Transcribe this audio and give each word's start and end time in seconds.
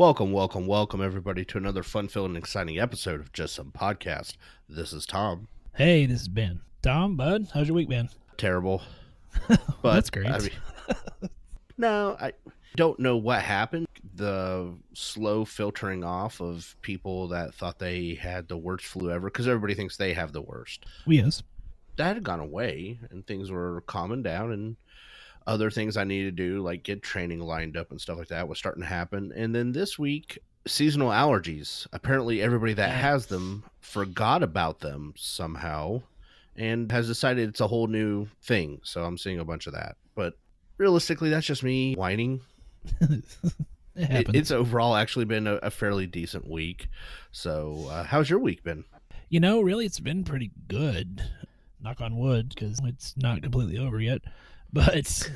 Welcome, 0.00 0.32
welcome, 0.32 0.66
welcome, 0.66 1.02
everybody, 1.02 1.44
to 1.44 1.58
another 1.58 1.82
fun-filled 1.82 2.30
and 2.30 2.36
exciting 2.38 2.78
episode 2.78 3.20
of 3.20 3.34
Just 3.34 3.54
Some 3.54 3.70
Podcast. 3.70 4.38
This 4.66 4.94
is 4.94 5.04
Tom. 5.04 5.46
Hey, 5.76 6.06
this 6.06 6.22
is 6.22 6.28
Ben. 6.28 6.62
Tom, 6.80 7.16
bud, 7.16 7.48
how's 7.52 7.68
your 7.68 7.74
week 7.74 7.90
been? 7.90 8.08
Terrible, 8.38 8.80
but 9.48 9.58
That's 9.82 10.08
great. 10.08 10.30
I 10.30 10.38
mean, 10.38 10.50
no, 11.76 12.16
I 12.18 12.32
don't 12.76 12.98
know 12.98 13.18
what 13.18 13.42
happened. 13.42 13.86
The 14.14 14.74
slow 14.94 15.44
filtering 15.44 16.02
off 16.02 16.40
of 16.40 16.74
people 16.80 17.28
that 17.28 17.52
thought 17.52 17.78
they 17.78 18.14
had 18.14 18.48
the 18.48 18.56
worst 18.56 18.86
flu 18.86 19.10
ever, 19.10 19.26
because 19.26 19.46
everybody 19.46 19.74
thinks 19.74 19.98
they 19.98 20.14
have 20.14 20.32
the 20.32 20.40
worst. 20.40 20.86
yes. 21.06 21.42
That 21.96 22.14
had 22.14 22.24
gone 22.24 22.40
away, 22.40 22.98
and 23.10 23.26
things 23.26 23.50
were 23.50 23.82
calming 23.82 24.22
down, 24.22 24.50
and 24.50 24.76
other 25.50 25.70
things 25.70 25.96
I 25.96 26.04
need 26.04 26.22
to 26.22 26.30
do, 26.30 26.62
like 26.62 26.82
get 26.82 27.02
training 27.02 27.40
lined 27.40 27.76
up 27.76 27.90
and 27.90 28.00
stuff 28.00 28.18
like 28.18 28.28
that, 28.28 28.48
was 28.48 28.58
starting 28.58 28.82
to 28.82 28.88
happen. 28.88 29.32
And 29.34 29.54
then 29.54 29.72
this 29.72 29.98
week, 29.98 30.38
seasonal 30.66 31.10
allergies. 31.10 31.86
Apparently, 31.92 32.40
everybody 32.40 32.72
that 32.74 32.90
has 32.90 33.26
them 33.26 33.64
forgot 33.80 34.42
about 34.42 34.80
them 34.80 35.14
somehow 35.16 36.02
and 36.56 36.90
has 36.92 37.06
decided 37.06 37.48
it's 37.48 37.60
a 37.60 37.66
whole 37.66 37.86
new 37.86 38.26
thing. 38.42 38.80
So 38.84 39.04
I'm 39.04 39.18
seeing 39.18 39.38
a 39.38 39.44
bunch 39.44 39.66
of 39.66 39.72
that. 39.72 39.96
But 40.14 40.34
realistically, 40.78 41.30
that's 41.30 41.46
just 41.46 41.62
me 41.62 41.94
whining. 41.94 42.40
it 43.00 43.24
It, 43.96 44.28
it's 44.34 44.50
overall 44.50 44.94
actually 44.94 45.24
been 45.24 45.46
a, 45.46 45.54
a 45.56 45.70
fairly 45.70 46.06
decent 46.06 46.48
week. 46.48 46.88
So, 47.32 47.88
uh, 47.90 48.04
how's 48.04 48.30
your 48.30 48.38
week 48.38 48.62
been? 48.62 48.84
you 49.30 49.40
know, 49.40 49.60
really, 49.60 49.86
it's 49.86 50.00
been 50.00 50.24
pretty 50.24 50.50
good. 50.68 51.22
Knock 51.80 52.00
on 52.00 52.18
wood, 52.18 52.50
because 52.50 52.80
it's 52.84 53.16
not 53.16 53.42
completely 53.42 53.78
over 53.78 54.00
yet. 54.00 54.22
But 54.72 55.30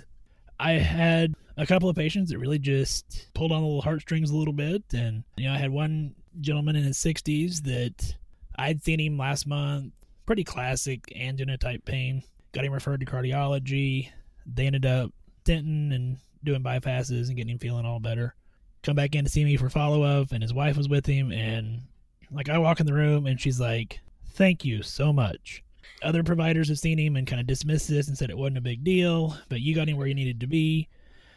I 0.60 0.72
had 0.72 1.34
a 1.56 1.66
couple 1.66 1.88
of 1.88 1.96
patients 1.96 2.30
that 2.30 2.38
really 2.38 2.58
just 2.58 3.28
pulled 3.34 3.52
on 3.52 3.62
the 3.62 3.66
little 3.66 3.82
heartstrings 3.82 4.30
a 4.30 4.36
little 4.36 4.52
bit. 4.52 4.82
And, 4.92 5.24
you 5.36 5.46
know, 5.46 5.54
I 5.54 5.58
had 5.58 5.70
one 5.70 6.14
gentleman 6.40 6.76
in 6.76 6.84
his 6.84 6.98
60s 6.98 7.62
that 7.62 8.14
I'd 8.56 8.82
seen 8.82 9.00
him 9.00 9.18
last 9.18 9.46
month. 9.46 9.92
Pretty 10.26 10.44
classic 10.44 11.00
angina 11.14 11.58
type 11.58 11.84
pain. 11.84 12.22
Got 12.52 12.64
him 12.64 12.72
referred 12.72 13.00
to 13.00 13.06
cardiology. 13.06 14.10
They 14.46 14.66
ended 14.66 14.86
up 14.86 15.12
stenting 15.44 15.94
and 15.94 16.18
doing 16.42 16.62
bypasses 16.62 17.28
and 17.28 17.36
getting 17.36 17.52
him 17.52 17.58
feeling 17.58 17.84
all 17.84 18.00
better. 18.00 18.34
Come 18.82 18.96
back 18.96 19.14
in 19.14 19.24
to 19.24 19.30
see 19.30 19.44
me 19.44 19.56
for 19.56 19.70
follow 19.70 20.02
up, 20.02 20.32
and 20.32 20.42
his 20.42 20.52
wife 20.52 20.76
was 20.76 20.88
with 20.88 21.06
him. 21.06 21.32
And 21.32 21.82
like, 22.30 22.48
I 22.48 22.58
walk 22.58 22.80
in 22.80 22.86
the 22.86 22.92
room, 22.92 23.26
and 23.26 23.40
she's 23.40 23.58
like, 23.58 24.00
Thank 24.32 24.64
you 24.64 24.82
so 24.82 25.12
much. 25.12 25.63
Other 26.02 26.22
providers 26.22 26.68
have 26.68 26.78
seen 26.78 26.98
him 26.98 27.16
and 27.16 27.26
kind 27.26 27.40
of 27.40 27.46
dismissed 27.46 27.88
this 27.88 28.08
and 28.08 28.16
said 28.16 28.30
it 28.30 28.38
wasn't 28.38 28.58
a 28.58 28.62
big 28.62 28.84
deal, 28.84 29.36
but 29.48 29.60
you 29.60 29.74
got 29.74 29.88
him 29.88 29.96
where 29.96 30.06
you 30.06 30.14
needed 30.14 30.40
to 30.40 30.46
be. 30.46 30.88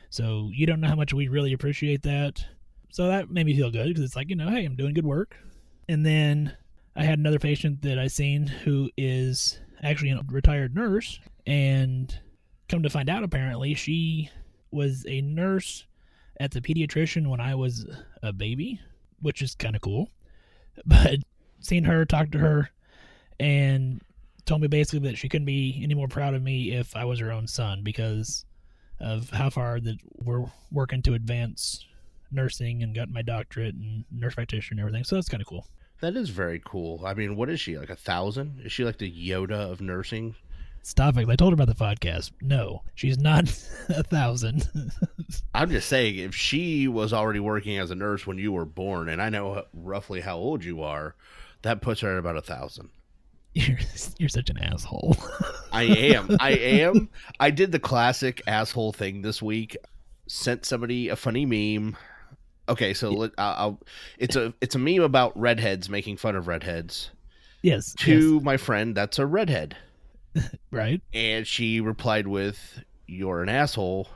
So 0.09 0.49
you 0.53 0.65
don't 0.65 0.81
know 0.81 0.87
how 0.87 0.95
much 0.95 1.13
we 1.13 1.27
really 1.27 1.53
appreciate 1.53 2.03
that. 2.03 2.43
So 2.91 3.07
that 3.07 3.29
made 3.29 3.45
me 3.45 3.55
feel 3.55 3.71
good 3.71 3.87
because 3.87 4.03
it's 4.03 4.15
like, 4.15 4.29
you 4.29 4.35
know, 4.35 4.49
hey, 4.49 4.65
I'm 4.65 4.75
doing 4.75 4.93
good 4.93 5.05
work. 5.05 5.35
And 5.89 6.05
then 6.05 6.55
I 6.95 7.03
had 7.03 7.19
another 7.19 7.39
patient 7.39 7.81
that 7.83 7.99
I 7.99 8.07
seen 8.07 8.47
who 8.47 8.89
is 8.97 9.59
actually 9.83 10.11
a 10.11 10.21
retired 10.29 10.73
nurse 10.75 11.19
and 11.45 12.17
come 12.69 12.83
to 12.83 12.89
find 12.89 13.09
out 13.09 13.23
apparently 13.23 13.73
she 13.73 14.29
was 14.71 15.05
a 15.07 15.21
nurse 15.21 15.85
at 16.39 16.51
the 16.51 16.61
pediatrician 16.61 17.27
when 17.27 17.39
I 17.39 17.55
was 17.55 17.85
a 18.23 18.33
baby, 18.33 18.79
which 19.21 19.41
is 19.41 19.55
kind 19.55 19.75
of 19.75 19.81
cool. 19.81 20.09
But 20.85 21.19
seen 21.59 21.83
her, 21.85 22.05
talked 22.05 22.33
to 22.33 22.39
her, 22.39 22.69
and 23.39 24.01
told 24.47 24.61
me 24.61 24.67
basically 24.67 25.07
that 25.09 25.17
she 25.17 25.29
couldn't 25.29 25.45
be 25.45 25.79
any 25.83 25.93
more 25.93 26.07
proud 26.07 26.33
of 26.33 26.41
me 26.41 26.71
if 26.71 26.95
I 26.95 27.05
was 27.05 27.19
her 27.19 27.31
own 27.31 27.47
son 27.47 27.83
because 27.83 28.45
of 28.99 29.29
how 29.29 29.49
far 29.49 29.79
that 29.79 29.97
we're 30.15 30.45
working 30.71 31.01
to 31.03 31.13
advance 31.13 31.85
nursing 32.31 32.81
and 32.81 32.95
got 32.95 33.09
my 33.09 33.21
doctorate 33.21 33.75
and 33.75 34.05
nurse 34.11 34.35
practitioner 34.35 34.79
and 34.79 34.79
everything. 34.79 35.03
So 35.03 35.15
that's 35.15 35.29
kind 35.29 35.41
of 35.41 35.47
cool. 35.47 35.67
That 36.01 36.15
is 36.15 36.29
very 36.29 36.61
cool. 36.63 37.03
I 37.05 37.13
mean, 37.13 37.35
what 37.35 37.49
is 37.49 37.59
she? 37.59 37.77
Like 37.77 37.89
a 37.89 37.95
thousand? 37.95 38.61
Is 38.63 38.71
she 38.71 38.83
like 38.83 38.97
the 38.97 39.11
Yoda 39.11 39.71
of 39.71 39.81
nursing? 39.81 40.35
Stop 40.83 41.17
it. 41.17 41.27
I 41.27 41.35
told 41.35 41.51
her 41.51 41.61
about 41.61 41.67
the 41.67 41.83
podcast. 41.83 42.31
No, 42.41 42.83
she's 42.95 43.17
not 43.17 43.43
a 43.89 44.03
thousand. 44.03 44.69
I'm 45.53 45.69
just 45.69 45.89
saying, 45.89 46.17
if 46.17 46.33
she 46.33 46.87
was 46.87 47.11
already 47.13 47.39
working 47.39 47.77
as 47.77 47.91
a 47.91 47.95
nurse 47.95 48.25
when 48.25 48.37
you 48.37 48.53
were 48.53 48.65
born, 48.65 49.09
and 49.09 49.21
I 49.21 49.29
know 49.29 49.65
roughly 49.73 50.21
how 50.21 50.37
old 50.37 50.63
you 50.63 50.83
are, 50.83 51.15
that 51.63 51.81
puts 51.81 52.01
her 52.01 52.13
at 52.13 52.19
about 52.19 52.37
a 52.37 52.41
thousand. 52.41 52.89
You're, 53.57 53.77
you're 54.17 54.29
such 54.29 54.49
an 54.49 54.57
asshole. 54.59 55.17
I 55.71 55.83
am. 55.83 56.37
I 56.39 56.51
am. 56.51 57.09
I 57.39 57.51
did 57.51 57.71
the 57.71 57.79
classic 57.79 58.41
asshole 58.47 58.93
thing 58.93 59.21
this 59.21 59.41
week. 59.41 59.75
Sent 60.27 60.65
somebody 60.65 61.09
a 61.09 61.15
funny 61.15 61.45
meme. 61.45 61.97
Okay, 62.69 62.93
so 62.93 63.09
let, 63.11 63.31
I'll, 63.37 63.55
I'll, 63.57 63.79
it's 64.17 64.35
a 64.35 64.53
it's 64.59 64.75
a 64.75 64.79
meme 64.79 65.01
about 65.01 65.37
redheads 65.39 65.89
making 65.89 66.17
fun 66.17 66.35
of 66.35 66.47
redheads. 66.47 67.11
yes. 67.61 67.93
To 67.99 68.41
my 68.41 68.57
friend, 68.57 68.93
that's 68.95 69.19
a 69.19 69.25
redhead, 69.25 69.77
right? 70.71 71.01
and 71.13 71.47
she 71.47 71.79
replied 71.79 72.27
with, 72.27 72.83
"You're 73.07 73.41
an 73.41 73.47
asshole," 73.47 74.09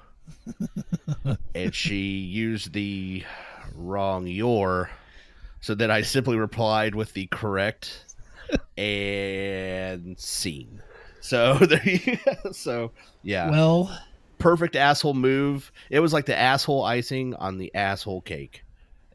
and 1.55 1.73
she 1.73 2.17
used 2.17 2.73
the 2.73 3.23
wrong 3.73 4.27
"your," 4.27 4.89
so 5.61 5.73
then 5.73 5.89
I 5.89 6.01
simply 6.01 6.35
replied 6.35 6.93
with 6.93 7.13
the 7.13 7.27
correct 7.27 8.10
and 8.77 10.17
scene. 10.19 10.81
So 11.21 11.53
there 11.59 11.83
you 11.87 12.17
go. 12.25 12.51
So 12.51 12.91
yeah, 13.23 13.49
Well, 13.49 13.95
perfect 14.39 14.75
asshole 14.75 15.13
move. 15.13 15.71
It 15.89 15.99
was 15.99 16.13
like 16.13 16.25
the 16.25 16.37
asshole 16.37 16.83
icing 16.83 17.35
on 17.35 17.57
the 17.57 17.73
asshole 17.75 18.21
cake. 18.21 18.63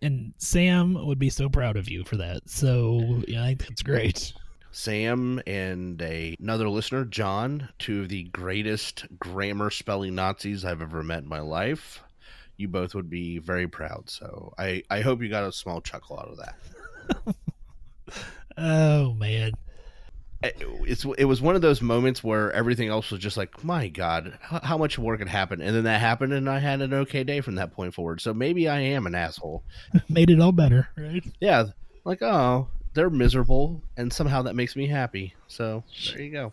and 0.02 0.32
Sam 0.38 0.94
would 1.06 1.18
be 1.18 1.30
so 1.30 1.48
proud 1.48 1.76
of 1.76 1.88
you 1.88 2.04
for 2.04 2.16
that. 2.18 2.48
So 2.48 3.22
yeah, 3.26 3.42
I 3.42 3.48
think 3.48 3.68
that's 3.68 3.82
great. 3.82 4.32
Sam 4.70 5.40
and 5.46 6.00
a, 6.02 6.36
another 6.38 6.68
listener, 6.68 7.06
John, 7.06 7.68
two 7.78 8.02
of 8.02 8.10
the 8.10 8.24
greatest 8.24 9.06
grammar 9.18 9.70
spelling 9.70 10.14
Nazis 10.14 10.66
I've 10.66 10.82
ever 10.82 11.02
met 11.02 11.22
in 11.22 11.28
my 11.28 11.40
life. 11.40 12.02
You 12.58 12.68
both 12.68 12.94
would 12.94 13.08
be 13.10 13.38
very 13.38 13.66
proud. 13.68 14.10
So 14.10 14.52
I, 14.58 14.82
I 14.90 15.00
hope 15.00 15.22
you 15.22 15.28
got 15.30 15.44
a 15.44 15.52
small 15.52 15.80
chuckle 15.80 16.18
out 16.18 16.28
of 16.28 16.36
that. 16.36 17.34
Oh 18.56 19.12
man. 19.14 19.52
It- 20.42 20.56
It's 20.86 21.04
it 21.18 21.24
was 21.24 21.40
one 21.42 21.56
of 21.56 21.62
those 21.62 21.80
moments 21.82 22.22
where 22.22 22.52
everything 22.52 22.88
else 22.88 23.10
was 23.10 23.20
just 23.20 23.36
like, 23.36 23.64
my 23.64 23.88
God, 23.88 24.38
how, 24.40 24.60
how 24.62 24.78
much 24.78 24.98
work 24.98 25.18
had 25.18 25.28
happened, 25.28 25.62
and 25.62 25.74
then 25.74 25.84
that 25.84 26.00
happened, 26.00 26.32
and 26.32 26.48
I 26.48 26.58
had 26.60 26.80
an 26.82 26.92
okay 26.94 27.24
day 27.24 27.40
from 27.40 27.56
that 27.56 27.72
point 27.72 27.94
forward. 27.94 28.20
So 28.20 28.32
maybe 28.32 28.68
I 28.68 28.78
am 28.80 29.06
an 29.06 29.14
asshole. 29.14 29.64
Made 30.08 30.30
it 30.30 30.40
all 30.40 30.52
better, 30.52 30.88
right? 30.96 31.24
Yeah, 31.40 31.64
like 32.04 32.22
oh, 32.22 32.68
they're 32.94 33.10
miserable, 33.10 33.82
and 33.96 34.12
somehow 34.12 34.42
that 34.42 34.54
makes 34.54 34.76
me 34.76 34.86
happy. 34.86 35.34
So 35.48 35.82
there 36.12 36.22
you 36.22 36.30
go. 36.30 36.52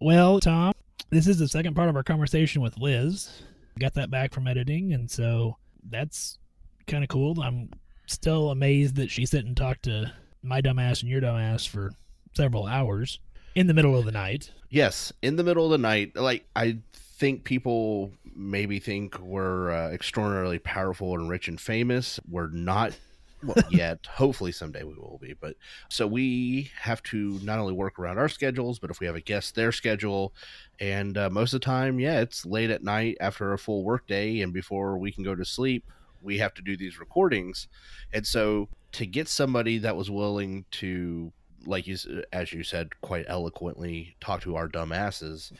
Well, 0.00 0.40
Tom, 0.40 0.72
this 1.10 1.26
is 1.26 1.38
the 1.38 1.48
second 1.48 1.74
part 1.74 1.88
of 1.88 1.96
our 1.96 2.02
conversation 2.02 2.60
with 2.62 2.76
Liz. 2.78 3.42
Got 3.78 3.94
that 3.94 4.10
back 4.10 4.34
from 4.34 4.46
editing, 4.48 4.92
and 4.92 5.10
so 5.10 5.56
that's 5.88 6.38
kind 6.86 7.04
of 7.04 7.08
cool. 7.08 7.40
I'm 7.40 7.70
still 8.06 8.50
amazed 8.50 8.96
that 8.96 9.10
she 9.10 9.24
sit 9.24 9.46
and 9.46 9.56
talked 9.56 9.84
to 9.84 10.12
my 10.42 10.60
dumbass 10.60 11.02
and 11.02 11.10
your 11.10 11.20
dumbass 11.20 11.68
for 11.68 11.92
several 12.34 12.66
hours. 12.66 13.18
in 13.54 13.66
the 13.66 13.74
middle 13.74 13.98
of 13.98 14.04
the 14.04 14.12
night. 14.12 14.52
Yes, 14.68 15.12
in 15.22 15.36
the 15.36 15.42
middle 15.42 15.64
of 15.64 15.70
the 15.72 15.78
night. 15.78 16.16
Like 16.16 16.46
I 16.54 16.78
think 16.94 17.44
people 17.44 18.12
maybe 18.34 18.78
think 18.78 19.18
we're 19.18 19.70
uh, 19.70 19.90
extraordinarily 19.90 20.58
powerful 20.58 21.14
and 21.14 21.28
rich 21.28 21.48
and 21.48 21.60
famous. 21.60 22.20
We're 22.28 22.48
not 22.48 22.96
well, 23.42 23.56
yet. 23.70 24.06
Hopefully 24.06 24.52
someday 24.52 24.84
we 24.84 24.94
will 24.94 25.18
be. 25.20 25.34
But 25.34 25.56
so 25.88 26.06
we 26.06 26.70
have 26.80 27.02
to 27.04 27.40
not 27.42 27.58
only 27.58 27.72
work 27.72 27.98
around 27.98 28.18
our 28.18 28.28
schedules, 28.28 28.78
but 28.78 28.90
if 28.90 29.00
we 29.00 29.06
have 29.06 29.16
a 29.16 29.20
guest, 29.20 29.54
their 29.54 29.72
schedule. 29.72 30.32
And 30.78 31.18
uh, 31.18 31.30
most 31.30 31.52
of 31.52 31.60
the 31.60 31.64
time, 31.64 31.98
yeah, 31.98 32.20
it's 32.20 32.46
late 32.46 32.70
at 32.70 32.84
night 32.84 33.16
after 33.20 33.52
a 33.52 33.58
full 33.58 33.84
work 33.84 34.06
day, 34.06 34.40
and 34.40 34.52
before 34.52 34.96
we 34.96 35.12
can 35.12 35.24
go 35.24 35.34
to 35.34 35.44
sleep, 35.44 35.84
we 36.22 36.38
have 36.38 36.54
to 36.54 36.62
do 36.62 36.76
these 36.76 37.00
recordings. 37.00 37.66
And 38.12 38.26
so 38.26 38.68
to 38.92 39.06
get 39.06 39.28
somebody 39.28 39.78
that 39.78 39.96
was 39.96 40.10
willing 40.10 40.64
to 40.70 41.32
like 41.66 41.86
you 41.86 41.96
as 42.32 42.52
you 42.52 42.62
said 42.62 42.88
quite 43.02 43.24
eloquently 43.28 44.16
talk 44.20 44.40
to 44.40 44.56
our 44.56 44.66
dumb 44.66 44.92
asses 44.92 45.52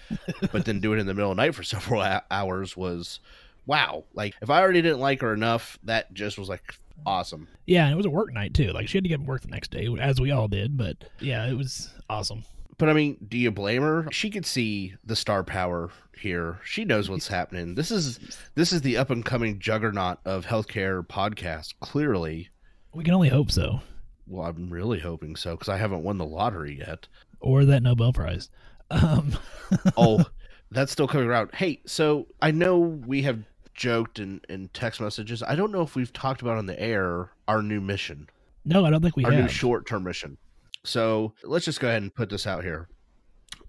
but 0.50 0.64
then 0.64 0.80
do 0.80 0.94
it 0.94 0.98
in 0.98 1.06
the 1.06 1.12
middle 1.12 1.30
of 1.30 1.36
the 1.36 1.42
night 1.42 1.54
for 1.54 1.62
several 1.74 2.02
hours 2.30 2.74
was 2.76 3.20
wow 3.66 4.02
like 4.14 4.34
if 4.40 4.48
i 4.48 4.60
already 4.62 4.80
didn't 4.80 5.00
like 5.00 5.20
her 5.20 5.34
enough 5.34 5.78
that 5.84 6.12
just 6.14 6.38
was 6.38 6.48
like 6.48 6.74
awesome 7.06 7.48
Yeah, 7.66 7.84
and 7.84 7.94
it 7.94 7.96
was 7.96 8.04
a 8.04 8.10
work 8.10 8.30
night 8.34 8.52
too. 8.52 8.72
Like 8.72 8.86
she 8.88 8.98
had 8.98 9.04
to 9.04 9.08
get 9.08 9.20
work 9.20 9.40
the 9.40 9.48
next 9.48 9.70
day, 9.70 9.88
as 9.98 10.20
we 10.20 10.30
all 10.32 10.48
did. 10.48 10.76
But 10.76 10.96
yeah, 11.18 11.46
it 11.48 11.54
was 11.54 11.88
awesome. 12.10 12.44
but 12.76 12.90
i 12.90 12.92
mean 12.92 13.16
do 13.26 13.38
you 13.38 13.50
blame 13.50 13.80
her 13.80 14.06
she 14.10 14.28
could 14.28 14.44
see 14.44 14.94
the 15.04 15.16
star 15.16 15.42
power 15.42 15.90
here 16.18 16.60
she 16.64 16.84
knows 16.84 17.08
what's 17.08 17.28
happening 17.38 17.74
this 17.74 17.90
is 17.90 18.18
this 18.54 18.70
is 18.72 18.82
the 18.82 18.96
up 18.98 19.08
and 19.10 19.24
coming 19.24 19.58
juggernaut 19.58 20.18
of 20.26 20.44
healthcare 20.46 21.06
podcast 21.06 21.72
clearly 21.80 22.50
We 22.92 23.04
can 23.04 23.14
only 23.14 23.28
hope 23.28 23.50
so, 23.50 23.80
well 24.26 24.46
i'm 24.46 24.70
really 24.70 25.00
hoping 25.00 25.34
so 25.36 25.52
because 25.52 25.68
i 25.68 25.76
haven't 25.76 26.02
won 26.02 26.18
the 26.18 26.24
lottery 26.24 26.78
yet 26.78 27.08
or 27.40 27.64
that 27.64 27.82
Nobel 27.82 28.12
Prize. 28.12 28.50
Um, 28.90 29.36
oh, 29.96 30.24
that's 30.70 30.92
still 30.92 31.08
coming 31.08 31.26
around. 31.26 31.50
Hey, 31.54 31.80
so 31.86 32.26
I 32.42 32.50
know 32.50 32.78
we 32.78 33.22
have 33.22 33.42
joked 33.72 34.18
in, 34.18 34.42
in 34.48 34.68
text 34.74 35.00
messages. 35.00 35.42
I 35.42 35.54
don't 35.54 35.72
know 35.72 35.80
if 35.80 35.94
we've 35.94 36.12
talked 36.12 36.42
about 36.42 36.58
on 36.58 36.66
the 36.66 36.78
air 36.78 37.30
our 37.48 37.62
new 37.62 37.80
mission, 37.80 38.28
no, 38.64 38.84
I 38.84 38.90
don't 38.90 39.02
think 39.02 39.16
we 39.16 39.22
have 39.22 39.32
our 39.32 39.36
have. 39.36 39.46
new 39.46 39.52
short 39.52 39.86
term 39.86 40.04
mission. 40.04 40.36
So 40.84 41.34
let's 41.42 41.64
just 41.64 41.80
go 41.80 41.88
ahead 41.88 42.02
and 42.02 42.14
put 42.14 42.30
this 42.30 42.46
out 42.46 42.64
here. 42.64 42.88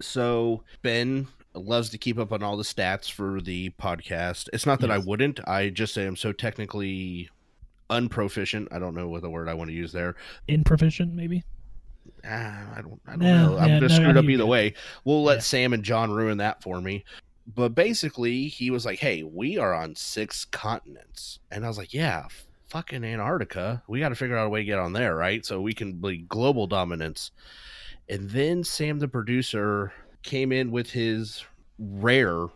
So 0.00 0.64
Ben 0.82 1.28
loves 1.54 1.90
to 1.90 1.98
keep 1.98 2.18
up 2.18 2.32
on 2.32 2.42
all 2.42 2.56
the 2.56 2.62
stats 2.62 3.10
for 3.10 3.40
the 3.40 3.70
podcast. 3.70 4.48
It's 4.52 4.66
not 4.66 4.80
that 4.80 4.90
I 4.90 4.98
wouldn't. 4.98 5.40
I 5.46 5.68
just 5.68 5.94
say 5.94 6.06
I'm 6.06 6.16
so 6.16 6.32
technically 6.32 7.30
unproficient. 7.92 8.68
I 8.72 8.78
don't 8.78 8.94
know 8.94 9.08
what 9.08 9.22
the 9.22 9.30
word 9.30 9.48
I 9.48 9.54
want 9.54 9.68
to 9.70 9.74
use 9.74 9.92
there. 9.92 10.16
Inproficient, 10.48 11.12
maybe. 11.14 11.44
Ah, 12.24 12.74
I 12.76 12.82
don't, 12.82 13.00
I 13.06 13.10
don't 13.12 13.20
No, 13.20 13.48
know. 13.52 13.58
I'm 13.58 13.68
yeah, 13.68 13.80
just 13.80 13.92
no, 13.94 14.02
screwed 14.02 14.14
no, 14.14 14.20
up 14.20 14.26
either 14.26 14.42
good. 14.44 14.48
way. 14.48 14.74
We'll 15.04 15.22
let 15.22 15.36
Yeah. 15.36 15.40
Sam 15.40 15.72
and 15.72 15.82
John 15.84 16.10
ruin 16.10 16.38
that 16.38 16.62
for 16.62 16.80
me. 16.80 17.04
But 17.54 17.70
basically, 17.70 18.46
he 18.46 18.70
was 18.70 18.84
like, 18.86 19.00
"Hey, 19.00 19.24
we 19.24 19.58
are 19.58 19.74
on 19.74 19.96
six 19.96 20.44
continents," 20.44 21.40
and 21.50 21.64
I 21.64 21.68
was 21.68 21.76
like, 21.78 21.92
"Yeah, 21.92 22.28
fucking 22.68 23.02
Antarctica. 23.04 23.82
We 23.88 23.98
got 23.98 24.10
to 24.10 24.14
figure 24.14 24.36
out 24.36 24.46
a 24.46 24.50
way 24.50 24.60
to 24.60 24.64
get 24.64 24.78
on 24.78 24.92
there, 24.92 25.16
right? 25.16 25.44
So 25.44 25.60
we 25.60 25.72
can 25.74 25.94
be 25.94 26.18
global 26.18 26.68
dominance." 26.68 27.32
And 28.08 28.30
then 28.30 28.62
Sam, 28.62 29.00
the 29.00 29.08
producer, 29.08 29.92
came 30.22 30.52
in 30.52 30.70
with 30.70 30.90
his 30.90 31.44
rare 31.78 32.46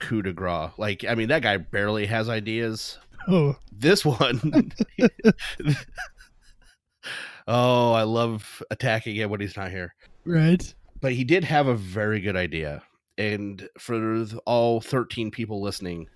coup 0.00 0.22
de 0.22 0.32
grace. 0.32 0.72
Like, 0.78 1.04
I 1.08 1.14
mean, 1.14 1.28
that 1.28 1.42
guy 1.42 1.56
barely 1.58 2.06
has 2.06 2.28
ideas 2.28 2.98
Oh, 3.28 3.56
this 3.72 4.04
one 4.04 4.72
oh 7.48 7.92
i 7.92 8.02
love 8.02 8.62
attacking 8.70 9.16
him 9.16 9.30
when 9.30 9.40
he's 9.40 9.56
not 9.56 9.70
here 9.70 9.94
right. 10.24 10.74
but 11.00 11.12
he 11.12 11.24
did 11.24 11.44
have 11.44 11.66
a 11.66 11.74
very 11.74 12.20
good 12.20 12.36
idea 12.36 12.82
and 13.18 13.68
for 13.78 14.24
all 14.46 14.80
13 14.80 15.30
people 15.30 15.60
listening 15.60 16.08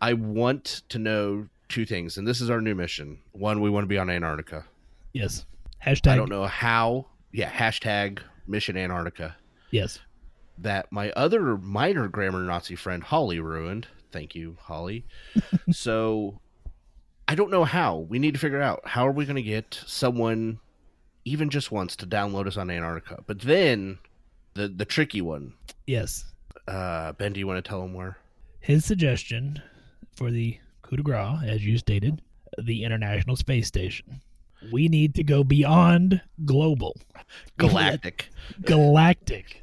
i 0.00 0.12
want 0.12 0.82
to 0.90 0.98
know 0.98 1.46
two 1.68 1.86
things 1.86 2.18
and 2.18 2.26
this 2.26 2.40
is 2.40 2.50
our 2.50 2.60
new 2.60 2.74
mission 2.74 3.18
one 3.32 3.60
we 3.60 3.70
want 3.70 3.84
to 3.84 3.88
be 3.88 3.98
on 3.98 4.10
antarctica 4.10 4.64
Yes. 5.14 5.46
Hashtag. 5.84 6.10
i 6.12 6.16
don't 6.16 6.28
know 6.28 6.46
how 6.46 7.06
yeah 7.32 7.50
hashtag 7.50 8.18
mission 8.46 8.76
antarctica 8.76 9.36
Yes. 9.70 9.98
that 10.58 10.90
my 10.92 11.10
other 11.12 11.56
minor 11.58 12.08
grammar 12.08 12.40
Nazi 12.42 12.74
friend 12.74 13.02
Holly 13.02 13.38
ruined. 13.40 13.86
Thank 14.10 14.34
you, 14.34 14.56
Holly. 14.60 15.04
so 15.70 16.40
I 17.26 17.34
don't 17.34 17.50
know 17.50 17.64
how. 17.64 17.98
We 17.98 18.18
need 18.18 18.34
to 18.34 18.40
figure 18.40 18.62
out 18.62 18.86
how 18.86 19.06
are 19.06 19.12
we 19.12 19.24
going 19.26 19.36
to 19.36 19.42
get 19.42 19.80
someone 19.86 20.60
even 21.24 21.50
just 21.50 21.70
once 21.70 21.94
to 21.96 22.06
download 22.06 22.46
us 22.46 22.56
on 22.56 22.70
Antarctica. 22.70 23.22
But 23.26 23.40
then 23.40 23.98
the 24.54 24.68
the 24.68 24.84
tricky 24.84 25.20
one. 25.20 25.52
Yes. 25.86 26.24
Uh 26.66 27.12
Ben, 27.12 27.32
do 27.32 27.40
you 27.40 27.46
want 27.46 27.62
to 27.62 27.68
tell 27.68 27.82
him 27.82 27.94
where? 27.94 28.18
His 28.60 28.84
suggestion 28.84 29.62
for 30.16 30.30
the 30.30 30.58
coup 30.82 30.96
de 30.96 31.02
grace, 31.02 31.38
as 31.44 31.64
you 31.64 31.78
stated, 31.78 32.20
the 32.58 32.84
International 32.84 33.36
Space 33.36 33.66
Station. 33.66 34.20
We 34.72 34.88
need 34.88 35.14
to 35.14 35.22
go 35.22 35.44
beyond 35.44 36.20
global, 36.44 36.96
Galactic. 37.58 38.28
galactic. 38.62 39.62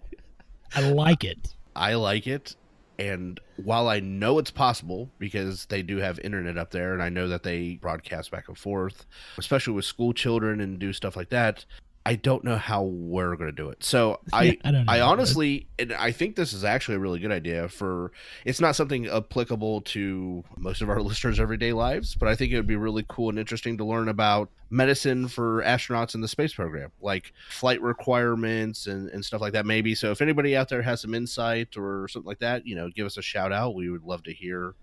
I 0.74 0.90
like 0.90 1.26
it. 1.26 1.54
I 1.76 1.96
like 1.96 2.28
it. 2.28 2.56
And 2.98 3.40
while 3.58 3.88
I 3.88 4.00
know 4.00 4.40
it's 4.40 4.52
possible 4.52 5.10
because 5.20 5.66
they 5.66 5.82
do 5.82 5.98
have 5.98 6.20
internet 6.20 6.58
up 6.58 6.72
there 6.72 6.94
and 6.94 7.02
I 7.02 7.10
know 7.10 7.28
that 7.28 7.44
they 7.44 7.76
broadcast 7.76 8.32
back 8.32 8.48
and 8.48 8.58
forth, 8.58 9.06
especially 9.38 9.74
with 9.74 9.86
school 9.86 10.14
children 10.14 10.62
and 10.62 10.80
do 10.80 10.94
stuff 10.94 11.16
like 11.16 11.30
that, 11.30 11.66
I 12.06 12.16
don't 12.16 12.44
know 12.44 12.58
how 12.58 12.84
we're 12.84 13.36
going 13.36 13.50
to 13.50 13.56
do 13.56 13.70
it. 13.70 13.84
So 13.84 14.20
I 14.34 14.58
I 14.64 14.72
don't. 14.72 14.88
I 14.88 15.02
honestly 15.02 15.68
and 15.80 15.94
I 15.94 16.12
think 16.12 16.36
this 16.36 16.54
is 16.54 16.64
actually 16.64 16.96
a 16.96 17.00
really 17.00 17.20
good 17.20 17.32
idea 17.32 17.68
for 17.68 18.12
it's 18.46 18.62
not 18.62 18.76
something 18.76 19.08
applicable 19.08 19.82
to 19.82 20.44
most 20.58 20.82
of 20.82 20.90
our 20.90 21.02
listeners 21.02 21.40
everyday 21.40 21.74
lives, 21.74 22.16
but 22.16 22.30
I 22.30 22.36
think 22.36 22.52
it 22.52 22.58
would 22.58 22.68
be 22.68 22.76
really 22.76 23.06
cool 23.08 23.30
and 23.30 23.40
interesting 23.40 23.78
to 23.78 23.86
learn 23.86 24.10
about 24.10 24.50
medicine 24.70 25.28
for 25.28 25.64
astronauts 25.64 26.16
in 26.16 26.22
the 26.22 26.28
space 26.28 26.54
program, 26.54 26.92
like 27.02 27.34
flight 27.50 27.82
requirements 27.82 28.88
and, 28.88 29.10
and 29.10 29.24
stuff 29.24 29.42
like 29.42 29.54
that 29.54 29.66
maybe. 29.66 29.96
So 29.96 30.12
if 30.12 30.22
anybody 30.22 30.56
out 30.56 30.70
there 30.70 30.82
has 30.82 31.02
some 31.02 31.16
insight 31.16 31.76
or 31.78 32.08
something 32.08 32.28
like 32.28 32.40
that, 32.40 32.68
you 32.68 32.76
know, 32.76 32.90
give 32.90 33.06
us 33.06 33.18
a 33.18 33.22
shout 33.22 33.52
out. 33.52 33.76
We 33.76 33.90
would 33.90 34.04
love 34.04 34.24
to 34.24 34.34
hear 34.34 34.76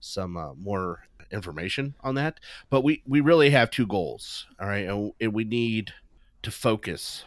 some 0.00 0.36
uh, 0.36 0.54
more 0.54 1.06
information 1.30 1.94
on 2.00 2.14
that. 2.16 2.40
But 2.70 2.82
we 2.82 3.02
we 3.06 3.20
really 3.20 3.50
have 3.50 3.70
two 3.70 3.86
goals, 3.86 4.46
all 4.60 4.68
right? 4.68 4.88
And, 4.88 5.12
and 5.20 5.32
we 5.32 5.44
need 5.44 5.92
to 6.46 6.50
focus 6.52 7.24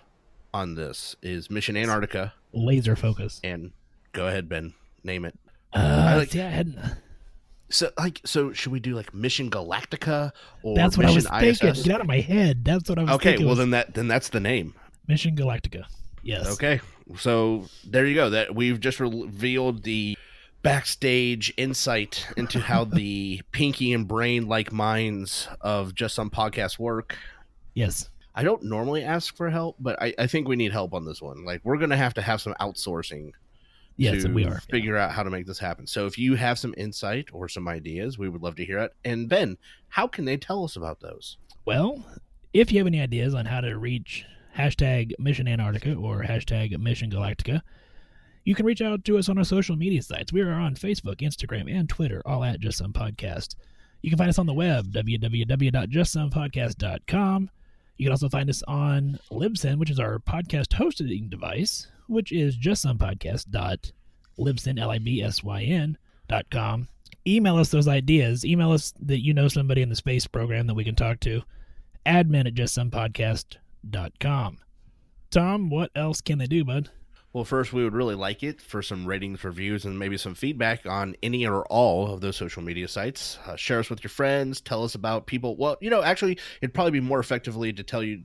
on 0.53 0.75
this 0.75 1.15
is 1.21 1.51
Mission 1.51 1.75
Antarctica 1.77 2.33
Laser 2.53 2.95
focus. 2.95 3.39
and 3.43 3.71
go 4.13 4.27
ahead 4.27 4.47
Ben, 4.49 4.73
name 5.03 5.25
it. 5.25 5.37
Uh, 5.73 6.15
like- 6.17 6.31
see, 6.31 6.41
I 6.41 6.49
hadn't. 6.49 6.79
So 7.69 7.91
like 7.99 8.21
so 8.25 8.51
should 8.53 8.71
we 8.71 8.79
do 8.79 8.95
like 8.95 9.13
Mission 9.13 9.51
Galactica 9.51 10.31
or 10.63 10.75
That's 10.75 10.97
what 10.97 11.05
I 11.05 11.11
was 11.11 11.27
thinking. 11.27 11.49
ISS? 11.69 11.83
Get 11.83 11.93
out 11.95 12.01
of 12.01 12.07
my 12.07 12.21
head. 12.21 12.63
That's 12.65 12.89
what 12.89 12.97
I 12.97 13.03
was 13.03 13.11
Okay, 13.11 13.31
thinking. 13.31 13.45
well 13.45 13.51
was 13.51 13.59
then 13.59 13.69
that 13.71 13.93
then 13.93 14.07
that's 14.07 14.29
the 14.29 14.39
name. 14.39 14.73
Mission 15.07 15.35
Galactica. 15.35 15.83
Yes. 16.23 16.47
Okay, 16.53 16.79
so 17.17 17.67
there 17.85 18.05
you 18.07 18.15
go. 18.15 18.29
That 18.31 18.55
we've 18.55 18.79
just 18.79 18.99
revealed 18.99 19.83
the 19.83 20.17
backstage 20.63 21.53
insight 21.57 22.25
into 22.37 22.59
how 22.59 22.83
the 23.01 23.41
pinky 23.51 23.93
and 23.93 24.07
brain 24.07 24.47
like 24.47 24.71
minds 24.71 25.47
of 25.61 25.93
just 25.93 26.15
some 26.15 26.29
podcast 26.29 26.79
work. 26.79 27.17
Yes. 27.75 28.09
I 28.39 28.43
don't 28.43 28.63
normally 28.63 29.03
ask 29.03 29.35
for 29.35 29.49
help, 29.49 29.75
but 29.79 30.01
I, 30.01 30.13
I 30.17 30.27
think 30.27 30.47
we 30.47 30.55
need 30.55 30.71
help 30.71 30.93
on 30.93 31.05
this 31.05 31.21
one. 31.21 31.43
Like 31.45 31.61
we're 31.63 31.77
gonna 31.77 31.97
have 31.97 32.13
to 32.15 32.21
have 32.21 32.41
some 32.41 32.53
outsourcing 32.61 33.31
Yes, 33.97 34.23
to 34.23 34.31
we 34.31 34.45
are. 34.45 34.61
figure 34.71 34.95
out 34.95 35.11
how 35.11 35.23
to 35.23 35.29
make 35.29 35.45
this 35.45 35.59
happen. 35.59 35.85
So 35.85 36.05
if 36.05 36.17
you 36.17 36.35
have 36.35 36.57
some 36.57 36.73
insight 36.77 37.27
or 37.33 37.49
some 37.49 37.67
ideas, 37.67 38.17
we 38.17 38.29
would 38.29 38.41
love 38.41 38.55
to 38.55 38.63
hear 38.65 38.79
it. 38.79 38.93
And 39.03 39.27
Ben, 39.27 39.57
how 39.89 40.07
can 40.07 40.23
they 40.23 40.37
tell 40.37 40.63
us 40.63 40.77
about 40.77 41.01
those? 41.01 41.35
Well, 41.65 42.05
if 42.53 42.71
you 42.71 42.77
have 42.77 42.87
any 42.87 43.01
ideas 43.01 43.33
on 43.35 43.45
how 43.45 43.59
to 43.59 43.77
reach 43.77 44.23
hashtag 44.57 45.11
Mission 45.19 45.49
Antarctica 45.49 45.95
or 45.95 46.23
hashtag 46.23 46.79
Mission 46.79 47.11
Galactica, 47.11 47.61
you 48.45 48.55
can 48.55 48.65
reach 48.65 48.81
out 48.81 49.03
to 49.03 49.17
us 49.17 49.27
on 49.27 49.37
our 49.37 49.43
social 49.43 49.75
media 49.75 50.01
sites. 50.01 50.31
We 50.31 50.39
are 50.41 50.53
on 50.53 50.75
Facebook, 50.75 51.17
Instagram, 51.17 51.69
and 51.69 51.89
Twitter, 51.89 52.21
all 52.25 52.45
at 52.45 52.61
Just 52.61 52.77
Some 52.77 52.93
Podcast. 52.93 53.55
You 54.01 54.09
can 54.09 54.17
find 54.17 54.29
us 54.29 54.39
on 54.39 54.45
the 54.45 54.53
web, 54.53 54.93
www.justsomepodcast.com. 54.93 57.49
You 57.99 58.05
can 58.05 58.13
also 58.13 58.29
find 58.29 58.49
us 58.49 58.63
on 58.65 59.19
Libsyn, 59.29 59.77
which 59.77 59.89
is 59.89 59.99
our 59.99 60.19
podcast 60.19 60.73
hosting 60.73 61.27
device, 61.27 61.87
which 62.07 62.31
is 62.31 62.57
justsomepodcast.libsyn, 62.57 64.79
L-I-B-S-Y-N 64.79 65.97
dot 66.29 66.45
com. 66.49 66.87
Email 67.27 67.57
us 67.57 67.71
those 67.71 67.89
ideas. 67.89 68.45
Email 68.45 68.71
us 68.71 68.93
that 69.01 69.21
you 69.21 69.33
know 69.33 69.49
somebody 69.49 69.81
in 69.81 69.89
the 69.89 69.97
space 69.97 70.27
program 70.27 70.65
that 70.67 70.75
we 70.75 70.85
can 70.85 70.95
talk 70.95 71.19
to. 71.19 71.41
Admin 72.05 72.47
at 72.47 72.53
justsomepodcast.com. 72.53 74.57
Tom, 75.29 75.69
what 75.69 75.91
else 75.93 76.21
can 76.21 76.37
they 76.37 76.47
do, 76.47 76.63
bud? 76.63 76.89
Well, 77.31 77.45
first, 77.45 77.73
we 77.73 77.83
would 77.83 77.93
really 77.93 78.15
like 78.15 78.41
it 78.41 78.59
for 78.59 78.81
some 78.81 79.05
ratings, 79.05 79.43
reviews, 79.43 79.85
and 79.85 79.99
maybe 79.99 80.17
some 80.17 80.33
feedback 80.33 80.87
on 80.87 81.15
any 81.21 81.45
or 81.45 81.63
all 81.67 82.11
of 82.11 82.21
those 82.21 82.35
social 82.35 82.63
media 82.63 82.87
sites. 82.87 83.37
Uh, 83.45 83.55
share 83.55 83.79
us 83.79 83.89
with 83.89 84.03
your 84.03 84.09
friends. 84.09 84.61
Tell 84.61 84.83
us 84.83 84.95
about 84.95 85.27
people. 85.27 85.55
Well, 85.55 85.77
you 85.79 85.91
know, 85.91 86.01
actually, 86.01 86.39
it'd 86.61 86.73
probably 86.73 86.91
be 86.91 87.01
more 87.01 87.19
effectively 87.19 87.71
to 87.71 87.83
tell 87.83 88.01
you, 88.01 88.23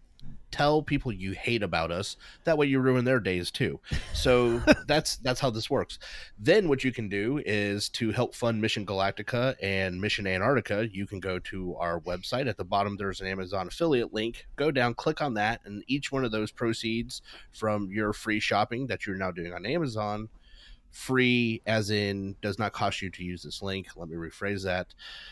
tell 0.54 0.82
people 0.82 1.11
you 1.11 1.32
hate 1.32 1.64
about 1.64 1.90
us. 1.90 2.16
That 2.44 2.56
way 2.56 2.66
you 2.66 2.78
ruin 2.78 3.04
their 3.04 3.18
days 3.18 3.50
too. 3.50 3.80
So 4.12 4.58
that's 4.87 5.16
that's 5.16 5.40
how 5.40 5.50
this 5.50 5.68
works. 5.68 5.99
Then 6.38 6.68
what 6.68 6.84
you 6.84 6.92
can 6.92 7.08
do 7.08 7.42
is 7.44 7.88
to 7.90 8.12
help 8.12 8.37
fund 8.37 8.62
Mission 8.62 8.87
Galactica 8.87 9.56
and 9.61 10.00
Mission 10.00 10.28
Antarctica, 10.28 10.88
you 10.88 11.08
can 11.08 11.18
go 11.18 11.40
to 11.40 11.75
our 11.75 11.99
website. 12.00 12.49
At 12.49 12.56
the 12.56 12.64
bottom 12.64 12.96
there's 12.96 13.20
an 13.20 13.26
Amazon 13.26 13.66
affiliate 13.66 14.14
link. 14.14 14.46
Go 14.54 14.70
down, 14.70 14.94
click 14.94 15.20
on 15.20 15.34
that, 15.34 15.61
and 15.64 15.82
each 15.88 16.12
one 16.12 16.25
of 16.25 16.30
those 16.30 16.52
proceeds 16.52 17.20
from 17.52 17.90
your 17.90 18.12
free 18.12 18.38
shopping 18.38 18.87
that 18.87 19.06
you're 19.06 19.16
now 19.16 19.32
doing 19.32 19.52
on 19.52 19.66
Amazon 19.66 20.28
free 20.95 21.61
as 21.67 21.91
in 21.91 22.37
does 22.41 22.57
not 22.59 22.73
cost 22.73 23.03
you 23.03 23.11
to 23.11 23.25
use 23.25 23.43
this 23.43 23.61
link 23.63 23.89
let 23.97 24.09
me 24.09 24.17
rephrase 24.17 24.63
that 24.63 24.87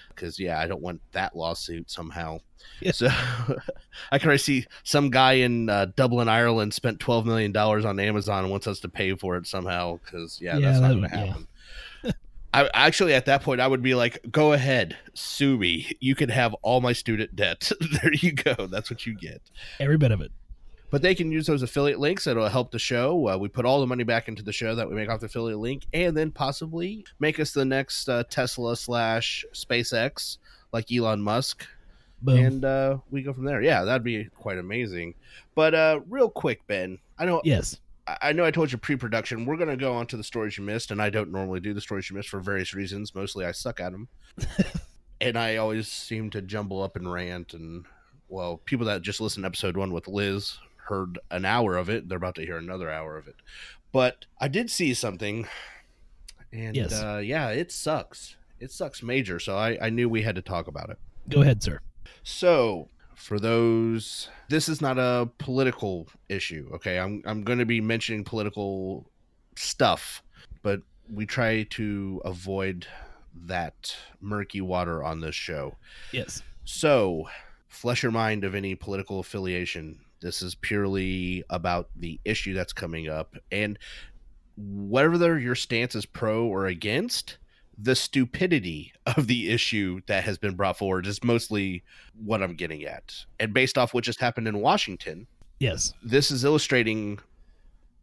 because 0.08 0.38
yeah 0.38 0.58
i 0.58 0.66
don't 0.66 0.82
want 0.82 1.00
that 1.12 1.36
lawsuit 1.36 1.88
somehow 1.88 2.36
Yeah. 2.80 2.90
so 2.92 3.06
i 4.12 4.18
can 4.18 4.26
already 4.26 4.42
see 4.42 4.66
some 4.82 5.08
guy 5.08 5.34
in 5.34 5.68
uh, 5.70 5.86
dublin 5.96 6.28
ireland 6.28 6.74
spent 6.74 6.98
12 6.98 7.26
million 7.26 7.52
dollars 7.52 7.84
on 7.84 8.00
amazon 8.00 8.42
and 8.42 8.50
wants 8.50 8.66
us 8.66 8.80
to 8.80 8.88
pay 8.88 9.14
for 9.14 9.36
it 9.36 9.46
somehow 9.46 9.98
because 10.04 10.40
yeah, 10.42 10.56
Yeah, 10.58 10.72
that's 10.72 10.80
not 10.80 10.88
that 10.88 10.94
going 10.94 11.10
to 11.10 11.16
would- 11.16 11.26
yeah. 11.26 11.26
happen 11.32 11.46
I 12.54 12.68
actually 12.74 13.14
at 13.14 13.24
that 13.24 13.42
point 13.42 13.62
I 13.62 13.66
would 13.66 13.80
be 13.82 13.94
like, 13.94 14.18
go 14.30 14.52
ahead, 14.52 14.94
sue 15.14 15.56
me. 15.56 15.90
You 16.00 16.14
can 16.14 16.28
have 16.28 16.52
all 16.60 16.82
my 16.82 16.92
student 16.92 17.34
debt. 17.34 17.72
there 18.02 18.12
you 18.12 18.32
go. 18.32 18.66
That's 18.66 18.90
what 18.90 19.06
you 19.06 19.14
get 19.16 19.40
Every 19.80 19.96
bit 19.96 20.10
of 20.12 20.20
it. 20.20 20.32
But 20.92 21.00
they 21.00 21.14
can 21.14 21.32
use 21.32 21.46
those 21.46 21.62
affiliate 21.62 21.98
links 21.98 22.24
that'll 22.24 22.46
help 22.48 22.70
the 22.70 22.78
show 22.78 23.28
uh, 23.28 23.36
we 23.36 23.48
put 23.48 23.64
all 23.64 23.80
the 23.80 23.86
money 23.86 24.04
back 24.04 24.28
into 24.28 24.42
the 24.42 24.52
show 24.52 24.76
that 24.76 24.88
we 24.88 24.94
make 24.94 25.08
off 25.08 25.18
the 25.18 25.26
affiliate 25.26 25.58
link 25.58 25.86
and 25.92 26.16
then 26.16 26.30
possibly 26.30 27.04
make 27.18 27.40
us 27.40 27.50
the 27.50 27.64
next 27.64 28.08
uh, 28.08 28.22
tesla 28.30 28.76
slash 28.76 29.44
spacex 29.52 30.38
like 30.72 30.92
elon 30.92 31.20
musk 31.20 31.66
Boom. 32.20 32.38
and 32.38 32.64
uh, 32.64 32.98
we 33.10 33.22
go 33.22 33.32
from 33.32 33.44
there 33.44 33.62
yeah 33.62 33.82
that'd 33.82 34.04
be 34.04 34.26
quite 34.36 34.58
amazing 34.58 35.14
but 35.56 35.74
uh, 35.74 36.00
real 36.08 36.30
quick 36.30 36.64
ben 36.68 36.98
i 37.18 37.24
know 37.24 37.40
yes. 37.42 37.80
I- 38.20 38.32
know 38.32 38.44
I 38.44 38.50
told 38.50 38.72
you 38.72 38.78
pre-production. 38.78 39.46
We're 39.46 39.56
gonna 39.56 39.76
go 39.76 39.92
on 39.94 40.08
to 40.08 40.16
the 40.16 40.24
stories 40.24 40.58
you 40.58 40.64
missed, 40.64 40.90
and 40.90 41.00
I 41.00 41.08
don't 41.08 41.30
normally 41.30 41.60
do 41.60 41.72
the 41.72 41.80
stories 41.80 42.10
you 42.10 42.16
missed 42.16 42.30
for 42.30 42.40
various 42.40 42.74
reasons. 42.74 43.14
Mostly, 43.14 43.46
I 43.46 43.52
suck 43.52 43.78
at 43.78 43.92
them, 43.92 44.08
and 45.20 45.38
I 45.38 45.56
always 45.56 45.86
seem 45.86 46.28
to 46.30 46.42
jumble 46.42 46.82
up 46.82 46.96
and 46.96 47.10
rant. 47.10 47.54
And 47.54 47.84
well, 48.28 48.60
people 48.64 48.86
that 48.86 49.02
just 49.02 49.20
listened 49.20 49.44
to 49.44 49.46
episode 49.46 49.76
one 49.76 49.92
with 49.92 50.08
Liz 50.08 50.58
heard 50.92 51.18
an 51.30 51.44
hour 51.44 51.76
of 51.76 51.88
it. 51.88 52.08
They're 52.08 52.18
about 52.18 52.34
to 52.34 52.44
hear 52.44 52.58
another 52.58 52.90
hour 52.90 53.16
of 53.16 53.26
it. 53.26 53.36
But 53.92 54.26
I 54.38 54.48
did 54.48 54.70
see 54.70 54.92
something, 54.94 55.46
and 56.52 56.76
Yes. 56.76 56.92
uh, 56.92 57.20
yeah, 57.24 57.48
it 57.48 57.72
sucks. 57.72 58.36
It 58.60 58.70
sucks 58.70 59.02
major. 59.02 59.38
So 59.40 59.56
I, 59.56 59.78
I 59.80 59.90
knew 59.90 60.08
we 60.08 60.22
had 60.22 60.34
to 60.36 60.42
talk 60.42 60.68
about 60.68 60.90
it. 60.90 60.98
Go 61.28 61.40
ahead, 61.42 61.62
sir. 61.62 61.80
So, 62.22 62.88
for 63.14 63.38
those, 63.40 64.28
this 64.48 64.68
is 64.68 64.80
not 64.80 64.98
a 64.98 65.28
political 65.38 66.08
issue. 66.28 66.68
Okay, 66.74 66.98
I'm 66.98 67.22
I'm 67.24 67.42
going 67.42 67.58
to 67.58 67.66
be 67.66 67.80
mentioning 67.80 68.24
political 68.24 69.06
stuff, 69.56 70.22
but 70.62 70.80
we 71.12 71.26
try 71.26 71.64
to 71.70 72.20
avoid 72.24 72.86
that 73.46 73.96
murky 74.20 74.60
water 74.60 75.02
on 75.02 75.20
this 75.20 75.34
show. 75.34 75.74
Yes. 76.12 76.42
So, 76.64 77.28
flesh 77.68 78.02
your 78.02 78.12
mind 78.12 78.44
of 78.44 78.54
any 78.54 78.74
political 78.74 79.18
affiliation. 79.20 80.00
This 80.22 80.40
is 80.42 80.54
purely 80.54 81.44
about 81.50 81.88
the 81.96 82.18
issue 82.24 82.54
that's 82.54 82.72
coming 82.72 83.08
up, 83.08 83.36
and 83.50 83.78
whether 84.56 85.38
your 85.38 85.54
stance 85.54 85.94
is 85.94 86.06
pro 86.06 86.46
or 86.46 86.66
against, 86.66 87.38
the 87.78 87.94
stupidity 87.96 88.92
of 89.06 89.26
the 89.26 89.50
issue 89.50 90.00
that 90.06 90.24
has 90.24 90.38
been 90.38 90.54
brought 90.54 90.78
forward 90.78 91.06
is 91.06 91.24
mostly 91.24 91.82
what 92.22 92.42
I'm 92.42 92.54
getting 92.54 92.84
at. 92.84 93.14
And 93.40 93.52
based 93.52 93.76
off 93.78 93.92
what 93.94 94.04
just 94.04 94.20
happened 94.20 94.46
in 94.46 94.60
Washington, 94.60 95.26
Yes. 95.58 95.94
this 96.02 96.30
is 96.30 96.44
illustrating 96.44 97.18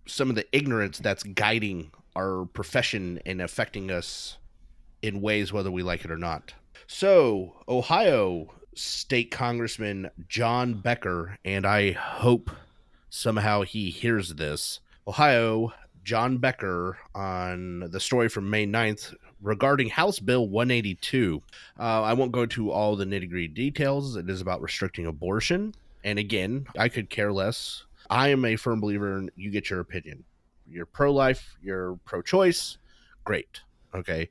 some 0.08 0.30
of 0.30 0.36
the 0.36 0.46
ignorance 0.56 0.98
that's 0.98 1.24
guiding 1.24 1.92
our 2.16 2.46
profession 2.46 3.22
and 3.26 3.42
affecting 3.42 3.92
us 3.92 4.38
in 5.02 5.22
ways 5.22 5.54
whether 5.54 5.72
we 5.72 5.84
like 5.84 6.04
it 6.04 6.12
or 6.12 6.18
not. 6.18 6.54
So, 6.88 7.62
Ohio 7.70 8.52
State 8.80 9.32
Congressman 9.32 10.10
John 10.28 10.76
Becker, 10.76 11.38
and 11.44 11.66
I 11.66 11.92
hope 11.92 12.50
somehow 13.10 13.64
he 13.64 13.90
hears 13.90 14.36
this. 14.36 14.80
Ohio, 15.08 15.74
John 16.04 16.38
Becker 16.38 16.98
on 17.14 17.82
the 17.92 18.00
story 18.00 18.30
from 18.30 18.50
May 18.50 18.66
9th 18.66 19.14
regarding 19.42 19.90
House 19.90 20.20
Bill 20.20 20.48
182. 20.48 21.42
Uh, 21.80 21.84
I 21.84 22.14
won't 22.14 22.32
go 22.32 22.46
to 22.46 22.72
all 22.72 22.96
the 22.96 23.06
nitty 23.06 23.30
gritty 23.30 23.48
details. 23.48 24.16
It 24.16 24.30
is 24.30 24.42
about 24.42 24.62
restricting 24.62 25.06
abortion. 25.06 25.76
And 26.04 26.18
again, 26.18 26.66
I 26.78 26.90
could 26.90 27.10
care 27.10 27.34
less. 27.34 27.84
I 28.10 28.30
am 28.30 28.46
a 28.46 28.56
firm 28.56 28.80
believer 28.80 29.18
in 29.18 29.30
you 29.36 29.52
get 29.52 29.70
your 29.70 29.82
opinion. 29.82 30.24
You're 30.68 30.86
pro 30.86 31.12
life, 31.12 31.58
you're 31.62 32.00
pro 32.06 32.22
choice. 32.22 32.78
Great. 33.24 33.62
Okay. 33.94 34.30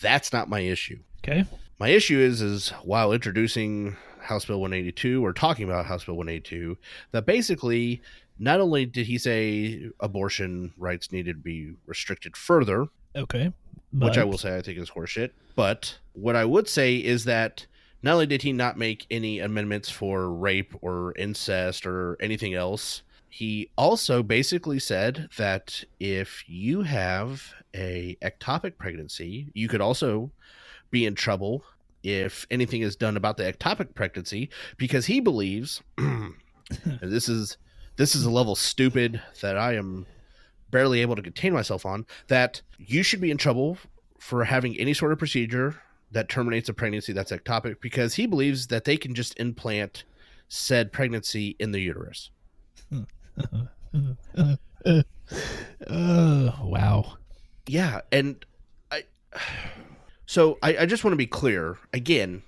That's 0.00 0.32
not 0.32 0.48
my 0.48 0.60
issue. 0.60 1.00
Okay. 1.18 1.44
My 1.78 1.88
issue 1.88 2.18
is 2.18 2.40
is 2.40 2.70
while 2.82 3.12
introducing 3.12 3.96
House 4.20 4.44
Bill 4.44 4.60
182 4.60 5.24
or 5.24 5.32
talking 5.32 5.64
about 5.64 5.86
House 5.86 6.04
Bill 6.04 6.16
182 6.16 6.78
that 7.10 7.26
basically 7.26 8.00
not 8.38 8.60
only 8.60 8.86
did 8.86 9.06
he 9.06 9.18
say 9.18 9.88
abortion 10.00 10.72
rights 10.76 11.12
needed 11.12 11.36
to 11.36 11.42
be 11.42 11.72
restricted 11.86 12.36
further, 12.36 12.86
Okay. 13.16 13.52
which 13.92 14.18
I 14.18 14.24
will 14.24 14.38
say 14.38 14.56
I 14.56 14.62
think 14.62 14.78
is 14.78 14.90
horseshit, 14.90 15.30
but 15.56 15.98
what 16.14 16.36
I 16.36 16.44
would 16.44 16.68
say 16.68 16.96
is 16.96 17.24
that 17.24 17.66
not 18.02 18.14
only 18.14 18.26
did 18.26 18.42
he 18.42 18.52
not 18.52 18.76
make 18.78 19.06
any 19.10 19.38
amendments 19.38 19.88
for 19.88 20.30
rape 20.32 20.74
or 20.80 21.12
incest 21.16 21.86
or 21.86 22.16
anything 22.20 22.54
else, 22.54 23.02
he 23.28 23.70
also 23.76 24.22
basically 24.22 24.78
said 24.78 25.28
that 25.38 25.84
if 26.00 26.44
you 26.48 26.82
have 26.82 27.52
a 27.74 28.16
ectopic 28.22 28.76
pregnancy, 28.78 29.48
you 29.54 29.68
could 29.68 29.80
also 29.80 30.30
be 30.90 31.06
in 31.06 31.14
trouble 31.14 31.64
if 32.02 32.46
anything 32.50 32.82
is 32.82 32.96
done 32.96 33.16
about 33.16 33.36
the 33.36 33.50
ectopic 33.50 33.94
pregnancy 33.94 34.50
because 34.76 35.06
he 35.06 35.20
believes 35.20 35.82
and 35.98 36.34
this 37.00 37.28
is 37.28 37.56
this 37.96 38.14
is 38.14 38.24
a 38.24 38.30
level 38.30 38.54
stupid 38.54 39.22
that 39.40 39.56
I 39.56 39.74
am 39.74 40.06
barely 40.70 41.00
able 41.00 41.16
to 41.16 41.22
contain 41.22 41.52
myself 41.52 41.86
on 41.86 42.06
that 42.28 42.60
you 42.78 43.02
should 43.02 43.20
be 43.20 43.30
in 43.30 43.36
trouble 43.36 43.78
for 44.18 44.44
having 44.44 44.76
any 44.78 44.92
sort 44.92 45.12
of 45.12 45.18
procedure 45.18 45.76
that 46.10 46.28
terminates 46.28 46.68
a 46.68 46.74
pregnancy 46.74 47.12
that's 47.12 47.32
ectopic 47.32 47.80
because 47.80 48.14
he 48.14 48.26
believes 48.26 48.68
that 48.68 48.84
they 48.84 48.96
can 48.96 49.14
just 49.14 49.38
implant 49.38 50.04
said 50.48 50.92
pregnancy 50.92 51.56
in 51.58 51.72
the 51.72 51.80
uterus. 51.80 52.30
Uh, 53.92 54.14
uh, 54.38 54.56
uh, 54.86 55.02
uh, 55.88 56.52
wow. 56.62 57.14
Yeah, 57.66 58.00
and 58.12 58.44
I 58.90 59.04
so 60.26 60.58
I, 60.62 60.78
I 60.78 60.86
just 60.86 61.04
want 61.04 61.12
to 61.12 61.18
be 61.18 61.26
clear 61.26 61.78
again, 61.92 62.42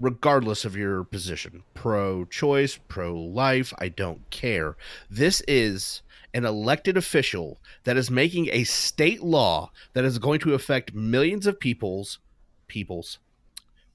regardless 0.00 0.64
of 0.64 0.76
your 0.76 1.04
position, 1.04 1.62
pro 1.74 2.24
choice, 2.24 2.78
pro 2.88 3.14
life, 3.14 3.72
I 3.78 3.88
don't 3.88 4.28
care. 4.30 4.76
This 5.10 5.42
is 5.48 6.02
an 6.34 6.44
elected 6.44 6.96
official 6.96 7.58
that 7.84 7.96
is 7.96 8.10
making 8.10 8.48
a 8.52 8.64
state 8.64 9.22
law 9.22 9.70
that 9.94 10.04
is 10.04 10.18
going 10.18 10.40
to 10.40 10.54
affect 10.54 10.94
millions 10.94 11.46
of 11.46 11.58
people's 11.58 12.18
people's. 12.66 13.18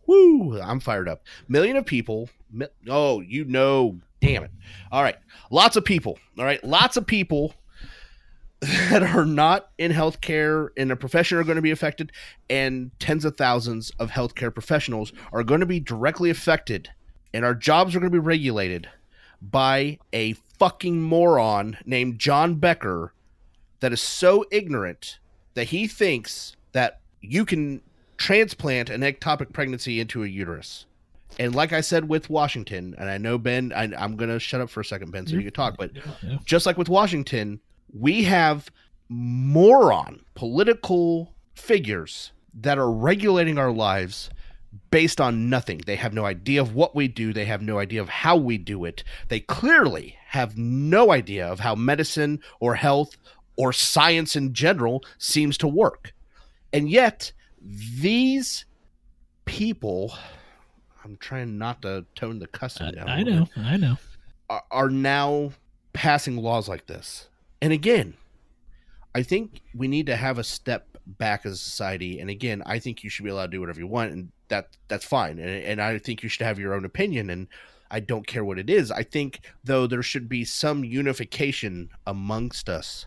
Woo! 0.06 0.60
I'm 0.60 0.80
fired 0.80 1.08
up. 1.08 1.24
Million 1.48 1.78
of 1.78 1.86
people 1.86 2.30
mi- 2.52 2.68
oh 2.90 3.22
you 3.22 3.46
know 3.46 4.00
damn 4.20 4.44
it. 4.44 4.52
All 4.92 5.04
right 5.04 5.18
lots 5.50 5.76
of 5.76 5.86
people 5.86 6.18
all 6.38 6.46
right? 6.46 6.64
Lots 6.64 6.98
of 6.98 7.06
people 7.06 7.54
that 8.90 9.04
are 9.04 9.26
not 9.26 9.70
in 9.78 9.92
healthcare 9.92 10.70
in 10.78 10.92
a 10.92 10.96
profession 10.96 11.38
are 11.38 11.44
going 11.44 11.56
to 11.56 11.62
be 11.62 11.72
affected 11.72 12.12
and 12.50 12.92
tens 13.00 13.26
of 13.26 13.36
thousands 13.38 13.92
of 14.00 14.12
healthcare 14.12 14.54
professionals 14.54 15.12
are 15.32 15.44
going 15.44 15.60
to 15.60 15.66
be 15.66 15.80
directly 15.80 16.30
affected 16.30 16.90
and 17.34 17.44
our 17.44 17.56
jobs 17.56 17.96
are 17.96 18.00
going 18.00 18.12
to 18.12 18.16
be 18.16 18.20
regulated 18.26 18.88
by 19.42 19.98
a 20.14 20.34
fucking 20.60 21.02
moron 21.02 21.78
named 21.86 22.20
John 22.20 22.56
Becker 22.56 23.14
that 23.82 23.92
is 23.92 24.02
so 24.02 24.46
ignorant 24.52 25.20
that 25.56 25.66
he 25.68 25.88
thinks 25.88 26.56
that 26.72 27.02
you 27.22 27.46
can 27.46 27.82
transplant 28.18 28.90
an 28.90 29.02
ectopic 29.02 29.52
pregnancy 29.52 30.00
into 30.00 30.24
a 30.24 30.28
uterus. 30.28 30.86
And 31.40 31.54
like 31.56 31.74
I 31.74 31.82
said 31.82 32.08
with 32.08 32.30
Washington, 32.30 32.96
and 32.98 33.10
I 33.10 33.18
know 33.18 33.38
Ben, 33.38 33.74
I, 33.76 33.92
I'm 33.98 34.16
going 34.16 34.30
to 34.30 34.40
shut 34.40 34.62
up 34.62 34.70
for 34.70 34.82
a 34.82 34.86
second, 34.86 35.12
Ben, 35.12 35.26
so 35.26 35.36
you 35.36 35.42
can 35.42 35.52
talk, 35.52 35.76
but 35.78 35.92
Yeah. 35.96 36.38
just 36.46 36.66
like 36.66 36.78
with 36.78 36.90
Washington, 36.90 37.60
we 37.94 38.24
have 38.24 38.70
moron 39.10 40.22
political 40.36 41.34
figures 41.56 42.32
that 42.54 42.78
are 42.78 42.92
regulating 42.92 43.58
our 43.58 43.72
lives 43.72 44.30
based 44.90 45.22
on 45.22 45.50
nothing. 45.50 45.82
They 45.86 45.96
have 45.96 46.14
no 46.14 46.26
idea 46.26 46.62
of 46.62 46.74
what 46.74 46.96
we 46.96 47.08
do, 47.08 47.34
they 47.34 47.46
have 47.46 47.62
no 47.62 47.80
idea 47.80 48.02
of 48.02 48.10
how 48.10 48.36
we 48.36 48.58
do 48.58 48.86
it. 48.86 49.04
They 49.28 49.40
clearly 49.40 50.18
have 50.28 50.58
no 50.58 51.12
idea 51.12 51.48
of 51.48 51.60
how 51.60 51.76
medicine 51.76 52.40
or 52.60 52.76
health 52.76 53.18
or 53.56 53.72
science 53.72 54.36
in 54.36 54.54
general 54.54 55.04
seems 55.18 55.58
to 55.60 55.68
work. 55.68 56.14
And 56.72 56.90
yet, 56.90 57.32
these 57.62 58.66
people 59.46 60.14
I'm 61.04 61.18
trying 61.18 61.58
not 61.58 61.82
to 61.82 62.06
tone 62.16 62.40
the 62.40 62.48
cussing 62.48 62.92
down. 62.92 63.10
I, 63.10 63.24
know. 63.24 63.48
I 63.58 63.78
know. 63.78 63.98
are, 64.50 64.64
are 64.72 64.90
now 64.90 65.52
passing 65.92 66.38
laws 66.38 66.70
like 66.70 66.88
this. 66.88 67.28
And 67.64 67.72
again, 67.72 68.16
I 69.16 69.24
think 69.24 69.62
we 69.74 69.88
need 69.88 70.08
to 70.08 70.18
have 70.18 70.38
a 70.38 70.44
step 70.44 70.98
back 71.08 71.46
as 71.46 71.54
a 71.54 71.58
society. 71.58 72.20
And 72.20 72.30
again, 72.30 72.62
I 72.66 72.78
think 72.78 73.06
you 73.06 73.10
should 73.10 73.24
be 73.24 73.32
allowed 73.32 73.52
to 73.52 73.52
do 73.52 73.62
whatever 73.62 73.80
you 73.80 73.88
want, 73.88 74.12
and 74.12 74.34
that 74.50 74.76
that's 74.90 75.06
fine. 75.06 75.40
And, 75.40 75.64
and 75.64 75.82
I 75.82 75.98
think 75.98 76.22
you 76.22 76.28
should 76.28 76.46
have 76.46 76.60
your 76.60 76.74
own 76.74 76.84
opinion. 76.84 77.30
And 77.30 77.48
I 77.90 78.02
don't 78.02 78.28
care 78.28 78.44
what 78.44 78.60
it 78.60 78.70
is. 78.70 78.92
I 78.92 79.04
think 79.04 79.40
though 79.64 79.88
there 79.88 80.04
should 80.04 80.28
be 80.28 80.44
some 80.44 80.84
unification 80.84 81.90
amongst 82.06 82.68
us 82.68 83.06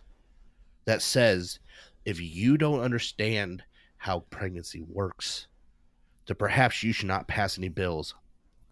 that 0.87 1.03
says 1.03 1.59
if 2.07 2.19
you 2.19 2.57
don't 2.57 2.81
understand 2.81 3.63
how 3.99 4.21
pregnancy 4.31 4.81
works, 4.81 5.49
then 6.29 6.37
perhaps 6.39 6.83
you 6.83 6.95
should 6.95 7.09
not 7.09 7.29
pass 7.29 7.59
any 7.59 7.69
bills 7.69 8.15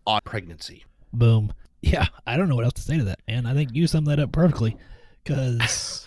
on 0.06 0.22
pregnancy. 0.24 0.86
Boom. 1.12 1.52
Yeah, 1.82 2.06
I 2.26 2.38
don't 2.38 2.48
know 2.48 2.56
what 2.56 2.64
else 2.64 2.72
to 2.74 2.80
say 2.82 2.96
to 2.96 3.04
that, 3.04 3.20
man. 3.28 3.44
I 3.44 3.52
think 3.52 3.74
you 3.74 3.86
summed 3.86 4.06
that 4.06 4.18
up 4.18 4.32
perfectly. 4.32 4.78
Because 5.24 6.06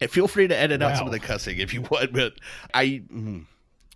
And 0.00 0.10
feel 0.10 0.28
free 0.28 0.48
to 0.48 0.56
edit 0.56 0.82
out 0.82 0.96
some 0.96 1.06
of 1.06 1.12
the 1.12 1.20
cussing 1.20 1.58
if 1.58 1.72
you 1.72 1.82
want, 1.82 2.12
but 2.12 2.34
I 2.74 3.02
mm, 3.12 3.46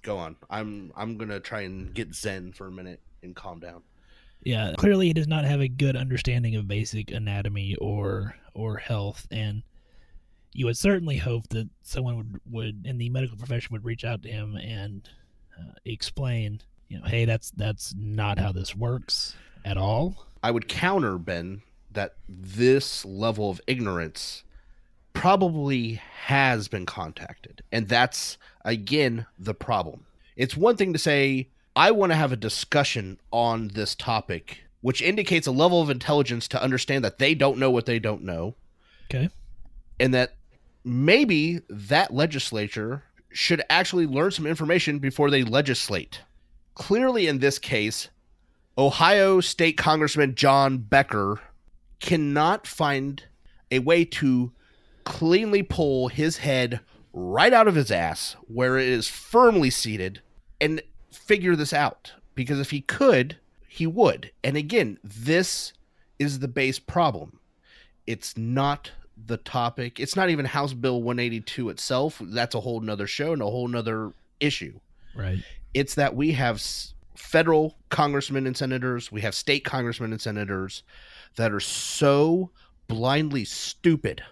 go 0.03 0.19
on. 0.19 0.37
I'm 0.51 0.93
I'm 0.97 1.17
gonna 1.17 1.41
try 1.41 1.63
and 1.63 1.93
get 1.93 2.15
zen 2.15 2.53
for 2.53 2.67
a 2.67 2.73
minute 2.73 3.01
and 3.23 3.37
calm 3.37 3.61
down. 3.61 3.83
yeah, 4.43 4.73
clearly 4.77 5.07
he 5.07 5.13
does 5.13 5.29
not 5.29 5.45
have 5.45 5.61
a 5.61 5.69
good 5.69 5.97
understanding 5.97 6.57
of 6.57 6.67
basic 6.67 7.11
anatomy 7.11 7.77
or 7.77 8.37
or 8.55 8.77
health, 8.79 9.27
and 9.31 9.63
you 10.53 10.67
would 10.67 10.77
certainly 10.77 11.17
hope 11.17 11.49
that 11.49 11.69
someone 11.83 12.17
would 12.17 12.41
would 12.51 12.87
in 12.87 12.99
the 12.99 13.09
medical 13.11 13.37
profession 13.37 13.73
would 13.73 13.85
reach 13.85 14.05
out 14.05 14.23
to 14.23 14.29
him 14.29 14.57
and 14.57 15.09
uh, 15.59 15.73
explain, 15.85 16.61
you 16.89 16.99
know, 16.99 17.07
hey, 17.07 17.25
that's 17.25 17.51
that's 17.53 17.95
not 17.97 18.39
how 18.39 18.53
this 18.53 18.75
works 18.75 19.35
at 19.65 19.77
all. 19.77 20.27
I 20.43 20.51
would 20.51 20.69
counter 20.69 21.19
Ben 21.19 21.63
that 21.95 22.15
this 22.29 23.05
level 23.05 23.51
of 23.51 23.61
ignorance 23.67 24.43
probably 25.13 26.01
has 26.25 26.69
been 26.69 26.87
contacted. 26.87 27.63
And 27.71 27.89
that's 27.89 28.39
again 28.65 29.27
the 29.39 29.55
problem. 29.55 30.07
It's 30.37 30.57
one 30.57 30.77
thing 30.77 30.93
to 30.93 30.99
say 30.99 31.49
I 31.77 31.91
want 31.91 32.13
to 32.13 32.17
have 32.17 32.33
a 32.33 32.37
discussion 32.37 33.19
on 33.31 33.69
this 33.69 33.95
topic, 33.95 34.65
which 34.81 35.03
indicates 35.03 35.47
a 35.47 35.53
level 35.53 35.81
of 35.81 35.91
intelligence 35.91 36.49
to 36.49 36.63
understand 36.63 37.05
that 37.05 37.19
they 37.19 37.35
don't 37.35 37.59
know 37.59 37.71
what 37.71 37.87
they 37.87 37.99
don't 37.99 38.23
know 38.23 38.55
Okay. 39.11 39.29
and 40.01 40.15
that 40.15 40.35
maybe 40.85 41.61
that 41.69 42.13
legislature 42.13 43.03
should 43.31 43.63
actually 43.71 44.07
learn 44.07 44.31
some 44.31 44.47
information 44.47 44.99
before 44.99 45.31
they 45.31 45.43
legislate. 45.45 46.21
Clearly, 46.75 47.27
in 47.27 47.39
this 47.39 47.59
case, 47.59 48.09
Ohio 48.77 49.41
State 49.41 49.77
Congressman 49.77 50.35
John 50.35 50.79
Becker 50.79 51.41
cannot 52.03 52.67
find 52.67 53.25
a 53.71 53.79
way 53.79 54.05
to 54.05 54.53
cleanly 55.05 55.63
pull 55.63 56.09
his 56.09 56.39
head 56.39 56.81
right 57.13 57.53
out 57.53 57.69
of 57.69 57.75
his 57.75 57.91
ass 57.91 58.37
where 58.49 58.77
it 58.77 58.89
is 58.89 59.09
firmly 59.09 59.71
seated 59.71 60.21
and 60.61 60.83
figure 61.11 61.57
this 61.57 61.73
out. 61.73 62.13
Because 62.35 62.61
if 62.61 62.71
he 62.71 62.81
could, 62.81 63.37
he 63.69 63.87
would. 63.87 64.33
And 64.43 64.57
again, 64.57 64.99
this 65.03 65.73
is 66.19 66.41
the 66.41 66.49
base 66.49 66.79
problem. 66.79 67.39
It's 68.07 68.37
not 68.37 68.91
the 69.27 69.37
topic. 69.37 70.01
It's 70.01 70.17
not 70.17 70.31
even 70.31 70.45
House 70.45 70.73
Bill 70.73 71.03
182 71.03 71.69
itself. 71.69 72.21
That's 72.21 72.55
a 72.55 72.61
whole 72.61 72.81
nother 72.81 73.07
show 73.07 73.33
and 73.33 73.43
a 73.43 73.47
whole 73.47 73.69
nother 73.69 74.13
issue. 74.41 74.81
Right. 75.15 75.39
It's 75.75 75.95
that 75.95 76.17
we 76.17 76.33
have 76.33 76.63
federal 77.15 77.77
congressmen 77.91 78.47
and 78.47 78.57
senators, 78.57 79.13
we 79.13 79.21
have 79.21 79.35
state 79.35 79.65
congressmen 79.65 80.13
and 80.13 80.21
senators 80.21 80.83
that 81.37 81.53
are 81.53 81.61
so 81.61 82.51
blindly 82.89 83.45
stupid 83.45 84.23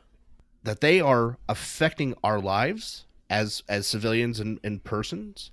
that 0.63 0.81
they 0.81 1.01
are 1.01 1.39
affecting 1.49 2.15
our 2.23 2.41
lives 2.41 3.07
as 3.29 3.63
as 3.69 3.87
civilians 3.87 4.41
and, 4.41 4.59
and 4.63 4.85
persons 4.85 5.51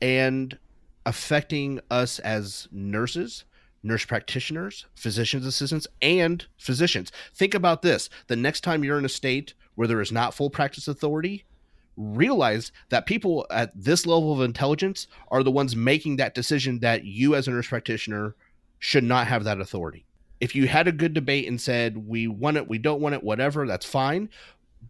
and 0.00 0.58
affecting 1.04 1.80
us 1.90 2.18
as 2.20 2.68
nurses 2.70 3.44
nurse 3.82 4.04
practitioners 4.04 4.86
physicians 4.94 5.46
assistants 5.46 5.86
and 6.02 6.46
physicians. 6.58 7.10
Think 7.34 7.54
about 7.54 7.82
this. 7.82 8.08
The 8.26 8.36
next 8.36 8.60
time 8.60 8.84
you're 8.84 8.98
in 8.98 9.04
a 9.04 9.10
state 9.10 9.54
where 9.74 9.88
there 9.88 10.00
is 10.00 10.12
not 10.12 10.34
full 10.34 10.50
practice 10.50 10.88
authority 10.88 11.44
realize 11.96 12.72
that 12.88 13.06
people 13.06 13.46
at 13.50 13.72
this 13.74 14.06
level 14.06 14.32
of 14.32 14.40
intelligence 14.40 15.06
are 15.28 15.42
the 15.42 15.50
ones 15.50 15.76
making 15.76 16.16
that 16.16 16.34
decision 16.34 16.78
that 16.80 17.04
you 17.04 17.34
as 17.34 17.48
a 17.48 17.50
nurse 17.50 17.68
practitioner 17.68 18.34
should 18.78 19.04
not 19.04 19.26
have 19.26 19.44
that 19.44 19.60
authority 19.60 20.06
if 20.40 20.54
you 20.54 20.66
had 20.66 20.88
a 20.88 20.92
good 20.92 21.12
debate 21.14 21.46
and 21.46 21.60
said 21.60 22.08
we 22.08 22.26
want 22.26 22.56
it 22.56 22.68
we 22.68 22.78
don't 22.78 23.00
want 23.00 23.14
it 23.14 23.22
whatever 23.22 23.66
that's 23.66 23.86
fine 23.86 24.28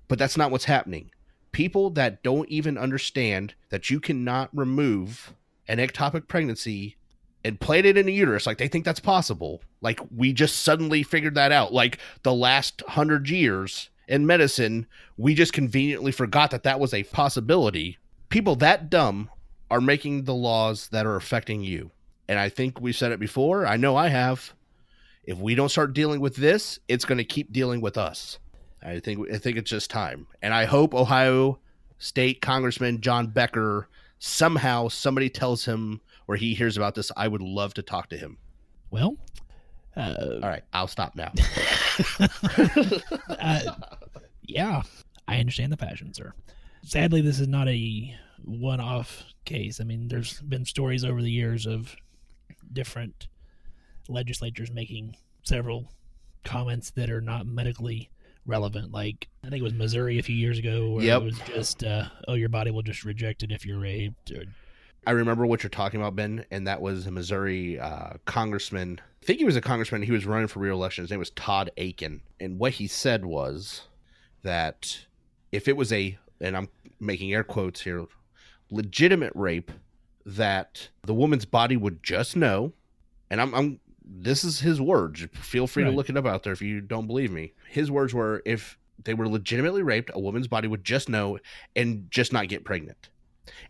but 0.09 0.19
that's 0.19 0.37
not 0.37 0.51
what's 0.51 0.65
happening. 0.65 1.11
People 1.53 1.91
that 1.91 2.23
don't 2.23 2.49
even 2.49 2.79
understand 2.79 3.55
that 3.71 3.91
you 3.91 4.01
cannot 4.01 4.51
remove 4.53 5.35
an 5.69 5.79
ectopic 5.79 6.29
pregnancy 6.29 6.97
and 7.45 7.61
plant 7.61 7.87
it 7.87 7.97
in 7.97 8.09
a 8.09 8.11
uterus 8.11 8.47
like 8.47 8.59
they 8.59 8.69
think 8.69 8.85
that's 8.85 9.01
possible. 9.01 9.63
Like 9.81 10.01
we 10.15 10.33
just 10.33 10.63
suddenly 10.63 11.03
figured 11.03 11.35
that 11.37 11.53
out. 11.53 11.73
Like 11.73 11.99
the 12.23 12.35
last 12.35 12.83
100 12.83 13.29
years 13.31 13.89
in 14.09 14.27
medicine 14.27 14.87
we 15.17 15.35
just 15.35 15.53
conveniently 15.53 16.13
forgot 16.13 16.51
that 16.51 16.65
that 16.65 16.81
was 16.81 16.93
a 16.93 17.05
possibility. 17.05 17.99
People 18.29 18.57
that 18.57 18.91
dumb 18.91 19.31
are 19.71 19.81
making 19.81 20.25
the 20.25 20.35
laws 20.35 20.89
that 20.89 21.07
are 21.07 21.17
affecting 21.17 21.63
you. 21.63 21.91
And 22.29 22.39
i 22.39 22.49
think 22.49 22.81
we've 22.81 22.97
said 22.97 23.13
it 23.13 23.21
before. 23.21 23.67
I 23.67 23.77
know 23.77 23.97
i 23.97 24.09
have 24.09 24.53
if 25.25 25.39
we 25.39 25.55
don't 25.55 25.69
start 25.69 25.93
dealing 25.95 26.21
with 26.21 26.37
this 26.37 26.79
it's 26.89 27.05
going 27.05 27.19
to 27.19 27.25
keep 27.25 27.53
dealing 27.53 27.81
with 27.81 27.97
us 27.99 28.39
i 28.83 28.99
think 28.99 29.31
i 29.33 29.39
think 29.39 29.57
it's 29.57 29.71
just 29.71 29.91
time 29.91 30.27
and 30.43 30.55
i 30.55 30.65
hope 30.65 30.95
ohio 30.95 31.59
state 31.99 32.41
congressman 32.41 33.01
john 33.01 33.27
becker 33.27 33.89
somehow 34.19 34.89
somebody 34.89 35.29
tells 35.29 35.65
him 35.65 36.01
or 36.27 36.37
he 36.37 36.55
hears 36.55 36.77
about 36.77 36.95
this 36.95 37.13
i 37.17 37.29
would 37.29 37.43
love 37.43 37.75
to 37.75 37.83
talk 37.83 38.09
to 38.09 38.17
him 38.17 38.39
Well, 38.91 39.17
uh, 39.97 40.15
all 40.43 40.49
right 40.49 40.63
i'll 40.73 40.89
stop 40.89 41.15
now 41.15 41.33
uh, 43.29 43.61
yeah, 44.43 44.83
I 45.29 45.39
understand 45.39 45.73
the 45.73 45.77
passion, 45.77 46.13
sir. 46.13 46.33
Sadly, 46.83 47.21
this 47.21 47.41
is 47.41 47.49
not 47.49 47.69
a 47.69 48.17
one-off 48.45 49.23
case. 49.45 49.81
I 49.81 49.85
mean, 49.85 50.09
there's 50.09 50.41
been 50.41 50.65
stories 50.65 51.05
over 51.05 51.23
the 51.23 51.31
years 51.31 51.67
of 51.67 51.95
different 52.73 53.29
legislatures 54.11 54.71
making 54.71 55.17
several 55.43 55.91
comments 56.45 56.91
that 56.93 57.11
are 57.11 57.21
not 57.21 57.47
medically 57.47 58.11
relevant. 58.47 58.93
Like 58.93 59.29
I 59.45 59.49
think 59.49 59.61
it 59.61 59.65
was 59.65 59.75
Missouri 59.75 60.19
a 60.19 60.23
few 60.23 60.37
years 60.37 60.59
ago, 60.59 60.93
where 60.93 61.05
Yep. 61.05 61.21
it 61.21 61.25
was 61.25 61.39
just, 61.55 61.85
uh, 61.85 62.09
"Oh, 62.29 62.35
your 62.35 62.49
body 62.49 62.71
will 62.71 62.83
just 62.83 63.05
reject 63.05 63.43
it 63.43 63.53
if 63.53 63.65
you're 63.67 63.79
raped." 63.79 64.31
Or, 64.33 64.45
I 65.07 65.13
remember 65.13 65.47
what 65.47 65.63
you're 65.63 65.71
talking 65.71 66.01
about, 66.01 66.17
Ben, 66.17 66.45
and 66.51 66.67
that 66.67 66.81
was 66.83 67.07
a 67.07 67.11
Missouri 67.11 67.79
uh, 67.79 68.15
congressman. 68.27 69.01
I 69.23 69.27
think 69.27 69.39
he 69.39 69.45
was 69.45 69.57
a 69.57 69.61
congressman. 69.61 70.03
He 70.03 70.13
was 70.13 70.27
running 70.27 70.49
for 70.49 70.61
reelection. 70.61 71.05
His 71.05 71.11
name 71.11 71.19
was 71.21 71.31
Todd 71.31 71.71
Akin, 71.79 72.21
and 72.39 72.59
what 72.59 72.73
he 72.75 72.87
said 72.87 73.25
was 73.25 73.83
that 74.43 75.07
if 75.53 75.69
it 75.69 75.77
was 75.77 75.93
a, 75.93 76.19
and 76.41 76.57
I'm 76.57 76.69
making 76.99 77.33
air 77.33 77.45
quotes 77.45 77.83
here, 77.83 78.07
legitimate 78.71 79.33
rape, 79.35 79.71
that 80.25 80.89
the 81.03 81.15
woman's 81.15 81.45
body 81.45 81.77
would 81.77 82.03
just 82.03 82.37
know, 82.37 82.73
and 83.31 83.41
I'm, 83.41 83.55
I'm 83.55 83.81
this 84.13 84.43
is 84.43 84.61
his 84.61 84.81
words. 84.81 85.27
Feel 85.35 85.67
free 85.67 85.85
to 85.85 85.91
look 85.91 86.11
it 86.11 86.17
up 86.17 86.27
out 86.27 86.43
there 86.43 86.53
if 86.53 86.61
you 86.61 86.81
don't 86.81 87.07
believe 87.07 87.31
me. 87.31 87.53
His 87.69 87.91
words 87.91 88.13
were 88.13 88.43
if 88.45 88.77
they 89.03 89.15
were 89.15 89.29
legitimately 89.29 89.83
raped, 89.83 90.11
a 90.13 90.21
woman's 90.21 90.49
body 90.49 90.67
would 90.69 90.85
just 90.85 91.09
know 91.09 91.39
and 91.77 92.11
just 92.11 92.33
not 92.33 92.49
get 92.49 92.65
pregnant. 92.65 93.09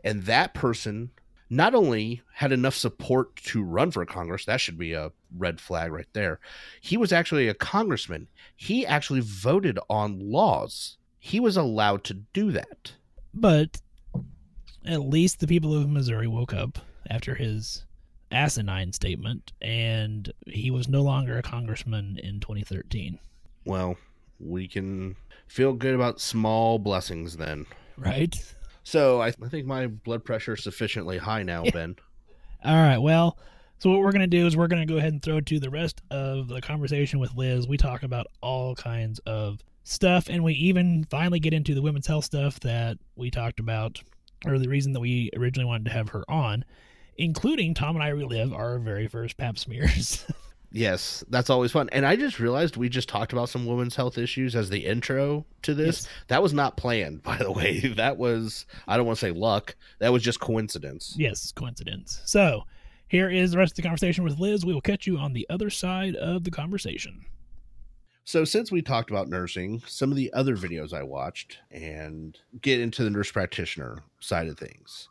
And 0.03 0.25
that 0.25 0.55
person 0.55 1.11
not 1.51 1.75
only 1.75 2.23
had 2.35 2.53
enough 2.53 2.75
support 2.75 3.37
to 3.37 3.63
run 3.63 3.91
for 3.91 4.05
Congress, 4.07 4.45
that 4.47 4.61
should 4.61 4.79
be 4.79 4.93
a 4.93 5.13
red 5.37 5.61
flag 5.61 5.93
right 5.93 6.07
there. 6.15 6.41
He 6.81 6.97
was 6.97 7.13
actually 7.13 7.49
a 7.49 7.55
congressman. 7.55 8.29
He 8.57 8.87
actually 8.87 9.21
voted 9.21 9.79
on 9.89 10.19
laws. 10.31 10.97
He 11.19 11.39
was 11.39 11.57
allowed 11.57 12.03
to 12.05 12.15
do 12.15 12.51
that. 12.53 12.93
but 13.35 13.81
at 14.87 15.03
least 15.03 15.41
the 15.41 15.47
people 15.47 15.75
of 15.75 15.89
Missouri 15.91 16.27
woke 16.27 16.55
up 16.55 16.79
after 17.09 17.35
his 17.35 17.85
asinine 18.31 18.93
statement, 18.93 19.53
and 19.61 20.33
he 20.47 20.71
was 20.71 20.89
no 20.89 21.03
longer 21.03 21.39
a 21.39 21.43
congressman 21.43 22.19
in 22.23 22.41
2013. 22.41 23.19
Well, 23.65 23.97
we 24.39 24.69
can 24.69 25.17
feel 25.47 25.73
good 25.73 25.95
about 25.95 26.21
small 26.21 26.79
blessings 26.79 27.37
then. 27.37 27.67
Right. 27.97 28.35
So 28.83 29.21
I, 29.21 29.29
I 29.29 29.49
think 29.49 29.67
my 29.67 29.87
blood 29.87 30.25
pressure 30.25 30.55
is 30.55 30.63
sufficiently 30.63 31.19
high 31.19 31.43
now, 31.43 31.65
Ben. 31.65 31.97
All 32.65 32.77
right. 32.77 32.99
Well, 32.99 33.39
so 33.79 33.91
what 33.91 34.01
we're 34.01 34.13
going 34.13 34.21
to 34.21 34.27
do 34.27 34.47
is 34.47 34.57
we're 34.57 34.69
going 34.69 34.87
to 34.87 34.93
go 34.93 34.99
ahead 34.99 35.13
and 35.13 35.23
throw 35.23 35.41
to 35.41 35.59
the 35.59 35.71
rest 35.71 36.03
of 36.11 36.49
the 36.49 36.61
conversation 36.61 37.19
with 37.19 37.35
Liz. 37.35 37.67
We 37.67 37.77
talk 37.77 38.03
about 38.03 38.27
all 38.43 38.75
kinds 38.75 39.19
of 39.21 39.61
stuff, 39.85 40.29
and 40.29 40.45
we 40.45 40.53
even 40.55 41.05
finally 41.11 41.41
get 41.41 41.55
into 41.55 41.75
the 41.75 41.83
women's 41.83 42.07
health 42.07 42.27
stuff 42.27 42.61
that 42.61 42.99
we 43.17 43.31
talked 43.31 43.59
about, 43.59 43.99
or 44.45 44.59
the 44.59 44.69
reason 44.69 44.93
that 44.93 45.01
we 45.01 45.31
originally 45.35 45.67
wanted 45.67 45.85
to 45.87 45.93
have 45.93 46.11
her 46.11 46.31
on, 46.31 46.65
including 47.21 47.75
Tom 47.75 47.97
and 47.97 48.03
I 48.03 48.09
relive 48.09 48.53
our 48.53 48.79
very 48.79 49.07
first 49.07 49.37
pap 49.37 49.59
smears. 49.59 50.27
Yes, 50.73 51.25
that's 51.29 51.51
always 51.51 51.73
fun. 51.73 51.89
And 51.91 52.07
I 52.07 52.15
just 52.15 52.39
realized 52.39 52.77
we 52.77 52.89
just 52.89 53.09
talked 53.09 53.33
about 53.33 53.49
some 53.49 53.67
women's 53.67 53.97
health 53.97 54.17
issues 54.17 54.55
as 54.55 54.71
the 54.71 54.87
intro 54.87 55.45
to 55.63 55.75
this. 55.75 56.05
Yes. 56.05 56.09
That 56.29 56.43
was 56.45 56.55
not 56.55 56.77
planned, 56.77 57.23
by 57.25 57.39
the 57.39 57.51
way. 57.51 57.81
That 57.81 58.19
was 58.19 58.67
I 58.87 58.97
don't 58.97 59.05
want 59.05 59.19
to 59.19 59.27
say 59.27 59.33
luck. 59.33 59.75
That 59.99 60.13
was 60.13 60.23
just 60.23 60.39
coincidence. 60.39 61.17
Yes, 61.19 61.51
coincidence. 61.51 62.23
So, 62.25 62.63
here 63.09 63.29
is 63.29 63.51
the 63.51 63.59
rest 63.59 63.73
of 63.73 63.77
the 63.79 63.83
conversation 63.83 64.23
with 64.23 64.39
Liz. 64.39 64.65
We 64.65 64.73
will 64.73 64.81
catch 64.81 65.09
you 65.09 65.19
on 65.19 65.33
the 65.33 65.45
other 65.51 65.71
side 65.71 66.15
of 66.15 66.45
the 66.45 66.53
conversation. 66.53 67.25
So 68.25 68.45
since 68.45 68.71
we 68.71 68.81
talked 68.81 69.11
about 69.11 69.29
nursing, 69.29 69.83
some 69.89 70.13
of 70.13 70.17
the 70.17 70.33
other 70.33 70.57
videos 70.57 70.93
I 70.93 71.03
watched 71.03 71.59
and 71.73 72.39
get 72.61 72.79
into 72.79 73.03
the 73.03 73.11
nurse 73.11 73.33
practitioner 73.33 74.05
side 74.21 74.47
of 74.47 74.57
things. 74.57 75.09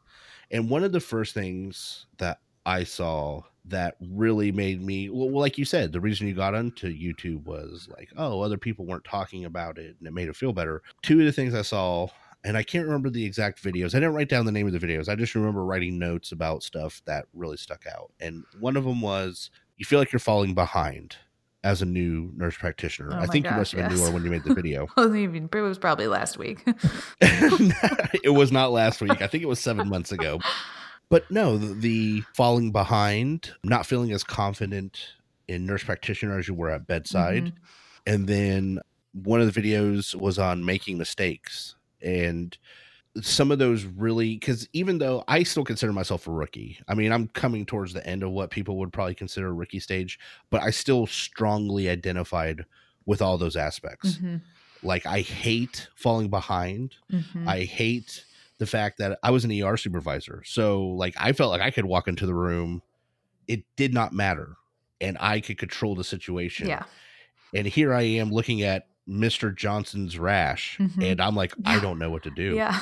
And 0.51 0.69
one 0.69 0.83
of 0.83 0.91
the 0.91 0.99
first 0.99 1.33
things 1.33 2.05
that 2.17 2.39
I 2.65 2.83
saw 2.83 3.43
that 3.65 3.95
really 3.99 4.51
made 4.51 4.81
me 4.81 5.09
well, 5.09 5.31
like 5.31 5.57
you 5.57 5.65
said, 5.65 5.91
the 5.91 6.01
reason 6.01 6.27
you 6.27 6.33
got 6.33 6.55
onto 6.55 6.87
YouTube 6.87 7.45
was 7.45 7.87
like, 7.95 8.09
oh, 8.17 8.41
other 8.41 8.57
people 8.57 8.85
weren't 8.85 9.03
talking 9.03 9.45
about 9.45 9.77
it 9.77 9.95
and 9.99 10.07
it 10.07 10.13
made 10.13 10.27
it 10.27 10.35
feel 10.35 10.53
better. 10.53 10.81
Two 11.03 11.19
of 11.19 11.25
the 11.25 11.31
things 11.31 11.53
I 11.53 11.61
saw 11.61 12.07
and 12.43 12.55
I 12.57 12.63
can't 12.63 12.85
remember 12.85 13.09
the 13.09 13.25
exact 13.25 13.61
videos. 13.61 13.93
I 13.93 13.99
didn't 13.99 14.13
write 14.13 14.29
down 14.29 14.45
the 14.45 14.51
name 14.51 14.65
of 14.65 14.73
the 14.73 14.79
videos. 14.79 15.09
I 15.09 15.15
just 15.15 15.35
remember 15.35 15.65
writing 15.65 15.99
notes 15.99 16.31
about 16.31 16.63
stuff 16.63 17.01
that 17.05 17.25
really 17.33 17.57
stuck 17.57 17.85
out. 17.85 18.11
And 18.19 18.45
one 18.59 18.77
of 18.77 18.85
them 18.85 19.01
was 19.01 19.51
you 19.77 19.85
feel 19.85 19.99
like 19.99 20.11
you're 20.11 20.19
falling 20.19 20.53
behind 20.53 21.17
as 21.63 21.81
a 21.81 21.85
new 21.85 22.31
nurse 22.35 22.55
practitioner. 22.55 23.09
Oh 23.13 23.19
I 23.19 23.25
think 23.25 23.45
you 23.45 23.51
must 23.51 23.73
have 23.73 23.81
been 23.81 23.97
yes. 23.97 23.99
newer 23.99 24.13
when 24.13 24.23
you 24.23 24.31
made 24.31 24.43
the 24.43 24.53
video. 24.53 24.87
It 24.97 25.61
was 25.61 25.77
probably 25.77 26.07
last 26.07 26.37
week. 26.37 26.63
it 27.21 28.33
was 28.33 28.51
not 28.51 28.71
last 28.71 29.01
week. 29.01 29.21
I 29.21 29.27
think 29.27 29.43
it 29.43 29.47
was 29.47 29.59
seven 29.59 29.89
months 29.89 30.11
ago. 30.11 30.39
But 31.09 31.29
no, 31.29 31.57
the, 31.57 31.73
the 31.73 32.23
falling 32.35 32.71
behind, 32.71 33.51
not 33.63 33.85
feeling 33.85 34.11
as 34.11 34.23
confident 34.23 34.99
in 35.47 35.65
nurse 35.65 35.83
practitioner 35.83 36.37
as 36.37 36.47
you 36.47 36.53
were 36.53 36.69
at 36.69 36.87
bedside. 36.87 37.45
Mhm. 37.45 37.53
And 38.05 38.27
then 38.27 38.79
one 39.11 39.41
of 39.41 39.51
the 39.51 39.61
videos 39.61 40.15
was 40.15 40.39
on 40.39 40.63
making 40.63 40.97
mistakes. 40.97 41.75
And 42.01 42.57
some 43.25 43.51
of 43.51 43.59
those 43.59 43.83
really, 43.85 44.35
because 44.35 44.67
even 44.73 44.97
though 44.97 45.23
I 45.27 45.43
still 45.43 45.63
consider 45.63 45.93
myself 45.93 46.27
a 46.27 46.31
rookie, 46.31 46.79
I 46.87 46.93
mean, 46.95 47.11
I'm 47.11 47.27
coming 47.29 47.65
towards 47.65 47.93
the 47.93 48.05
end 48.05 48.23
of 48.23 48.31
what 48.31 48.49
people 48.51 48.77
would 48.79 48.91
probably 48.93 49.15
consider 49.15 49.47
a 49.47 49.53
rookie 49.53 49.79
stage, 49.79 50.19
but 50.49 50.61
I 50.61 50.71
still 50.71 51.07
strongly 51.07 51.89
identified 51.89 52.65
with 53.05 53.21
all 53.21 53.37
those 53.37 53.55
aspects. 53.55 54.17
Mhm. 54.17 54.41
Like, 54.83 55.05
I 55.05 55.21
hate 55.21 55.87
falling 55.95 56.29
behind. 56.29 56.95
Mhm. 57.11 57.47
I 57.47 57.63
hate 57.63 58.25
the 58.59 58.65
fact 58.67 58.97
that 58.97 59.17
I 59.23 59.31
was 59.31 59.45
an 59.45 59.51
ER 59.51 59.77
supervisor. 59.77 60.43
So 60.45 60.83
like 60.83 61.15
I 61.17 61.31
felt 61.31 61.49
like 61.51 61.61
I 61.61 61.71
could 61.71 61.85
walk 61.85 62.07
into 62.09 62.25
the 62.25 62.33
room. 62.33 62.81
It 63.47 63.63
did 63.77 63.93
not 63.93 64.11
matter. 64.13 64.57
And 64.99 65.17
I 65.21 65.39
could 65.39 65.57
control 65.57 65.95
the 65.95 66.03
situation. 66.03 66.67
yeah. 66.67 66.83
And 67.55 67.65
here 67.65 67.93
I 67.93 68.01
am 68.01 68.31
looking 68.31 68.61
at 68.61 68.88
Mr. 69.09 69.55
Johnson's 69.55 70.19
rash. 70.19 70.77
Mhm. 70.77 71.11
And 71.11 71.21
I'm 71.21 71.35
like, 71.35 71.53
I 71.65 71.79
don't 71.79 71.97
know 71.99 72.09
what 72.11 72.23
to 72.23 72.29
do. 72.31 72.53
Yeah. 72.55 72.79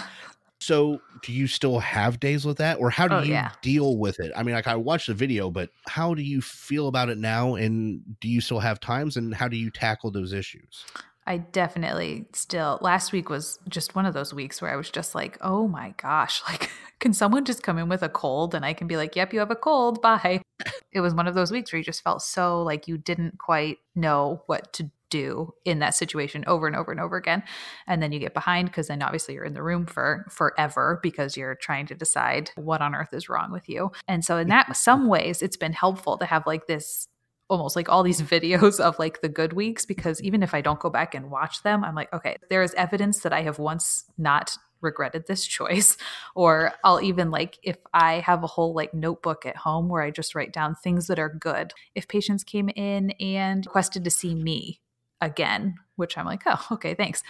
So 0.60 1.00
do 1.24 1.32
you 1.32 1.48
still 1.48 1.80
have 1.80 2.20
days 2.20 2.44
with 2.44 2.58
that? 2.58 2.80
Or 2.80 2.90
how 2.90 3.08
do 3.08 3.16
Oh, 3.16 3.22
you 3.22 3.34
yeah. 3.34 3.52
deal 3.62 3.98
with 3.98 4.20
it? 4.20 4.32
I 4.36 4.42
mean, 4.44 4.56
like 4.56 4.68
I 4.68 4.76
watched 4.76 5.08
the 5.08 5.14
video, 5.14 5.52
but 5.52 5.70
how 5.88 6.14
do 6.16 6.22
you 6.24 6.42
feel 6.42 6.88
about 6.88 7.10
it 7.10 7.18
now? 7.20 7.56
And 7.56 8.02
do 8.20 8.28
you 8.28 8.42
still 8.42 8.60
have 8.60 8.80
times 8.80 9.18
and 9.18 9.34
how 9.36 9.48
do 9.48 9.56
you 9.56 9.70
tackle 9.70 10.10
those 10.12 10.34
issues? 10.34 10.84
I 11.28 11.38
definitely 11.38 12.26
still 12.34 12.80
last 12.82 13.12
week 13.12 13.30
was 13.30 13.60
just 13.68 13.96
one 13.96 14.06
of 14.06 14.14
those 14.14 14.34
weeks 14.34 14.62
where 14.62 14.72
I 14.72 14.78
was 14.78 14.90
just 14.90 15.14
like, 15.14 15.38
"Oh 15.42 15.68
my 15.68 15.94
gosh, 15.98 16.42
like 16.50 16.72
can 17.00 17.14
someone 17.14 17.44
just 17.46 17.64
come 17.64 17.78
in 17.78 17.90
with 17.90 18.02
a 18.02 18.10
cold 18.10 18.56
and 18.56 18.66
I 18.66 18.74
can 18.74 18.88
be 18.88 18.96
like, 18.98 19.16
"Yep, 19.16 19.34
you 19.34 19.40
have 19.40 19.52
a 19.52 19.56
cold. 19.56 20.02
Bye." 20.02 20.42
It 20.94 21.02
was 21.02 21.14
one 21.14 21.28
of 21.28 21.36
those 21.36 21.52
weeks 21.52 21.72
where 21.72 21.78
you 21.78 21.84
just 21.84 22.02
felt 22.04 22.24
so 22.24 22.64
like 22.64 22.88
you 22.88 22.98
didn't 22.98 23.38
quite 23.38 23.78
know 23.94 24.42
what 24.48 24.74
to 24.74 24.90
do 25.10 25.54
in 25.66 25.80
that 25.80 25.96
situation 25.96 26.44
over 26.48 26.68
and 26.68 26.76
over 26.76 26.92
and 26.92 27.00
over 27.00 27.18
again. 27.18 27.44
And 27.88 28.02
then 28.02 28.12
you 28.12 28.20
get 28.20 28.34
behind 28.34 28.68
because 28.70 28.88
then 28.88 29.02
obviously 29.02 29.34
you're 29.34 29.46
in 29.46 29.54
the 29.54 29.64
room 29.64 29.86
for 29.86 30.26
forever 30.30 31.00
because 31.02 31.38
you're 31.38 31.56
trying 31.56 31.86
to 31.88 31.96
decide 31.96 32.52
what 32.56 32.82
on 32.82 32.96
earth 32.96 33.14
is 33.14 33.30
wrong 33.30 33.52
with 33.52 33.68
you. 33.70 33.92
And 34.08 34.24
so 34.24 34.38
in 34.38 34.48
that 34.50 34.76
some 34.76 35.08
ways 35.08 35.42
it's 35.42 35.58
been 35.58 35.74
helpful 35.74 36.18
to 36.18 36.26
have 36.26 36.46
like 36.46 36.68
this 36.68 37.08
almost 37.50 37.76
like 37.76 37.90
all 37.90 38.04
these 38.04 38.22
videos 38.34 38.80
of 38.80 38.98
like 39.00 39.22
the 39.22 39.30
good 39.30 39.54
weeks 39.54 39.86
because 39.86 40.22
even 40.22 40.44
if 40.44 40.54
I 40.54 40.62
don't 40.62 40.80
go 40.80 40.90
back 40.90 41.16
and 41.16 41.32
watch 41.32 41.64
them, 41.64 41.84
I'm 41.84 41.96
like, 41.96 42.12
okay, 42.14 42.38
there 42.50 42.64
is 42.64 42.74
evidence 42.76 43.22
that 43.22 43.34
I 43.34 43.42
have 43.42 43.60
once 43.60 44.06
not 44.18 44.58
regretted 44.82 45.26
this 45.28 45.46
choice. 45.46 45.98
Or 46.36 46.74
I'll 46.84 47.02
even 47.02 47.32
like 47.32 47.58
if 47.64 47.78
I 47.96 48.20
have 48.20 48.44
a 48.44 48.48
whole 48.48 48.76
like 48.76 48.94
notebook 48.94 49.44
at 49.48 49.56
home 49.56 49.90
where 49.90 50.04
I 50.04 50.12
just 50.12 50.36
write 50.36 50.54
down 50.54 50.76
things 50.76 51.08
that 51.08 51.18
are 51.18 51.34
good. 51.34 51.74
If 51.96 52.08
patients 52.08 52.44
came 52.44 52.70
in 52.70 53.10
and 53.20 53.66
requested 53.66 54.04
to 54.04 54.12
see 54.12 54.36
me 54.36 54.80
again, 55.22 55.76
which 55.96 56.18
I'm 56.18 56.26
like, 56.26 56.44
oh, 56.46 56.66
okay, 56.72 56.94
thanks. 56.94 57.24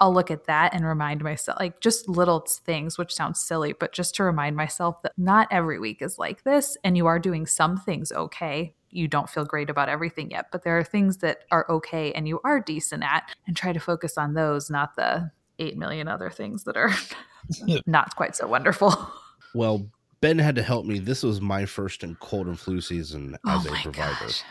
I'll 0.00 0.12
look 0.12 0.30
at 0.30 0.46
that 0.46 0.74
and 0.74 0.84
remind 0.84 1.22
myself, 1.22 1.58
like 1.60 1.80
just 1.80 2.08
little 2.08 2.40
things, 2.40 2.98
which 2.98 3.14
sounds 3.14 3.40
silly, 3.40 3.72
but 3.72 3.92
just 3.92 4.14
to 4.16 4.24
remind 4.24 4.56
myself 4.56 5.00
that 5.02 5.12
not 5.16 5.46
every 5.50 5.78
week 5.78 6.02
is 6.02 6.18
like 6.18 6.42
this. 6.42 6.76
And 6.82 6.96
you 6.96 7.06
are 7.06 7.20
doing 7.20 7.46
some 7.46 7.76
things 7.76 8.10
okay. 8.10 8.74
You 8.90 9.06
don't 9.06 9.30
feel 9.30 9.44
great 9.44 9.70
about 9.70 9.88
everything 9.88 10.30
yet, 10.30 10.46
but 10.50 10.64
there 10.64 10.78
are 10.78 10.84
things 10.84 11.18
that 11.18 11.40
are 11.52 11.66
okay 11.70 12.12
and 12.12 12.26
you 12.26 12.40
are 12.44 12.60
decent 12.60 13.04
at, 13.04 13.34
and 13.46 13.56
try 13.56 13.72
to 13.72 13.80
focus 13.80 14.18
on 14.18 14.34
those, 14.34 14.68
not 14.68 14.96
the 14.96 15.30
8 15.58 15.76
million 15.76 16.08
other 16.08 16.30
things 16.30 16.64
that 16.64 16.76
are 16.76 16.92
not 17.86 18.16
quite 18.16 18.34
so 18.34 18.46
wonderful. 18.46 18.94
Well, 19.54 19.88
Ben 20.20 20.38
had 20.38 20.56
to 20.56 20.62
help 20.62 20.86
me. 20.86 20.98
This 20.98 21.22
was 21.22 21.40
my 21.40 21.66
first 21.66 22.02
in 22.02 22.16
cold 22.16 22.46
and 22.46 22.58
flu 22.58 22.80
season 22.80 23.36
oh 23.46 23.58
as 23.58 23.66
oh 23.66 23.74
a 23.74 23.76
provider. 23.82 24.16
gosh. 24.20 24.42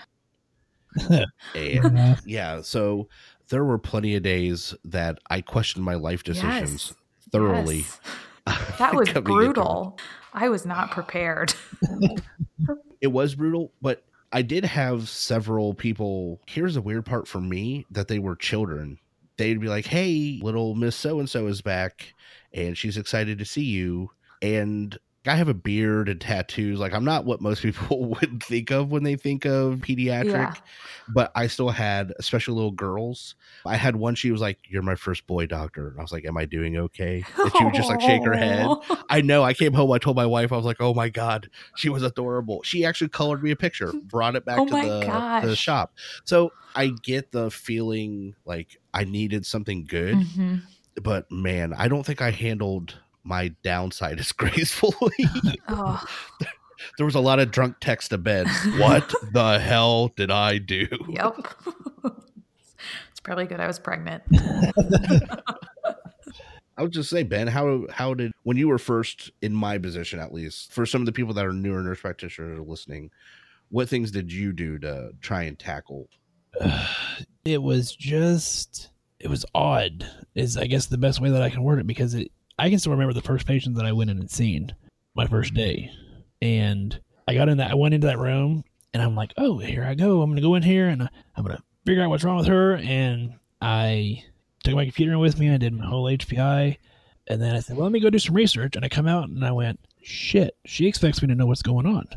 And 1.56 1.98
Yeah. 1.98 2.16
yeah, 2.26 2.62
so 2.62 3.08
there 3.50 3.64
were 3.64 3.78
plenty 3.78 4.16
of 4.16 4.24
days 4.24 4.74
that 4.86 5.20
I 5.30 5.42
questioned 5.42 5.84
my 5.86 5.96
life 5.96 6.24
decisions 6.24 6.88
Yes. 6.88 6.94
thoroughly. 7.32 7.78
Yes. 7.80 8.00
That 8.78 8.94
was 8.96 9.08
coming 9.10 9.18
into 9.18 9.20
it. 9.20 9.54
brutal. 9.54 9.98
I 10.34 10.50
was 10.50 10.66
not 10.66 10.92
prepared. 10.92 11.54
It 13.02 13.08
was 13.12 13.36
brutal, 13.36 13.72
but 13.82 14.04
I 14.32 14.42
did 14.42 14.64
have 14.64 15.10
several 15.10 15.74
people. 15.74 16.40
Here's 16.48 16.76
the 16.76 16.82
weird 16.82 17.06
part 17.06 17.28
for 17.28 17.42
me 17.42 17.86
that 17.92 18.08
they 18.08 18.18
were 18.20 18.36
children. 18.38 18.98
They'd 19.38 19.60
be 19.60 19.68
like, 19.68 19.86
"Hey, 19.86 20.40
little 20.42 20.74
Miss 20.76 20.96
So 20.96 21.20
and 21.20 21.30
So 21.30 21.48
is 21.48 21.62
back, 21.62 22.14
and 22.54 22.78
she's 22.78 22.96
excited 22.98 23.40
to 23.40 23.46
see 23.46 23.64
you." 23.66 24.12
And 24.42 24.98
I 25.26 25.36
have 25.36 25.48
a 25.48 25.54
beard 25.54 26.10
and 26.10 26.20
tattoos. 26.20 26.80
Like 26.80 26.94
I'm 26.94 27.06
not 27.06 27.24
what 27.26 27.40
most 27.42 27.62
people 27.62 28.06
would 28.22 28.44
think 28.44 28.72
of 28.72 28.92
when 28.92 29.04
they 29.04 29.16
think 29.16 29.46
of 29.46 29.76
pediatric. 29.80 30.26
Yeah. 30.34 30.54
but 31.14 31.32
I 31.36 31.48
still 31.48 31.70
had, 31.70 32.12
especially 32.20 32.56
little 32.56 32.72
girls. 32.72 33.36
I 33.66 33.76
had 33.78 33.96
one. 33.96 34.16
She 34.16 34.32
was 34.32 34.42
like, 34.42 34.60
"You're 34.68 34.82
my 34.82 34.96
first 34.96 35.26
boy 35.26 35.46
doctor." 35.46 35.88
And 35.90 36.00
I 36.00 36.02
was 36.02 36.12
like, 36.12 36.26
"Am 36.26 36.38
I 36.38 36.46
doing 36.46 36.76
okay?" 36.78 37.24
And 37.38 37.52
she 37.58 37.64
would 37.64 37.74
just 37.74 37.90
like 37.90 38.02
shake 38.02 38.24
her 38.26 38.34
head. 38.34 38.68
I 39.10 39.22
know. 39.22 39.44
I 39.44 39.54
came 39.54 39.74
home. 39.74 39.92
I 39.92 39.98
told 39.98 40.16
my 40.18 40.26
wife. 40.26 40.52
I 40.52 40.58
was 40.58 40.66
like, 40.66 40.82
"Oh 40.82 40.94
my 40.94 41.08
god, 41.10 41.50
she 41.78 41.88
was 41.90 42.04
adorable." 42.04 42.62
She 42.64 42.84
actually 42.84 43.10
colored 43.10 43.42
me 43.44 43.52
a 43.52 43.56
picture, 43.56 43.94
brought 44.04 44.36
it 44.36 44.46
back 44.46 44.60
Oh 44.60 44.66
to 44.66 44.72
the, 44.74 45.42
the 45.48 45.56
shop. 45.56 45.94
So 46.26 46.52
I 46.76 46.92
get 47.04 47.32
the 47.32 47.50
feeling 47.50 48.36
like 48.46 48.78
I 48.94 49.04
needed 49.06 49.46
something 49.46 49.86
good, 49.86 50.16
Mhm. 50.16 50.62
but 51.02 51.32
man, 51.32 51.74
I 51.78 51.88
don't 51.88 52.06
think 52.06 52.22
I 52.22 52.32
handled 52.32 53.00
my 53.24 53.50
downside 53.64 54.20
is 54.20 54.32
gracefully. 54.34 55.30
Oh, 55.68 56.04
there 56.98 57.06
was 57.06 57.16
a 57.16 57.20
lot 57.20 57.40
of 57.40 57.52
drunk 57.52 57.78
text 57.80 58.10
to 58.10 58.18
bed. 58.18 58.48
What 58.78 59.14
the 59.32 59.60
hell 59.60 60.10
did 60.10 60.32
I 60.32 60.58
do? 60.58 60.88
yep. 61.10 61.36
it's 63.12 63.20
probably 63.22 63.46
good 63.46 63.60
I 63.60 63.68
was 63.68 63.80
pregnant. 63.80 64.24
I 66.76 66.82
would 66.82 66.92
just 66.92 67.10
say, 67.10 67.24
Ben, 67.24 67.48
how 67.48 67.86
how 67.92 68.14
did 68.14 68.32
when 68.44 68.58
you 68.58 68.68
were 68.68 68.80
first 68.80 69.32
in 69.42 69.54
my 69.54 69.78
position, 69.78 70.20
at 70.20 70.34
least 70.34 70.74
for 70.74 70.86
some 70.86 71.02
of 71.02 71.06
the 71.06 71.12
people 71.12 71.34
that 71.36 71.46
are 71.46 71.54
newer 71.54 71.82
nurse 71.82 72.02
practitioners 72.02 72.60
listening, 72.60 73.12
what 73.70 73.90
things 73.90 74.12
did 74.12 74.32
you 74.32 74.54
do 74.54 74.80
to 74.80 75.12
try 75.22 75.44
and 75.44 75.58
tackle? 75.58 76.10
it 77.46 77.62
was 77.62 77.96
just 77.96 78.90
it 79.20 79.30
was 79.30 79.46
odd 79.56 80.06
is 80.36 80.58
i 80.58 80.68
guess 80.68 80.88
the 80.88 80.98
best 80.98 81.22
way 81.22 81.30
that 81.30 81.42
i 81.42 81.50
can 81.50 81.64
word 81.64 81.80
it 81.80 81.88
because 81.88 82.14
it 82.14 82.32
i 82.60 82.70
can 82.70 82.80
still 82.80 82.92
remember 82.92 83.14
the 83.14 83.22
first 83.22 83.46
patient 83.46 83.76
that 83.76 83.86
i 83.86 83.92
went 83.92 84.10
in 84.10 84.20
and 84.20 84.30
seen 84.30 84.74
my 85.16 85.28
first 85.28 85.54
mm-hmm. 85.54 85.64
day. 85.64 85.92
And 86.42 87.00
i 87.28 87.34
got 87.34 87.50
in 87.50 87.58
that 87.58 87.72
i 87.72 87.76
went 87.76 87.94
into 87.94 88.08
that 88.08 88.20
room 88.20 88.64
and 88.94 89.02
i'm 89.02 89.16
like 89.16 89.34
oh 89.38 89.58
here 89.58 89.84
i 89.84 89.96
go. 89.96 90.22
I'm 90.22 90.30
gonna 90.30 90.42
go 90.42 90.56
in 90.56 90.64
here 90.64 90.88
and 90.88 91.04
uh, 91.04 91.08
i'm 91.36 91.44
gonna 91.44 91.64
figure 91.86 92.04
out 92.04 92.10
what's 92.10 92.24
wrong 92.24 92.38
with 92.38 92.48
her. 92.48 92.76
And 92.76 93.36
i 93.62 94.24
took 94.64 94.76
my 94.76 94.86
computer 94.86 95.18
with 95.18 95.38
me. 95.40 95.52
I 95.52 95.58
did 95.58 95.74
my 95.74 95.86
whole 95.86 96.06
hpi 96.06 96.78
and 97.28 97.42
then 97.42 97.56
i 97.56 97.60
said 97.60 97.78
well 97.78 97.86
let 97.86 97.94
me 97.94 98.00
go 98.00 98.10
do 98.10 98.20
some 98.20 98.36
research. 98.36 98.76
And 98.76 98.86
i 98.86 98.90
come 98.90 99.08
out 99.08 99.30
and 99.30 99.46
i 99.46 99.52
went 99.52 99.80
shit 100.02 100.56
she 100.66 100.88
expects 100.88 101.22
me 101.22 101.28
to 101.30 101.36
know 101.36 101.46
what's 101.46 101.62
going 101.62 101.86
on. 101.86 102.08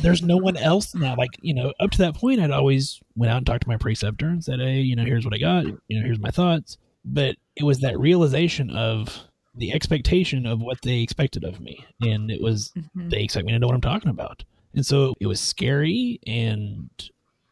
There's 0.00 0.22
no 0.22 0.36
one 0.36 0.56
else 0.56 0.94
now. 0.94 1.16
Like, 1.16 1.30
you 1.40 1.54
know, 1.54 1.72
up 1.80 1.90
to 1.92 1.98
that 1.98 2.14
point, 2.14 2.40
I'd 2.40 2.50
always 2.50 3.00
went 3.16 3.32
out 3.32 3.38
and 3.38 3.46
talked 3.46 3.62
to 3.62 3.68
my 3.68 3.76
preceptor 3.76 4.26
and 4.26 4.44
said, 4.44 4.60
Hey, 4.60 4.80
you 4.80 4.96
know, 4.96 5.04
here's 5.04 5.24
what 5.24 5.34
I 5.34 5.38
got. 5.38 5.64
You 5.64 5.98
know, 5.98 6.04
here's 6.04 6.18
my 6.18 6.30
thoughts. 6.30 6.78
But 7.04 7.36
it 7.56 7.64
was 7.64 7.80
that 7.80 7.98
realization 7.98 8.70
of 8.70 9.18
the 9.54 9.72
expectation 9.72 10.46
of 10.46 10.60
what 10.60 10.80
they 10.82 11.00
expected 11.00 11.44
of 11.44 11.60
me. 11.60 11.84
And 12.00 12.30
it 12.30 12.40
was, 12.40 12.72
Mhm. 12.96 13.10
they 13.10 13.22
expect 13.22 13.46
me 13.46 13.52
to 13.52 13.58
know 13.58 13.66
what 13.66 13.74
I'm 13.74 13.80
talking 13.82 14.10
about. 14.10 14.44
And 14.74 14.84
so 14.86 15.14
it 15.20 15.26
was 15.26 15.40
scary 15.40 16.18
and 16.26 16.88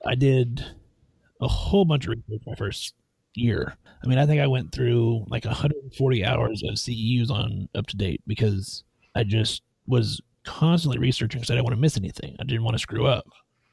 I 0.07 0.15
did 0.15 0.65
a 1.41 1.49
whole 1.49 1.85
bunch 1.85 2.07
of 2.07 2.11
research 2.11 2.43
my 2.47 2.55
first 2.55 2.95
year. 3.35 3.77
I 4.03 4.07
mean, 4.09 4.19
I 4.19 4.25
think 4.27 4.41
I 4.41 4.47
went 4.47 4.73
through 4.73 5.27
like 5.29 5.45
140 5.45 6.25
hours 6.25 6.63
of 6.63 6.79
CEUs 6.79 7.31
on 7.31 7.69
UpToDate 7.75 8.21
because 8.27 8.83
I 9.15 9.25
just 9.25 9.63
was 9.87 10.21
constantly 10.45 10.99
researching 10.99 11.41
because 11.41 11.51
I 11.51 11.55
didn't 11.55 11.65
want 11.67 11.77
to 11.77 11.81
miss 11.81 11.99
anything. 11.99 12.35
I 12.41 12.45
didn't 12.45 12.65
want 12.65 12.75
to 12.75 12.79
screw 12.79 13.07
up. 13.07 13.27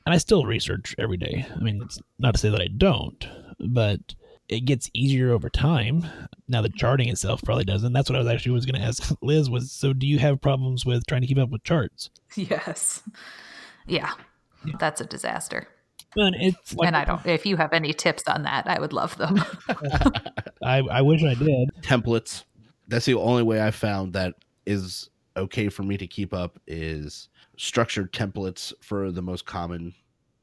And 0.05 0.13
I 0.13 0.17
still 0.17 0.45
research 0.45 0.95
every 0.97 1.17
day. 1.17 1.45
I 1.55 1.59
mean, 1.59 1.81
it's 1.81 1.99
not 2.19 2.33
to 2.33 2.39
say 2.39 2.49
that 2.49 2.61
I 2.61 2.67
don't, 2.67 3.25
but 3.59 4.15
it 4.49 4.61
gets 4.61 4.89
easier 4.93 5.31
over 5.31 5.49
time. 5.49 6.05
Now 6.47 6.61
the 6.61 6.69
charting 6.69 7.09
itself 7.09 7.41
probably 7.43 7.65
doesn't. 7.65 7.93
That's 7.93 8.09
what 8.09 8.15
I 8.15 8.19
was 8.19 8.27
actually 8.27 8.53
was 8.53 8.65
going 8.65 8.79
to 8.79 8.87
ask 8.87 9.13
Liz 9.21 9.49
was 9.49 9.71
so 9.71 9.93
do 9.93 10.07
you 10.07 10.19
have 10.19 10.41
problems 10.41 10.85
with 10.85 11.05
trying 11.05 11.21
to 11.21 11.27
keep 11.27 11.37
up 11.37 11.49
with 11.49 11.63
charts? 11.63 12.09
Yes. 12.35 13.01
Yeah. 13.87 14.11
That's 14.79 15.01
a 15.01 15.05
disaster. 15.05 15.67
And 16.15 16.35
it's 16.35 16.75
like, 16.75 16.87
and 16.87 16.95
I 16.95 17.05
don't, 17.05 17.25
if 17.25 17.45
you 17.45 17.57
have 17.57 17.73
any 17.73 17.93
tips 17.93 18.23
on 18.27 18.43
that, 18.43 18.67
I 18.67 18.79
would 18.79 18.93
love 18.93 19.17
them. 19.17 19.43
I, 20.63 20.79
I 20.79 21.01
wish 21.01 21.23
I 21.23 21.33
did. 21.33 21.71
templates. 21.81 22.43
That's 22.87 23.05
the 23.05 23.15
only 23.15 23.43
way 23.43 23.61
I 23.61 23.71
found 23.71 24.13
that 24.13 24.35
is 24.65 25.09
okay 25.35 25.69
for 25.69 25.83
me 25.83 25.97
to 25.97 26.07
keep 26.07 26.33
up 26.33 26.59
is 26.67 27.29
structured 27.57 28.11
templates 28.13 28.73
for 28.81 29.11
the 29.11 29.21
most 29.21 29.45
common 29.45 29.93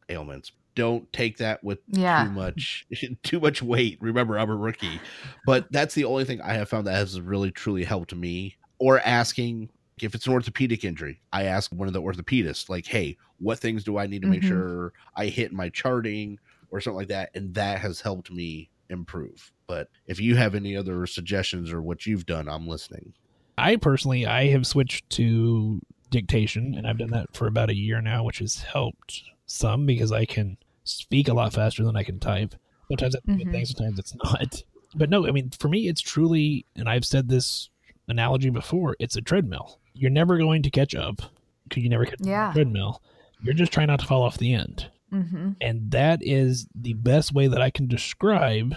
ailments. 0.09 0.53
Don't 0.75 1.13
take 1.13 1.39
that 1.39 1.63
with 1.65 1.79
Yeah. 1.89 2.25
too 2.25 2.31
much 2.31 2.87
too 3.23 3.41
much 3.41 3.63
weight. 3.63 3.99
Remember, 4.01 4.39
I'm 4.39 4.51
a 4.51 4.57
rookie, 4.57 5.03
but 5.45 5.71
that's 5.71 5.95
the 5.95 6.05
only 6.05 6.25
thing 6.25 6.41
I 6.41 6.55
have 6.55 6.69
found 6.69 6.87
that 6.87 6.95
has 6.95 7.21
really 7.21 7.51
truly 7.51 7.85
helped 7.85 8.15
me. 8.15 8.57
Or 8.79 9.01
asking 9.01 9.71
if 10.03 10.15
it's 10.15 10.27
an 10.27 10.33
orthopedic 10.33 10.85
injury, 10.85 11.23
I 11.33 11.45
ask 11.45 11.71
one 11.73 11.87
of 11.89 11.95
the 11.95 12.03
orthopedists, 12.03 12.69
like, 12.69 12.87
"Hey, 12.87 13.17
what 13.39 13.59
things 13.61 13.85
do 13.85 13.97
I 13.99 14.07
need 14.09 14.23
to 14.23 14.29
make 14.29 14.43
Mhm. 14.43 14.49
sure 14.49 14.93
I 15.17 15.27
hit 15.27 15.53
my 15.53 15.69
charting 15.69 16.39
or 16.71 16.81
something 16.81 16.97
like 16.97 17.09
that?" 17.09 17.31
And 17.35 17.55
that 17.55 17.79
has 17.81 18.01
helped 18.01 18.31
me 18.33 18.71
improve. 18.91 19.53
But 19.69 19.89
if 20.07 20.21
you 20.21 20.37
have 20.37 20.55
any 20.55 20.77
other 20.77 21.07
suggestions 21.07 21.73
or 21.73 21.81
what 21.81 22.05
you've 22.07 22.27
done, 22.27 22.49
I'm 22.49 22.67
listening. 22.67 23.15
I 23.57 23.77
personally, 23.77 24.27
I 24.27 24.47
have 24.49 24.67
switched 24.67 25.09
to 25.11 25.81
dictation, 26.11 26.75
and 26.75 26.87
I've 26.87 26.99
done 26.99 27.11
that 27.11 27.35
for 27.35 27.47
about 27.47 27.71
a 27.71 27.75
year 27.77 28.01
now, 28.01 28.25
which 28.25 28.39
has 28.39 28.63
helped 28.63 29.23
some 29.47 29.87
because 29.87 30.11
I 30.13 30.25
can 30.25 30.57
speak 30.85 31.29
a 31.29 31.35
lot 31.35 31.53
faster 31.53 31.83
than 31.85 31.97
I 31.97 32.03
can 32.05 32.21
type. 32.21 32.55
Sometimes 32.89 33.15
that's 33.15 33.27
Mhm. 33.27 33.51
thing, 33.51 33.65
sometimes 33.65 33.99
it's 33.99 34.15
not. 34.15 34.63
But 34.95 35.11
no, 35.11 35.27
I 35.27 35.33
mean, 35.33 35.51
for 35.51 35.69
me, 35.69 35.89
it's 35.89 36.01
truly, 36.01 36.67
and 36.77 36.89
I've 36.89 37.05
said 37.05 37.29
this 37.29 37.69
analogy 38.07 38.51
before, 38.51 38.95
it's 39.01 39.17
a 39.17 39.21
treadmill. 39.23 39.81
You're 39.95 40.11
never 40.11 40.39
going 40.39 40.63
to 40.63 40.71
catch 40.71 40.95
up 40.95 41.21
because 41.69 41.83
you 41.83 41.89
never 41.89 42.05
catch 42.05 42.21
Yeah. 42.21 42.53
treadmill. 42.53 43.03
You're 43.41 43.55
just 43.55 43.73
trying 43.73 43.89
not 43.89 44.01
to 44.01 44.07
fall 44.07 44.23
off 44.23 44.39
the 44.39 44.55
end. 44.55 44.91
hmm 45.11 45.53
And 45.61 45.91
that 45.93 46.21
is 46.23 46.69
the 46.75 46.93
best 46.95 47.33
way 47.33 47.47
that 47.47 47.61
I 47.63 47.71
can 47.71 47.87
describe 47.87 48.75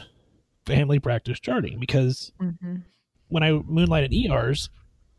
family 0.65 0.99
practice 0.99 1.39
charting 1.39 1.79
because 1.79 2.31
hmm 2.39 2.77
when 3.29 3.43
I 3.43 3.51
moonlight 3.51 4.05
at 4.05 4.13
ERs, 4.13 4.69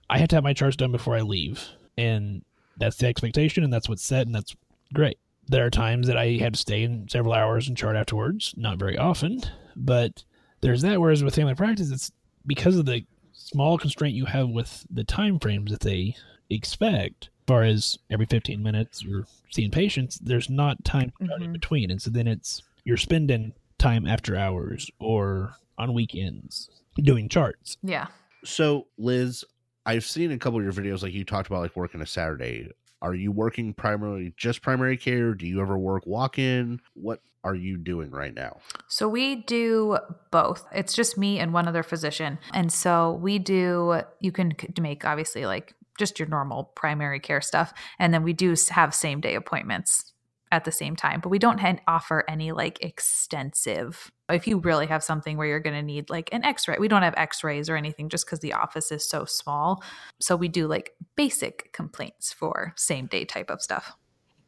I 0.08 0.18
have 0.18 0.28
to 0.28 0.36
have 0.36 0.44
my 0.44 0.54
charts 0.54 0.76
done 0.76 0.92
before 0.92 1.14
I 1.14 1.20
leave. 1.20 1.68
And 1.98 2.42
that's 2.78 2.96
the 2.96 3.06
expectation 3.06 3.62
and 3.64 3.72
that's 3.72 3.88
what's 3.88 4.04
set 4.04 4.26
and 4.26 4.34
that's 4.34 4.56
great. 4.94 5.18
There 5.48 5.64
are 5.64 5.70
times 5.70 6.06
that 6.08 6.16
I 6.16 6.32
had 6.32 6.54
to 6.54 6.60
stay 6.60 6.82
in 6.82 7.08
several 7.08 7.34
hours 7.34 7.68
and 7.68 7.76
chart 7.76 7.96
afterwards, 7.96 8.54
not 8.56 8.78
very 8.78 8.98
often, 8.98 9.40
but 9.76 10.24
there's 10.60 10.82
that. 10.82 11.00
Whereas 11.00 11.24
with 11.24 11.34
family 11.34 11.54
practice, 11.54 11.90
it's 11.90 12.12
because 12.46 12.76
of 12.76 12.86
the 12.86 13.04
small 13.32 13.78
constraint 13.78 14.14
you 14.14 14.26
have 14.26 14.48
with 14.48 14.86
the 14.90 15.04
time 15.04 15.38
frames 15.38 15.70
that 15.70 15.80
they 15.80 16.14
expect, 16.50 17.24
as 17.24 17.46
far 17.46 17.62
as 17.62 17.98
every 18.10 18.26
15 18.26 18.62
minutes 18.62 19.02
you're 19.02 19.26
seeing 19.50 19.70
patients, 19.70 20.18
there's 20.18 20.50
not 20.50 20.84
time 20.84 21.12
to 21.18 21.26
chart 21.26 21.40
in 21.40 21.46
mm-hmm. 21.46 21.52
between. 21.52 21.90
And 21.90 22.00
so 22.00 22.10
then 22.10 22.26
it's 22.26 22.62
you're 22.84 22.96
spending 22.96 23.52
time 23.78 24.06
after 24.06 24.36
hours 24.36 24.90
or 24.98 25.54
on 25.78 25.94
weekends 25.94 26.68
doing 26.96 27.28
charts. 27.28 27.76
Yeah. 27.82 28.08
So, 28.44 28.86
Liz, 28.98 29.44
I've 29.86 30.04
seen 30.04 30.32
a 30.32 30.38
couple 30.38 30.58
of 30.58 30.64
your 30.64 30.72
videos, 30.72 31.02
like 31.02 31.14
you 31.14 31.24
talked 31.24 31.48
about, 31.48 31.60
like 31.60 31.76
working 31.76 32.00
a 32.00 32.06
Saturday. 32.06 32.70
Are 33.00 33.14
you 33.14 33.30
working 33.32 33.74
primarily 33.74 34.32
just 34.36 34.62
primary 34.62 34.96
care? 34.96 35.34
Do 35.34 35.46
you 35.46 35.60
ever 35.60 35.78
work 35.78 36.06
walk 36.06 36.38
in? 36.38 36.80
What 36.94 37.20
are 37.44 37.54
you 37.54 37.76
doing 37.76 38.10
right 38.10 38.34
now? 38.34 38.58
So 38.88 39.08
we 39.08 39.36
do 39.36 39.98
both. 40.30 40.66
It's 40.72 40.94
just 40.94 41.16
me 41.16 41.38
and 41.38 41.52
one 41.52 41.68
other 41.68 41.82
physician. 41.82 42.38
And 42.52 42.72
so 42.72 43.12
we 43.12 43.38
do, 43.38 44.02
you 44.20 44.32
can 44.32 44.54
make 44.80 45.04
obviously 45.04 45.46
like 45.46 45.74
just 45.98 46.18
your 46.18 46.28
normal 46.28 46.64
primary 46.74 47.20
care 47.20 47.40
stuff. 47.40 47.72
And 47.98 48.12
then 48.12 48.22
we 48.22 48.32
do 48.32 48.54
have 48.70 48.94
same 48.94 49.20
day 49.20 49.34
appointments 49.34 50.12
at 50.52 50.64
the 50.64 50.72
same 50.72 50.96
time, 50.96 51.20
but 51.20 51.28
we 51.28 51.38
don't 51.38 51.60
offer 51.86 52.24
any 52.28 52.52
like 52.52 52.82
extensive. 52.84 54.10
If 54.28 54.46
you 54.46 54.58
really 54.58 54.86
have 54.86 55.02
something 55.02 55.36
where 55.36 55.46
you're 55.46 55.60
going 55.60 55.76
to 55.76 55.82
need 55.82 56.10
like 56.10 56.28
an 56.32 56.44
x 56.44 56.68
ray, 56.68 56.76
we 56.78 56.88
don't 56.88 57.02
have 57.02 57.14
x 57.16 57.42
rays 57.42 57.70
or 57.70 57.76
anything 57.76 58.08
just 58.08 58.26
because 58.26 58.40
the 58.40 58.52
office 58.52 58.92
is 58.92 59.04
so 59.04 59.24
small. 59.24 59.82
So 60.20 60.36
we 60.36 60.48
do 60.48 60.66
like 60.66 60.94
basic 61.16 61.72
complaints 61.72 62.32
for 62.32 62.74
same 62.76 63.06
day 63.06 63.24
type 63.24 63.50
of 63.50 63.62
stuff. 63.62 63.94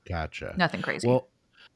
Gotcha. 0.06 0.54
Nothing 0.58 0.82
crazy. 0.82 1.08
Well, 1.08 1.28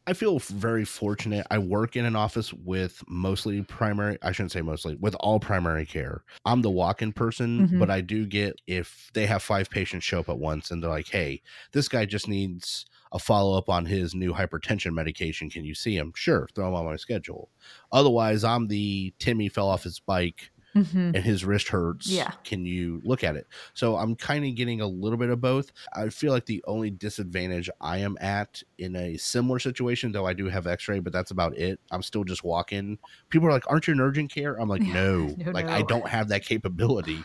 I 0.07 0.12
feel 0.12 0.38
very 0.38 0.85
fortunate. 0.85 1.47
I 1.51 1.57
work 1.59 1.97
in 1.97 2.05
an 2.05 2.14
office 2.14 2.53
with 2.53 3.03
mostly 3.09 3.62
primary, 3.62 4.19
I 4.21 4.33
shouldn't 4.33 4.53
say 4.53 4.61
mostly, 4.61 4.97
with 4.97 5.14
all 5.21 5.40
primary 5.40 5.87
care. 5.87 6.25
I'm 6.45 6.61
the 6.61 6.71
walk 6.71 7.01
in 7.01 7.12
person, 7.12 7.67
Mhm. 7.69 7.79
but 7.79 7.90
I 7.90 8.03
do 8.03 8.27
get 8.27 8.61
if 8.67 9.11
they 9.14 9.27
have 9.27 9.43
five 9.43 9.71
patients 9.71 10.05
show 10.05 10.21
up 10.21 10.29
at 10.29 10.38
once 10.38 10.71
and 10.71 10.83
they're 10.83 10.90
like, 10.90 11.09
hey, 11.09 11.40
this 11.73 11.88
guy 11.88 12.05
just 12.05 12.29
needs 12.29 12.85
a 13.12 13.19
follow 13.19 13.57
up 13.57 13.71
on 13.71 13.87
his 13.87 14.14
new 14.14 14.35
hypertension 14.35 14.93
medication. 14.93 15.49
Can 15.49 15.64
you 15.64 15.75
see 15.75 15.97
him? 15.97 16.12
Sure, 16.14 16.49
throw 16.55 16.69
him 16.69 16.75
on 16.75 16.85
my 16.85 16.97
schedule. 16.97 17.51
Otherwise, 17.90 18.45
I'm 18.45 18.67
the 18.67 19.14
Timmy 19.19 19.49
fell 19.49 19.69
off 19.69 19.85
his 19.85 20.01
bike 20.01 20.51
Mhm. 20.75 21.15
and 21.15 21.25
his 21.25 21.45
wrist 21.45 21.69
hurts. 21.69 22.09
Yeah. 22.09 22.33
Can 22.45 22.67
you 22.67 23.01
look 23.05 23.23
at 23.23 23.37
it? 23.37 23.47
So 23.75 23.97
I'm 23.97 24.17
kind 24.17 24.45
of 24.45 24.55
getting 24.55 24.81
a 24.81 24.87
little 24.87 25.17
bit 25.19 25.31
of 25.31 25.41
both. 25.41 25.71
I 25.93 26.09
feel 26.09 26.33
like 26.33 26.47
the 26.47 26.63
only 26.67 26.91
disadvantage 26.91 27.71
I 27.81 27.99
am 27.99 28.17
at 28.21 28.63
in 28.79 28.97
a 28.97 29.17
similar 29.17 29.59
situation, 29.59 30.13
though 30.13 30.27
I 30.27 30.33
do 30.33 30.49
have 30.49 30.67
x 30.67 30.89
ray, 30.89 30.99
but 30.99 31.13
that's 31.13 31.31
about 31.31 31.57
it. 31.57 31.79
I'm 31.91 32.03
still 32.03 32.25
just 32.25 32.43
walking. 32.45 32.99
People 33.31 33.49
are 33.49 33.53
like, 33.53 33.71
Aren't 33.71 33.87
you 33.87 33.93
in 33.95 34.01
urgent 34.01 34.33
care? 34.33 34.55
I'm 34.61 34.69
like, 34.69 34.83
No, 34.95 35.35
No, 35.39 35.53
like 35.53 35.67
I 35.67 35.83
don't 35.83 36.09
have 36.09 36.29
that 36.29 36.45
capability. 36.45 37.25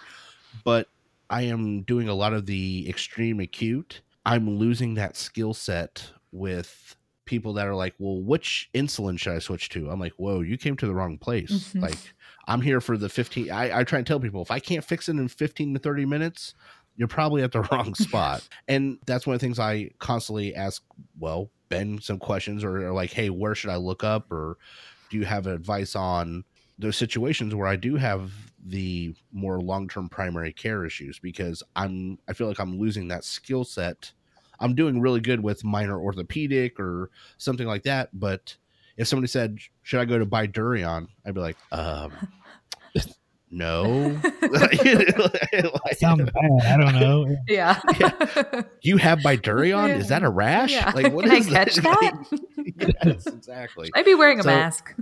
But 0.63 0.87
I 1.29 1.43
am 1.43 1.81
doing 1.83 2.09
a 2.09 2.13
lot 2.15 2.33
of 2.33 2.45
the 2.45 2.87
extreme 2.89 3.39
acute. 3.39 4.01
I'm 4.25 4.57
losing 4.57 4.95
that 4.95 5.15
skill 5.15 5.53
set 5.53 6.11
with 6.31 6.95
people 7.25 7.53
that 7.53 7.67
are 7.67 7.75
like, 7.75 7.93
well, 7.99 8.19
which 8.21 8.69
insulin 8.73 9.17
should 9.19 9.33
I 9.33 9.39
switch 9.39 9.69
to? 9.69 9.89
I'm 9.91 9.99
like, 9.99 10.13
whoa, 10.17 10.41
you 10.41 10.57
came 10.57 10.75
to 10.77 10.87
the 10.87 10.95
wrong 10.95 11.17
place. 11.19 11.71
Mhm. 11.75 11.81
Like, 11.83 11.97
I'm 12.49 12.61
here 12.61 12.81
for 12.81 12.97
the 12.97 13.09
15. 13.09 13.51
I, 13.51 13.79
I 13.79 13.83
try 13.83 13.99
and 13.99 14.07
tell 14.07 14.19
people 14.19 14.41
if 14.41 14.49
I 14.49 14.59
can't 14.59 14.83
fix 14.83 15.07
it 15.07 15.11
in 15.11 15.27
15 15.27 15.75
to 15.75 15.79
30 15.79 16.05
minutes, 16.05 16.55
you're 16.97 17.07
probably 17.07 17.43
at 17.43 17.51
the 17.51 17.61
wrong 17.71 17.93
spot. 17.93 18.45
and 18.67 18.97
that's 19.05 19.27
one 19.27 19.35
of 19.35 19.39
the 19.39 19.45
things 19.45 19.59
I 19.59 19.91
constantly 19.99 20.55
ask, 20.55 20.83
well, 21.19 21.51
Ben 21.69 22.01
some 22.01 22.17
questions 22.17 22.63
or, 22.63 22.87
or 22.87 22.91
like, 22.91 23.13
hey, 23.13 23.29
where 23.29 23.53
should 23.53 23.69
I 23.69 23.75
look 23.75 24.03
up? 24.03 24.31
Or 24.31 24.57
do 25.11 25.17
you 25.17 25.25
have 25.25 25.45
advice 25.45 25.95
on 25.95 26.43
those 26.79 26.97
situations 26.97 27.53
where 27.53 27.67
I 27.67 27.75
do 27.75 27.97
have 27.97 28.31
the 28.65 29.13
more 29.31 29.61
long 29.61 29.87
term 29.87 30.09
primary 30.09 30.51
care 30.51 30.83
issues? 30.85 31.19
Because 31.19 31.61
I'm, 31.75 32.17
I 32.27 32.33
feel 32.33 32.47
like 32.47 32.59
I'm 32.59 32.79
losing 32.79 33.09
that 33.09 33.23
skill 33.23 33.63
set. 33.63 34.11
I'm 34.59 34.73
doing 34.73 34.99
really 34.99 35.21
good 35.21 35.43
with 35.43 35.63
minor 35.63 35.99
orthopedic 35.99 36.79
or 36.79 37.11
something 37.37 37.67
like 37.67 37.83
that, 37.83 38.09
but 38.11 38.57
if 38.99 39.07
somebody 39.07 39.27
said, 39.27 39.59
"Should 39.81 40.01
I 40.01 40.05
go 40.05 40.19
to 40.19 40.25
Bydureon?" 40.25 41.07
I'd 41.25 41.33
be 41.33 41.39
like, 41.39 41.55
um, 41.71 42.11
"No." 43.51 44.19
Like, 44.41 44.79
Sounds 45.97 46.29
bad. 46.31 46.61
I 46.65 46.77
don't 46.77 46.99
know. 46.99 47.35
yeah. 47.47 47.79
you 48.81 48.97
have 48.97 49.23
my 49.23 49.37
Bydureon? 49.37 49.97
Is 49.97 50.09
that 50.09 50.23
a 50.23 50.29
rash? 50.29 50.71
Yeah. 50.71 50.91
Like, 50.95 51.11
what 51.13 51.25
Can 51.25 51.33
I 51.33 51.37
is 51.37 51.47
catch 51.49 51.75
that? 51.75 52.25
yes, 53.05 53.25
exactly. 53.27 53.89
I'd 53.95 54.05
be 54.05 54.15
wearing 54.15 54.39
a 54.39 54.43
So- 54.43 54.49
mask. 54.49 54.93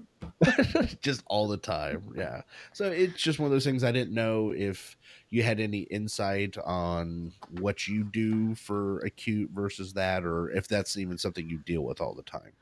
just 1.02 1.24
all 1.28 1.48
the 1.48 1.58
time. 1.58 2.14
Yeah. 2.16 2.42
So 2.74 2.86
it's 2.92 3.20
just 3.22 3.40
one 3.40 3.48
of 3.48 3.52
those 3.52 3.64
things 3.64 3.84
I 3.84 3.92
didn't 3.92 4.14
know 4.14 4.54
if 4.56 4.96
you 5.32 5.42
had 5.42 5.60
any 5.60 5.80
insight 5.80 6.58
on 6.64 7.34
what 7.60 7.88
you 7.88 8.04
do 8.04 8.54
for 8.54 9.00
acute 9.00 9.50
versus 9.52 9.94
that, 9.94 10.24
or 10.24 10.52
if 10.52 10.68
that's 10.68 10.96
even 10.96 11.18
something 11.18 11.50
you 11.50 11.58
deal 11.58 11.82
with 11.82 12.00
all 12.02 12.14
the 12.14 12.22
time. 12.24 12.54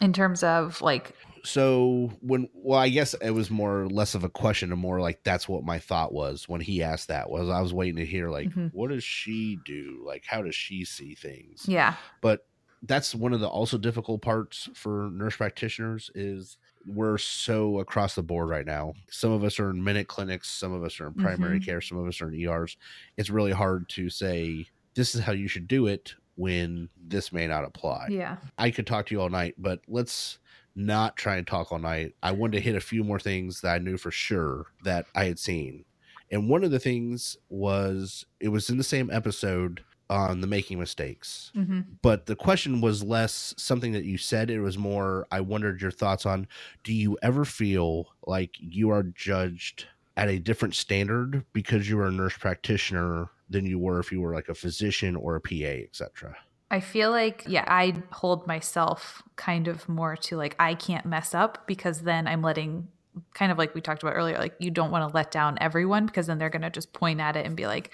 In 0.00 0.12
terms 0.12 0.42
of 0.42 0.80
like, 0.80 1.14
so 1.42 2.12
when 2.20 2.48
well 2.52 2.78
i 2.78 2.90
guess 2.90 3.14
it 3.14 3.30
was 3.30 3.50
more 3.50 3.86
less 3.88 4.14
of 4.14 4.24
a 4.24 4.28
question 4.28 4.72
and 4.72 4.80
more 4.80 5.00
like 5.00 5.22
that's 5.24 5.48
what 5.48 5.64
my 5.64 5.78
thought 5.78 6.12
was 6.12 6.46
when 6.50 6.60
he 6.60 6.82
asked 6.82 7.08
that 7.08 7.30
was 7.30 7.48
i 7.48 7.62
was 7.62 7.72
waiting 7.72 7.96
to 7.96 8.04
hear 8.04 8.28
like 8.28 8.50
Mhm. 8.50 8.70
what 8.74 8.90
does 8.90 9.02
she 9.02 9.58
do? 9.64 10.02
Like 10.06 10.24
how 10.26 10.42
does 10.42 10.54
she 10.54 10.84
see 10.84 11.14
things? 11.14 11.64
Yeah, 11.66 11.94
but 12.20 12.46
that's 12.82 13.14
one 13.14 13.32
of 13.32 13.40
the 13.40 13.48
also 13.48 13.78
difficult 13.78 14.20
parts 14.20 14.68
for 14.74 15.08
nurse 15.12 15.36
practitioners 15.36 16.10
is 16.14 16.58
we're 16.86 17.16
so 17.18 17.78
across 17.78 18.14
the 18.14 18.22
board 18.22 18.48
right 18.50 18.66
now. 18.66 18.92
Some 19.10 19.32
of 19.32 19.42
us 19.44 19.58
are 19.60 19.70
in 19.70 19.82
minute 19.82 20.08
clinics 20.08 20.48
some 20.50 20.72
of 20.74 20.84
us 20.84 21.00
are 21.00 21.06
in 21.06 21.14
primary 21.14 21.58
Mhm. 21.58 21.64
care 21.64 21.80
some 21.80 21.96
of 21.98 22.06
us 22.06 22.20
are 22.20 22.30
in 22.30 22.46
ers 22.48 22.76
it's 23.16 23.30
really 23.30 23.52
hard 23.52 23.88
to 23.90 24.10
say 24.10 24.66
this 24.94 25.14
is 25.14 25.22
how 25.22 25.32
you 25.32 25.48
should 25.48 25.68
do 25.68 25.86
it 25.86 26.14
when 26.40 26.88
this 26.96 27.32
may 27.32 27.46
not 27.46 27.64
apply. 27.64 28.06
Yeah. 28.08 28.38
I 28.56 28.70
could 28.70 28.86
talk 28.86 29.04
to 29.06 29.14
you 29.14 29.20
all 29.20 29.28
night, 29.28 29.56
but 29.58 29.82
let's 29.86 30.38
not 30.74 31.14
try 31.16 31.36
and 31.36 31.46
talk 31.46 31.70
all 31.70 31.78
night. 31.78 32.14
I 32.22 32.32
wanted 32.32 32.52
to 32.52 32.60
hit 32.62 32.74
a 32.76 32.80
few 32.80 33.04
more 33.04 33.20
things 33.20 33.60
that 33.60 33.74
I 33.74 33.78
knew 33.78 33.98
for 33.98 34.10
sure 34.10 34.64
that 34.82 35.04
I 35.14 35.24
had 35.24 35.38
seen. 35.38 35.84
And 36.30 36.48
one 36.48 36.64
of 36.64 36.70
the 36.70 36.78
things 36.78 37.36
was 37.50 38.24
it 38.40 38.48
was 38.48 38.70
in 38.70 38.78
the 38.78 38.84
same 38.84 39.10
episode 39.10 39.84
on 40.08 40.40
the 40.40 40.46
making 40.46 40.78
mistakes. 40.78 41.52
hmm 41.54 41.80
But 42.00 42.24
the 42.24 42.36
question 42.36 42.80
was 42.80 43.02
less 43.02 43.54
something 43.58 43.92
that 43.92 44.04
you 44.04 44.16
said. 44.16 44.48
It 44.48 44.60
was 44.60 44.78
more, 44.78 45.26
I 45.30 45.42
wondered 45.42 45.82
your 45.82 45.90
thoughts 45.90 46.24
on 46.24 46.48
do 46.84 46.94
you 46.94 47.18
ever 47.22 47.44
feel 47.44 48.14
like 48.26 48.54
you 48.58 48.90
are 48.90 49.02
judged 49.02 49.88
at 50.16 50.28
a 50.28 50.38
different 50.38 50.74
standard 50.74 51.44
because 51.52 51.88
you 51.88 51.96
were 51.96 52.06
a 52.06 52.10
nurse 52.10 52.36
practitioner 52.36 53.30
than 53.48 53.66
you 53.66 53.78
were 53.78 53.98
if 54.00 54.12
you 54.12 54.20
were 54.20 54.34
like 54.34 54.48
a 54.48 54.54
physician 54.54 55.16
or 55.16 55.36
a 55.36 55.40
PA, 55.40 55.54
etc.? 55.54 56.36
I 56.70 56.80
feel 56.80 57.10
like, 57.10 57.44
yeah, 57.48 57.64
I 57.66 58.02
hold 58.12 58.46
myself 58.46 59.22
kind 59.36 59.66
of 59.66 59.88
more 59.88 60.16
to 60.16 60.36
like, 60.36 60.54
I 60.60 60.74
can't 60.74 61.04
mess 61.04 61.34
up 61.34 61.66
because 61.66 62.02
then 62.02 62.28
I'm 62.28 62.42
letting, 62.42 62.86
kind 63.34 63.50
of 63.50 63.58
like 63.58 63.74
we 63.74 63.80
talked 63.80 64.02
about 64.04 64.14
earlier, 64.14 64.38
like 64.38 64.54
you 64.60 64.70
don't 64.70 64.92
want 64.92 65.08
to 65.08 65.14
let 65.14 65.32
down 65.32 65.58
everyone 65.60 66.06
because 66.06 66.28
then 66.28 66.38
they're 66.38 66.50
going 66.50 66.62
to 66.62 66.70
just 66.70 66.92
point 66.92 67.20
at 67.20 67.34
it 67.34 67.44
and 67.44 67.56
be 67.56 67.66
like, 67.66 67.90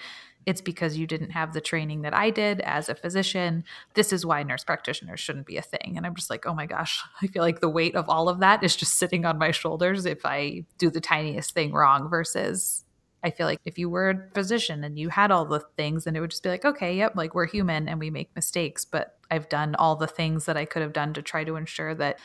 it's 0.47 0.61
because 0.61 0.97
you 0.97 1.05
didn't 1.05 1.31
have 1.31 1.51
the 1.51 1.59
training 1.59 2.03
that 2.03 2.13
I 2.13 2.29
did 2.29 2.61
as 2.61 2.87
a 2.87 2.95
physician. 2.95 3.65
This 3.95 4.13
is 4.13 4.25
why 4.25 4.41
nurse 4.43 4.63
practitioners 4.63 5.19
shouldn't 5.19 5.45
be 5.45 5.57
a 5.57 5.61
thing. 5.61 5.95
And 5.97 6.05
I'm 6.05 6.15
just 6.15 6.29
like, 6.29 6.45
oh 6.45 6.53
my 6.53 6.65
gosh, 6.65 7.03
I 7.21 7.27
feel 7.27 7.43
like 7.43 7.59
the 7.59 7.69
weight 7.69 7.95
of 7.95 8.07
all 8.07 8.29
of 8.29 8.39
that 8.39 8.63
is 8.63 8.77
just 8.77 8.95
sitting 8.95 9.25
on 9.25 9.37
my 9.37 9.51
shoulders 9.51 10.05
if 10.05 10.25
I 10.25 10.63
do 10.77 10.89
the 10.89 11.01
tiniest 11.01 11.51
thing 11.51 11.73
wrong 11.73 12.09
versus 12.09 12.85
I 13.23 13.29
feel 13.29 13.45
like 13.45 13.59
if 13.65 13.77
you 13.77 13.89
were 13.89 14.09
a 14.09 14.33
physician 14.33 14.85
and 14.85 14.97
you 14.97 15.09
had 15.09 15.31
all 15.31 15.43
the 15.43 15.59
things, 15.75 16.05
then 16.05 16.15
it 16.15 16.21
would 16.21 16.29
just 16.29 16.43
be 16.43 16.49
like, 16.49 16.63
okay, 16.63 16.95
yep, 16.95 17.17
like 17.17 17.35
we're 17.35 17.47
human 17.47 17.89
and 17.89 17.99
we 17.99 18.09
make 18.09 18.33
mistakes, 18.33 18.85
but 18.85 19.17
I've 19.29 19.49
done 19.49 19.75
all 19.75 19.97
the 19.97 20.07
things 20.07 20.45
that 20.45 20.55
I 20.55 20.63
could 20.63 20.81
have 20.81 20.93
done 20.93 21.13
to 21.15 21.21
try 21.21 21.43
to 21.43 21.57
ensure 21.57 21.93
that 21.95 22.19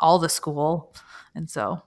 all 0.00 0.18
the 0.18 0.28
school. 0.28 0.96
And 1.36 1.48
so 1.48 1.82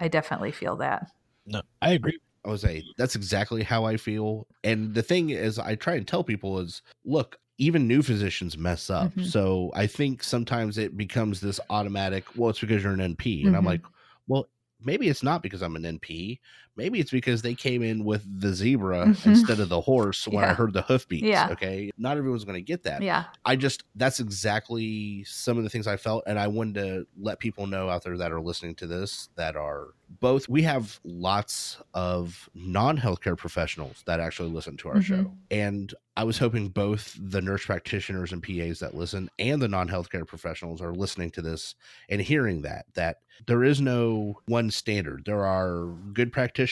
I 0.00 0.08
definitely 0.08 0.50
feel 0.50 0.76
that. 0.76 1.12
No, 1.46 1.62
I 1.80 1.92
agree. 1.92 2.18
I 2.48 2.52
would 2.52 2.60
say 2.60 2.86
that's 2.96 3.16
exactly 3.16 3.62
how 3.62 3.84
I 3.84 3.96
feel. 3.98 4.48
And 4.64 4.94
the 4.94 5.02
thing 5.02 5.30
is, 5.30 5.58
I 5.58 5.76
try 5.76 5.94
and 5.96 6.08
tell 6.08 6.24
people 6.24 6.58
is 6.60 6.82
look, 7.04 7.38
even 7.58 7.88
new 7.88 8.02
physicians 8.02 8.58
mess 8.58 8.90
up. 8.90 9.14
Mhm. 9.16 9.20
So 9.20 9.70
I 9.74 9.86
think 9.86 10.22
sometimes 10.24 10.78
it 10.78 10.96
becomes 10.96 11.40
this 11.40 11.60
automatic, 11.70 12.24
well, 12.36 12.50
it's 12.50 12.60
because 12.60 12.82
you're 12.84 12.92
an 12.94 13.00
NP. 13.00 13.46
And 13.46 13.56
I'm 13.56 13.64
Mhm. 13.64 13.66
like, 13.66 13.84
well, 14.28 14.48
maybe 14.80 15.08
it's 15.08 15.22
not 15.24 15.42
because 15.42 15.62
I'm 15.62 15.76
an 15.76 15.84
NP. 15.84 16.40
Maybe 16.78 17.00
it's 17.00 17.10
because 17.10 17.42
they 17.42 17.54
came 17.54 17.82
in 17.82 18.04
with 18.04 18.22
the 18.40 18.54
zebra 18.54 19.06
Mhm. 19.06 19.26
instead 19.26 19.58
of 19.58 19.68
the 19.68 19.80
horse 19.80 20.26
when 20.28 20.44
I 20.44 20.54
heard 20.54 20.72
the 20.72 20.82
hoofbeats. 20.82 21.24
Yeah. 21.26 21.48
Okay. 21.50 21.90
Not 21.98 22.16
everyone's 22.16 22.44
going 22.44 22.54
to 22.54 22.62
get 22.62 22.84
that. 22.84 23.02
Yeah. 23.02 23.24
I 23.44 23.56
just 23.56 23.82
that's 23.96 24.20
exactly 24.20 25.24
some 25.24 25.58
of 25.58 25.64
the 25.64 25.70
things 25.70 25.86
I 25.88 25.96
felt, 25.96 26.22
and 26.26 26.38
I 26.38 26.46
wanted 26.46 26.74
to 26.76 27.06
let 27.20 27.40
people 27.40 27.66
know 27.66 27.90
out 27.90 28.04
there 28.04 28.16
that 28.16 28.30
are 28.32 28.40
listening 28.40 28.76
to 28.76 28.86
this 28.86 29.28
that 29.34 29.56
are 29.56 29.88
both. 30.20 30.48
We 30.48 30.62
have 30.62 31.00
lots 31.04 31.78
of 31.92 32.48
non-healthcare 32.54 33.36
professionals 33.36 34.02
that 34.06 34.20
actually 34.20 34.48
listen 34.50 34.76
to 34.78 34.88
our 34.88 34.94
Mhm. 34.96 35.02
show, 35.02 35.32
and 35.50 35.92
I 36.16 36.24
was 36.24 36.38
hoping 36.38 36.68
both 36.68 37.16
the 37.20 37.42
nurse 37.42 37.66
practitioners 37.66 38.32
and 38.32 38.42
PAs 38.42 38.78
that 38.78 38.94
listen 38.94 39.28
and 39.38 39.60
the 39.60 39.68
non-healthcare 39.68 40.26
professionals 40.26 40.80
are 40.80 40.94
listening 40.94 41.30
to 41.32 41.42
this 41.42 41.74
and 42.08 42.20
hearing 42.20 42.62
that 42.62 42.86
that 42.94 43.18
there 43.46 43.62
is 43.62 43.80
no 43.80 44.40
one 44.46 44.68
standard. 44.70 45.22
There 45.24 45.44
are 45.44 45.86
good 46.12 46.32
practitioners. 46.32 46.67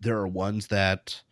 There 0.00 0.16
are 0.16 0.28
ones 0.28 0.68
that, 0.68 1.22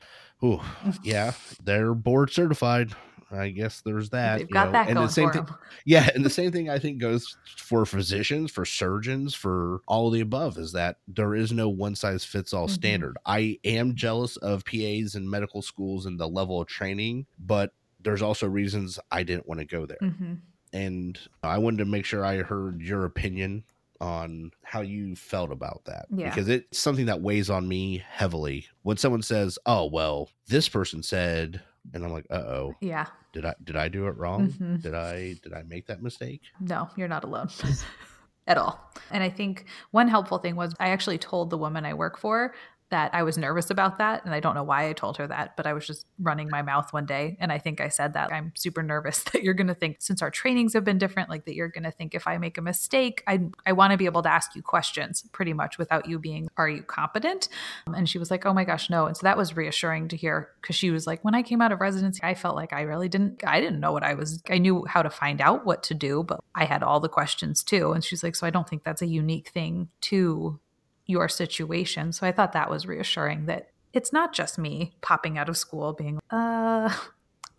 oh 0.42 0.64
yeah, 1.02 1.32
they're 1.62 1.94
board 1.94 2.30
certified. 2.30 2.94
I 3.30 3.48
guess 3.50 3.80
there's 3.80 4.10
that. 4.10 4.38
They've 4.38 4.48
you 4.48 4.54
got 4.54 4.66
know, 4.66 4.72
that 4.72 4.86
and 4.88 4.94
going 4.96 5.06
the 5.08 5.12
same 5.12 5.28
for 5.28 5.32
thing, 5.32 5.44
them. 5.46 5.56
yeah, 5.84 6.08
and 6.14 6.24
the 6.24 6.30
same 6.30 6.52
thing 6.52 6.70
I 6.70 6.78
think 6.78 7.00
goes 7.00 7.36
for 7.56 7.84
physicians, 7.84 8.52
for 8.52 8.64
surgeons, 8.64 9.34
for 9.34 9.80
all 9.88 10.06
of 10.08 10.14
the 10.14 10.20
above 10.20 10.58
is 10.58 10.72
that 10.72 10.98
there 11.08 11.34
is 11.34 11.50
no 11.52 11.68
one 11.68 11.96
size 11.96 12.24
fits 12.24 12.52
all 12.52 12.68
Mhm. 12.68 12.70
standard. 12.70 13.16
I 13.26 13.58
am 13.64 13.94
jealous 13.96 14.36
of 14.36 14.64
PAs 14.64 15.16
and 15.16 15.28
medical 15.28 15.60
schools 15.62 16.06
and 16.06 16.20
the 16.20 16.28
level 16.28 16.60
of 16.60 16.68
training, 16.68 17.26
but 17.38 17.72
there's 18.00 18.22
also 18.22 18.46
reasons 18.46 19.00
I 19.10 19.24
didn't 19.24 19.48
want 19.48 19.58
to 19.58 19.66
go 19.66 19.86
there. 19.86 19.98
hmm 20.00 20.34
And 20.72 21.18
I 21.42 21.58
wanted 21.58 21.78
to 21.78 21.84
make 21.86 22.04
sure 22.04 22.24
I 22.24 22.38
heard 22.42 22.80
your 22.80 23.04
opinion 23.04 23.64
on 24.00 24.50
how 24.62 24.80
you 24.80 25.14
felt 25.16 25.50
about 25.52 25.82
that 25.86 26.06
Yeah. 26.10 26.28
because 26.30 26.48
it's 26.48 26.78
something 26.78 27.06
that 27.06 27.20
weighs 27.20 27.50
on 27.50 27.66
me 27.68 28.02
heavily 28.08 28.66
when 28.82 28.96
someone 28.96 29.22
says 29.22 29.58
oh 29.66 29.86
well 29.86 30.28
this 30.48 30.68
person 30.68 31.02
said 31.02 31.62
and 31.94 32.04
i'm 32.04 32.12
like 32.12 32.26
uh-oh 32.30 32.74
Yeah. 32.80 33.06
did 33.32 33.44
i 33.44 33.54
did 33.62 33.76
i 33.76 33.88
do 33.88 34.06
it 34.06 34.16
wrong 34.16 34.48
Mhm. 34.50 34.82
did 34.82 34.94
i 34.94 35.34
did 35.42 35.52
i 35.52 35.62
make 35.62 35.86
that 35.86 36.02
mistake 36.02 36.42
No, 36.60 36.88
you're 36.96 37.08
not 37.08 37.24
alone 37.24 37.48
at 38.48 38.58
all. 38.58 38.92
And 39.10 39.24
I 39.24 39.28
think 39.28 39.66
one 39.90 40.06
helpful 40.08 40.38
thing 40.38 40.54
was 40.54 40.72
I 40.78 40.90
actually 40.90 41.18
told 41.18 41.50
the 41.50 41.58
woman 41.58 41.84
I 41.84 41.94
work 41.94 42.16
for 42.16 42.54
that 42.90 43.12
I 43.14 43.24
was 43.24 43.36
nervous 43.36 43.70
about 43.70 43.98
that. 43.98 44.24
And 44.24 44.32
I 44.32 44.40
don't 44.40 44.54
know 44.54 44.62
why 44.62 44.88
I 44.88 44.92
told 44.92 45.16
her 45.16 45.26
that, 45.26 45.56
but 45.56 45.66
I 45.66 45.72
was 45.72 45.86
just 45.86 46.06
running 46.20 46.48
my 46.48 46.62
mouth 46.62 46.92
one 46.92 47.04
day. 47.04 47.36
And 47.40 47.50
I 47.50 47.58
think 47.58 47.80
I 47.80 47.88
said 47.88 48.12
that 48.14 48.32
I'm 48.32 48.52
super 48.54 48.82
nervous 48.82 49.24
that 49.32 49.42
you're 49.42 49.54
going 49.54 49.66
to 49.66 49.74
think, 49.74 49.96
since 49.98 50.22
our 50.22 50.30
trainings 50.30 50.72
have 50.74 50.84
been 50.84 50.98
different, 50.98 51.28
like 51.28 51.44
that 51.46 51.54
you're 51.54 51.68
going 51.68 51.84
to 51.84 51.90
think 51.90 52.14
if 52.14 52.26
I 52.28 52.38
make 52.38 52.58
a 52.58 52.62
mistake, 52.62 53.24
I, 53.26 53.40
I 53.64 53.72
want 53.72 53.90
to 53.90 53.96
be 53.96 54.06
able 54.06 54.22
to 54.22 54.30
ask 54.30 54.54
you 54.54 54.62
questions 54.62 55.24
pretty 55.32 55.52
much 55.52 55.78
without 55.78 56.08
you 56.08 56.18
being, 56.18 56.48
are 56.56 56.68
you 56.68 56.82
competent? 56.82 57.48
Um, 57.88 57.94
and 57.94 58.08
she 58.08 58.18
was 58.18 58.30
like, 58.30 58.46
oh 58.46 58.54
my 58.54 58.64
gosh, 58.64 58.88
no. 58.88 59.06
And 59.06 59.16
so 59.16 59.24
that 59.24 59.36
was 59.36 59.56
reassuring 59.56 60.08
to 60.08 60.16
hear 60.16 60.50
because 60.62 60.76
she 60.76 60.90
was 60.90 61.06
like, 61.06 61.24
when 61.24 61.34
I 61.34 61.42
came 61.42 61.60
out 61.60 61.72
of 61.72 61.80
residency, 61.80 62.20
I 62.22 62.34
felt 62.34 62.54
like 62.54 62.72
I 62.72 62.82
really 62.82 63.08
didn't, 63.08 63.42
I 63.44 63.60
didn't 63.60 63.80
know 63.80 63.92
what 63.92 64.04
I 64.04 64.14
was, 64.14 64.42
I 64.48 64.58
knew 64.58 64.84
how 64.88 65.02
to 65.02 65.10
find 65.10 65.40
out 65.40 65.66
what 65.66 65.82
to 65.84 65.94
do, 65.94 66.22
but 66.22 66.40
I 66.54 66.64
had 66.64 66.84
all 66.84 67.00
the 67.00 67.08
questions 67.08 67.64
too. 67.64 67.92
And 67.92 68.04
she's 68.04 68.22
like, 68.22 68.36
so 68.36 68.46
I 68.46 68.50
don't 68.50 68.68
think 68.68 68.84
that's 68.84 69.02
a 69.02 69.06
unique 69.06 69.48
thing 69.48 69.88
to 70.02 70.60
your 71.06 71.28
situation. 71.28 72.12
So 72.12 72.26
I 72.26 72.32
thought 72.32 72.52
that 72.52 72.68
was 72.70 72.86
reassuring 72.86 73.46
that 73.46 73.70
it's 73.92 74.12
not 74.12 74.32
just 74.34 74.58
me 74.58 74.94
popping 75.00 75.38
out 75.38 75.48
of 75.48 75.56
school 75.56 75.92
being, 75.92 76.18
uh, 76.30 76.94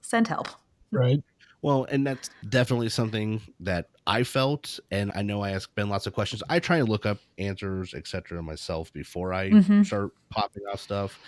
send 0.02 0.28
help. 0.28 0.48
Right. 0.92 1.22
well 1.64 1.86
and 1.90 2.06
that's 2.08 2.30
definitely 2.50 2.88
something 2.88 3.42
that 3.60 3.90
i 4.06 4.24
felt 4.24 4.80
and 4.92 5.12
i 5.16 5.22
know 5.24 5.42
i 5.42 5.52
asked 5.52 5.74
ben 5.76 5.90
lots 5.90 6.06
of 6.06 6.14
questions 6.14 6.42
i 6.50 6.60
try 6.60 6.78
and 6.78 6.88
look 6.88 7.06
up 7.06 7.18
answers 7.40 7.94
etc 7.96 8.42
myself 8.44 8.94
before 8.94 9.34
i 9.34 9.50
Mhm. 9.50 9.84
start 9.86 10.12
popping 10.30 10.62
off 10.72 10.80
stuff 10.80 11.20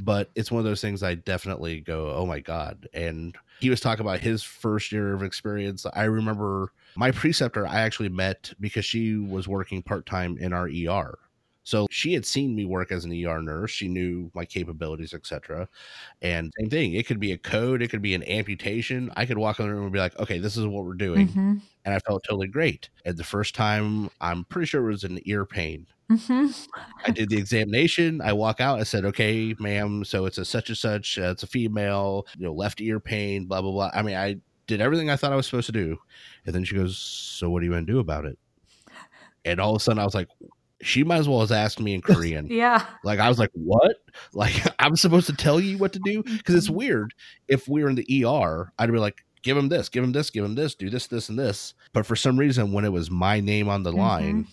but 0.00 0.30
it's 0.34 0.50
one 0.50 0.58
of 0.58 0.64
those 0.64 0.80
things 0.80 1.02
i 1.02 1.14
definitely 1.14 1.80
go 1.80 2.12
oh 2.14 2.24
my 2.26 2.40
god 2.40 2.88
and 2.94 3.36
he 3.60 3.68
was 3.70 3.78
talking 3.80 4.04
about 4.04 4.20
his 4.20 4.42
first 4.42 4.90
year 4.90 5.12
of 5.12 5.22
experience 5.22 5.84
i 5.94 6.04
remember 6.04 6.72
my 6.96 7.10
preceptor 7.10 7.64
i 7.66 7.80
actually 7.82 8.08
met 8.08 8.52
because 8.58 8.86
she 8.86 9.14
was 9.16 9.46
working 9.46 9.82
part-time 9.82 10.36
in 10.38 10.52
our 10.54 10.66
er 10.88 11.18
so 11.64 11.86
she 11.90 12.12
had 12.14 12.26
seen 12.26 12.54
me 12.54 12.64
work 12.66 12.92
as 12.92 13.04
an 13.04 13.12
ER 13.12 13.42
nurse. 13.42 13.70
She 13.72 13.88
knew 13.88 14.30
my 14.34 14.44
capabilities, 14.44 15.14
etc. 15.14 15.68
And 16.22 16.52
same 16.60 16.70
thing. 16.70 16.94
It 16.94 17.06
could 17.06 17.20
be 17.20 17.32
a 17.32 17.38
code. 17.38 17.82
It 17.82 17.88
could 17.90 18.02
be 18.02 18.14
an 18.14 18.22
amputation. 18.28 19.10
I 19.16 19.26
could 19.26 19.38
walk 19.38 19.58
in 19.60 19.66
the 19.66 19.74
room 19.74 19.84
and 19.84 19.92
be 19.92 19.98
like, 19.98 20.18
"Okay, 20.20 20.38
this 20.38 20.56
is 20.56 20.66
what 20.66 20.84
we're 20.84 20.94
doing," 20.94 21.36
Mhm. 21.36 21.62
and 21.84 21.94
I 21.94 21.98
felt 22.00 22.24
totally 22.28 22.48
great. 22.48 22.90
And 23.04 23.16
the 23.16 23.24
first 23.24 23.54
time, 23.54 24.10
I'm 24.20 24.44
pretty 24.44 24.66
sure 24.66 24.86
it 24.88 24.92
was 24.92 25.04
an 25.04 25.20
ear 25.24 25.46
pain. 25.46 25.86
Mhm. 26.10 26.68
I 27.06 27.10
did 27.10 27.28
the 27.30 27.38
examination. 27.38 28.20
I 28.20 28.32
walk 28.32 28.60
out. 28.60 28.80
I 28.80 28.84
said, 28.84 29.04
"Okay, 29.06 29.54
ma'am. 29.58 30.04
So 30.04 30.26
it's 30.26 30.38
a 30.38 30.44
such 30.44 30.68
and 30.70 30.78
such. 30.78 31.18
Uh, 31.18 31.30
it's 31.32 31.42
a 31.42 31.46
female. 31.46 32.26
You 32.38 32.44
know, 32.46 32.52
left 32.54 32.80
ear 32.80 33.00
pain. 33.00 33.46
Blah 33.46 33.62
blah 33.62 33.72
blah." 33.72 33.90
I 33.94 34.02
mean, 34.02 34.16
I 34.16 34.36
did 34.66 34.80
everything 34.80 35.10
I 35.10 35.16
thought 35.16 35.32
I 35.32 35.36
was 35.36 35.46
supposed 35.46 35.66
to 35.66 35.72
do, 35.72 35.98
and 36.46 36.54
then 36.54 36.64
she 36.64 36.74
goes, 36.74 36.98
"So 36.98 37.50
what 37.50 37.62
are 37.62 37.64
you 37.66 37.70
going 37.72 37.86
to 37.86 37.92
do 37.92 37.98
about 38.00 38.24
it?" 38.26 38.38
And 39.44 39.60
all 39.60 39.74
of 39.74 39.80
a 39.80 39.84
sudden, 39.84 39.98
I 39.98 40.04
was 40.04 40.14
like, 40.14 40.28
"She 40.84 41.04
might 41.04 41.18
as 41.18 41.28
well 41.28 41.40
have 41.40 41.52
asked 41.52 41.80
me 41.80 41.94
in 41.94 42.00
Korean." 42.02 42.46
Yeah. 42.48 42.84
Like 43.02 43.18
I 43.18 43.28
was 43.28 43.38
like, 43.38 43.50
"What?" 43.54 43.96
Like 44.32 44.54
I'm 44.78 44.96
supposed 44.96 45.26
to 45.26 45.36
tell 45.36 45.60
you 45.60 45.78
what 45.78 45.92
to 45.94 46.00
do 46.04 46.22
because 46.24 46.54
it's 46.54 46.70
weird. 46.70 47.14
If 47.48 47.68
we 47.68 47.82
were 47.82 47.88
in 47.88 47.96
the 47.96 48.24
ER, 48.24 48.72
I'd 48.78 48.92
be 48.92 48.98
like, 48.98 49.24
"Give 49.42 49.56
him 49.56 49.68
this, 49.68 49.88
give 49.88 50.04
him 50.04 50.12
this, 50.12 50.30
give 50.30 50.44
him 50.44 50.54
this, 50.54 50.74
do 50.74 50.90
this, 50.90 51.06
this, 51.06 51.28
and 51.28 51.38
this." 51.38 51.74
But 51.92 52.06
for 52.06 52.16
some 52.16 52.38
reason, 52.38 52.72
when 52.72 52.84
it 52.84 52.92
was 52.92 53.10
my 53.10 53.40
name 53.40 53.68
on 53.68 53.82
the 53.82 53.92
line, 53.92 54.46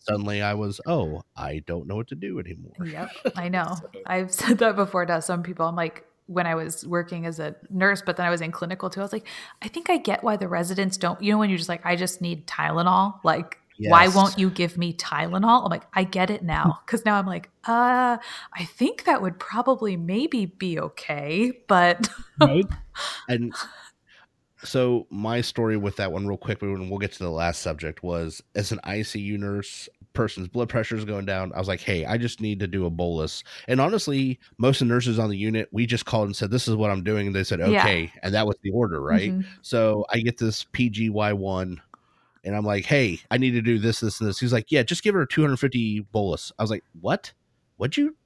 suddenly 0.00 0.42
I 0.42 0.54
was, 0.54 0.80
"Oh, 0.86 1.22
I 1.36 1.62
don't 1.66 1.86
know 1.86 1.96
what 1.96 2.08
to 2.08 2.14
do 2.14 2.38
anymore." 2.40 2.74
Yep, 2.84 3.10
I 3.36 3.48
know. 3.48 3.76
I've 4.06 4.32
said 4.32 4.58
that 4.58 4.76
before 4.76 5.06
to 5.06 5.22
some 5.22 5.42
people. 5.42 5.66
I'm 5.66 5.76
like, 5.76 6.04
when 6.26 6.46
I 6.46 6.54
was 6.54 6.86
working 6.86 7.24
as 7.26 7.38
a 7.38 7.54
nurse, 7.70 8.02
but 8.02 8.16
then 8.16 8.26
I 8.26 8.30
was 8.30 8.40
in 8.40 8.50
clinical 8.50 8.90
too. 8.90 9.00
I 9.00 9.04
was 9.04 9.12
like, 9.12 9.26
I 9.62 9.68
think 9.68 9.88
I 9.88 9.96
get 9.96 10.24
why 10.24 10.36
the 10.36 10.48
residents 10.48 10.96
don't. 10.96 11.20
You 11.22 11.32
know, 11.32 11.38
when 11.38 11.50
you're 11.50 11.58
just 11.58 11.68
like, 11.68 11.86
I 11.86 11.96
just 11.96 12.20
need 12.20 12.46
Tylenol. 12.46 13.20
Like, 13.24 13.58
why 13.78 14.08
won't 14.08 14.38
you 14.38 14.50
give 14.50 14.78
me 14.78 14.92
Tylenol? 14.94 15.64
I'm 15.64 15.70
like, 15.70 15.84
I 15.94 16.04
get 16.04 16.30
it 16.30 16.42
now 16.42 16.80
because 16.84 17.04
now 17.04 17.16
I'm 17.16 17.26
like, 17.26 17.50
uh, 17.64 18.16
I 18.54 18.64
think 18.64 19.04
that 19.04 19.22
would 19.22 19.38
probably 19.38 19.96
maybe 19.96 20.46
be 20.46 20.78
okay, 20.78 21.52
but 21.68 22.08
Right. 22.40 22.66
And 23.28 23.54
so 24.64 25.06
my 25.10 25.40
story 25.40 25.76
with 25.76 25.96
that 25.96 26.12
one, 26.12 26.26
real 26.26 26.36
quick, 26.38 26.62
and 26.62 26.90
we'll 26.90 26.98
get 26.98 27.12
to 27.12 27.18
the 27.18 27.30
last 27.30 27.62
subject, 27.62 28.02
was 28.02 28.42
as 28.54 28.72
an 28.72 28.80
ICU 28.84 29.38
nurse 29.38 29.88
person's 30.16 30.48
blood 30.48 30.68
pressure 30.68 30.96
is 30.96 31.04
going 31.04 31.26
down. 31.26 31.52
I 31.54 31.58
was 31.58 31.68
like, 31.68 31.80
hey, 31.80 32.04
I 32.06 32.16
just 32.16 32.40
need 32.40 32.58
to 32.60 32.66
do 32.66 32.86
a 32.86 32.90
bolus. 32.90 33.44
And 33.68 33.80
honestly, 33.80 34.40
most 34.58 34.80
of 34.80 34.88
the 34.88 34.94
nurses 34.94 35.18
on 35.18 35.28
the 35.28 35.36
unit, 35.36 35.68
we 35.70 35.86
just 35.86 36.06
called 36.06 36.26
and 36.26 36.34
said, 36.34 36.50
this 36.50 36.66
is 36.66 36.74
what 36.74 36.90
I'm 36.90 37.04
doing. 37.04 37.26
And 37.26 37.36
they 37.36 37.44
said, 37.44 37.60
Yeah. 37.60 37.82
okay. 37.82 38.10
And 38.22 38.34
that 38.34 38.46
was 38.46 38.56
the 38.62 38.70
order, 38.70 39.00
right? 39.00 39.30
Mhm. 39.30 39.44
So 39.62 40.06
I 40.10 40.18
get 40.20 40.38
this 40.38 40.64
PGY1 40.72 41.78
and 42.46 42.54
I'm 42.54 42.64
like, 42.64 42.84
hey, 42.84 43.18
I 43.30 43.38
need 43.38 43.50
to 43.52 43.60
do 43.60 43.78
this, 43.78 44.00
this, 44.00 44.20
and 44.20 44.28
this. 44.28 44.38
He's 44.38 44.52
like, 44.52 44.70
yeah, 44.70 44.84
just 44.84 45.02
give 45.02 45.14
her 45.14 45.22
a 45.22 45.26
250 45.26 46.06
bolus. 46.12 46.52
I 46.58 46.62
was 46.62 46.70
like, 46.70 46.84
what? 47.00 47.32
What'd 47.76 47.96
you, 47.96 48.16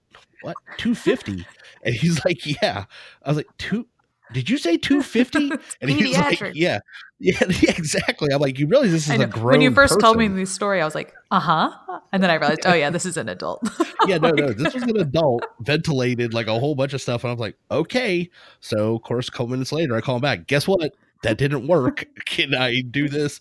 what? 0.43 0.57
250? 0.77 1.47
and 1.85 1.95
he's 1.95 2.23
like, 2.25 2.45
yeah. 2.63 2.85
I 3.25 3.29
was 3.29 3.39
like, 3.39 3.49
two. 3.59 3.87
Did 4.33 4.49
you 4.49 4.59
say 4.59 4.77
250? 4.77 5.51
And 5.81 5.91
he's 5.91 6.17
like, 6.17 6.39
yeah. 6.55 6.81
yeah. 7.19 7.43
Yeah, 7.49 7.71
exactly. 7.71 8.29
I'm 8.33 8.41
like, 8.41 8.59
you 8.59 8.67
realize 8.67 8.93
this 8.93 9.09
is 9.09 9.21
a 9.21 9.27
grown 9.27 9.47
When 9.47 9.61
you 9.63 9.73
first 9.73 9.99
told 9.99 10.19
me 10.19 10.27
person. 10.27 10.37
this 10.37 10.53
story, 10.53 10.83
I 10.83 10.85
was 10.85 10.95
like, 10.95 11.15
uh 11.31 11.41
huh. 11.41 12.01
And 12.13 12.23
then 12.23 12.31
I 12.31 12.35
realized, 12.35 12.61
oh, 12.67 12.75
yeah, 12.75 12.91
this 12.91 13.07
is 13.07 13.17
an 13.17 13.29
adult. 13.29 13.69
yeah, 14.07 14.19
no, 14.19 14.31
no. 14.31 14.53
This 14.53 14.75
was 14.75 14.83
an 14.83 14.99
adult, 14.99 15.45
ventilated, 15.61 16.35
like 16.35 16.47
a 16.47 16.59
whole 16.59 16.75
bunch 16.75 16.93
of 16.93 17.01
stuff. 17.01 17.25
And 17.25 17.31
I 17.31 17.33
was 17.33 17.41
like, 17.41 17.57
okay. 17.71 18.31
So, 18.61 18.97
of 18.97 19.03
course, 19.03 19.29
a 19.29 19.31
couple 19.31 19.49
minutes 19.49 19.73
later, 19.73 19.97
I 19.97 20.03
call 20.03 20.17
him 20.17 20.23
back. 20.23 20.47
Guess 20.47 20.69
what? 20.69 20.93
That 21.23 21.37
didn't 21.37 21.67
work. 21.67 22.07
Can 22.27 22.55
I 22.55 22.83
do 22.83 23.09
this? 23.09 23.41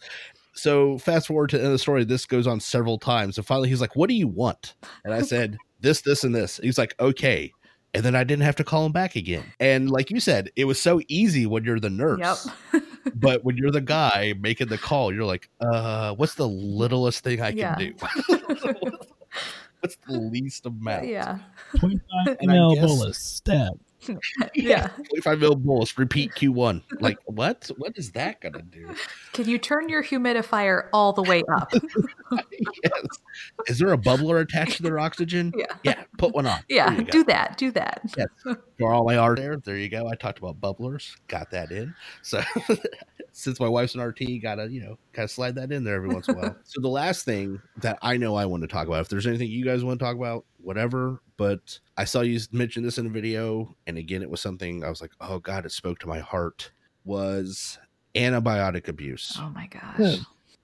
So, 0.60 0.98
fast 0.98 1.28
forward 1.28 1.50
to 1.52 1.58
the 1.58 1.64
end 1.64 1.68
of 1.68 1.74
the 1.74 1.80
story. 1.80 2.04
This 2.04 2.26
goes 2.26 2.48
on 2.48 2.60
several 2.60 2.98
times. 2.98 3.38
And 3.38 3.46
finally, 3.48 3.70
he's 3.70 3.82
like, 3.82 3.96
what 3.96 4.10
do 4.10 4.16
you 4.16 4.28
want? 4.28 4.76
And 5.06 5.14
I 5.14 5.22
said, 5.22 5.58
this, 5.80 6.02
this, 6.02 6.24
and 6.24 6.36
this. 6.36 6.60
He's 6.62 6.78
like, 6.78 6.96
okay. 7.00 7.52
And 7.94 8.04
then 8.04 8.16
I 8.16 8.24
didn't 8.24 8.44
have 8.44 8.56
to 8.58 8.64
call 8.64 8.86
him 8.86 8.92
back 8.92 9.16
again. 9.16 9.44
And 9.60 9.90
like 9.90 10.12
you 10.12 10.20
said, 10.20 10.52
it 10.56 10.66
was 10.66 10.80
so 10.80 11.02
easy 11.08 11.46
when 11.48 11.64
you're 11.64 11.80
the 11.80 11.90
nurse. 11.90 12.48
Yep. 12.72 12.84
But 13.16 13.44
when 13.44 13.58
you're 13.58 13.72
the 13.72 13.82
guy 13.82 14.36
making 14.40 14.68
the 14.68 14.78
call, 14.78 15.12
you're 15.14 15.26
like, 15.26 15.50
uh, 15.60 16.14
what's 16.14 16.36
the 16.36 16.48
littlest 16.48 17.24
thing 17.24 17.42
I 17.42 17.50
can 17.50 17.58
Yeah. 17.58 17.76
do? 17.76 17.94
what's 19.80 19.96
the 20.08 20.20
least 20.20 20.66
amount? 20.66 21.08
yeah. 21.08 21.40
25 21.78 22.38
And 22.42 22.52
I 22.52 22.56
ml 22.56 22.76
guess- 22.76 22.86
bolus 22.86 23.18
stab. 23.18 23.80
Yeah. 24.54 24.88
25 24.88 25.40
mil 25.40 25.56
bolus, 25.56 25.98
repeat 25.98 26.32
Q1. 26.36 26.82
Like, 27.00 27.18
what? 27.26 27.70
What 27.78 27.98
is 27.98 28.12
that 28.12 28.42
going 28.42 28.54
to 28.54 28.62
do? 28.62 28.94
Can 29.34 29.48
you 29.48 29.58
turn 29.58 29.90
your 29.90 30.04
humidifier 30.04 30.90
all 30.94 31.14
the 31.14 31.24
way 31.24 31.44
up? 31.54 31.72
yes. 32.84 33.04
Is 33.68 33.80
there 33.80 33.94
a 33.94 33.98
bubbler 33.98 34.42
attached 34.42 34.78
to 34.78 34.84
their 34.84 35.00
oxygen? 35.00 35.54
Yeah. 35.56 35.66
Yeah, 35.84 36.04
put 36.18 36.34
one 36.34 36.46
on. 36.46 36.60
Yeah. 36.70 36.90
There 36.90 37.00
you 37.00 37.06
go. 37.06 37.12
Do 37.12 37.24
that. 37.26 37.58
Do 37.58 37.72
that. 37.72 38.02
For 38.78 38.94
all 38.94 39.06
my 39.06 39.18
art 39.18 39.38
there, 39.38 39.58
there 39.58 39.78
you 39.78 39.90
go. 39.90 40.08
I 40.08 40.16
talked 40.16 40.40
about 40.40 40.60
bubblers, 40.60 41.16
got 41.28 41.52
that 41.52 41.72
in. 41.72 41.94
So, 42.22 42.42
since 43.32 43.60
my 43.60 43.68
wife's 43.68 43.96
an 43.96 44.02
RT, 44.02 44.42
gotta 44.42 44.70
you 44.70 44.82
know, 44.82 44.98
gotta 45.14 45.28
slide 45.28 45.56
that 45.56 45.72
in 45.72 45.84
there 45.84 45.96
every 45.96 46.10
once 46.10 46.28
in 46.28 46.36
a 46.36 46.40
while. 46.40 46.56
so 46.64 46.82
the 46.82 46.88
last 46.88 47.26
thing 47.26 47.62
that 47.78 47.98
I 48.02 48.18
know 48.18 48.36
I 48.36 48.46
want 48.46 48.62
to 48.62 48.68
talk 48.68 48.88
about, 48.88 49.02
if 49.02 49.10
there's 49.10 49.28
anything 49.28 49.50
you 49.50 49.66
guys 49.66 49.84
want 49.84 50.00
to 50.00 50.06
talk 50.06 50.16
about, 50.16 50.46
whatever. 50.62 51.22
But 51.38 51.80
I 51.98 52.04
saw 52.04 52.22
you 52.22 52.40
mention 52.52 52.84
this 52.84 52.98
in 52.98 53.06
a 53.06 53.10
video, 53.10 53.76
and 53.88 53.98
again, 53.98 54.22
it 54.22 54.30
was 54.30 54.42
something 54.42 54.84
I 54.84 54.90
was 54.90 55.02
like, 55.02 55.12
oh 55.22 55.40
god, 55.40 55.66
it 55.66 55.72
spoke 55.72 56.00
to 56.00 56.08
my 56.08 56.20
heart. 56.20 56.72
Was 57.06 57.80
antibiotic 58.16 58.88
abuse. 58.88 59.38
Oh 59.40 59.50
my 59.50 59.68
gosh. 59.68 60.00
Yeah. 60.00 60.16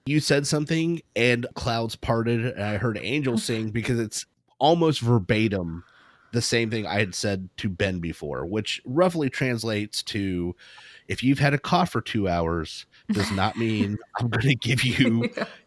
you 0.04 0.20
said 0.20 0.46
something 0.46 1.00
and 1.14 1.46
clouds 1.54 1.96
parted 1.96 2.44
and 2.44 2.62
i 2.62 2.76
heard 2.76 2.98
angel 3.00 3.38
sing 3.48 3.70
because 3.70 3.98
it's 3.98 4.26
almost 4.58 5.00
verbatim 5.00 5.84
the 6.32 6.42
same 6.42 6.70
thing 6.70 6.86
i 6.86 6.98
had 6.98 7.14
said 7.14 7.48
to 7.56 7.68
ben 7.68 7.98
before 7.98 8.46
which 8.46 8.80
roughly 8.84 9.28
translates 9.30 10.02
to 10.02 10.54
if 11.08 11.22
you've 11.22 11.38
had 11.38 11.54
a 11.54 11.58
cough 11.58 11.90
for 11.90 12.00
two 12.00 12.28
hours 12.28 12.86
does 13.12 13.30
not 13.32 13.56
mean 13.64 13.96
i'm 14.18 14.28
going 14.28 14.48
to 14.48 14.54
give 14.56 14.82
you 14.84 15.24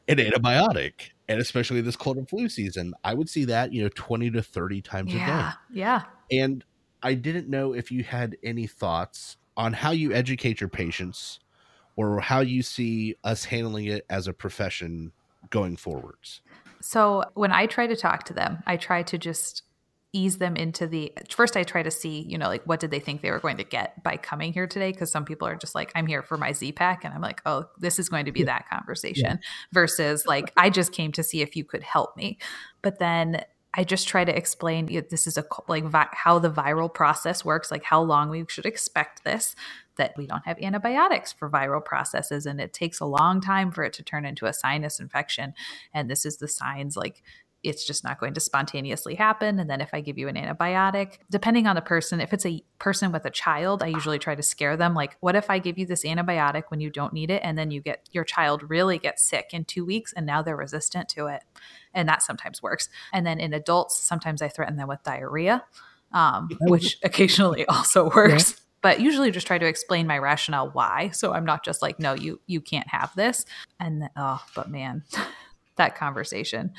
an 0.08 0.18
antibiotic 0.18 1.12
and 1.28 1.40
especially 1.40 1.82
this 1.82 1.96
cold 1.96 2.18
and 2.18 2.30
flu 2.30 2.50
season 2.50 2.94
i 3.04 3.14
would 3.14 3.30
see 3.30 3.46
that 3.46 3.72
you 3.74 3.82
know 3.84 3.90
20 3.96 4.32
to 4.32 4.42
30 4.42 4.82
times. 4.82 5.14
Yeah. 5.14 5.24
a 5.24 5.52
day 5.52 5.56
Yeah. 5.72 6.02
and 6.32 6.64
i 7.04 7.14
didn't 7.14 7.48
know 7.50 7.74
if 7.74 7.92
you 7.92 8.04
had 8.04 8.38
any 8.44 8.68
thoughts 8.68 9.38
on 9.58 9.74
how 9.74 9.92
you 9.92 10.14
educate 10.14 10.62
your 10.62 10.70
patients 10.70 11.40
or 11.96 12.22
how 12.22 12.40
you 12.40 12.62
see 12.64 13.16
us 13.26 13.44
handling 13.44 13.86
it 13.86 14.06
as 14.10 14.26
a 14.26 14.32
profession 14.32 15.12
going 15.50 15.76
forwards. 15.76 16.40
So 16.82 17.26
when 17.34 17.52
I 17.52 17.66
try 17.66 17.88
to 17.88 17.96
talk 17.96 18.24
to 18.26 18.34
them, 18.34 18.64
I 18.66 18.78
try 18.78 19.04
to 19.04 19.18
just 19.18 19.64
ease 20.12 20.38
them 20.38 20.56
into 20.56 20.88
the 20.88 21.14
first 21.30 21.56
I 21.56 21.64
try 21.64 21.84
to 21.84 21.92
see, 21.92 22.22
you 22.22 22.38
know, 22.38 22.48
like 22.48 22.64
what 22.66 22.80
did 22.80 22.92
they 22.92 23.00
think 23.00 23.22
they 23.22 23.32
were 23.32 23.40
going 23.40 23.58
to 23.58 23.64
get 23.64 24.04
by 24.04 24.18
coming 24.18 24.54
here 24.54 24.66
today 24.66 24.92
because 24.92 25.12
some 25.12 25.26
people 25.26 25.48
are 25.48 25.56
just 25.56 25.76
like 25.76 25.92
I'm 25.96 26.08
here 26.08 26.24
for 26.24 26.38
my 26.38 26.52
Z 26.52 26.72
pack 26.72 27.04
and 27.06 27.14
I'm 27.14 27.22
like, 27.22 27.42
"Oh, 27.46 27.66
this 27.78 28.00
is 28.00 28.10
going 28.10 28.26
to 28.26 28.32
be 28.32 28.44
that 28.44 28.68
conversation." 28.70 29.40
Versus 29.72 30.26
like 30.26 30.52
I 30.58 30.70
just 30.70 30.92
came 30.92 31.12
to 31.14 31.24
see 31.24 31.42
if 31.42 31.56
you 31.56 31.64
could 31.64 31.84
help 31.84 32.18
me. 32.18 32.40
But 32.82 33.00
then 33.00 33.44
I 33.76 33.84
just 33.84 34.08
try 34.08 34.26
to 34.26 34.36
explain 34.36 34.88
you 34.88 35.02
know, 35.02 35.08
this 35.10 35.28
is 35.28 35.38
a 35.38 35.46
like 35.68 35.84
vi- 35.84 36.10
how 36.12 36.40
the 36.40 36.50
viral 36.50 36.92
process 36.92 37.46
works, 37.46 37.70
like 37.70 37.84
how 37.84 38.02
long 38.02 38.30
we 38.30 38.46
should 38.48 38.66
expect 38.66 39.24
this 39.24 39.56
that 39.98 40.14
we 40.18 40.26
don't 40.26 40.46
have 40.46 40.58
antibiotics 40.60 41.34
for 41.34 41.50
viral 41.50 41.84
processes 41.84 42.46
and 42.46 42.60
it 42.60 42.74
takes 42.74 43.00
a 43.00 43.06
long 43.06 43.42
time 43.42 43.70
for 43.70 43.84
it 43.84 43.94
to 43.94 44.02
turn 44.02 44.26
into 44.26 44.46
a 44.46 44.54
sinus 44.54 45.00
infection 45.00 45.54
and 45.94 46.10
this 46.10 46.26
is 46.26 46.38
the 46.38 46.48
signs 46.48 46.96
like 46.96 47.22
it's 47.64 47.86
just 47.86 48.04
not 48.04 48.20
going 48.20 48.34
to 48.34 48.40
spontaneously 48.40 49.16
happen. 49.16 49.60
And 49.60 49.70
then 49.70 49.82
if 49.82 49.90
i 49.94 50.02
give 50.02 50.18
you 50.18 50.28
an 50.28 50.36
antibiotic 50.36 51.18
depending 51.30 51.68
on 51.68 51.76
the 51.76 51.82
person 51.82 52.22
if 52.22 52.34
it's 52.34 52.46
a 52.46 52.64
person 52.78 53.12
with 53.12 53.26
a 53.26 53.30
child 53.30 53.84
i 53.84 53.88
usually 53.88 54.20
try 54.20 54.36
to 54.36 54.42
scare 54.42 54.78
them 54.78 54.94
like 54.94 55.18
what 55.20 55.36
if 55.36 55.50
i 55.50 55.60
give 55.60 55.78
you 55.78 55.86
this 55.86 56.04
antibiotic 56.04 56.64
when 56.70 56.80
you 56.80 56.90
don't 56.90 57.14
need 57.14 57.30
it? 57.30 57.42
And 57.44 57.58
then 57.58 57.72
you 57.72 57.82
get 57.82 58.08
your 58.12 58.24
child 58.24 58.70
really 58.70 58.98
gets 58.98 59.24
sick 59.24 59.50
in 59.54 59.66
2 59.66 59.86
weeks 59.86 60.14
and 60.14 60.26
now 60.26 60.42
they're 60.42 60.56
resistant 60.56 61.10
to 61.10 61.28
it. 61.28 61.44
And 61.94 62.08
that 62.08 62.22
sometimes 62.22 62.62
works. 62.62 62.90
And 63.14 63.26
then 63.26 63.40
in 63.40 63.54
adults 63.54 64.00
sometimes 64.00 64.42
i 64.42 64.48
threaten 64.48 64.78
them 64.78 64.88
with 64.88 65.04
diarrhea 65.04 65.64
um, 66.12 66.50
which 66.62 66.98
occasionally 67.04 67.66
also 67.66 68.10
works. 68.10 68.60
But 68.82 69.02
usually 69.02 69.30
just 69.30 69.46
try 69.46 69.58
to 69.58 69.66
explain 69.66 70.08
my 70.08 70.18
rationale 70.18 70.70
why. 70.72 71.10
So 71.10 71.34
i'm 71.34 71.46
not 71.46 71.66
just 71.66 71.82
like 71.82 72.00
no 72.00 72.14
you 72.14 72.40
you 72.48 72.62
can't 72.62 72.88
have 72.88 73.14
this. 73.16 73.46
And 73.80 74.10
oh 74.16 74.42
but 74.56 74.70
man 74.70 75.04
that 75.80 75.96
conversation 75.96 76.72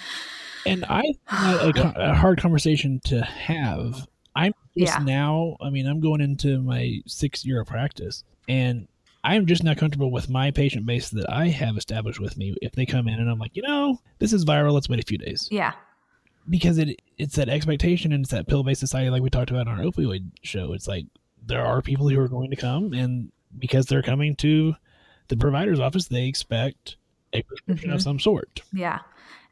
And 0.66 0.84
I 0.88 1.02
a, 1.30 1.72
a 1.96 2.14
hard 2.14 2.40
conversation 2.40 3.00
to 3.06 3.22
have. 3.22 4.06
I'm 4.36 4.52
just 4.78 4.98
Yeah. 4.98 5.04
now, 5.04 5.56
I 5.60 5.70
mean, 5.70 5.86
I'm 5.86 6.00
going 6.00 6.20
into 6.20 6.60
my 6.60 7.00
sixth 7.06 7.44
year 7.44 7.60
of 7.62 7.66
practice, 7.66 8.22
and 8.48 8.86
I'm 9.24 9.46
just 9.46 9.64
not 9.64 9.76
comfortable 9.76 10.10
with 10.10 10.30
my 10.30 10.50
patient 10.50 10.86
base 10.86 11.10
that 11.10 11.28
I 11.28 11.48
have 11.48 11.76
established 11.76 12.20
with 12.20 12.36
me. 12.36 12.54
If 12.62 12.72
they 12.72 12.86
come 12.86 13.08
in 13.08 13.18
and 13.18 13.28
I'm 13.28 13.38
like, 13.38 13.56
you 13.56 13.62
know, 13.62 13.98
this 14.18 14.32
is 14.32 14.44
viral, 14.44 14.72
let's 14.72 14.88
wait 14.88 15.00
a 15.00 15.06
few 15.06 15.18
days. 15.18 15.48
yeah 15.50 15.72
Because 16.48 16.78
it 16.78 17.00
it's 17.18 17.36
that 17.36 17.48
expectation 17.48 18.12
and 18.12 18.22
it's 18.22 18.30
that 18.32 18.46
pill 18.46 18.62
based 18.62 18.80
society, 18.80 19.10
like 19.10 19.22
we 19.22 19.30
talked 19.30 19.50
about 19.50 19.66
on 19.66 19.78
our 19.78 19.84
opioid 19.84 20.30
show. 20.42 20.72
It's 20.72 20.88
like 20.88 21.06
there 21.44 21.64
are 21.64 21.82
people 21.82 22.08
who 22.08 22.20
are 22.20 22.28
going 22.28 22.50
to 22.50 22.56
come, 22.56 22.92
and 22.92 23.32
because 23.58 23.86
they're 23.86 24.02
coming 24.02 24.36
to 24.36 24.74
the 25.28 25.36
provider's 25.36 25.80
office, 25.80 26.06
they 26.08 26.26
expect 26.26 26.96
a 27.32 27.42
prescription 27.42 27.90
of 27.90 28.00
Mhm. 28.00 28.02
some 28.04 28.18
sort. 28.18 28.62
Yeah. 28.72 29.00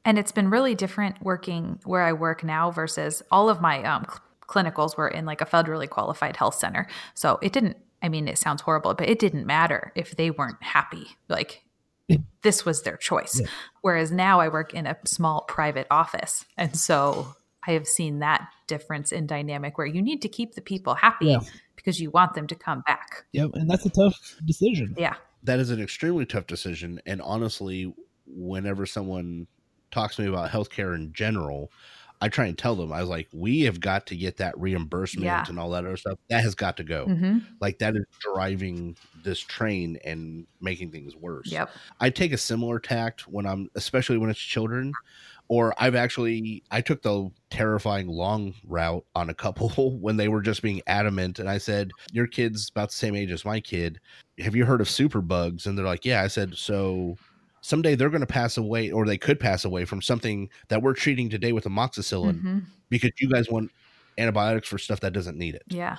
And 0.04 0.18
it's 0.18 0.32
been 0.32 0.50
really 0.50 0.74
different 0.74 1.22
working 1.22 1.80
where 1.84 2.02
I 2.02 2.12
work 2.12 2.42
now 2.44 2.70
versus 2.70 3.22
all 3.30 3.48
of 3.50 3.60
my 3.60 3.82
um, 3.84 4.04
cl- 4.04 4.20
clinicals 4.48 4.96
were 4.96 5.08
in 5.08 5.26
like 5.26 5.40
a 5.40 5.46
federally 5.46 5.88
qualified 5.88 6.36
health 6.36 6.54
center. 6.54 6.86
So 7.14 7.38
it 7.42 7.52
didn't, 7.52 7.76
I 8.02 8.08
mean, 8.08 8.28
it 8.28 8.38
sounds 8.38 8.62
horrible, 8.62 8.94
but 8.94 9.08
it 9.08 9.18
didn't 9.18 9.44
matter 9.46 9.92
if 9.94 10.16
they 10.16 10.30
weren't 10.30 10.62
happy. 10.62 11.08
Like 11.28 11.62
Yeah. 12.06 12.18
this 12.42 12.64
was 12.64 12.82
their 12.82 12.96
choice. 12.96 13.40
Yeah. 13.40 13.48
Whereas 13.82 14.10
now 14.10 14.40
I 14.40 14.48
work 14.48 14.72
in 14.72 14.86
a 14.86 14.96
small 15.04 15.42
private 15.42 15.86
office. 15.90 16.46
And 16.56 16.74
so 16.76 17.34
I 17.66 17.72
have 17.72 17.86
seen 17.86 18.20
that 18.20 18.48
difference 18.66 19.12
in 19.12 19.26
dynamic 19.26 19.76
where 19.76 19.86
you 19.86 20.00
need 20.00 20.22
to 20.22 20.28
keep 20.28 20.54
the 20.54 20.62
people 20.62 20.94
happy 20.94 21.26
Yeah. 21.26 21.40
because 21.76 22.00
you 22.00 22.10
want 22.10 22.32
them 22.34 22.46
to 22.46 22.54
come 22.54 22.82
back. 22.86 23.26
Yep, 23.32 23.50
and 23.54 23.68
that's 23.68 23.84
a 23.84 23.90
tough 23.90 24.36
decision. 24.46 24.94
Yeah. 24.96 25.16
That 25.48 25.60
is 25.60 25.70
an 25.70 25.80
extremely 25.80 26.26
tough 26.26 26.46
decision. 26.46 27.00
And 27.06 27.22
honestly, 27.22 27.92
whenever 28.26 28.84
someone 28.84 29.46
talks 29.90 30.16
to 30.16 30.22
me 30.22 30.28
about 30.28 30.50
healthcare 30.50 30.94
in 30.94 31.14
general, 31.14 31.72
I 32.20 32.28
try 32.28 32.46
and 32.46 32.58
tell 32.58 32.74
them, 32.74 32.92
I 32.92 33.00
was 33.00 33.08
like, 33.08 33.28
we 33.32 33.62
have 33.62 33.80
got 33.80 34.06
to 34.08 34.16
get 34.16 34.36
that 34.36 34.58
reimbursement 34.58 35.24
Yeah. 35.24 35.46
and 35.48 35.58
all 35.58 35.70
that 35.70 35.86
other 35.86 35.96
stuff. 35.96 36.18
That 36.28 36.42
has 36.42 36.54
got 36.54 36.76
to 36.76 36.84
go. 36.84 37.06
hmm 37.06 37.38
Like 37.60 37.78
that 37.78 37.96
is 37.96 38.04
driving 38.20 38.96
this 39.24 39.40
train 39.40 39.98
and 40.04 40.46
making 40.60 40.90
things 40.90 41.16
worse. 41.16 41.50
Yep. 41.50 41.70
I 42.00 42.10
take 42.10 42.32
a 42.32 42.38
similar 42.38 42.78
tact 42.78 43.26
when 43.28 43.46
I'm, 43.46 43.70
especially 43.74 44.18
when 44.18 44.30
it's 44.30 44.40
children, 44.40 44.92
or 45.48 45.74
I've 45.78 45.94
actually 45.94 46.62
I 46.70 46.80
took 46.80 47.02
the 47.02 47.30
terrifying 47.50 48.08
long 48.08 48.54
route 48.66 49.04
on 49.14 49.30
a 49.30 49.34
couple 49.34 49.70
when 50.00 50.16
they 50.16 50.28
were 50.28 50.42
just 50.42 50.62
being 50.62 50.82
adamant, 50.86 51.38
and 51.38 51.48
I 51.48 51.58
said, 51.58 51.90
"Your 52.12 52.26
kid's 52.26 52.70
about 52.70 52.90
the 52.90 52.96
same 52.96 53.14
age 53.14 53.30
as 53.30 53.44
my 53.44 53.60
kid. 53.60 54.00
Have 54.38 54.54
you 54.54 54.64
heard 54.64 54.80
of 54.80 54.88
superbugs?" 54.88 55.66
And 55.66 55.76
they're 55.76 55.84
like, 55.84 56.04
"Yeah." 56.04 56.22
I 56.22 56.28
said, 56.28 56.56
"So." 56.56 57.16
Someday 57.60 57.96
they're 57.96 58.08
going 58.08 58.20
to 58.20 58.26
pass 58.26 58.56
away, 58.56 58.92
or 58.92 59.04
they 59.04 59.18
could 59.18 59.40
pass 59.40 59.64
away 59.64 59.84
from 59.84 60.00
something 60.00 60.48
that 60.68 60.80
we're 60.80 60.94
treating 60.94 61.28
today 61.28 61.52
with 61.52 61.64
amoxicillin 61.64 62.40
hmm 62.40 62.58
because 62.88 63.10
you 63.20 63.28
guys 63.28 63.50
want 63.50 63.70
antibiotics 64.16 64.68
for 64.68 64.78
stuff 64.78 65.00
that 65.00 65.12
doesn't 65.12 65.36
need 65.36 65.54
it. 65.54 65.64
Yeah. 65.68 65.96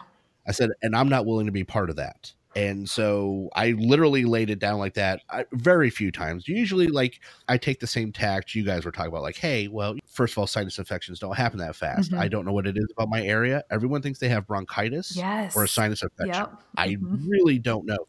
I 0.48 0.52
said, 0.52 0.70
and 0.82 0.96
I'm 0.96 1.10
not 1.10 1.26
willing 1.26 1.46
to 1.46 1.52
be 1.52 1.64
part 1.64 1.90
of 1.90 1.96
that. 1.98 2.34
And 2.56 2.90
so 2.90 3.50
I 3.54 3.72
literally 3.72 4.26
laid 4.26 4.50
it 4.50 4.58
down 4.60 4.80
like 4.80 4.96
that 4.96 5.22
I, 5.30 5.46
very 5.54 5.90
few 5.90 6.12
times. 6.12 6.48
Usually, 6.48 6.88
like 6.88 7.20
I 7.48 7.58
take 7.58 7.80
the 7.80 7.88
same 7.88 8.12
tact 8.12 8.56
you 8.56 8.64
guys 8.66 8.86
were 8.86 8.92
talking 8.92 9.10
about, 9.10 9.22
like, 9.22 9.38
hey, 9.38 9.68
well, 9.68 9.96
first 10.08 10.34
of 10.34 10.40
all, 10.40 10.48
sinus 10.48 10.80
infections 10.80 11.20
don't 11.20 11.36
happen 11.38 11.60
that 11.60 11.76
fast. 11.76 12.12
Mhm. 12.12 12.18
I 12.20 12.28
don't 12.28 12.46
know 12.46 12.52
what 12.52 12.66
it 12.66 12.76
is 12.78 12.88
about 12.98 13.10
my 13.10 13.22
area. 13.24 13.64
Everyone 13.70 14.02
thinks 14.02 14.18
they 14.20 14.30
have 14.30 14.48
bronchitis 14.48 15.16
Yes. 15.16 15.56
or 15.56 15.64
a 15.66 15.68
sinus 15.68 16.02
infection. 16.02 16.34
Yep. 16.34 16.54
I 16.78 16.90
Mhm. 16.96 17.28
really 17.30 17.60
don't 17.60 17.86
know. 17.86 18.00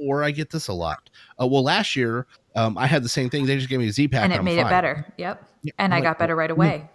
Or 0.00 0.22
I 0.22 0.30
get 0.30 0.50
this 0.50 0.68
a 0.68 0.72
lot. 0.72 1.10
Uh, 1.40 1.46
well, 1.48 1.64
last 1.64 1.96
year 1.96 2.26
um, 2.54 2.76
I 2.78 2.86
had 2.86 3.02
the 3.04 3.08
same 3.08 3.30
thing. 3.30 3.46
They 3.46 3.56
just 3.56 3.68
gave 3.68 3.78
me 3.78 3.88
a 3.88 3.92
Z 3.92 4.08
pack, 4.08 4.24
and 4.24 4.32
it 4.32 4.38
I'm 4.38 4.44
made 4.44 4.58
it 4.58 4.68
better. 4.68 5.06
Yep. 5.16 5.44
Yeah, 5.62 5.72
And 5.78 5.92
I'm 5.92 5.98
I 5.98 6.00
like, 6.00 6.04
got 6.04 6.18
better 6.20 6.34
right 6.36 6.50
away. 6.50 6.88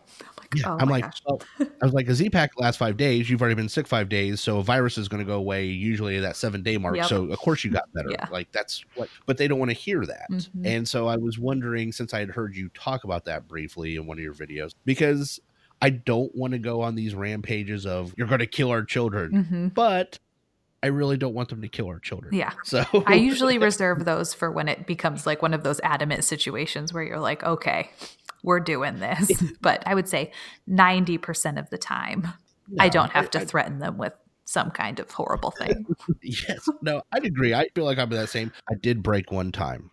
I'm 0.54 0.60
like, 0.60 0.64
Yeah, 0.64 0.72
oh 0.72 0.78
I'm 0.80 0.90
like, 0.90 1.14
well, 1.26 1.42
I 1.82 1.86
was 1.86 1.94
like, 1.94 2.08
a 2.08 2.16
Z 2.16 2.30
pack 2.30 2.52
lasts 2.58 2.78
five 2.78 2.98
days. 2.98 3.30
You've 3.30 3.42
already 3.42 3.56
been 3.56 3.70
sick 3.70 3.88
five 3.88 4.10
days, 4.10 4.42
so 4.42 4.60
a 4.60 4.64
virus 4.64 4.98
is 4.98 5.08
going 5.08 5.20
to 5.22 5.28
go 5.28 5.36
away 5.38 5.66
usually 5.66 6.18
at 6.18 6.22
that 6.22 6.36
seven 6.36 6.64
day 6.64 6.78
mark. 6.78 6.96
Yep. 6.96 7.06
So 7.08 7.32
of 7.32 7.40
course 7.40 7.64
you 7.64 7.72
got 7.72 7.92
better. 7.94 8.10
Yeah. 8.12 8.28
Like 8.32 8.52
that's 8.52 8.84
what, 8.96 9.10
but 9.26 9.38
they 9.38 9.48
don't 9.48 9.60
want 9.60 9.72
to 9.72 9.76
hear 9.78 10.06
that. 10.06 10.28
Mhm. 10.32 10.66
And 10.66 10.88
so 10.88 11.08
I 11.08 11.18
was 11.18 11.40
wondering, 11.40 11.92
since 11.92 12.14
I 12.14 12.20
had 12.20 12.30
heard 12.30 12.56
you 12.56 12.70
talk 12.70 13.04
about 13.04 13.26
that 13.26 13.48
briefly 13.48 13.96
in 13.96 14.06
one 14.06 14.18
of 14.18 14.24
your 14.24 14.34
videos, 14.34 14.74
because 14.86 15.40
I 15.82 15.90
don't 15.90 16.34
want 16.36 16.54
to 16.54 16.60
go 16.60 16.82
on 16.82 16.96
these 16.96 17.14
rampages 17.14 17.86
of 17.86 18.14
you're 18.18 18.28
going 18.28 18.40
to 18.40 18.48
kill 18.48 18.70
our 18.70 18.84
children, 18.84 19.44
hmm 19.44 19.68
but 19.68 20.20
I 20.82 20.88
really 20.88 21.16
don't 21.16 21.34
want 21.34 21.48
them 21.48 21.62
to 21.62 21.70
kill 21.70 21.88
our 21.88 22.00
children. 22.00 22.34
Yeah. 22.34 22.52
So 22.66 22.84
I 23.08 23.16
usually 23.16 23.58
reserve 23.70 24.04
those 24.04 24.34
for 24.34 24.52
when 24.52 24.68
it 24.68 24.86
becomes 24.86 25.26
like 25.26 25.42
one 25.42 25.54
of 25.54 25.64
those 25.64 25.80
adamant 25.82 26.26
situations 26.26 26.94
where 26.94 27.04
you're 27.04 27.22
like, 27.22 27.42
okay, 27.42 27.90
we're 28.44 28.60
doing 28.60 29.00
this. 29.00 29.32
but 29.62 29.82
I 29.86 29.96
would 29.96 30.08
say 30.08 30.32
90% 30.70 31.58
of 31.58 31.70
the 31.70 31.78
time, 31.78 32.28
I 32.80 32.90
don't 32.90 33.12
have 33.12 33.30
to 33.32 33.42
I- 33.42 33.46
threaten 33.46 33.80
them 33.80 33.98
with 33.98 34.14
some 34.46 34.72
kind 34.72 35.00
of 35.00 35.10
horrible 35.10 35.52
thing. 35.52 35.86
Yes. 36.22 36.68
No, 36.82 37.02
I'd 37.12 37.26
agree. 37.26 37.54
I 37.54 37.68
feel 37.76 37.86
like 37.86 37.98
I'm 37.98 38.10
that 38.12 38.30
same. 38.30 38.52
I 38.70 38.76
did 38.76 39.02
break 39.04 39.32
one 39.32 39.52
time. 39.52 39.92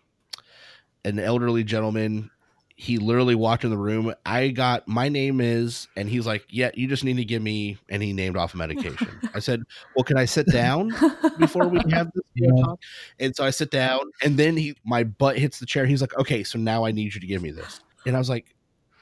An 1.03 1.19
elderly 1.19 1.63
gentleman, 1.63 2.29
he 2.75 2.97
literally 2.97 3.35
walked 3.35 3.63
in 3.63 3.69
the 3.69 3.77
room. 3.77 4.13
I 4.25 4.49
got 4.49 4.87
my 4.87 5.07
name 5.09 5.39
is, 5.41 5.87
and 5.95 6.07
he's 6.09 6.25
like, 6.25 6.45
Yeah, 6.49 6.71
you 6.73 6.87
just 6.87 7.03
need 7.03 7.17
to 7.17 7.25
give 7.25 7.41
me 7.41 7.77
and 7.89 8.01
he 8.03 8.11
named 8.13 8.37
off 8.37 8.53
a 8.53 8.57
medication. 8.57 9.19
I 9.33 9.39
said, 9.39 9.61
Well, 9.95 10.03
can 10.03 10.17
I 10.17 10.25
sit 10.25 10.47
down 10.47 10.89
before 11.37 11.67
we 11.67 11.79
have 11.91 12.07
this 12.13 12.23
Yeah. 12.35 12.49
talk? 12.63 12.79
And 13.19 13.35
so 13.35 13.43
I 13.43 13.49
sit 13.51 13.71
down 13.71 13.99
and 14.23 14.37
then 14.37 14.57
he 14.57 14.75
my 14.85 15.03
butt 15.03 15.37
hits 15.37 15.59
the 15.59 15.65
chair. 15.65 15.85
He's 15.85 16.01
like, 16.01 16.15
Okay, 16.17 16.43
so 16.43 16.57
now 16.59 16.85
I 16.85 16.91
need 16.91 17.13
you 17.13 17.21
to 17.21 17.27
give 17.27 17.41
me 17.41 17.51
this. 17.51 17.79
And 18.05 18.15
I 18.15 18.19
was 18.19 18.29
like, 18.29 18.55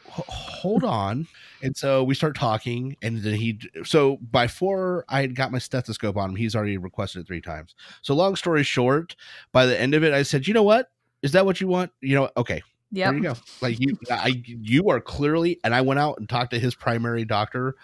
hold 0.09 0.83
on. 0.83 1.27
And 1.61 1.75
so 1.75 2.03
we 2.03 2.15
start 2.15 2.35
talking, 2.35 2.95
and 3.01 3.21
then 3.21 3.33
he. 3.35 3.59
So 3.83 4.17
before 4.17 5.05
I 5.09 5.21
had 5.21 5.35
got 5.35 5.51
my 5.51 5.59
stethoscope 5.59 6.17
on 6.17 6.31
him, 6.31 6.35
he's 6.35 6.55
already 6.55 6.77
requested 6.77 7.21
it 7.21 7.27
three 7.27 7.41
times. 7.41 7.75
So 8.01 8.13
long 8.13 8.35
story 8.35 8.63
short, 8.63 9.15
by 9.51 9.65
the 9.65 9.79
end 9.79 9.93
of 9.93 10.03
it, 10.03 10.13
I 10.13 10.23
said, 10.23 10.47
"You 10.47 10.53
know 10.53 10.63
what? 10.63 10.89
Is 11.21 11.33
that 11.33 11.45
what 11.45 11.59
you 11.59 11.67
want? 11.67 11.91
You 12.01 12.15
know, 12.15 12.29
okay, 12.37 12.61
yeah, 12.91 13.09
there 13.09 13.17
you 13.17 13.23
go. 13.23 13.35
Like 13.61 13.79
you, 13.79 13.97
I, 14.09 14.41
you 14.45 14.89
are 14.89 15.01
clearly." 15.01 15.59
And 15.63 15.75
I 15.75 15.81
went 15.81 15.99
out 15.99 16.17
and 16.17 16.29
talked 16.29 16.51
to 16.51 16.59
his 16.59 16.75
primary 16.75 17.25
doctor, 17.25 17.75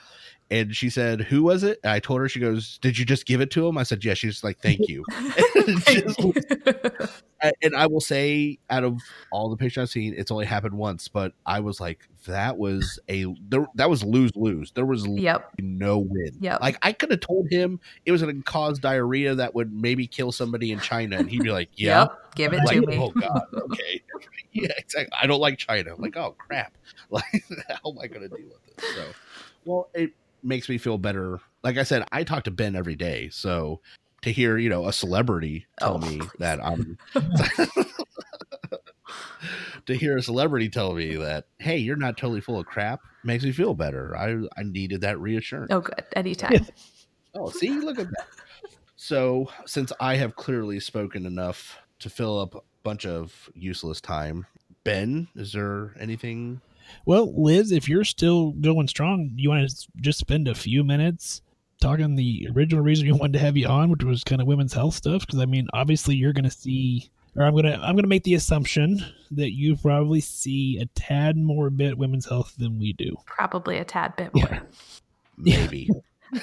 and 0.52 0.76
she 0.76 0.90
said, 0.90 1.22
"Who 1.22 1.44
was 1.44 1.64
it?" 1.64 1.80
And 1.84 1.92
I 1.92 2.00
told 2.00 2.22
her. 2.22 2.30
She 2.30 2.40
goes, 2.40 2.78
"Did 2.80 2.98
you 2.98 3.06
just 3.06 3.26
give 3.26 3.42
it 3.42 3.52
to 3.52 3.68
him?" 3.68 3.78
I 3.78 3.84
said, 3.84 4.04
"Yes." 4.04 4.18
She's 4.18 4.44
like, 4.44 4.60
"Thank 4.60 4.88
you." 4.88 5.04
Just- 5.66 6.20
and 7.62 7.76
I 7.76 7.88
will 7.88 8.02
say, 8.02 8.60
out 8.70 8.84
of 8.84 9.00
all 9.32 9.50
the 9.50 9.58
patients 9.58 9.84
I've 9.84 9.90
seen, 9.90 10.14
it's 10.18 10.32
only 10.32 10.46
happened 10.46 10.76
once, 10.76 11.08
but 11.08 11.34
I 11.46 11.60
was 11.60 11.80
like, 11.80 12.08
that 12.28 12.58
was 12.58 13.00
a 13.10 13.26
there, 13.50 13.68
that 13.76 13.90
was 13.90 14.04
lose 14.04 14.32
lose. 14.36 14.72
There 14.72 14.86
was 14.86 15.06
yep. 15.08 15.52
no 15.60 16.00
win. 16.00 16.32
Yep. 16.40 16.62
Like 16.62 16.78
I 16.82 16.92
could 16.92 17.12
have 17.12 17.20
told 17.20 17.48
him 17.52 17.80
it 18.06 18.12
was 18.12 18.22
going 18.22 18.36
to 18.36 18.44
cause 18.44 18.80
diarrhea 18.80 19.36
that 19.36 19.54
would 19.54 19.72
maybe 19.74 20.08
kill 20.08 20.32
somebody 20.32 20.72
in 20.72 20.80
China, 20.80 21.18
and 21.18 21.30
he'd 21.30 21.44
be 21.44 21.52
like, 21.52 21.70
"Yeah, 21.76 22.02
Yep. 22.02 22.36
Give 22.36 22.54
it 22.54 22.60
like, 22.66 22.82
to 22.82 22.88
me. 22.88 22.98
oh 22.98 23.10
god, 23.12 23.44
okay, 23.54 24.02
yeah, 24.52 24.72
exactly. 24.78 25.18
I 25.20 25.28
don't 25.28 25.40
like 25.40 25.58
China. 25.58 25.94
I'm 25.94 26.02
like, 26.02 26.18
oh 26.18 26.36
crap, 26.38 26.78
like 27.10 27.24
how 27.68 27.92
am 27.92 28.00
I 28.02 28.08
going 28.08 28.22
to 28.22 28.30
deal 28.30 28.48
with 28.48 28.76
this? 28.76 28.96
So, 28.96 29.06
well, 29.66 29.90
it 29.94 30.14
makes 30.46 30.70
me 30.70 30.78
feel 30.78 30.98
better. 30.98 31.40
Like 31.64 31.78
I 31.78 31.84
said, 31.84 32.04
I 32.12 32.24
talk 32.24 32.44
to 32.46 32.52
Ben 32.52 32.76
every 32.76 32.96
day, 32.96 33.30
so 33.30 33.82
to 34.22 34.32
hear 34.32 34.58
you 34.58 34.70
know 34.70 34.88
a 34.88 34.94
celebrity 34.94 35.66
tell 35.80 35.96
Oh, 35.96 35.98
me 36.08 36.22
that 36.40 36.64
I'm 36.64 36.98
to 39.86 39.94
hear 39.96 40.18
a 40.18 40.22
celebrity 40.22 40.70
tell 40.70 40.94
me 40.94 41.16
that 41.18 41.46
hey 41.60 41.78
you're 41.78 41.96
not 41.96 42.18
totally 42.18 42.42
full 42.42 42.60
of 42.60 42.66
crap 42.66 43.02
makes 43.24 43.44
me 43.44 43.52
feel 43.52 43.74
better 43.76 44.16
i 44.18 44.32
i 44.60 44.64
needed 44.64 45.02
that 45.02 45.20
reassurance 45.20 45.72
Oh, 45.72 45.82
good. 45.82 46.04
Anytime. 46.14 46.66
oh 47.36 47.50
see 47.50 47.70
look 47.80 48.00
at 48.00 48.08
that 48.08 48.28
so 48.96 49.48
since 49.68 49.92
i 50.00 50.16
have 50.16 50.36
clearly 50.36 50.80
spoken 50.80 51.26
enough 51.28 51.78
to 52.00 52.10
fill 52.10 52.40
up 52.40 52.56
a 52.56 52.60
bunch 52.84 53.06
of 53.06 53.50
useless 53.54 54.02
time 54.02 54.48
ben 54.84 55.28
is 55.36 55.54
there 55.54 55.94
anything 56.00 56.62
Well, 57.06 57.34
Liz, 57.42 57.72
if 57.72 57.90
you're 57.90 58.04
still 58.04 58.52
going 58.52 58.88
strong, 58.88 59.32
you 59.36 59.50
want 59.50 59.70
to 59.70 59.88
just 60.02 60.20
spend 60.20 60.48
a 60.48 60.56
few 60.56 60.84
minutes 60.84 61.42
talking 61.82 62.16
the 62.16 62.48
original 62.56 62.84
reason 62.84 63.06
you 63.06 63.16
wanted 63.16 63.34
to 63.34 63.40
have 63.40 63.58
you 63.58 63.68
on, 63.68 63.90
which 63.90 64.04
was 64.04 64.24
kind 64.24 64.42
of 64.42 64.48
women's 64.48 64.74
health 64.74 64.96
stuff. 64.96 65.26
Because 65.26 65.40
I 65.40 65.46
mean, 65.46 65.68
obviously, 65.74 66.16
you're 66.16 66.34
going 66.34 66.46
to 66.46 66.52
see, 66.52 67.10
or 67.36 67.44
I'm 67.44 67.56
gonna, 67.56 67.80
I'm 67.82 67.96
gonna 67.96 68.08
make 68.08 68.24
the 68.24 68.36
assumption 68.36 69.04
that 69.32 69.54
you 69.54 69.76
probably 69.76 70.22
see 70.22 70.80
a 70.82 70.86
tad 71.00 71.38
more 71.38 71.70
bit 71.70 71.98
women's 71.98 72.28
health 72.28 72.56
than 72.58 72.80
we 72.80 72.94
do. 72.94 73.16
Probably 73.26 73.78
a 73.78 73.86
tad 73.86 74.16
bit 74.16 74.34
more. 74.34 74.48
Yeah. 74.50 74.60
maybe 75.38 75.90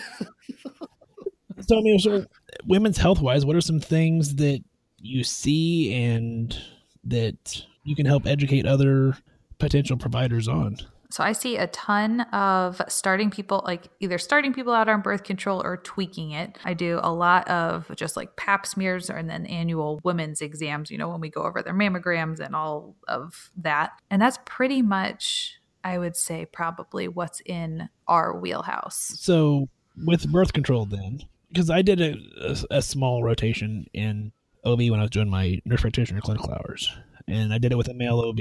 So 1.66 1.78
I 1.78 1.80
mean, 1.80 1.98
so 1.98 2.26
women's 2.66 2.98
health 2.98 3.20
wise, 3.20 3.44
what 3.44 3.56
are 3.56 3.60
some 3.60 3.80
things 3.80 4.36
that 4.36 4.62
you 4.98 5.24
see 5.24 5.92
and 5.94 6.56
that 7.04 7.64
you 7.84 7.94
can 7.94 8.06
help 8.06 8.26
educate 8.26 8.66
other 8.66 9.16
potential 9.62 9.96
providers 9.96 10.48
on? 10.48 10.76
So 11.10 11.22
I 11.22 11.32
see 11.32 11.56
a 11.56 11.68
ton 11.68 12.22
of 12.32 12.80
starting 12.88 13.30
people, 13.30 13.62
like 13.64 13.88
either 14.00 14.18
starting 14.18 14.52
people 14.52 14.72
out 14.72 14.88
on 14.88 15.02
birth 15.02 15.22
control 15.22 15.62
or 15.62 15.76
tweaking 15.76 16.32
it. 16.32 16.58
I 16.64 16.74
do 16.74 16.98
a 17.02 17.12
lot 17.12 17.48
of 17.48 17.88
just 17.94 18.16
like 18.16 18.34
pap 18.36 18.66
smears 18.66 19.08
and 19.08 19.30
then 19.30 19.46
annual 19.46 20.00
women's 20.02 20.40
exams, 20.40 20.90
you 20.90 20.98
know, 20.98 21.08
when 21.08 21.20
we 21.20 21.28
go 21.28 21.42
over 21.42 21.62
their 21.62 21.74
mammograms 21.74 22.40
and 22.40 22.56
all 22.56 22.96
of 23.06 23.50
that. 23.58 23.92
And 24.10 24.20
that's 24.20 24.38
pretty 24.46 24.82
much, 24.82 25.60
I 25.84 25.98
would 25.98 26.16
say, 26.16 26.46
probably 26.46 27.06
what's 27.06 27.40
in 27.44 27.88
our 28.08 28.36
wheelhouse. 28.36 29.14
So 29.20 29.68
with 30.04 30.26
birth 30.32 30.54
control, 30.54 30.86
then, 30.86 31.20
because 31.52 31.70
I 31.70 31.82
did 31.82 32.00
a, 32.00 32.16
a, 32.40 32.78
a 32.78 32.82
small 32.82 33.22
rotation 33.22 33.86
in 33.92 34.32
OB 34.64 34.80
when 34.80 34.98
I 34.98 35.02
was 35.02 35.10
doing 35.10 35.28
my 35.28 35.60
nurse 35.66 35.82
practitioner 35.82 36.20
clinical 36.20 36.50
hours, 36.50 36.90
and 37.28 37.52
I 37.52 37.58
did 37.58 37.70
it 37.70 37.76
with 37.76 37.88
a 37.88 37.94
male 37.94 38.20
OB 38.20 38.38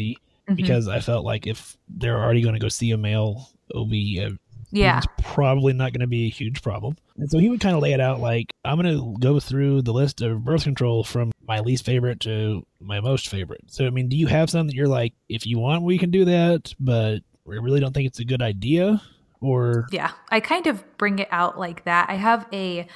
Mhm. 0.51 0.55
because 0.57 0.87
I 0.87 0.99
felt 0.99 1.25
like 1.25 1.47
if 1.47 1.77
they're 1.89 2.21
already 2.21 2.41
going 2.41 2.53
to 2.55 2.59
go 2.59 2.69
see 2.69 2.91
a 2.91 2.97
male 2.97 3.49
OB, 3.73 4.19
uh, 4.19 4.29
yeah. 4.71 4.97
it's 4.99 5.07
probably 5.21 5.73
not 5.73 5.93
going 5.93 6.01
to 6.01 6.07
be 6.07 6.27
a 6.27 6.29
huge 6.29 6.61
problem. 6.61 6.97
And 7.17 7.29
so 7.29 7.37
he 7.37 7.49
would 7.49 7.59
kind 7.59 7.75
of 7.75 7.81
lay 7.81 7.93
it 7.93 7.99
out 7.99 8.19
like, 8.19 8.47
I'm 8.65 8.81
going 8.81 8.97
to 8.97 9.17
go 9.19 9.39
through 9.39 9.81
the 9.83 9.93
list 9.93 10.21
of 10.21 10.43
birth 10.43 10.63
control 10.63 11.03
from 11.03 11.31
my 11.47 11.59
least 11.59 11.85
favorite 11.85 12.19
to 12.21 12.65
my 12.79 12.99
most 12.99 13.27
favorite. 13.27 13.61
So, 13.67 13.85
I 13.85 13.89
mean, 13.89 14.07
do 14.09 14.15
you 14.17 14.27
have 14.27 14.49
some 14.49 14.67
that 14.67 14.75
you're 14.75 14.87
like, 14.87 15.13
if 15.29 15.45
you 15.45 15.59
want, 15.59 15.83
we 15.83 15.97
can 15.97 16.09
do 16.11 16.25
that, 16.25 16.73
but 16.79 17.19
we 17.45 17.57
really 17.59 17.79
don't 17.79 17.93
think 17.93 18.07
it's 18.07 18.19
a 18.19 18.25
good 18.25 18.41
idea? 18.41 19.01
Or, 19.41 19.87
Yeah, 19.91 20.11
I 20.29 20.39
kind 20.39 20.67
of 20.67 20.83
bring 20.97 21.19
it 21.19 21.27
out 21.31 21.59
like 21.59 21.83
that. 21.85 22.09
I 22.09 22.13
have 22.15 22.47
a 22.53 22.87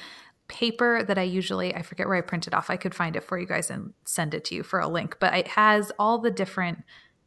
paper 0.48 1.02
that 1.02 1.18
I 1.18 1.22
usually, 1.22 1.74
I 1.74 1.82
forget 1.82 2.06
where 2.06 2.16
I 2.16 2.20
printed 2.20 2.54
off. 2.54 2.70
I 2.70 2.76
could 2.76 2.94
find 2.94 3.16
it 3.16 3.24
for 3.24 3.36
you 3.38 3.46
guys 3.46 3.68
and 3.70 3.92
send 4.04 4.32
it 4.32 4.44
to 4.46 4.54
you 4.54 4.62
for 4.62 4.78
a 4.78 4.86
link, 4.88 5.16
but 5.18 5.34
it 5.34 5.48
has 5.48 5.90
all 5.98 6.18
the 6.18 6.30
different 6.30 6.84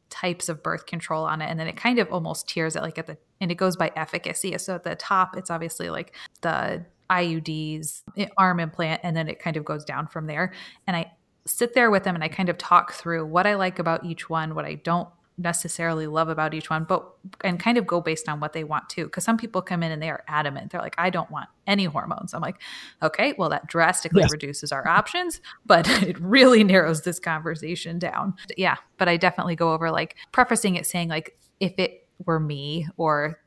types 0.10 0.50
of 0.50 0.64
birth 0.64 0.86
control 0.86 1.24
on 1.24 1.42
it. 1.42 1.50
And 1.50 1.60
then 1.60 1.68
it 1.68 1.78
kind 1.78 2.00
of 2.00 2.12
almost 2.12 2.48
tiers 2.48 2.76
it 2.76 2.82
like 2.82 2.98
at 2.98 3.08
the, 3.08 3.18
and 3.42 3.52
it 3.52 3.56
goes 3.56 3.76
by 3.76 3.92
efficacy. 3.96 4.58
So 4.58 4.76
at 4.76 4.84
the 4.84 4.96
top, 4.96 5.38
it's 5.38 5.52
obviously 5.52 5.90
like 5.90 6.16
the 6.42 6.86
IUDs, 7.10 8.04
eh, 8.18 8.28
arm 8.38 8.60
implant, 8.60 9.02
and 9.04 9.16
then 9.16 9.28
it 9.28 9.40
kind 9.40 9.58
of 9.58 9.66
goes 9.66 9.84
down 9.84 10.08
from 10.08 10.28
there. 10.28 10.54
And 10.88 10.96
I 10.96 11.12
sit 11.46 11.74
there 11.74 11.90
with 11.90 12.04
them 12.04 12.16
and 12.16 12.24
I 12.24 12.28
kind 12.28 12.50
of 12.50 12.58
talk 12.58 12.94
through 12.94 13.26
what 13.26 13.48
I 13.48 13.56
like 13.56 13.80
about 13.80 14.06
each 14.06 14.30
one, 14.30 14.56
what 14.56 14.66
I 14.66 14.76
don't 14.76 15.10
necessarily 15.40 16.06
love 16.06 16.30
about 16.30 16.54
each 16.54 16.70
one, 16.70 16.84
but 16.84 17.08
and 17.44 17.60
kind 17.60 17.78
of 17.78 17.88
go 17.88 18.02
based 18.02 18.30
on 18.30 18.40
what 18.40 18.54
they 18.54 18.64
want 18.64 18.90
to. 18.90 19.06
Because 19.06 19.24
some 19.24 19.38
people 19.38 19.62
come 19.62 19.82
in 19.82 19.92
and 19.92 20.02
they 20.02 20.10
are 20.10 20.24
adamant. 20.28 20.72
They're 20.72 20.82
like, 20.82 20.96
I 20.98 21.10
don't 21.10 21.32
want 21.32 21.50
any 21.66 21.86
hormones. 21.86 22.34
I'm 22.34 22.42
like, 22.42 22.62
okay, 23.02 23.34
well, 23.38 23.50
that 23.50 23.68
drastically 23.68 24.22
Yes. 24.22 24.32
reduces 24.32 24.72
our 24.72 24.88
options, 24.88 25.42
but 25.66 25.88
it 26.04 26.20
really 26.20 26.64
narrows 26.64 27.02
this 27.02 27.20
conversation 27.20 27.98
down. 27.98 28.36
Yeah. 28.58 28.76
But 28.98 29.08
I 29.08 29.18
definitely 29.18 29.56
go 29.56 29.74
over 29.74 29.90
like 29.90 30.16
prefacing 30.32 30.76
it 30.76 30.86
saying, 30.86 31.10
like, 31.10 31.38
if 31.60 31.74
it 31.78 32.08
were 32.26 32.40
me 32.40 32.88
or 32.98 33.40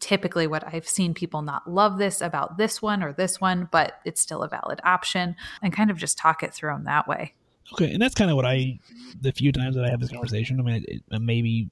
typically 0.00 0.46
what 0.46 0.62
I've 0.66 0.86
seen 0.88 1.14
people 1.14 1.40
not 1.42 1.70
love 1.70 1.96
this 1.96 2.20
about 2.20 2.58
this 2.58 2.82
one 2.82 3.02
or 3.02 3.12
this 3.12 3.40
one, 3.40 3.68
but 3.72 3.94
it's 4.04 4.20
still 4.20 4.42
a 4.42 4.48
valid 4.48 4.80
option 4.84 5.36
and 5.62 5.72
kind 5.72 5.90
of 5.90 5.96
just 5.96 6.18
talk 6.18 6.42
it 6.42 6.52
through 6.52 6.72
them 6.72 6.84
that 6.84 7.08
way. 7.08 7.34
Okay, 7.72 7.92
and 7.92 8.00
that's 8.00 8.14
kind 8.14 8.30
of 8.30 8.36
what 8.36 8.46
I, 8.46 8.78
the 9.20 9.32
few 9.32 9.52
times 9.52 9.76
that 9.76 9.84
I 9.84 9.90
have 9.90 10.00
this 10.00 10.10
conversation, 10.10 10.60
I 10.60 10.62
mean, 10.62 10.84
it, 10.86 11.02
it, 11.10 11.20
maybe 11.20 11.68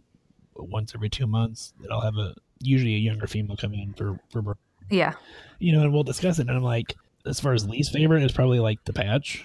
once 0.56 0.92
every 0.94 1.08
two 1.08 1.26
months 1.26 1.72
that 1.80 1.90
I'll 1.90 2.00
have 2.00 2.16
a 2.16 2.34
usually 2.60 2.94
a 2.94 2.98
younger 2.98 3.26
female 3.26 3.56
come 3.56 3.74
in 3.74 3.92
for 3.94 4.16
for 4.30 4.40
birth, 4.42 4.56
Yeah. 4.90 5.14
you 5.58 5.72
know, 5.72 5.82
and 5.82 5.92
we'll 5.92 6.02
discuss 6.04 6.38
it. 6.38 6.48
And 6.48 6.56
I'm 6.56 6.62
like, 6.62 6.94
as 7.26 7.40
far 7.40 7.52
as 7.52 7.68
least 7.68 7.92
favorite 7.92 8.22
is 8.22 8.32
probably 8.32 8.60
like 8.60 8.82
the 8.84 8.92
patch, 8.92 9.44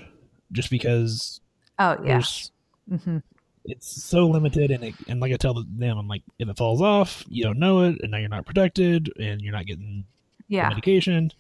just 0.52 0.70
because 0.70 1.42
Oh 1.78 1.92
yeah. 2.04 2.14
there's 2.14 2.52
hmm 3.04 3.18
it's 3.66 4.04
so 4.04 4.26
limited 4.28 4.72
and 4.72 4.84
it, 4.84 4.96
and 5.08 5.20
like 5.20 5.32
I 5.34 5.38
tell 5.38 5.54
them, 5.54 5.68
I'm 5.82 6.08
like, 6.08 6.24
if 6.40 6.48
it 6.50 6.58
falls 6.58 6.82
off, 6.82 7.24
you 7.28 7.44
don't 7.44 7.60
know 7.60 7.84
it, 7.84 7.98
and 8.02 8.12
now 8.12 8.18
you're 8.18 8.30
not 8.30 8.46
protected, 8.46 9.12
and 9.20 9.42
you're 9.42 9.54
not 9.54 9.66
getting 9.68 10.06
Yeah. 10.48 10.70
medication. 10.70 11.32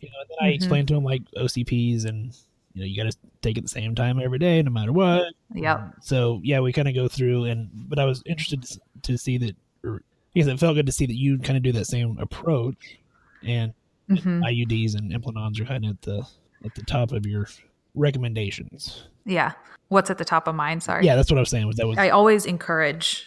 You 0.00 0.08
know, 0.08 0.16
and 0.20 0.28
then 0.30 0.38
I 0.40 0.52
Mhm. 0.52 0.54
explain 0.54 0.86
to 0.86 0.94
them 0.94 1.04
like 1.04 1.22
OCPs, 1.36 2.04
and 2.06 2.34
you 2.74 2.80
know, 2.80 2.86
you 2.86 2.96
got 3.02 3.10
to 3.10 3.18
take 3.42 3.58
it 3.58 3.62
the 3.62 3.68
same 3.68 3.94
time 3.94 4.20
every 4.20 4.38
day, 4.38 4.62
no 4.62 4.70
matter 4.70 4.92
what. 4.92 5.32
Yep. 5.54 5.94
So 6.02 6.40
yeah, 6.42 6.60
we 6.60 6.72
kind 6.72 6.88
of 6.88 6.94
go 6.94 7.08
through, 7.08 7.44
and 7.44 7.68
but 7.72 7.98
I 7.98 8.04
was 8.04 8.22
interested 8.26 8.62
to, 8.62 8.80
to 9.02 9.18
see 9.18 9.38
that, 9.38 9.56
or 9.84 10.02
because 10.32 10.46
it 10.46 10.58
felt 10.60 10.76
good 10.76 10.86
to 10.86 10.92
see 10.92 11.06
that 11.06 11.16
you 11.16 11.38
kind 11.38 11.56
of 11.56 11.62
do 11.62 11.72
that 11.72 11.86
same 11.86 12.18
approach, 12.18 12.98
and 13.44 13.72
hmm 14.08 14.42
IUDs 14.42 14.96
and 14.96 15.12
implanons 15.12 15.60
are 15.60 15.64
kind 15.64 15.84
of 15.84 15.92
at 15.92 16.02
the 16.02 16.26
at 16.64 16.74
the 16.74 16.82
top 16.82 17.12
of 17.12 17.26
your 17.26 17.46
recommendations. 17.94 19.04
Yeah. 19.24 19.52
What's 19.88 20.10
at 20.10 20.18
the 20.18 20.24
top 20.24 20.46
of 20.46 20.54
mine? 20.54 20.80
Sorry. 20.80 21.04
Yeah, 21.04 21.16
that's 21.16 21.30
what 21.30 21.38
I 21.38 21.40
was 21.40 21.50
saying. 21.50 21.66
Was 21.66 21.76
that 21.76 21.86
was 21.86 21.98
I 21.98 22.10
always 22.10 22.46
encourage, 22.46 23.26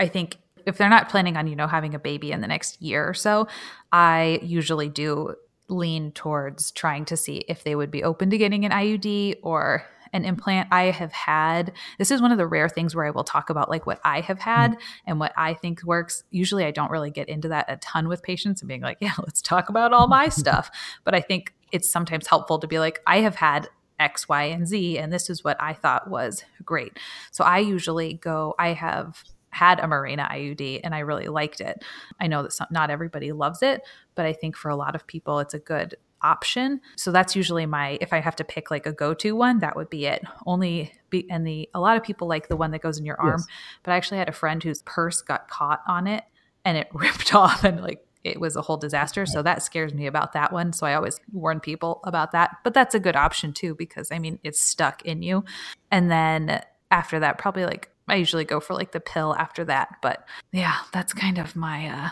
I 0.00 0.08
think, 0.08 0.38
if 0.66 0.76
they're 0.78 0.88
not 0.88 1.08
planning 1.08 1.36
on, 1.36 1.46
you 1.46 1.56
know, 1.56 1.66
having 1.66 1.94
a 1.94 1.98
baby 1.98 2.32
in 2.32 2.40
the 2.40 2.46
next 2.48 2.80
year 2.82 3.08
or 3.08 3.14
so, 3.14 3.46
I 3.92 4.40
usually 4.42 4.88
do 4.88 5.34
lean 5.72 6.12
towards 6.12 6.70
trying 6.70 7.04
to 7.06 7.16
see 7.16 7.44
if 7.48 7.64
they 7.64 7.74
would 7.74 7.90
be 7.90 8.04
open 8.04 8.30
to 8.30 8.38
getting 8.38 8.64
an 8.64 8.72
IUD 8.72 9.36
or 9.42 9.84
an 10.12 10.24
implant. 10.24 10.68
I 10.70 10.84
have 10.84 11.12
had, 11.12 11.72
this 11.98 12.10
is 12.10 12.20
one 12.20 12.32
of 12.32 12.38
the 12.38 12.46
rare 12.46 12.68
things 12.68 12.94
where 12.94 13.06
I 13.06 13.10
will 13.10 13.24
talk 13.24 13.50
about 13.50 13.70
like 13.70 13.86
what 13.86 14.00
I 14.04 14.20
have 14.20 14.38
mm-hmm. 14.38 14.50
had 14.50 14.76
and 15.06 15.18
what 15.18 15.32
I 15.36 15.54
think 15.54 15.82
works. 15.84 16.22
Usually 16.30 16.64
I 16.64 16.70
don't 16.70 16.90
really 16.90 17.10
get 17.10 17.28
into 17.28 17.48
that 17.48 17.66
a 17.68 17.76
ton 17.78 18.08
with 18.08 18.22
patients 18.22 18.60
and 18.60 18.68
being 18.68 18.82
like, 18.82 18.98
yeah, 19.00 19.14
let's 19.18 19.42
talk 19.42 19.68
about 19.68 19.92
all 19.92 20.06
my 20.06 20.28
stuff. 20.30 20.70
But 21.04 21.14
I 21.14 21.20
think 21.20 21.54
it's 21.72 21.90
sometimes 21.90 22.26
helpful 22.26 22.58
to 22.58 22.66
be 22.66 22.78
like, 22.78 23.00
I 23.06 23.20
have 23.20 23.36
had 23.36 23.68
X, 23.98 24.28
Y, 24.28 24.44
and 24.44 24.66
Z, 24.66 24.98
and 24.98 25.12
this 25.12 25.30
is 25.30 25.44
what 25.44 25.56
I 25.62 25.72
thought 25.72 26.10
was 26.10 26.44
great. 26.64 26.98
So 27.30 27.44
I 27.44 27.58
usually 27.58 28.14
go, 28.14 28.54
I 28.58 28.72
have 28.72 29.22
had 29.52 29.78
a 29.78 29.84
Mirena 29.84 30.28
IUD 30.30 30.80
and 30.82 30.94
I 30.94 31.00
really 31.00 31.28
liked 31.28 31.60
it. 31.60 31.84
I 32.20 32.26
know 32.26 32.42
that 32.42 32.52
some, 32.52 32.66
not 32.70 32.90
everybody 32.90 33.32
loves 33.32 33.62
it, 33.62 33.82
but 34.14 34.26
I 34.26 34.32
think 34.32 34.56
for 34.56 34.68
a 34.70 34.76
lot 34.76 34.94
of 34.94 35.06
people 35.06 35.38
it's 35.38 35.54
a 35.54 35.58
good 35.58 35.94
option. 36.22 36.80
So 36.96 37.12
that's 37.12 37.36
usually 37.36 37.66
my 37.66 37.98
if 38.00 38.12
I 38.12 38.20
have 38.20 38.36
to 38.36 38.44
pick 38.44 38.70
like 38.70 38.86
a 38.86 38.92
go-to 38.92 39.36
one, 39.36 39.58
that 39.58 39.76
would 39.76 39.90
be 39.90 40.06
it. 40.06 40.24
Only 40.46 40.92
be 41.10 41.26
and 41.30 41.46
the 41.46 41.68
a 41.74 41.80
lot 41.80 41.96
of 41.96 42.02
people 42.02 42.28
like 42.28 42.48
the 42.48 42.56
one 42.56 42.70
that 42.72 42.80
goes 42.80 42.98
in 42.98 43.04
your 43.04 43.20
arm, 43.20 43.40
Yes. 43.40 43.46
but 43.82 43.92
I 43.92 43.96
actually 43.96 44.18
had 44.18 44.28
a 44.28 44.32
friend 44.32 44.62
whose 44.62 44.82
purse 44.82 45.20
got 45.22 45.48
caught 45.48 45.82
on 45.86 46.06
it 46.06 46.24
and 46.64 46.76
it 46.78 46.88
ripped 46.94 47.34
off 47.34 47.64
and 47.64 47.80
like 47.80 48.04
it 48.24 48.40
was 48.40 48.54
a 48.54 48.62
whole 48.62 48.76
disaster. 48.76 49.26
So 49.26 49.42
that 49.42 49.64
scares 49.64 49.92
me 49.92 50.06
about 50.06 50.32
that 50.34 50.52
one. 50.52 50.72
So 50.72 50.86
I 50.86 50.94
always 50.94 51.18
warn 51.32 51.58
people 51.58 52.00
about 52.04 52.30
that. 52.32 52.56
But 52.62 52.72
that's 52.72 52.94
a 52.94 53.00
good 53.00 53.16
option 53.16 53.52
too, 53.52 53.74
because 53.74 54.12
I 54.12 54.20
mean, 54.20 54.38
it's 54.44 54.60
stuck 54.60 55.02
in 55.02 55.22
you. 55.22 55.44
And 55.90 56.08
then 56.08 56.62
after 56.92 57.18
that, 57.18 57.38
probably 57.38 57.64
like 57.66 57.90
I 58.08 58.16
usually 58.16 58.44
go 58.44 58.60
for 58.60 58.74
like 58.74 58.92
the 58.92 59.00
pill 59.00 59.34
after 59.36 59.64
that. 59.66 59.96
But 60.02 60.26
yeah, 60.52 60.76
that's 60.92 61.12
kind 61.12 61.38
of 61.38 61.54
my 61.56 61.88
uh 61.88 62.08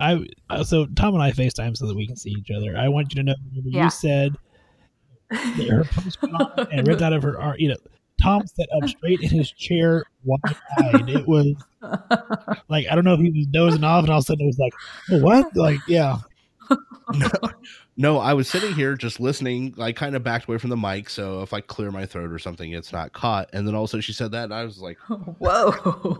I 0.00 0.26
uh, 0.50 0.64
so 0.64 0.86
Tom 0.86 1.14
and 1.14 1.22
I 1.22 1.30
FaceTime 1.32 1.76
so 1.76 1.86
that 1.86 1.94
we 1.96 2.06
can 2.06 2.16
see 2.16 2.30
each 2.30 2.50
other. 2.50 2.76
I 2.76 2.88
want 2.88 3.14
you 3.14 3.22
to 3.22 3.22
know 3.22 3.34
Yeah. 3.64 3.84
you 3.84 3.90
said 3.90 4.34
that 5.30 5.68
her 5.68 5.84
post 5.90 6.18
and 6.72 6.86
ripped 6.86 7.02
out 7.02 7.12
of 7.12 7.22
her 7.22 7.40
arm. 7.40 7.56
You 7.58 7.68
know, 7.68 7.76
Tom 8.20 8.46
sat 8.46 8.68
up 8.76 8.88
straight 8.88 9.20
in 9.20 9.30
his 9.30 9.50
chair, 9.52 10.04
wide 10.24 10.40
eyed. 10.78 11.08
It 11.08 11.26
was 11.26 11.54
like 12.68 12.86
I 12.90 12.94
don't 12.94 13.04
know 13.04 13.14
if 13.14 13.20
he 13.20 13.30
was 13.30 13.46
dozing 13.46 13.84
off, 13.84 14.02
and 14.04 14.10
all 14.10 14.18
of 14.18 14.22
a 14.22 14.26
sudden 14.26 14.42
it 14.44 14.46
was 14.46 14.58
like, 14.58 14.72
oh, 15.12 15.18
"What?" 15.20 15.54
Like, 15.56 15.80
yeah, 15.88 16.18
No, 17.14 17.28
I 18.18 18.32
was 18.32 18.48
sitting 18.48 18.72
here 18.74 18.94
just 18.94 19.20
listening. 19.20 19.74
I 19.78 19.92
kind 19.92 20.16
of 20.16 20.24
backed 20.24 20.48
away 20.48 20.56
from 20.56 20.70
the 20.70 20.76
mic, 20.76 21.10
so 21.10 21.42
if 21.42 21.52
I 21.52 21.60
clear 21.60 21.90
my 21.90 22.06
throat 22.06 22.32
or 22.32 22.38
something, 22.38 22.72
it's 22.72 22.92
not 22.92 23.12
caught. 23.12 23.50
And 23.52 23.68
then 23.68 23.74
all 23.74 23.84
of 23.84 23.88
a 23.88 23.90
sudden 23.90 24.02
she 24.02 24.14
said 24.14 24.32
that, 24.32 24.44
and 24.44 24.54
I 24.54 24.64
was 24.64 24.80
like, 24.80 24.98
oh, 25.10 25.16
Whoa. 25.38 25.72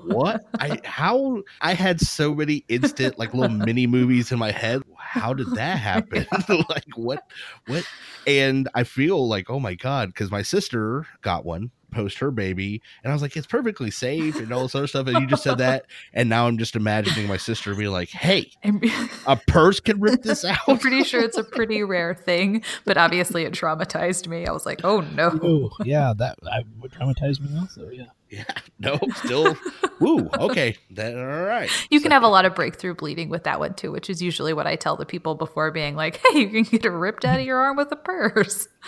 "What? 0.04 0.44
I 0.60 0.80
how? 0.84 1.42
I 1.62 1.72
had 1.72 2.00
so 2.00 2.34
many 2.34 2.64
instant 2.68 3.18
like 3.18 3.32
little 3.32 3.56
mini 3.56 3.86
movies 3.86 4.32
in 4.32 4.38
my 4.38 4.50
head. 4.50 4.82
How 4.98 5.32
did 5.32 5.50
that 5.52 5.78
happen? 5.78 6.26
like 6.68 6.84
what? 6.94 7.24
What? 7.66 7.86
And 8.26 8.68
I 8.74 8.84
feel 8.84 9.26
like, 9.26 9.48
oh 9.48 9.58
my 9.58 9.74
god, 9.74 10.08
because 10.08 10.30
my 10.30 10.42
sister 10.42 11.06
got 11.22 11.44
one 11.44 11.70
post 11.92 12.18
her 12.18 12.30
baby, 12.30 12.82
and 13.04 13.12
I 13.12 13.14
was 13.14 13.22
like, 13.22 13.36
it's 13.36 13.46
perfectly 13.46 13.90
safe 13.90 14.36
and 14.36 14.52
all 14.52 14.62
this 14.62 14.74
other 14.74 14.86
stuff. 14.86 15.06
And 15.06 15.20
you 15.20 15.26
just 15.26 15.44
said 15.44 15.58
that, 15.58 15.86
and 16.12 16.28
now 16.28 16.48
I'm 16.48 16.58
just 16.58 16.74
imagining 16.74 17.28
my 17.28 17.36
sister 17.36 17.74
being 17.74 17.92
like, 17.92 18.08
hey, 18.08 18.50
a 19.26 19.36
purse 19.36 19.78
can 19.80 20.00
rip 20.00 20.22
this 20.22 20.44
out. 20.44 20.58
I'm 20.66 20.78
pretty 20.78 21.04
sure 21.04 21.22
it's 21.22 21.38
a 21.38 21.44
pretty 21.52 21.82
rare 21.82 22.14
thing, 22.14 22.64
but 22.84 22.96
obviously 22.96 23.44
it 23.44 23.52
traumatized 23.52 24.26
me. 24.26 24.46
I 24.46 24.52
was 24.52 24.66
like, 24.66 24.80
oh 24.84 25.00
no. 25.00 25.38
oh 25.42 25.70
yeah, 25.84 26.12
that 26.16 26.38
I 26.50 26.64
would 26.80 26.90
traumatize 26.92 27.40
me 27.40 27.56
also. 27.58 27.88
Yeah, 27.90 28.06
Yeah, 28.30 28.44
no, 28.78 28.98
still, 29.16 29.56
woo, 30.00 30.30
okay, 30.38 30.76
then 30.90 31.18
all 31.18 31.42
right. 31.42 31.70
You 31.90 32.00
can 32.00 32.10
have 32.12 32.22
a 32.22 32.28
lot 32.28 32.46
of 32.46 32.54
breakthrough 32.54 32.94
bleeding 32.94 33.28
with 33.28 33.44
that 33.44 33.60
one 33.60 33.74
too, 33.74 33.92
which 33.92 34.08
is 34.08 34.22
usually 34.22 34.54
what 34.54 34.66
I 34.66 34.74
tell 34.76 34.96
the 34.96 35.04
people 35.04 35.34
before 35.34 35.70
being 35.70 35.96
like, 35.96 36.16
hey, 36.16 36.40
you 36.40 36.48
can 36.48 36.62
get 36.62 36.86
it 36.86 36.90
ripped 36.90 37.26
out 37.26 37.40
of 37.40 37.46
your 37.46 37.58
arm 37.58 37.76
with 37.76 37.92
a 37.92 37.96
purse. 37.96 38.68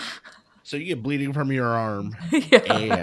So 0.64 0.76
you 0.76 0.86
get 0.86 1.02
bleeding 1.02 1.32
from 1.32 1.52
your 1.52 1.66
arm, 1.66 2.16
yeah. 2.32 2.58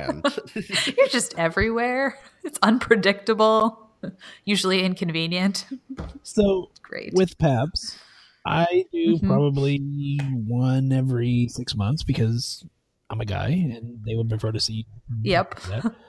and 0.10 0.26
You're 0.98 1.08
just 1.10 1.38
everywhere. 1.38 2.18
It's 2.44 2.58
unpredictable, 2.64 3.90
usually 4.46 4.84
inconvenient. 4.84 5.66
so 6.24 6.72
Great. 6.82 7.14
with 7.14 7.38
PAPS, 7.38 7.98
I 8.46 8.86
do 8.92 9.18
Mhm. 9.20 9.28
probably 9.28 10.18
one 10.48 10.92
every 10.92 11.48
six 11.50 11.76
months 11.76 12.04
because 12.04 12.66
I'm 13.12 13.22
a 13.22 13.26
guy 13.26 13.50
and 13.50 14.00
they 14.06 14.16
would 14.16 14.28
prefer 14.30 14.52
to 14.52 14.60
see. 14.60 14.88
Yep. 15.22 15.60
that. 15.70 15.96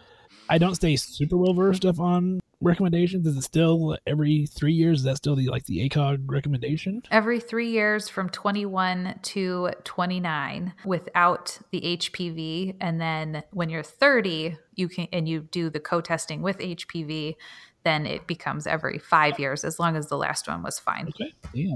I 0.53 0.59
don't 0.59 0.75
stay 0.75 0.97
super 0.97 1.39
well 1.39 1.55
versed 1.55 1.87
up 1.87 1.99
on 1.99 2.39
recommendations. 2.61 3.27
Is 3.27 3.39
it 3.39 3.43
still 3.43 3.97
every 4.07 4.45
three 4.45 4.75
years? 4.75 4.99
Is 4.99 5.05
that 5.05 5.17
still 5.17 5.35
the 5.35 5.49
like 5.49 5.65
the 5.65 5.89
ACOG 5.89 6.25
recommendation? 6.27 7.03
Every 7.11 7.41
three 7.41 7.71
years 7.71 8.11
from 8.11 8.29
21 8.29 9.19
to 9.23 9.71
29 9.85 10.75
without 10.85 11.59
the 11.71 11.81
HPV. 11.97 12.77
And 12.83 13.01
then 13.01 13.45
when 13.53 13.71
you're 13.71 13.83
30, 13.83 14.59
you 14.75 14.91
can, 14.91 15.09
and 15.11 15.27
you 15.27 15.49
do 15.51 15.71
the 15.71 15.81
co 15.81 16.03
testing 16.03 16.43
with 16.43 16.59
HPV, 16.59 17.37
then 17.85 18.07
it 18.07 18.27
becomes 18.27 18.67
every 18.67 18.99
five 18.99 19.39
years 19.39 19.65
as 19.65 19.79
long 19.79 19.97
as 19.97 20.09
the 20.09 20.17
last 20.17 20.47
one 20.49 20.63
was 20.63 20.79
fine. 20.79 21.09
Okay. 21.09 21.33
Yeah, 21.55 21.75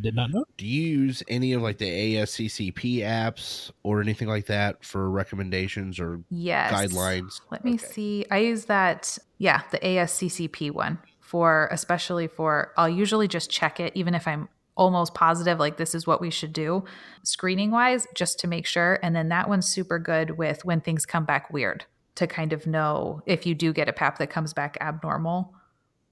did 0.00 0.14
not 0.14 0.30
know. 0.30 0.44
do 0.56 0.66
you 0.66 0.98
use 1.00 1.22
any 1.28 1.52
of 1.52 1.62
like 1.62 1.78
the 1.78 2.16
ASCCP 2.16 2.98
apps 2.98 3.70
or 3.82 4.00
anything 4.00 4.28
like 4.28 4.46
that 4.46 4.84
for 4.84 5.10
recommendations 5.10 5.98
or 5.98 6.20
Yes. 6.30 6.70
guidelines? 6.72 7.40
Let 7.50 7.64
me 7.64 7.74
Okay. 7.74 7.86
see. 7.86 8.26
I 8.30 8.38
use 8.38 8.66
that, 8.66 9.18
yeah, 9.38 9.62
the 9.70 9.78
ASCCP 9.78 10.70
one 10.70 10.98
for 11.20 11.68
especially 11.72 12.28
for, 12.28 12.72
I'll 12.76 12.88
usually 12.88 13.26
just 13.26 13.50
check 13.50 13.80
it, 13.80 13.92
even 13.96 14.14
if 14.14 14.28
I'm 14.28 14.48
almost 14.76 15.14
positive 15.14 15.58
like 15.58 15.78
this 15.78 15.94
is 15.94 16.06
what 16.06 16.20
we 16.20 16.30
should 16.30 16.52
do 16.52 16.84
screening 17.24 17.70
wise, 17.70 18.06
just 18.14 18.38
to 18.40 18.46
make 18.46 18.66
sure. 18.66 18.98
And 19.02 19.16
then 19.16 19.30
that 19.30 19.48
one's 19.48 19.66
super 19.66 19.98
good 19.98 20.32
with 20.38 20.64
when 20.64 20.80
things 20.82 21.06
come 21.06 21.24
back 21.24 21.50
weird 21.52 21.86
to 22.16 22.26
kind 22.26 22.52
of 22.52 22.66
know 22.66 23.22
if 23.26 23.46
you 23.46 23.54
do 23.54 23.72
get 23.72 23.88
a 23.88 23.92
PAP 23.92 24.18
that 24.18 24.30
comes 24.30 24.52
back 24.52 24.76
abnormal, 24.80 25.54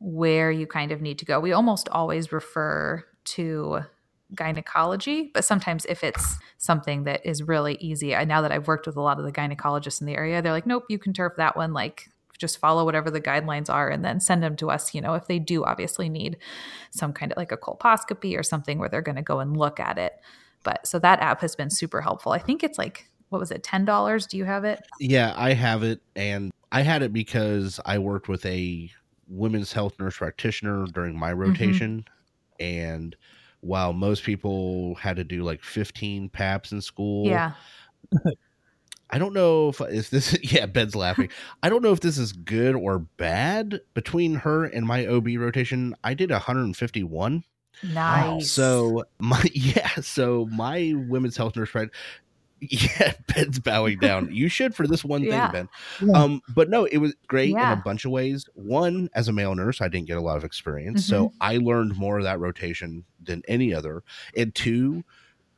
where 0.01 0.51
you 0.51 0.67
kind 0.67 0.93
of 0.93 1.01
need 1.03 1.19
to 1.19 1.25
go. 1.25 1.41
We 1.41 1.53
almost 1.53 1.89
always 1.91 2.33
refer 2.33 3.05
to 3.25 3.81
gynecology, 4.35 5.31
but 5.33 5.45
sometimes 5.45 5.85
if 5.87 6.05
it's 6.05 6.37
something 6.59 7.05
that 7.05 7.25
is 7.25 7.43
really 7.43 7.77
easy, 7.81 8.15
I 8.15 8.25
now 8.25 8.43
that 8.43 8.53
I've 8.53 8.67
worked 8.67 8.87
with 8.87 8.97
a 8.97 9.01
lot 9.01 9.19
of 9.19 9.25
the 9.25 9.33
gynecologists 9.33 10.01
in 10.01 10.07
the 10.07 10.17
area, 10.17 10.43
they're 10.43 10.53
like, 10.53 10.67
nope, 10.67 10.85
you 10.89 10.99
can 10.99 11.13
turf 11.13 11.35
that 11.37 11.57
one. 11.57 11.73
Like, 11.73 12.09
just 12.37 12.59
follow 12.59 12.85
whatever 12.85 13.11
the 13.11 13.21
guidelines 13.21 13.71
are 13.71 13.89
and 13.89 14.05
then 14.05 14.21
send 14.21 14.43
them 14.43 14.57
to 14.57 14.69
us. 14.71 14.93
You 14.93 15.01
know, 15.01 15.15
if 15.15 15.27
they 15.27 15.39
do 15.39 15.65
obviously 15.65 16.09
need 16.09 16.37
some 16.91 17.13
kind 17.13 17.33
of 17.33 17.37
like 17.37 17.53
a 17.53 17.57
colposcopy 17.57 18.39
or 18.39 18.43
something 18.43 18.79
where 18.79 18.89
they're 18.89 19.03
going 19.03 19.17
to 19.17 19.23
go 19.23 19.39
and 19.39 19.57
look 19.57 19.79
at 19.79 19.99
it. 19.99 20.15
But 20.65 20.87
so 20.87 20.99
that 20.99 21.21
app 21.21 21.41
has 21.43 21.55
been 21.55 21.71
super 21.71 22.01
helpful. 22.01 22.33
I 22.33 22.39
think 22.39 22.65
it's 22.65 22.77
like, 22.77 23.09
what 23.35 23.41
was 23.41 23.51
it, 23.51 23.65
$10? 23.65 24.29
Do 24.29 24.37
you 24.37 24.45
have 24.45 24.65
it? 24.65 24.81
Yeah, 25.01 25.35
I 25.37 25.55
have 25.55 25.83
it, 25.83 26.01
and 26.15 26.53
I 26.71 26.83
had 26.83 27.03
it 27.03 27.13
because 27.13 27.81
I 27.85 27.99
worked 27.99 28.29
with 28.29 28.47
a 28.47 28.89
women's 29.27 29.73
health 29.73 29.99
nurse 29.99 30.19
practitioner 30.19 30.87
during 30.87 31.19
my 31.19 31.33
mm-hmm. 31.33 31.41
rotation, 31.41 32.05
and 32.61 33.17
while 33.59 33.93
most 33.93 34.23
people 34.23 34.95
had 34.95 35.17
to 35.17 35.25
do 35.25 35.43
like 35.43 35.65
15 35.65 36.29
paps 36.29 36.71
in 36.71 36.81
school, 36.81 37.27
Yeah. 37.27 37.55
I 39.11 39.19
don't 39.19 39.35
know 39.35 39.69
if 39.69 39.81
if 39.81 40.11
this 40.11 40.37
yeah 40.53 40.67
Ben's 40.67 40.97
laughing. 40.97 41.29
I 41.63 41.69
don't 41.69 41.83
know 41.83 41.93
if 41.93 42.01
this 42.01 42.19
is 42.19 42.33
good 42.33 42.75
or 42.75 43.01
bad. 43.01 43.81
Between 43.95 44.35
her 44.37 44.65
and 44.65 44.87
my 44.87 45.07
OB 45.07 45.27
rotation, 45.37 45.95
I 46.03 46.15
did 46.15 46.31
151. 46.31 47.45
Nice. 47.83 48.51
So 48.51 49.05
my 49.19 49.43
yeah, 49.53 49.89
so 50.01 50.49
my 50.51 50.95
women's 51.09 51.37
health 51.37 51.57
nurse 51.57 51.69
friend, 51.69 51.91
yeah, 52.99 53.13
Ben's 53.35 53.59
bowing 53.59 53.99
down. 53.99 54.29
You 54.35 54.49
should 54.49 54.75
for 54.75 54.87
this 54.87 55.05
one 55.05 55.23
Yeah. 55.23 55.51
thing, 55.51 55.69
Ben. 56.01 56.15
Um, 56.15 56.41
but 56.55 56.69
no, 56.71 56.85
it 56.85 56.99
was 56.99 57.15
great 57.27 57.51
in 57.51 57.59
a 57.59 57.77
bunch 57.77 58.05
of 58.05 58.11
ways. 58.11 58.47
One, 58.55 59.09
as 59.15 59.29
a 59.29 59.33
male 59.33 59.55
nurse, 59.55 59.81
I 59.81 59.89
didn't 59.89 60.07
get 60.07 60.17
a 60.17 60.21
lot 60.23 60.37
of 60.37 60.45
experience, 60.45 61.05
so 61.05 61.27
Mm-hmm. 61.29 61.37
I 61.41 61.57
learned 61.59 61.97
more 61.97 62.19
of 62.19 62.25
that 62.25 62.41
rotation 62.41 63.05
than 63.23 63.43
any 63.49 63.73
other. 63.75 64.03
And 64.37 64.55
two, 64.55 65.05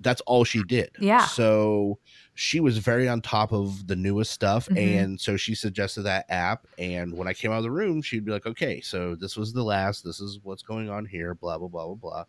that's 0.00 0.20
all 0.22 0.44
she 0.44 0.62
did. 0.62 0.90
Yeah. 1.00 1.24
So 1.26 1.98
she 2.38 2.60
was 2.60 2.76
very 2.76 3.08
on 3.08 3.22
top 3.22 3.50
of 3.50 3.86
the 3.86 3.96
newest 3.96 4.30
stuff. 4.30 4.68
Mhm. 4.68 4.76
And 4.76 5.20
so 5.20 5.38
she 5.38 5.54
suggested 5.54 6.02
that 6.02 6.26
app. 6.28 6.66
And 6.78 7.16
when 7.16 7.26
I 7.26 7.32
came 7.32 7.50
out 7.50 7.56
of 7.56 7.62
the 7.62 7.70
room, 7.70 8.02
she'd 8.02 8.26
be 8.26 8.30
like, 8.30 8.44
okay, 8.44 8.82
so 8.82 9.14
this 9.14 9.38
was 9.38 9.54
the 9.54 9.62
last, 9.64 10.04
this 10.04 10.20
is 10.20 10.38
what's 10.42 10.62
going 10.62 10.90
on 10.90 11.06
here, 11.06 11.34
blah, 11.34 11.56
blah, 11.56 11.68
blah, 11.68 11.86
blah, 11.86 11.94
blah. 11.94 12.24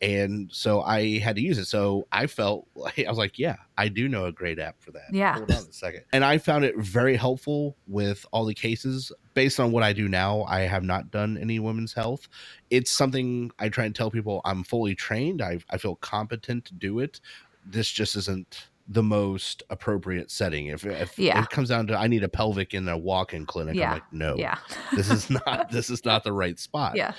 And 0.00 0.48
so 0.52 0.82
I 0.82 1.18
had 1.18 1.34
to 1.34 1.42
use 1.42 1.58
it. 1.58 1.64
So 1.64 2.06
I 2.12 2.28
felt 2.28 2.68
like, 2.76 3.00
I 3.04 3.08
was 3.08 3.18
like, 3.18 3.36
yeah, 3.36 3.56
I 3.76 3.88
do 3.88 4.08
know 4.08 4.26
a 4.26 4.32
great 4.32 4.60
app 4.60 4.80
for 4.80 4.92
that. 4.92 5.12
Yeah. 5.12 5.34
Hold 5.34 5.50
on 5.50 5.64
a 5.64 5.72
second. 5.72 6.04
And 6.12 6.24
I 6.24 6.38
found 6.38 6.64
it 6.64 6.76
very 6.78 7.16
helpful 7.16 7.76
with 7.88 8.24
all 8.32 8.44
the 8.44 8.54
cases. 8.54 9.10
Based 9.34 9.58
on 9.58 9.72
what 9.72 9.82
I 9.82 9.92
do 9.92 10.08
now, 10.08 10.44
I 10.44 10.60
have 10.60 10.84
not 10.84 11.10
done 11.10 11.36
any 11.36 11.58
women's 11.58 11.94
health. 11.94 12.28
It's 12.70 12.92
something 12.92 13.50
I 13.58 13.70
try 13.70 13.86
and 13.86 13.94
tell 13.94 14.12
people 14.12 14.40
I'm 14.44 14.62
fully 14.62 14.94
trained. 14.94 15.42
I, 15.42 15.58
I 15.68 15.78
feel 15.78 15.96
competent 15.96 16.64
to 16.66 16.74
do 16.74 17.00
it. 17.00 17.20
This 17.66 17.90
just 17.90 18.14
isn't 18.14 18.68
the 18.90 19.02
most 19.02 19.62
appropriate 19.68 20.30
setting. 20.30 20.66
If, 20.66 20.84
if 20.86 21.18
Yeah. 21.18 21.42
it 21.42 21.50
comes 21.50 21.68
down 21.68 21.86
to 21.88 21.96
I 21.98 22.06
need 22.06 22.24
a 22.24 22.28
pelvic 22.28 22.72
in 22.72 22.88
a 22.88 22.96
walk-in 22.96 23.44
clinic, 23.46 23.74
Yeah. 23.76 23.88
I'm 23.88 23.92
like, 23.94 24.12
no, 24.12 24.36
Yeah. 24.36 24.58
this 24.94 25.10
is 25.10 25.28
not 25.46 25.70
this 25.70 25.90
is 25.90 26.04
not 26.04 26.24
the 26.24 26.32
right 26.32 26.58
spot 26.58 26.96
Yeah. 26.96 27.12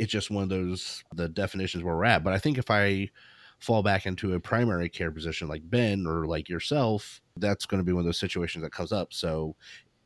it's 0.00 0.10
just 0.10 0.30
one 0.30 0.42
of 0.42 0.48
those 0.48 1.04
the 1.14 1.28
definitions 1.28 1.84
where 1.84 1.94
we're 1.96 2.04
at. 2.04 2.24
But 2.24 2.32
I 2.32 2.38
think 2.38 2.58
if 2.58 2.68
I 2.70 3.10
fall 3.60 3.82
back 3.82 4.06
into 4.06 4.34
a 4.34 4.40
primary 4.40 4.88
care 4.88 5.10
position 5.12 5.46
like 5.48 5.62
Ben 5.70 6.04
or 6.06 6.26
like 6.26 6.48
yourself, 6.48 7.20
that's 7.36 7.64
going 7.64 7.78
to 7.80 7.84
be 7.84 7.92
one 7.92 8.00
of 8.00 8.06
those 8.06 8.18
situations 8.18 8.62
that 8.64 8.72
comes 8.72 8.90
up. 8.92 9.12
So 9.12 9.54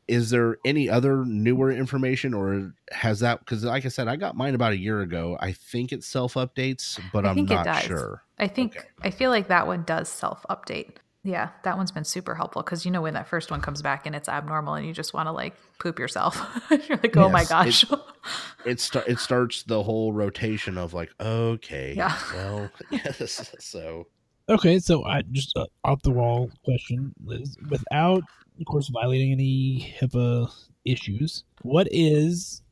is 0.09 0.29
there 0.31 0.57
any 0.65 0.89
other 0.89 1.23
newer 1.23 1.71
information 1.71 2.33
or 2.33 2.73
has 2.91 3.19
that 3.21 3.39
because 3.39 3.63
like 3.63 3.85
I 3.85 3.89
said, 3.89 4.07
I 4.07 4.15
got 4.15 4.35
mine 4.35 4.55
about 4.55 4.73
a 4.73 4.77
year 4.77 5.01
ago. 5.01 5.37
I 5.39 5.51
think 5.53 5.91
it 5.91 6.03
self 6.03 6.33
updates, 6.33 6.99
but 7.13 7.25
I 7.25 7.29
I'm 7.29 7.45
not 7.45 7.83
sure. 7.83 8.23
I 8.37 8.47
think 8.47 8.75
Okay. 8.77 8.87
I 9.03 9.11
feel 9.11 9.29
like 9.29 9.47
that 9.49 9.67
one 9.67 9.83
does 9.83 10.09
self 10.09 10.45
update. 10.49 10.97
Yeah, 11.23 11.49
that 11.63 11.75
one's 11.77 11.91
been 11.91 12.05
super 12.05 12.33
helpful 12.33 12.63
because 12.63 12.85
you 12.85 12.91
know 12.91 13.01
when 13.01 13.13
that 13.13 13.27
first 13.27 13.51
one 13.51 13.59
comes 13.61 13.81
back 13.81 14.05
and 14.05 14.15
it's 14.15 14.29
abnormal 14.29 14.75
and 14.75 14.87
you 14.87 14.93
just 14.93 15.13
want 15.13 15.27
to 15.27 15.31
like 15.33 15.53
poop 15.77 15.99
yourself. 15.99 16.41
You're 16.71 16.97
like, 17.03 17.15
oh 17.17 17.29
my 17.29 17.41
Yes, 17.41 17.49
gosh. 17.49 17.85
It 18.65 18.79
start 18.79 19.07
it 19.07 19.19
starts 19.19 19.63
the 19.63 19.83
whole 19.83 20.11
rotation 20.13 20.77
of 20.77 20.93
like, 20.93 21.09
okay, 21.19 21.93
Yeah. 21.95 22.17
well, 22.33 22.69
yes. 22.89 23.51
So 23.59 24.07
Okay, 24.49 24.79
so 24.79 25.05
I 25.05 25.21
just 25.31 25.55
uh, 25.55 25.65
off 25.83 26.01
the 26.01 26.11
wall 26.11 26.49
question, 26.65 27.13
Liz. 27.23 27.55
Without, 27.69 28.23
of 28.59 28.65
course, 28.65 28.89
violating 28.89 29.31
any 29.31 29.95
HIPAA 30.01 30.51
issues, 30.85 31.43
what 31.61 31.87
is 31.91 32.63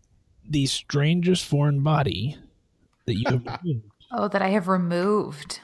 the 0.49 0.65
strangest 0.65 1.45
foreign 1.45 1.83
body 1.83 2.35
that 3.05 3.15
you 3.15 3.25
have 3.27 3.45
removed? 3.63 3.91
oh, 4.11 4.27
that 4.27 4.41
I 4.41 4.49
have 4.49 4.67
removed. 4.67 5.59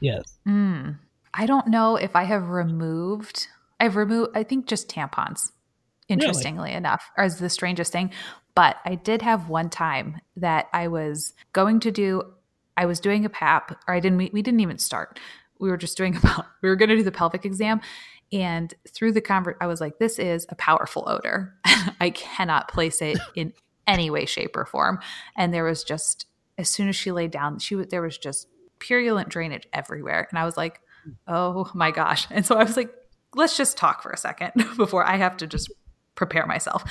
Yes. 0.00 0.38
Mm. 0.46 0.98
I 1.32 1.46
don't 1.46 1.68
know 1.68 1.96
if 1.96 2.16
I 2.16 2.24
have 2.24 2.48
removed. 2.48 3.48
I've 3.78 3.96
removed. 3.96 4.30
I 4.34 4.42
think 4.42 4.66
just 4.66 4.88
tampons. 4.88 5.52
Interestingly 6.08 6.72
enough, 6.72 7.10
as 7.16 7.38
the 7.40 7.50
strangest 7.50 7.92
thing. 7.92 8.10
But 8.54 8.76
I 8.84 8.94
did 8.94 9.22
have 9.22 9.48
one 9.48 9.68
time 9.68 10.20
that 10.36 10.68
I 10.72 10.88
was 10.88 11.34
going 11.52 11.80
to 11.80 11.90
do. 11.90 12.22
I 12.76 12.86
was 12.86 13.00
doing 13.00 13.24
a 13.24 13.30
PAP, 13.30 13.78
or 13.88 13.94
I 13.94 14.00
didn't. 14.00 14.18
We, 14.18 14.30
we 14.32 14.42
didn't 14.42 14.60
even 14.60 14.78
start. 14.78 15.18
We 15.58 15.70
were 15.70 15.76
just 15.76 15.96
doing 15.96 16.16
about. 16.16 16.46
We 16.62 16.68
were 16.68 16.76
going 16.76 16.88
to 16.88 16.96
do 16.96 17.02
the 17.02 17.12
pelvic 17.12 17.44
exam, 17.44 17.80
and 18.32 18.74
through 18.88 19.12
the 19.12 19.20
convert, 19.20 19.56
I 19.60 19.66
was 19.66 19.80
like, 19.80 19.98
"This 19.98 20.18
is 20.18 20.46
a 20.48 20.54
powerful 20.56 21.04
odor. 21.06 21.54
I 22.00 22.10
cannot 22.10 22.68
place 22.68 23.00
it 23.00 23.18
in 23.34 23.52
any 23.86 24.10
way, 24.10 24.26
shape, 24.26 24.56
or 24.56 24.66
form." 24.66 24.98
And 25.36 25.54
there 25.54 25.64
was 25.64 25.84
just 25.84 26.26
as 26.58 26.68
soon 26.68 26.88
as 26.88 26.96
she 26.96 27.12
laid 27.12 27.30
down, 27.30 27.58
she 27.58 27.74
was 27.74 27.86
there 27.88 28.02
was 28.02 28.18
just 28.18 28.48
purulent 28.78 29.28
drainage 29.28 29.66
everywhere, 29.72 30.26
and 30.30 30.38
I 30.38 30.44
was 30.44 30.56
like, 30.56 30.80
"Oh 31.28 31.70
my 31.74 31.90
gosh!" 31.90 32.26
And 32.30 32.44
so 32.44 32.56
I 32.56 32.64
was 32.64 32.76
like, 32.76 32.92
"Let's 33.34 33.56
just 33.56 33.76
talk 33.76 34.02
for 34.02 34.10
a 34.10 34.16
second 34.18 34.52
before 34.76 35.04
I 35.04 35.16
have 35.16 35.36
to 35.38 35.46
just 35.46 35.72
prepare 36.14 36.46
myself." 36.46 36.84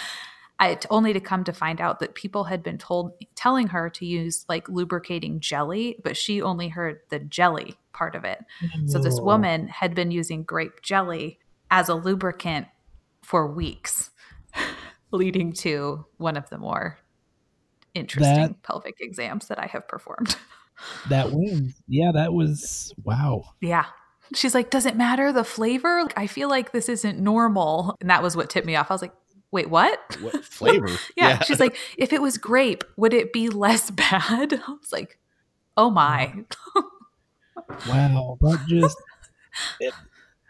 I 0.59 0.77
only 0.89 1.11
to 1.13 1.19
come 1.19 1.43
to 1.43 1.53
find 1.53 1.81
out 1.81 1.99
that 1.99 2.15
people 2.15 2.45
had 2.45 2.63
been 2.63 2.77
told 2.77 3.11
telling 3.35 3.67
her 3.67 3.89
to 3.89 4.05
use 4.05 4.45
like 4.47 4.69
lubricating 4.69 5.39
jelly, 5.41 5.99
but 6.03 6.15
she 6.15 6.41
only 6.41 6.69
heard 6.69 6.99
the 7.09 7.19
jelly 7.19 7.75
part 7.91 8.15
of 8.15 8.23
it. 8.23 8.39
So 8.87 8.99
this 8.99 9.19
woman 9.19 9.67
had 9.67 9.95
been 9.95 10.11
using 10.11 10.43
grape 10.43 10.81
jelly 10.81 11.39
as 11.71 11.89
a 11.89 11.95
lubricant 11.95 12.67
for 13.21 13.51
weeks, 13.51 14.11
leading 15.11 15.51
to 15.53 16.05
one 16.17 16.37
of 16.37 16.49
the 16.49 16.57
more 16.57 16.99
interesting 17.93 18.35
That- 18.35 18.63
pelvic 18.63 18.95
exams 18.99 19.47
that 19.47 19.59
I 19.59 19.65
have 19.67 19.87
performed. 19.87 20.35
That 21.07 21.31
wins. 21.31 21.73
Yeah, 21.87 22.11
that 22.11 22.33
was 22.33 22.93
wow. 23.05 23.45
Yeah. 23.61 23.85
She's 24.33 24.53
like, 24.53 24.69
Does 24.69 24.85
it 24.85 24.97
matter 24.97 25.31
the 25.31 25.45
flavor? 25.45 26.05
I 26.17 26.27
feel 26.27 26.49
like 26.49 26.73
this 26.73 26.89
isn't 26.89 27.17
normal. 27.17 27.95
And 28.01 28.09
that 28.09 28.21
was 28.21 28.35
what 28.35 28.49
tipped 28.49 28.67
me 28.67 28.75
off. 28.75 28.91
I 28.91 28.93
was 28.93 29.01
like, 29.01 29.13
Wait, 29.55 29.69
what? 29.69 30.17
what 30.19 30.43
flavor? 30.59 30.89
Yeah. 31.15 31.41
She's 31.43 31.61
like, 31.61 31.77
If 31.97 32.11
it 32.11 32.21
was 32.21 32.37
grape, 32.37 32.83
would 32.97 33.13
it 33.13 33.31
be 33.31 33.47
less 33.47 33.89
bad? 34.03 34.53
I 34.53 34.71
was 34.71 34.91
like, 34.91 35.17
Oh 35.77 35.89
my. 35.89 36.43
Wow. 37.87 38.37
That 38.41 38.65
just 38.67 38.97
it, 39.79 39.93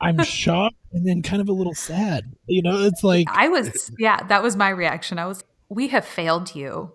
I'm 0.02 0.24
shocked 0.24 0.76
and 0.92 1.08
then 1.08 1.22
kind 1.22 1.40
of 1.40 1.50
a 1.50 1.52
little 1.54 1.76
sad. 1.76 2.34
You 2.48 2.64
know, 2.64 2.84
it's 2.84 3.04
like 3.04 3.28
I 3.30 3.48
was, 3.48 3.92
yeah, 4.00 4.24
that 4.24 4.42
was 4.42 4.56
my 4.56 4.70
reaction. 4.70 5.20
I 5.20 5.28
was, 5.28 5.44
We 5.70 5.90
have 5.90 6.04
failed 6.04 6.56
you. 6.56 6.92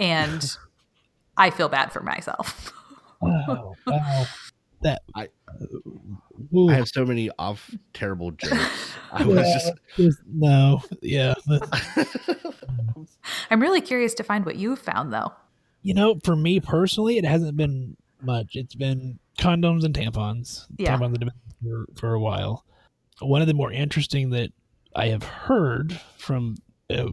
And 0.00 0.44
I 1.36 1.50
feel 1.50 1.68
bad 1.68 1.92
for 1.92 2.02
myself. 2.02 2.72
wow, 3.20 3.76
wow. 3.86 4.26
That 4.80 5.02
I- 5.14 5.28
uh, 5.48 5.78
Ooh. 6.54 6.70
I 6.70 6.74
have 6.74 6.88
so 6.88 7.04
many 7.04 7.30
off 7.38 7.70
terrible 7.94 8.30
jokes. 8.32 8.92
I 9.12 9.24
was 9.24 9.36
Yeah, 9.38 9.52
just 9.54 9.72
just- 9.96 10.18
no. 10.26 10.82
Yeah. 11.02 11.34
I'm 13.50 13.60
really 13.60 13.80
curious 13.80 14.14
to 14.14 14.22
find 14.22 14.44
what 14.44 14.56
you 14.56 14.76
found, 14.76 15.12
though. 15.12 15.32
You 15.82 15.94
know, 15.94 16.18
for 16.24 16.36
me 16.36 16.60
personally, 16.60 17.18
it 17.18 17.24
hasn't 17.24 17.56
been 17.56 17.96
much. 18.20 18.54
It's 18.54 18.74
been 18.74 19.18
condoms 19.38 19.84
and 19.84 19.94
tampons. 19.94 20.66
Yeah. 20.78 20.96
Tampons 20.96 21.10
have 21.10 21.20
been 21.20 21.30
for, 21.62 21.86
for 21.96 22.14
a 22.14 22.20
while. 22.20 22.64
One 23.20 23.40
of 23.40 23.48
the 23.48 23.54
more 23.54 23.72
interesting 23.72 24.30
that 24.30 24.50
I 24.94 25.08
have 25.08 25.22
heard 25.24 25.98
from 26.18 26.56
a 26.90 27.08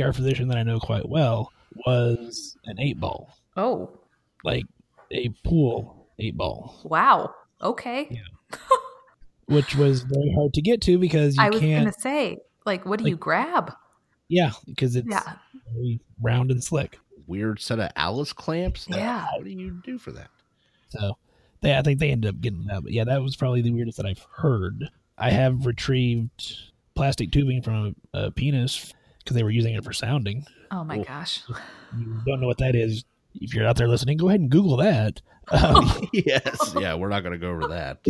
ER 0.00 0.12
physician 0.12 0.48
that 0.48 0.58
I 0.58 0.62
know 0.62 0.78
quite 0.80 1.08
well 1.08 1.52
was 1.86 2.56
an 2.64 2.78
eight 2.80 2.98
ball, 2.98 3.30
Oh, 3.56 3.90
like 4.44 4.64
a 5.10 5.28
pool 5.44 6.08
eight 6.18 6.36
ball, 6.36 6.80
wow. 6.84 7.34
Okay. 7.62 8.08
Yeah. 8.10 8.20
which 9.46 9.74
was 9.76 10.02
very 10.02 10.32
hard 10.34 10.52
to 10.54 10.62
get 10.62 10.80
to 10.82 10.98
because 10.98 11.36
you 11.36 11.42
I 11.42 11.50
was 11.50 11.60
can't. 11.60 11.82
going 11.84 11.92
to 11.94 12.00
say, 12.00 12.38
like, 12.64 12.84
what 12.84 12.98
do 12.98 13.04
like- 13.04 13.10
you 13.10 13.16
grab? 13.16 13.72
Yeah, 14.28 14.50
because 14.66 14.96
it's 14.96 15.06
Yeah. 15.08 15.34
very 15.72 16.00
round 16.20 16.50
and 16.50 16.62
slick. 16.62 16.98
weird 17.28 17.60
set 17.60 17.80
of 17.80 17.90
Allis 17.96 18.32
clamps. 18.32 18.84
That- 18.86 18.98
Yeah. 18.98 19.26
What 19.36 19.44
do 19.44 19.50
you 19.50 19.80
do 19.84 19.98
for 19.98 20.12
that? 20.12 20.28
So 20.90 21.16
they, 21.60 21.76
I 21.76 21.82
think 21.82 21.98
they 21.98 22.10
ended 22.10 22.28
up 22.32 22.40
getting 22.40 22.64
that. 22.66 22.82
But 22.84 22.92
yeah, 22.92 23.02
that 23.04 23.20
was 23.20 23.34
probably 23.36 23.62
the 23.62 23.72
weirdest 23.72 23.96
that 23.96 24.06
I've 24.06 24.24
heard. 24.36 24.88
I 25.18 25.30
have 25.30 25.66
retrieved 25.66 26.56
plastic 26.94 27.32
tubing 27.32 27.62
from 27.62 27.96
a, 28.14 28.26
a 28.26 28.30
penis 28.30 28.92
because 29.18 29.34
they 29.34 29.42
were 29.42 29.50
using 29.50 29.74
it 29.74 29.82
for 29.82 29.92
sounding. 29.92 30.46
Oh 30.70 30.84
my 30.84 30.96
Cool. 30.96 31.04
gosh. 31.04 31.42
You 31.98 32.20
don't 32.26 32.40
know 32.40 32.46
what 32.46 32.58
that 32.58 32.74
is. 32.76 33.04
If 33.40 33.54
you're 33.54 33.66
out 33.66 33.76
there 33.76 33.88
listening, 33.88 34.16
go 34.16 34.28
ahead 34.28 34.40
and 34.40 34.50
Google 34.50 34.76
that. 34.78 35.20
Um, 35.48 36.08
yes. 36.12 36.74
Yeah, 36.78 36.94
we're 36.94 37.08
not 37.08 37.20
going 37.20 37.32
to 37.32 37.38
go 37.38 37.50
over 37.50 37.68
that. 37.68 38.04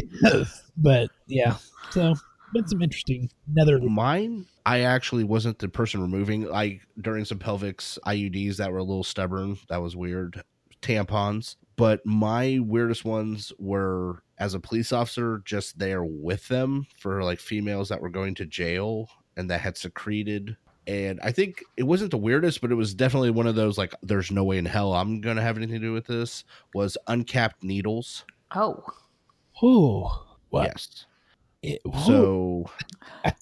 but 0.77 1.11
yeah, 1.27 1.57
so 1.91 2.15
been 2.53 2.67
some 2.67 2.83
interesting 2.83 3.31
nether. 3.53 3.79
Mine, 3.79 4.47
I 4.65 4.81
actually 4.81 5.25
wasn't 5.25 5.59
the 5.59 5.69
person 5.69 6.01
removing. 6.01 6.45
Like 6.45 6.83
during 7.01 7.25
some 7.25 7.39
pelvics 7.39 7.99
IUDs 8.07 8.57
that 8.57 8.73
were 8.73 8.79
a 8.79 8.85
little 8.85 9.05
stubborn. 9.05 9.59
That 9.69 9.83
was 9.83 9.97
weird. 9.97 10.43
Tampons. 10.83 11.57
But 11.77 12.05
my 12.07 12.59
weirdest 12.63 13.05
ones 13.05 13.53
were 13.59 14.23
as 14.39 14.55
a 14.55 14.61
police 14.61 14.93
officer, 14.93 15.43
just 15.45 15.79
there 15.79 16.05
with 16.05 16.49
them 16.49 16.87
for 16.99 17.23
like 17.23 17.41
females 17.41 17.89
that 17.91 18.01
were 18.01 18.09
going 18.09 18.35
to 18.37 18.47
jail 18.47 19.09
and 19.37 19.51
that 19.51 19.61
had 19.61 19.77
secreted. 19.77 20.57
And 20.87 21.19
I 21.23 21.33
think 21.33 21.63
it 21.77 21.83
wasn't 21.83 22.13
the 22.13 22.17
weirdest, 22.17 22.61
but 22.61 22.71
it 22.71 22.77
was 22.77 22.95
definitely 22.95 23.31
one 23.31 23.47
of 23.47 23.57
those 23.57 23.77
like, 23.77 23.93
there's 24.03 24.31
no 24.31 24.45
way 24.45 24.57
in 24.59 24.65
hell 24.65 24.95
I'm 24.95 25.21
going 25.21 25.37
to 25.37 25.43
have 25.43 25.57
anything 25.57 25.81
to 25.81 25.87
do 25.87 25.93
with 25.93 26.07
this. 26.07 26.45
Was 26.75 26.97
uncapped 27.09 27.63
needles. 27.65 28.25
Oh, 28.55 28.83
Oh, 29.63 30.25
what? 30.51 30.65
Yes. 30.67 31.07
It, 31.63 31.81
whoa. 31.85 32.05
So 32.07 32.71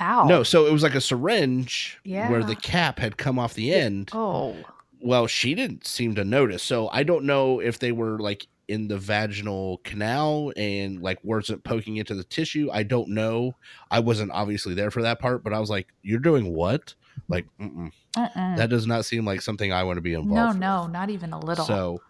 ow. 0.00 0.26
No, 0.26 0.42
so 0.42 0.66
it 0.66 0.72
was 0.72 0.82
like 0.82 0.94
a 0.94 1.00
syringe 1.00 2.00
where 2.28 2.42
the 2.42 2.56
cap 2.56 2.98
had 2.98 3.16
come 3.16 3.38
off 3.38 3.54
the 3.54 3.72
end. 3.74 4.10
Oh, 4.12 4.56
Well, 5.00 5.26
she 5.26 5.54
didn't 5.54 5.86
seem 5.86 6.14
to 6.16 6.24
notice. 6.24 6.62
So 6.62 6.88
I 6.88 7.02
don't 7.02 7.24
know 7.24 7.60
if 7.60 7.78
they 7.78 7.92
were 7.92 8.18
like 8.18 8.46
in 8.68 8.88
the 8.88 8.98
vaginal 8.98 9.78
canal 9.84 10.52
and 10.56 11.02
like 11.02 11.18
wasn't 11.22 11.64
poking 11.64 11.96
into 11.96 12.14
the 12.14 12.24
tissue. 12.24 12.70
I 12.72 12.82
don't 12.82 13.08
know. 13.08 13.56
I 13.90 14.00
wasn't 14.00 14.32
obviously 14.32 14.74
there 14.74 14.90
for 14.90 15.02
that 15.02 15.18
part, 15.18 15.42
but 15.44 15.52
I 15.52 15.60
was 15.60 15.70
like, 15.70 15.88
"You're 16.02 16.20
doing 16.20 16.54
what?" 16.54 16.94
Like, 17.28 17.46
mm-mm. 17.60 17.92
uh-uh. 18.16 18.56
that 18.56 18.70
does 18.70 18.86
not 18.86 19.04
seem 19.04 19.24
like 19.24 19.42
something 19.42 19.72
I 19.72 19.84
want 19.84 19.98
to 19.98 20.02
be 20.02 20.14
involved. 20.14 20.58
no, 20.58 20.82
with. 20.82 20.90
no, 20.92 20.98
not 20.98 21.10
even 21.10 21.32
a 21.32 21.38
little. 21.38 21.64
So, 21.64 22.00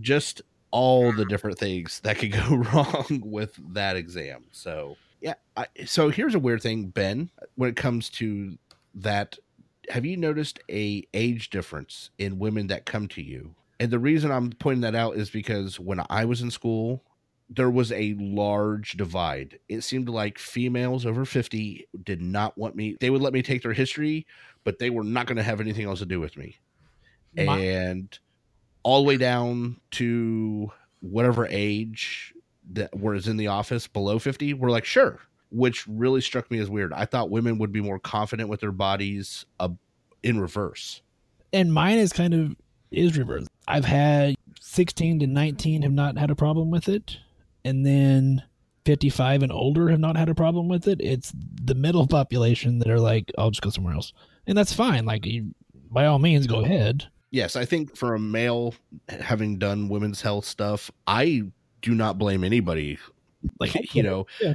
just 0.00 0.42
all 0.70 1.12
the 1.12 1.24
different 1.24 1.58
things 1.58 2.00
that 2.00 2.18
could 2.18 2.32
go 2.48 2.56
wrong 2.56 3.22
with 3.24 3.58
that 3.74 3.96
exam. 3.96 4.44
So 4.52 4.96
yeah, 5.20 5.34
I, 5.56 5.66
so 5.84 6.08
here's 6.08 6.34
a 6.34 6.38
weird 6.38 6.62
thing, 6.62 6.86
Ben. 6.86 7.30
When 7.56 7.70
it 7.70 7.76
comes 7.76 8.08
to 8.10 8.58
that, 8.94 9.38
have 9.90 10.04
you 10.04 10.16
noticed 10.16 10.60
a 10.70 11.06
age 11.14 11.50
difference 11.50 12.10
in 12.18 12.38
women 12.38 12.68
that 12.68 12.86
come 12.86 13.08
to 13.08 13.22
you? 13.22 13.54
And 13.80 13.90
the 13.90 13.98
reason 13.98 14.30
I'm 14.30 14.50
pointing 14.52 14.82
that 14.82 14.94
out 14.94 15.16
is 15.16 15.30
because 15.30 15.80
when 15.80 16.00
I 16.10 16.24
was 16.26 16.42
in 16.42 16.50
school, 16.50 17.02
there 17.48 17.70
was 17.70 17.90
a 17.90 18.14
large 18.18 18.92
divide. 18.92 19.58
It 19.68 19.80
seemed 19.80 20.08
like 20.08 20.38
females 20.38 21.04
over 21.04 21.24
50 21.24 21.88
did 22.04 22.20
not 22.22 22.56
want 22.56 22.76
me. 22.76 22.96
They 23.00 23.10
would 23.10 23.22
let 23.22 23.32
me 23.32 23.42
take 23.42 23.62
their 23.62 23.72
history, 23.72 24.26
but 24.62 24.78
they 24.78 24.90
were 24.90 25.02
not 25.02 25.26
going 25.26 25.38
to 25.38 25.42
have 25.42 25.60
anything 25.60 25.86
else 25.86 25.98
to 26.00 26.06
do 26.06 26.20
with 26.20 26.36
me. 26.36 26.58
My- 27.34 27.58
and 27.58 28.16
all 28.82 29.02
the 29.02 29.08
way 29.08 29.16
down 29.16 29.80
to 29.92 30.70
whatever 31.00 31.46
age 31.50 32.34
that 32.72 32.94
was 32.96 33.26
in 33.26 33.36
the 33.36 33.48
office 33.48 33.86
below 33.86 34.18
50 34.18 34.54
were 34.54 34.70
like, 34.70 34.84
sure, 34.84 35.18
which 35.50 35.86
really 35.88 36.20
struck 36.20 36.50
me 36.50 36.58
as 36.60 36.70
weird. 36.70 36.92
I 36.92 37.04
thought 37.06 37.30
women 37.30 37.58
would 37.58 37.72
be 37.72 37.80
more 37.80 37.98
confident 37.98 38.48
with 38.48 38.60
their 38.60 38.72
bodies 38.72 39.46
uh, 39.58 39.70
in 40.22 40.38
reverse. 40.38 41.02
and 41.52 41.72
mine 41.72 41.98
is 41.98 42.12
kind 42.12 42.34
of 42.34 42.54
is 42.90 43.16
reverse. 43.18 43.46
I've 43.70 43.84
had 43.84 44.34
16 44.60 45.20
to 45.20 45.26
19 45.26 45.82
have 45.82 45.92
not 45.92 46.18
had 46.18 46.30
a 46.30 46.34
problem 46.36 46.70
with 46.70 46.88
it, 46.88 47.18
and 47.64 47.84
then 47.84 48.42
55 48.86 49.42
and 49.42 49.52
older 49.52 49.88
have 49.90 50.00
not 50.00 50.16
had 50.16 50.28
a 50.28 50.34
problem 50.34 50.68
with 50.68 50.88
it. 50.88 51.00
It's 51.00 51.32
the 51.62 51.74
middle 51.74 52.06
population 52.06 52.78
that 52.80 52.88
are 52.90 53.00
like, 53.00 53.30
I'll 53.38 53.50
just 53.50 53.62
go 53.62 53.70
somewhere 53.70 53.94
else, 53.94 54.12
and 54.46 54.56
that's 54.56 54.72
fine. 54.72 55.04
Like, 55.04 55.26
you, 55.26 55.54
by 55.90 56.06
all 56.06 56.18
means, 56.18 56.46
go 56.46 56.60
ahead. 56.64 57.06
Yes, 57.30 57.54
I 57.56 57.64
think 57.64 57.96
for 57.96 58.14
a 58.14 58.18
male 58.18 58.74
having 59.08 59.58
done 59.58 59.88
women's 59.88 60.20
health 60.20 60.44
stuff, 60.44 60.90
I 61.06 61.42
do 61.82 61.94
not 61.94 62.18
blame 62.18 62.42
anybody. 62.42 62.98
Like, 63.60 63.94
you 63.94 64.02
know, 64.02 64.26
Yeah. 64.40 64.54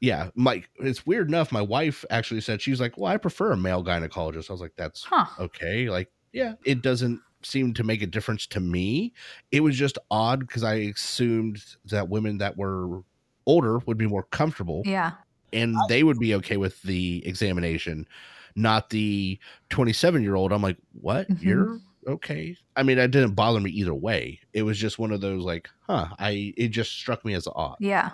yeah, 0.00 0.30
Mike, 0.36 0.68
it's 0.78 1.04
weird 1.04 1.28
enough. 1.28 1.50
My 1.50 1.60
wife 1.62 2.04
actually 2.10 2.40
said, 2.40 2.62
she's 2.62 2.80
like, 2.80 2.96
well, 2.96 3.10
I 3.10 3.16
prefer 3.16 3.52
a 3.52 3.56
male 3.56 3.82
gynecologist. 3.82 4.48
I 4.48 4.52
was 4.52 4.60
like, 4.60 4.74
that's 4.76 5.02
Huh. 5.04 5.26
okay. 5.40 5.90
Like, 5.90 6.08
yeah, 6.32 6.54
it 6.64 6.82
doesn't 6.82 7.20
seem 7.44 7.74
to 7.74 7.84
make 7.84 8.02
a 8.02 8.06
difference 8.06 8.46
to 8.48 8.60
me. 8.60 9.12
It 9.52 9.60
was 9.60 9.76
just 9.76 9.98
odd 10.10 10.40
because 10.40 10.64
I 10.64 10.74
assumed 10.74 11.62
that 11.86 12.08
women 12.08 12.38
that 12.38 12.56
were 12.56 13.02
older 13.46 13.78
would 13.86 13.98
be 13.98 14.06
more 14.06 14.22
comfortable 14.24 14.82
Yeah. 14.84 15.12
and 15.52 15.76
they 15.88 16.02
would 16.02 16.18
be 16.18 16.34
okay 16.36 16.56
with 16.56 16.80
the 16.82 17.22
examination, 17.26 18.08
not 18.56 18.90
the 18.90 19.38
27 19.70 20.22
year 20.22 20.34
old. 20.34 20.52
I'm 20.52 20.62
like, 20.62 20.78
what? 21.00 21.28
Mhm. 21.28 21.42
You're 21.42 21.80
okay. 22.06 22.56
I 22.76 22.82
mean, 22.82 22.98
it 22.98 23.10
didn't 23.10 23.34
bother 23.34 23.60
me 23.60 23.70
either 23.70 23.94
way. 23.94 24.40
It 24.52 24.62
was 24.62 24.78
just 24.78 24.98
one 24.98 25.12
of 25.12 25.20
those 25.20 25.44
like, 25.44 25.68
huh, 25.86 26.08
I, 26.18 26.54
it 26.56 26.68
just 26.68 26.92
struck 26.92 27.24
me 27.24 27.34
as 27.34 27.46
odd. 27.54 27.76
Yeah. 27.80 28.10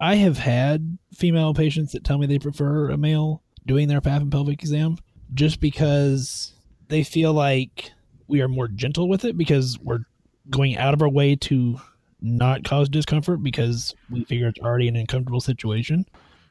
I 0.00 0.14
have 0.16 0.38
had 0.38 0.96
female 1.14 1.52
patients 1.52 1.92
that 1.92 2.04
tell 2.04 2.16
me 2.16 2.26
they 2.26 2.38
prefer 2.38 2.88
a 2.88 2.96
male 2.96 3.42
doing 3.66 3.86
their 3.88 4.00
pap 4.00 4.22
and 4.22 4.32
pelvic 4.32 4.62
exam 4.62 4.96
just 5.34 5.60
because 5.60 6.54
they 6.88 7.02
feel 7.04 7.34
like 7.34 7.92
we 8.30 8.40
are 8.40 8.48
more 8.48 8.68
gentle 8.68 9.08
with 9.08 9.24
it 9.24 9.36
because 9.36 9.78
we're 9.80 10.00
going 10.48 10.76
out 10.78 10.94
of 10.94 11.02
our 11.02 11.08
way 11.08 11.36
to 11.36 11.78
not 12.22 12.64
cause 12.64 12.88
discomfort 12.88 13.42
because 13.42 13.94
we 14.10 14.24
figure 14.24 14.48
it's 14.48 14.60
already 14.60 14.88
an 14.88 14.96
uncomfortable 14.96 15.40
situation. 15.40 16.06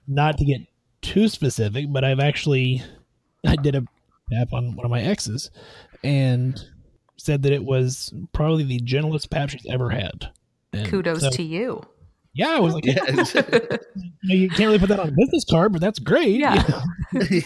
Not 0.08 0.38
to 0.38 0.46
get 0.46 0.62
too 1.02 1.28
specific, 1.28 1.86
but 1.90 2.04
I've 2.04 2.20
actually 2.20 2.82
I 3.46 3.56
did 3.56 3.76
a 3.76 3.84
pap 4.32 4.54
on 4.54 4.76
one 4.76 4.86
of 4.86 4.92
my 4.92 5.02
exes 5.02 5.50
and 6.04 6.60
said 7.18 7.44
that 7.44 7.52
it 7.52 7.64
was 7.64 8.14
probably 8.34 8.64
the 8.64 8.80
gentlest 8.80 9.30
pap 9.30 9.50
she's 9.50 9.66
ever 9.70 9.90
had. 9.90 10.30
And 10.74 10.88
Kudos 10.88 11.22
so- 11.22 11.30
to 11.32 11.44
you. 11.44 11.82
yeah, 12.34 12.50
I 12.56 12.60
was 12.60 12.74
like, 12.74 12.86
Yes. 12.86 13.34
you, 13.36 13.42
know, 14.24 14.36
you 14.36 14.50
can't 14.50 14.60
really 14.68 14.80
put 14.80 14.90
that 14.90 15.00
on 15.00 15.10
a 15.10 15.12
business 15.12 15.46
card, 15.50 15.72
but 15.72 15.82
that's 15.82 16.00
great. 16.00 16.30
you 16.30 16.40
Yeah. 16.40 16.64
know? 17.14 17.22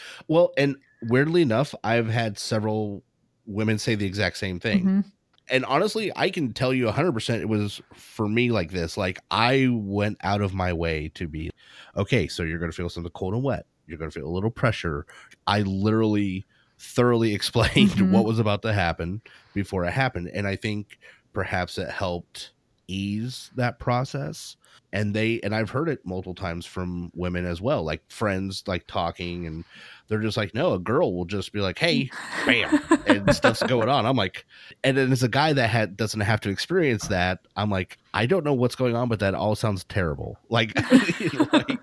well, 0.28 0.52
and 0.58 0.76
weirdly 1.02 1.42
enough, 1.42 1.74
I've 1.84 2.08
had 2.08 2.38
several 2.38 3.02
women 3.46 3.78
say 3.78 3.94
the 3.94 4.06
exact 4.06 4.36
same 4.36 4.60
thing. 4.60 4.84
Mhm. 4.84 5.04
and 5.50 5.64
honestly 5.64 6.12
i 6.14 6.30
can 6.30 6.52
tell 6.52 6.72
you 6.72 6.86
100% 6.86 7.40
it 7.40 7.48
was 7.48 7.80
for 7.94 8.28
me 8.28 8.50
like 8.52 8.70
this 8.70 8.96
like 8.96 9.18
i 9.30 9.66
went 9.70 10.16
out 10.22 10.40
of 10.42 10.54
my 10.54 10.72
way 10.72 11.08
to 11.14 11.26
be 11.26 11.50
okay 11.96 12.28
so 12.28 12.42
you're 12.44 12.58
going 12.60 12.70
to 12.70 12.76
feel 12.76 12.88
something 12.88 13.10
cold 13.12 13.34
and 13.34 13.42
wet 13.42 13.66
you're 13.86 13.98
going 13.98 14.10
to 14.10 14.14
feel 14.16 14.28
a 14.28 14.30
little 14.30 14.50
pressure 14.50 15.06
i 15.48 15.60
literally 15.62 16.44
thoroughly 16.78 17.34
explained 17.38 17.90
Mhm. 17.90 18.10
what 18.12 18.24
was 18.24 18.38
about 18.38 18.62
to 18.62 18.72
happen 18.72 19.22
before 19.54 19.84
it 19.84 19.92
happened 19.92 20.30
and 20.32 20.46
i 20.46 20.54
think 20.54 20.98
perhaps 21.32 21.78
it 21.78 21.90
helped 21.90 22.52
ease 22.86 23.50
that 23.56 23.78
process 23.80 24.56
and 24.92 25.14
they 25.14 25.40
and 25.42 25.54
i've 25.54 25.70
heard 25.70 25.88
it 25.88 26.04
multiple 26.04 26.34
times 26.34 26.66
from 26.66 27.10
women 27.14 27.46
as 27.46 27.60
well 27.60 27.84
like 27.84 28.02
friends 28.10 28.64
like 28.66 28.86
talking 28.86 29.46
and 29.46 29.64
they're 30.08 30.20
just 30.20 30.36
like 30.36 30.54
no 30.54 30.74
a 30.74 30.78
girl 30.78 31.14
will 31.14 31.24
just 31.24 31.52
be 31.52 31.60
like 31.60 31.78
hey 31.78 32.10
bam 32.44 32.80
and 33.06 33.34
stuff's 33.34 33.62
going 33.62 33.88
on. 33.88 34.04
I'm 34.06 34.16
like 34.16 34.44
and 34.82 34.96
then 34.96 35.12
as 35.12 35.22
a 35.22 35.28
guy 35.28 35.52
that 35.52 35.70
had 35.70 35.96
doesn't 35.96 36.20
have 36.20 36.40
to 36.40 36.50
experience 36.50 37.06
that 37.08 37.40
i'm 37.56 37.70
like 37.70 37.98
i 38.12 38.26
don't 38.26 38.44
know 38.44 38.54
what's 38.54 38.74
going 38.74 38.96
on 38.96 39.08
but 39.08 39.20
that 39.20 39.34
all 39.34 39.54
sounds 39.54 39.84
terrible. 39.84 40.38
Like 40.50 40.72
like 41.52 41.78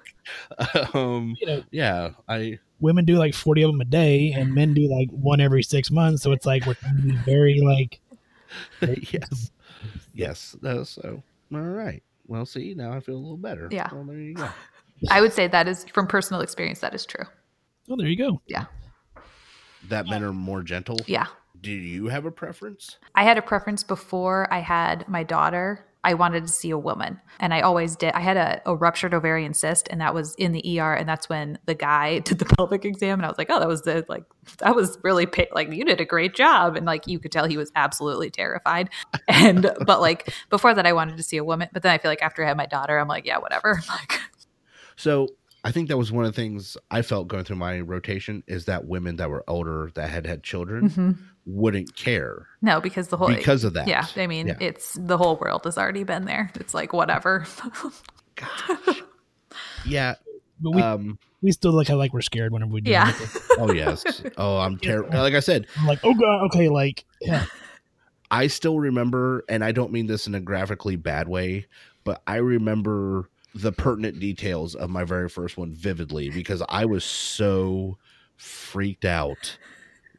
um 0.93 1.35
You 1.39 1.47
know, 1.47 1.63
yeah 1.71 2.09
i 2.27 2.59
women 2.81 3.05
do 3.05 3.15
like 3.15 3.33
40 3.33 3.63
of 3.63 3.71
them 3.71 3.81
a 3.81 3.85
day 3.85 4.33
and 4.33 4.53
men 4.53 4.73
do 4.73 4.87
like 4.89 5.09
one 5.09 5.39
every 5.39 5.63
six 5.63 5.89
months. 5.89 6.21
So 6.21 6.31
it's 6.31 6.45
like 6.45 6.65
we're 6.65 6.75
trying 6.75 7.09
to 7.09 7.17
very 7.25 7.61
like, 7.61 7.99
yes. 8.81 9.51
Yes 10.13 10.55
no, 10.61 10.83
so 10.83 11.23
all 11.53 11.59
right 11.61 12.03
well 12.27 12.45
see 12.45 12.73
now 12.75 12.91
i 12.91 12.99
feel 12.99 13.15
a 13.15 13.17
little 13.19 13.37
better 13.37 13.67
Yeah. 13.71 13.89
well, 13.91 14.03
there 14.03 14.17
you 14.19 14.33
go 14.35 14.49
I 15.09 15.21
would 15.21 15.31
say 15.33 15.47
that 15.47 15.67
is 15.67 15.85
from 15.93 16.07
personal 16.07 16.41
experience. 16.41 16.79
That 16.79 16.95
is 16.95 17.05
true. 17.05 17.25
oh, 17.89 17.95
there 17.97 18.07
you 18.07 18.17
go. 18.17 18.41
Yeah. 18.47 18.65
that 19.89 20.07
men 20.07 20.23
are 20.23 20.33
more 20.33 20.63
gentle 20.63 20.97
Yeah. 21.05 21.27
do 21.61 21.71
you 21.71 22.07
have 22.07 22.25
a 22.25 22.31
preference 22.31 22.97
I 23.15 23.23
had 23.23 23.37
a 23.37 23.41
preference 23.41 23.83
before 23.83 24.51
I 24.51 24.59
had 24.59 25.07
my 25.07 25.23
daughter. 25.23 25.85
I 26.07 26.13
wanted 26.13 26.47
to 26.47 26.53
see 26.53 26.69
a 26.69 26.77
woman, 26.77 27.19
and 27.37 27.53
I 27.53 27.59
always 27.59 27.97
did. 27.97 28.13
I 28.13 28.21
had 28.21 28.37
a, 28.37 28.61
a 28.65 28.73
ruptured 28.73 29.13
ovarian 29.13 29.53
cyst, 29.53 29.89
and 29.91 29.99
that 29.99 30.13
was 30.13 30.35
in 30.35 30.53
the 30.53 30.79
ER, 30.79 30.93
and 30.93 31.07
that's 31.07 31.27
when 31.27 31.59
the 31.65 31.75
guy 31.75 32.19
did 32.27 32.39
the 32.39 32.45
pelvic 32.45 32.85
exam, 32.85 33.19
and 33.19 33.25
I 33.25 33.27
was 33.27 33.37
like, 33.37 33.49
"Oh, 33.49 33.59
that 33.59 33.67
was 33.67 33.81
the 33.81 34.05
like 34.07 34.23
that 34.59 34.73
was 34.73 34.97
really 35.03 35.27
like 35.51 35.69
you 35.69 35.83
did 35.83 35.99
a 35.99 36.05
great 36.05 36.33
job," 36.33 36.77
and 36.77 36.85
like 36.85 37.07
you 37.07 37.19
could 37.19 37.33
tell 37.33 37.45
he 37.45 37.57
was 37.57 37.73
absolutely 37.75 38.29
terrified. 38.29 38.89
And 39.27 39.69
but 39.85 39.99
like 39.99 40.33
before 40.49 40.73
that, 40.73 40.85
I 40.85 40.93
wanted 40.93 41.17
to 41.17 41.23
see 41.23 41.35
a 41.35 41.43
woman, 41.43 41.67
but 41.73 41.83
then 41.83 41.91
I 41.91 41.97
feel 41.97 42.09
like 42.09 42.21
after 42.21 42.41
I 42.43 42.47
had 42.47 42.55
my 42.55 42.65
daughter, 42.65 42.97
I'm 42.97 43.09
like, 43.09 43.25
yeah, 43.25 43.37
whatever. 43.37 43.81
Like, 43.89 44.19
So 44.95 45.27
I 45.63 45.71
think 45.71 45.89
that 45.89 45.97
was 45.97 46.11
one 46.11 46.23
of 46.25 46.33
the 46.33 46.41
things 46.41 46.77
I 46.91 47.01
felt 47.01 47.27
going 47.27 47.43
through 47.43 47.57
my 47.57 47.79
rotation 47.81 48.43
is 48.47 48.65
that 48.65 48.85
women 48.85 49.17
that 49.17 49.29
were 49.29 49.43
older 49.47 49.91
that 49.95 50.09
had 50.09 50.25
had 50.25 50.43
children 50.43 50.89
mhm. 50.89 51.17
wouldn't 51.45 51.95
care 51.95 52.47
no, 52.61 52.79
because 52.79 53.09
the 53.09 53.17
whole 53.17 53.27
because 53.27 53.63
of 53.63 53.73
that. 53.73 53.87
yeah, 53.87 54.05
I 54.15 54.27
mean, 54.27 54.47
Yeah. 54.47 54.57
it's 54.59 54.93
the 54.99 55.17
whole 55.17 55.35
world 55.37 55.63
has 55.65 55.77
already 55.77 56.03
been 56.03 56.25
there. 56.25 56.51
It's 56.55 56.73
like 56.73 56.93
whatever. 56.93 57.45
Gosh. 58.35 59.01
yeah. 59.85 60.15
But 60.59 60.71
we, 60.71 60.81
Um. 60.81 61.19
we 61.41 61.51
still 61.51 61.71
look 61.73 61.89
like 61.89 62.13
we're 62.13 62.21
scared 62.21 62.51
whenever 62.51 62.71
we 62.71 62.81
do 62.81 62.91
yeah. 62.91 63.13
Oh 63.59 63.71
yes. 63.71 64.23
Oh, 64.37 64.57
I'm 64.59 64.77
terrible. 64.79 65.09
Like 65.17 65.33
I 65.33 65.39
said, 65.39 65.67
I'm 65.77 65.85
like, 65.87 65.99
oh 66.03 66.13
god, 66.13 66.45
okay, 66.45 66.69
like, 66.69 67.05
yeah, 67.21 67.45
I 68.31 68.47
still 68.47 68.79
remember, 68.79 69.43
and 69.49 69.63
I 69.63 69.71
don't 69.71 69.91
mean 69.91 70.07
this 70.07 70.27
in 70.27 70.35
a 70.35 70.39
graphically 70.39 70.95
bad 70.95 71.27
way, 71.27 71.65
but 72.03 72.21
I 72.27 72.37
remember 72.37 73.29
the 73.55 73.71
pertinent 73.71 74.19
details 74.19 74.75
of 74.75 74.89
my 74.89 75.03
very 75.03 75.29
first 75.29 75.57
one 75.57 75.73
vividly 75.73 76.29
because 76.29 76.61
I 76.69 76.85
was 76.85 77.03
so 77.03 77.97
freaked 78.35 79.05
out 79.05 79.57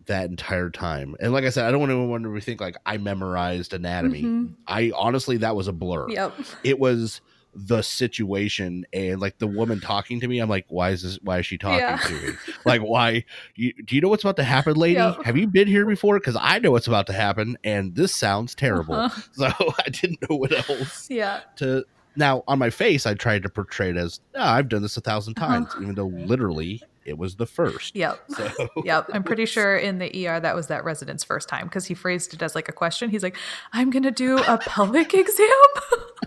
that 0.06 0.28
entire 0.30 0.70
time. 0.70 1.14
And 1.20 1.32
like 1.32 1.44
I 1.44 1.50
said, 1.50 1.66
I 1.66 1.70
don't 1.70 1.80
want 1.80 1.92
anyone 1.92 2.22
to 2.22 2.40
think 2.40 2.60
like 2.60 2.76
I 2.86 2.96
memorized 2.96 3.74
anatomy. 3.74 4.22
Mhm. 4.22 4.54
I 4.66 4.90
honestly, 4.96 5.36
that 5.38 5.54
was 5.54 5.68
a 5.68 5.72
blur. 5.72 6.08
Yep. 6.10 6.34
It 6.64 6.78
was 6.80 7.20
the 7.54 7.82
situation 7.82 8.86
and 8.92 9.20
like 9.20 9.38
the 9.38 9.46
woman 9.46 9.80
talking 9.80 10.20
to 10.20 10.28
me. 10.28 10.38
I'm 10.38 10.48
like, 10.48 10.64
why 10.68 10.90
is 10.90 11.02
this? 11.02 11.18
Why 11.22 11.38
is 11.38 11.46
she 11.46 11.58
talking 11.58 11.80
Yeah. 11.80 11.96
to 11.96 12.12
me? 12.12 12.32
Like, 12.64 12.80
why? 12.82 13.24
You, 13.54 13.72
do 13.84 13.94
you 13.94 14.00
know 14.00 14.08
what's 14.08 14.22
about 14.24 14.36
to 14.36 14.44
happen, 14.44 14.74
lady? 14.74 14.94
Yep. 14.94 15.24
Have 15.24 15.36
you 15.36 15.46
been 15.46 15.66
here 15.68 15.84
before? 15.84 16.18
Because 16.18 16.36
I 16.40 16.58
know 16.58 16.70
what's 16.70 16.86
about 16.86 17.06
to 17.08 17.12
happen, 17.12 17.58
and 17.64 17.94
this 17.94 18.14
sounds 18.14 18.54
terrible. 18.54 18.94
Uh-huh. 18.94 19.20
So 19.32 19.46
I 19.84 19.88
didn't 19.90 20.28
know 20.28 20.36
what 20.36 20.52
else 20.52 21.08
Yeah. 21.10 21.40
to. 21.56 21.84
Now 22.18 22.42
on 22.48 22.58
my 22.58 22.68
face, 22.70 23.06
I 23.06 23.14
tried 23.14 23.42
to 23.44 23.48
portray 23.48 23.90
it 23.90 23.96
as, 23.96 24.20
oh, 24.34 24.42
I've 24.42 24.68
done 24.68 24.82
this 24.82 24.96
a 24.96 25.00
1000 25.00 25.38
Uh-huh. 25.38 25.46
times, 25.46 25.68
even 25.80 25.94
though 25.94 26.08
literally 26.08 26.82
it 27.06 27.16
was 27.16 27.36
the 27.36 27.46
first. 27.46 27.96
Yep. 27.96 28.20
So 28.36 28.68
Yep. 28.84 29.10
I'm 29.14 29.22
pretty 29.22 29.46
sure 29.46 29.76
in 29.78 29.98
the 29.98 30.26
ER 30.28 30.38
that 30.40 30.54
was 30.54 30.66
that 30.66 30.84
resident's 30.84 31.24
first 31.24 31.48
time 31.48 31.64
because 31.66 31.86
he 31.86 31.94
phrased 31.94 32.34
it 32.34 32.42
as 32.42 32.54
like 32.54 32.68
a 32.68 32.72
question. 32.72 33.08
He's 33.08 33.22
like, 33.22 33.36
I'm 33.72 33.88
going 33.90 34.02
to 34.02 34.10
do 34.10 34.36
a 34.38 34.58
pelvic 34.66 35.14
exam. 35.14 35.48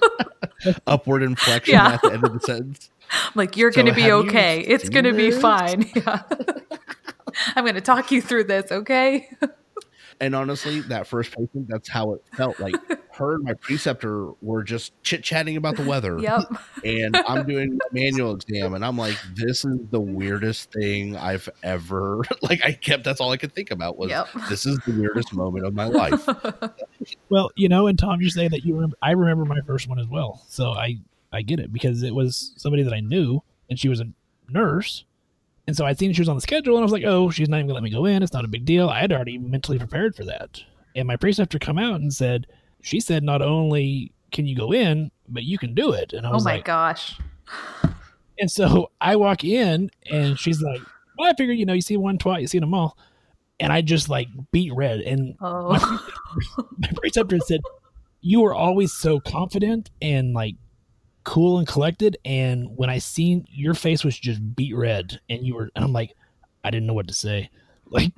upward 0.88 1.24
inflection 1.24 1.74
Yeah. 1.74 1.94
at 1.94 2.02
the 2.02 2.14
end 2.14 2.24
of 2.24 2.34
the 2.34 2.40
sentence. 2.40 2.90
I'm 3.12 3.32
like, 3.36 3.58
you're 3.58 3.72
So 3.72 3.82
going 3.84 3.94
to 3.94 4.02
be 4.02 4.12
okay. 4.12 4.62
It's 4.62 4.90
going 4.90 5.06
to 5.06 5.14
be 5.14 5.32
fine. 5.32 5.90
Yeah. 5.96 6.22
I'm 7.56 7.64
going 7.64 7.76
to 7.76 7.82
talk 7.82 8.12
you 8.12 8.22
through 8.22 8.46
this. 8.46 8.72
Okay. 8.72 9.30
And 10.22 10.36
honestly, 10.36 10.80
that 10.82 11.08
first 11.08 11.32
patient, 11.32 11.68
that's 11.68 11.90
how 11.90 12.14
it 12.14 12.24
felt. 12.36 12.60
Like 12.60 12.76
her 13.16 13.36
and 13.36 13.44
my 13.44 13.54
preceptor 13.56 14.30
were 14.42 14.64
just 14.64 14.94
chit 15.04 15.24
chatting 15.24 15.58
about 15.58 15.76
the 15.76 15.84
weather. 15.84 16.18
Yep. 16.20 16.44
and 16.86 17.18
I'm 17.18 17.46
doing 17.46 17.78
a 17.90 17.94
manual 17.94 18.36
exam, 18.36 18.74
and 18.76 18.86
I'm 18.86 18.98
like, 18.98 19.18
this 19.36 19.66
is 19.66 19.78
the 19.90 20.00
weirdest 20.00 20.72
thing 20.72 21.18
I've 21.18 21.50
ever 21.64 22.22
like. 22.44 22.64
I 22.64 22.72
kept 22.74 23.04
that's 23.04 23.20
all 23.20 23.32
I 23.32 23.38
could 23.38 23.54
think 23.54 23.72
about 23.72 23.98
was 23.98 24.10
Yep. 24.12 24.28
this 24.48 24.66
is 24.66 24.80
the 24.86 24.94
weirdest 24.94 25.34
moment 25.34 25.66
of 25.66 25.74
my 25.74 25.86
life. 25.86 26.26
Well, 27.30 27.50
you 27.56 27.68
know, 27.70 27.88
and 27.88 27.98
Tom, 27.98 28.22
you 28.22 28.30
say 28.30 28.48
that 28.48 28.64
you 28.64 28.76
remember. 28.76 28.96
I 29.02 29.12
remember 29.12 29.44
my 29.46 29.62
first 29.66 29.88
one 29.88 29.98
as 30.00 30.08
well, 30.08 30.44
so 30.48 30.72
I 30.72 30.98
I 31.32 31.42
get 31.42 31.60
it 31.60 31.72
because 31.74 32.04
it 32.04 32.14
was 32.14 32.54
somebody 32.58 32.84
that 32.84 32.94
I 32.94 33.00
knew, 33.00 33.42
and 33.70 33.80
she 33.80 33.90
was 33.90 34.00
a 34.02 34.06
nurse, 34.50 35.06
and 35.68 35.76
so 35.76 35.86
I'd 35.86 35.98
seen 36.00 36.14
she 36.14 36.22
was 36.22 36.30
on 36.30 36.36
the 36.36 36.42
schedule, 36.42 36.76
and 36.76 36.82
I 36.82 36.86
was 36.86 36.92
like, 36.92 37.04
oh, 37.06 37.30
she's 37.30 37.50
not 37.50 37.58
even 37.58 37.68
gonna 37.68 37.76
let 37.76 37.84
me 37.84 37.90
go 37.92 38.06
in. 38.06 38.24
It's 38.24 38.34
not 38.34 38.46
a 38.46 38.50
big 38.50 38.66
deal. 38.66 38.90
I 38.90 39.00
had 39.00 39.12
already 39.12 39.38
mentally 39.38 39.78
prepared 39.78 40.16
for 40.16 40.26
that, 40.26 40.62
and 40.96 41.08
my 41.08 41.16
preceptor 41.16 41.60
come 41.60 41.78
out 41.78 42.02
and 42.02 42.14
said, 42.14 42.48
she 42.82 43.00
said 43.00 43.24
not 43.24 43.42
only 43.42 44.12
can 44.32 44.46
you 44.48 44.56
go 44.56 44.72
in, 44.74 45.12
but 45.28 45.44
you 45.44 45.58
can 45.58 45.74
do 45.74 45.92
it, 45.92 46.14
and 46.14 46.26
I 46.26 46.30
oh 46.30 46.34
was 46.34 46.46
like, 46.46 46.68
Oh 46.70 46.72
my 46.74 46.88
like, 46.90 46.98
gosh. 46.98 47.20
and 48.40 48.50
so 48.52 48.92
I 49.02 49.16
walk 49.16 49.44
in, 49.44 49.90
and 50.10 50.38
she's 50.40 50.62
like, 50.62 50.82
well, 51.18 51.30
I 51.30 51.36
figure 51.36 51.54
you 51.54 51.66
know 51.66 51.74
you 51.74 51.82
see 51.82 51.98
one 51.98 52.18
twat, 52.18 52.42
you 52.42 52.48
see 52.48 52.60
them 52.60 52.74
all, 52.74 52.98
and 53.60 53.72
I 53.72 53.82
just 53.82 54.10
like 54.10 54.28
beat 54.52 54.74
red, 54.74 55.02
and 55.02 55.36
Oh. 55.42 56.06
my 56.78 56.90
preceptor 56.96 57.40
said 57.40 57.62
you 58.24 58.42
were 58.42 58.54
always 58.54 58.94
so 58.94 59.20
confident 59.20 59.90
and 60.02 60.34
like 60.34 60.56
cool 61.24 61.60
and 61.60 61.68
collected 61.68 62.18
and 62.26 62.68
when 62.76 62.90
i 62.90 62.98
seen 62.98 63.46
your 63.52 63.74
face 63.74 64.04
was 64.04 64.18
just 64.18 64.56
beet 64.56 64.76
red 64.76 65.20
and 65.30 65.46
you 65.46 65.54
were 65.56 65.70
and 65.76 65.86
i'm 65.86 65.94
like 65.94 66.14
i 66.64 66.70
didn't 66.72 66.88
know 66.88 66.94
what 66.94 67.08
to 67.08 67.14
say 67.14 67.50
like 67.90 68.14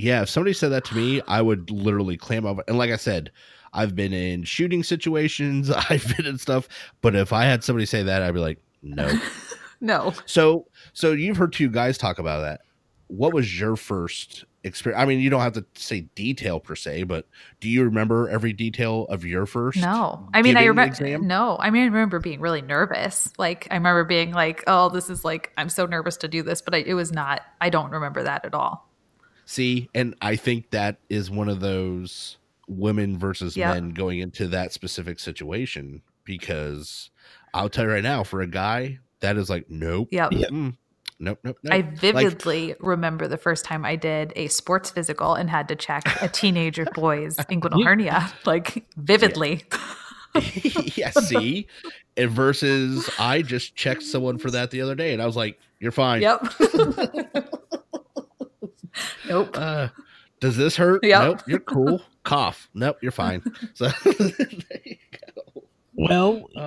Yeah, 0.00 0.22
if 0.22 0.30
somebody 0.30 0.54
said 0.54 0.70
that 0.70 0.84
to 0.86 0.96
me, 0.96 1.20
I 1.28 1.42
would 1.42 1.70
literally 1.70 2.16
clam 2.16 2.46
up. 2.46 2.58
And 2.68 2.78
like 2.78 2.90
I 2.90 2.96
said, 2.96 3.30
I've 3.72 3.94
been 3.94 4.12
in 4.12 4.44
shooting 4.44 4.82
situations, 4.82 5.70
I've 5.90 6.16
been 6.16 6.26
in 6.26 6.38
stuff, 6.38 6.68
but 7.02 7.14
if 7.14 7.32
I 7.32 7.44
had 7.44 7.62
somebody 7.62 7.86
say 7.86 8.02
that, 8.02 8.22
I'd 8.22 8.34
be 8.34 8.40
like, 8.40 8.58
no. 8.82 9.10
no. 9.80 10.14
so, 10.26 10.66
so 10.92 11.12
you've 11.12 11.36
heard 11.36 11.52
two 11.52 11.68
guys 11.68 11.98
talk 11.98 12.18
about 12.18 12.40
that. 12.40 12.62
What 13.10 13.32
was 13.32 13.58
your 13.58 13.76
first 13.76 14.44
experience? 14.62 15.02
I 15.02 15.04
mean, 15.04 15.20
you 15.20 15.30
don't 15.30 15.40
have 15.40 15.54
to 15.54 15.64
say 15.74 16.02
detail 16.14 16.60
per 16.60 16.76
se, 16.76 17.02
but 17.04 17.26
do 17.60 17.68
you 17.68 17.84
remember 17.84 18.28
every 18.28 18.52
detail 18.52 19.06
of 19.10 19.24
your 19.24 19.46
first? 19.46 19.78
No. 19.80 20.28
I 20.32 20.42
mean, 20.42 20.56
I 20.56 20.64
remember. 20.66 21.18
No. 21.18 21.56
I 21.58 21.70
mean, 21.70 21.82
I 21.82 21.86
remember 21.86 22.20
being 22.20 22.40
really 22.40 22.62
nervous. 22.62 23.32
Like, 23.36 23.66
I 23.70 23.74
remember 23.74 24.04
being 24.04 24.32
like, 24.32 24.62
oh, 24.66 24.88
this 24.90 25.10
is 25.10 25.24
like, 25.24 25.52
I'm 25.58 25.68
so 25.68 25.86
nervous 25.86 26.16
to 26.18 26.28
do 26.28 26.42
this. 26.42 26.62
But 26.62 26.74
I, 26.74 26.78
it 26.78 26.94
was 26.94 27.10
not, 27.12 27.42
I 27.60 27.68
don't 27.68 27.90
remember 27.90 28.22
that 28.22 28.44
at 28.44 28.54
all. 28.54 28.88
See, 29.44 29.88
and 29.94 30.14
I 30.22 30.36
think 30.36 30.70
that 30.70 30.98
is 31.08 31.30
one 31.30 31.48
of 31.48 31.58
those 31.58 32.36
women 32.68 33.18
versus 33.18 33.56
Yeah. 33.56 33.72
men 33.72 33.90
going 33.90 34.20
into 34.20 34.46
that 34.48 34.72
specific 34.72 35.18
situation 35.18 36.02
because 36.24 37.10
I'll 37.52 37.68
tell 37.68 37.86
you 37.86 37.90
right 37.90 38.02
now, 38.04 38.22
for 38.22 38.40
a 38.42 38.46
guy, 38.46 39.00
that 39.18 39.36
is 39.36 39.50
like, 39.50 39.68
nope. 39.68 40.08
Yep. 40.12 40.30
mm, 40.30 40.76
nope, 41.20 41.38
nope, 41.44 41.56
nope. 41.62 41.72
I 41.72 41.76
Like, 41.76 41.96
vividly 41.98 42.74
remember 42.80 43.28
the 43.28 43.36
first 43.36 43.64
time 43.64 43.84
I 43.84 43.94
did 43.96 44.32
a 44.36 44.48
sports 44.48 44.90
physical 44.90 45.34
and 45.34 45.48
had 45.48 45.68
to 45.68 45.76
check 45.76 46.02
a 46.20 46.28
teenager 46.28 46.84
boy's 46.94 47.36
inguinal 47.36 47.78
Yeah. 47.78 47.84
hernia. 47.86 48.32
Like, 48.46 48.84
vividly. 48.96 49.62
yeah, 50.96 51.10
see? 51.10 51.66
And 52.16 52.30
versus 52.30 53.08
I 53.18 53.42
just 53.42 53.74
checked 53.76 54.02
someone 54.02 54.38
for 54.38 54.50
that 54.50 54.70
the 54.70 54.80
other 54.80 54.94
day 54.94 55.12
and 55.12 55.20
I 55.22 55.26
was 55.26 55.36
like, 55.36 55.58
you're 55.78 55.92
fine. 55.92 56.22
Yep. 56.22 56.52
nope. 59.28 59.50
Uh, 59.56 59.88
does 60.40 60.56
this 60.56 60.76
hurt? 60.76 61.04
Yep. 61.04 61.22
Nope, 61.22 61.40
you're 61.46 61.58
cool. 61.60 62.02
Cough. 62.24 62.68
Nope, 62.74 62.98
you're 63.02 63.12
fine. 63.12 63.42
So 63.74 63.88
there 64.04 64.80
you 64.84 64.96
go. 65.26 65.62
well 65.94 66.34
you 66.34 66.60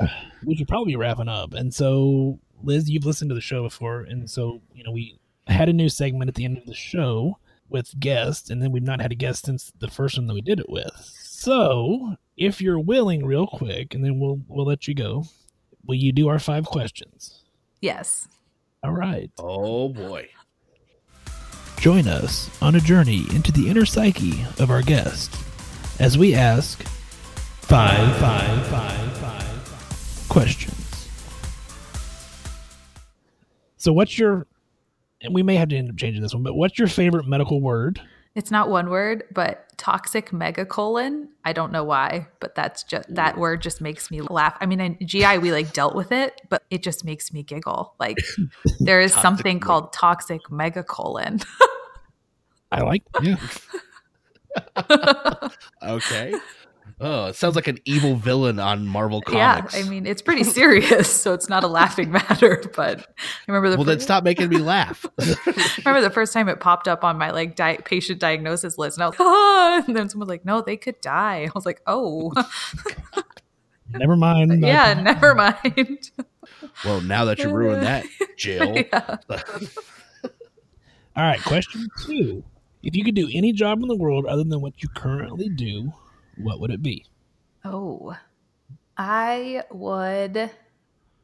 know, 0.00 0.08
we 0.44 0.54
should 0.56 0.68
probably 0.68 0.92
be 0.92 0.96
wrapping 0.96 1.28
up 1.28 1.54
and 1.54 1.72
so 1.74 2.38
liz 2.62 2.88
you've 2.88 3.04
listened 3.04 3.28
to 3.28 3.34
the 3.34 3.40
show 3.40 3.62
before 3.62 4.02
and 4.02 4.28
so 4.30 4.60
you 4.74 4.82
know 4.84 4.90
we 4.90 5.18
had 5.46 5.68
a 5.68 5.72
new 5.72 5.88
segment 5.88 6.28
at 6.28 6.34
the 6.34 6.44
end 6.44 6.58
of 6.58 6.66
the 6.66 6.74
show 6.74 7.38
with 7.68 7.98
guests 7.98 8.50
and 8.50 8.62
then 8.62 8.72
we've 8.72 8.82
not 8.82 9.00
had 9.00 9.12
a 9.12 9.16
guest 9.16 9.44
since 9.44 9.72
the 9.78 9.88
first 9.88 10.16
one 10.16 10.26
that 10.26 10.34
we 10.34 10.40
did 10.40 10.60
it 10.60 10.68
with 10.68 10.92
so 11.20 12.16
if 12.36 12.60
you're 12.60 12.78
willing 12.78 13.24
real 13.24 13.46
quick 13.46 13.94
and 13.94 14.04
then 14.04 14.18
we'll 14.18 14.40
we'll 14.48 14.66
let 14.66 14.86
you 14.86 14.94
go 14.94 15.24
will 15.84 15.94
you 15.94 16.12
do 16.12 16.28
our 16.28 16.38
five 16.38 16.64
questions 16.64 17.44
yes. 17.80 18.28
all 18.82 18.92
right 18.92 19.30
Oh 19.38 19.88
boy. 19.88 20.28
Join 21.78 22.08
us 22.08 22.50
on 22.62 22.74
a 22.74 22.80
journey 22.80 23.26
into 23.32 23.52
the 23.52 23.68
inner 23.68 23.84
psyche 23.84 24.44
of 24.58 24.70
our 24.70 24.82
guest 24.82 25.32
as 26.00 26.18
we 26.18 26.34
ask 26.34 26.82
five, 26.82 28.16
five, 28.16 28.66
five, 28.66 29.18
five 29.18 30.26
questions. 30.28 30.85
So, 33.76 33.92
what's 33.92 34.18
your, 34.18 34.46
and 35.20 35.34
we 35.34 35.42
may 35.42 35.56
have 35.56 35.68
to 35.70 35.76
end 35.76 35.90
up 35.90 35.96
changing 35.96 36.22
this 36.22 36.34
one, 36.34 36.42
but 36.42 36.54
what's 36.54 36.78
your 36.78 36.88
favorite 36.88 37.26
medical 37.26 37.60
word? 37.60 38.00
It's 38.34 38.50
not 38.50 38.68
one 38.68 38.90
word, 38.90 39.24
but 39.32 39.66
toxic 39.78 40.30
megacolon. 40.30 41.28
I 41.46 41.54
don't 41.54 41.72
know 41.72 41.84
why, 41.84 42.28
but 42.38 42.54
that's 42.54 42.82
just 42.82 43.14
that 43.14 43.38
word 43.38 43.62
just 43.62 43.80
makes 43.80 44.10
me 44.10 44.20
laugh. 44.20 44.54
I 44.60 44.66
mean, 44.66 44.78
in 44.78 44.98
GI 45.06 45.38
we 45.38 45.52
like 45.52 45.72
dealt 45.72 45.94
with 45.94 46.12
it, 46.12 46.38
but 46.50 46.62
it 46.68 46.82
just 46.82 47.02
makes 47.02 47.32
me 47.32 47.42
giggle. 47.42 47.94
Like 47.98 48.18
there 48.80 49.00
is 49.00 49.14
something 49.14 49.58
called 49.58 49.94
toxic 49.94 50.42
megacolon. 50.50 51.46
I 52.70 52.82
like, 52.82 53.04
yeah. 53.22 53.36
Okay. 55.82 56.34
Oh, 56.98 57.26
it 57.26 57.36
sounds 57.36 57.56
like 57.56 57.66
an 57.68 57.78
evil 57.84 58.14
villain 58.16 58.58
on 58.58 58.86
Marvel 58.86 59.20
Comics. 59.20 59.36
yeah, 59.36 59.56
Comics. 59.56 59.76
I 59.78 59.82
mean 59.82 60.06
it's 60.06 60.22
pretty 60.22 60.44
serious, 60.44 61.10
so 61.10 61.34
it's 61.34 61.48
not 61.48 61.62
a 61.62 61.66
laughing 61.66 62.10
matter. 62.10 62.62
But 62.74 63.00
I 63.00 63.04
remember 63.48 63.68
the 63.70 63.76
well, 63.76 63.84
then 63.84 64.00
stop 64.00 64.24
making 64.24 64.48
me 64.48 64.58
laugh. 64.58 65.04
remember 65.18 66.00
the 66.00 66.10
first 66.10 66.32
time 66.32 66.48
it 66.48 66.58
popped 66.60 66.88
up 66.88 67.04
on 67.04 67.18
my 67.18 67.30
like 67.32 67.54
di- 67.54 67.78
patient 67.84 68.18
diagnosis 68.18 68.78
list, 68.78 68.96
and 68.96 69.04
I 69.04 69.08
was 69.08 69.18
like, 69.18 69.28
ah! 69.28 69.84
and 69.86 69.96
then 69.96 70.08
someone's 70.08 70.30
like, 70.30 70.44
no, 70.46 70.62
they 70.62 70.76
could 70.78 70.98
die. 71.02 71.44
I 71.44 71.50
was 71.54 71.66
like, 71.66 71.82
oh, 71.86 72.32
Never 73.90 74.16
mind. 74.16 74.60
yeah, 74.62 74.94
never 74.94 75.34
mind. 75.34 76.10
well, 76.84 77.00
now 77.02 77.24
that 77.26 77.38
you 77.38 77.50
ruined 77.50 77.82
that, 77.82 78.04
Jill. 78.36 78.74
yeah. 78.76 79.16
All 81.14 81.22
right, 81.24 81.42
question 81.44 81.86
two. 82.04 82.42
If 82.82 82.96
you 82.96 83.04
could 83.04 83.14
do 83.14 83.28
any 83.32 83.52
job 83.52 83.80
in 83.82 83.88
the 83.88 83.96
world 83.96 84.26
other 84.26 84.44
than 84.44 84.60
what 84.60 84.82
you 84.82 84.88
currently 84.88 85.48
do, 85.48 85.92
what 86.38 86.60
would 86.60 86.70
it 86.70 86.82
be? 86.82 87.04
Oh, 87.64 88.16
I 88.96 89.62
would 89.70 90.50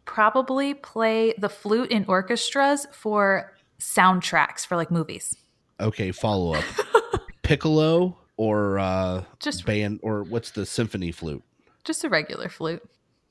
probably 0.04 0.74
play 0.74 1.34
the 1.38 1.48
flute 1.48 1.90
in 1.90 2.04
orchestras 2.06 2.86
for 2.92 3.54
soundtracks 3.80 4.66
for 4.66 4.76
like 4.76 4.90
movies. 4.90 5.36
Okay, 5.80 6.12
follow 6.12 6.54
up. 6.54 6.64
Piccolo 7.42 8.18
or 8.36 8.78
uh 8.78 9.24
Just 9.40 9.64
band 9.66 10.00
or 10.02 10.22
what's 10.24 10.50
the 10.52 10.64
symphony 10.66 11.12
flute? 11.12 11.42
just 11.84 12.04
a 12.04 12.08
regular 12.08 12.48
flute 12.48 12.82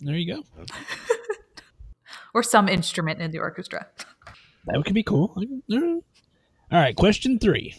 There 0.02 0.16
you 0.16 0.36
go. 0.36 0.44
or 2.34 2.44
some 2.44 2.68
instrument 2.68 3.22
in 3.22 3.32
the 3.32 3.40
orchestra. 3.40 3.88
That 4.68 4.84
could 4.86 4.94
be 4.94 5.04
cool. 5.04 5.34
All 5.72 6.02
right, 6.72 6.96
question 6.96 7.40
three. 7.40 7.76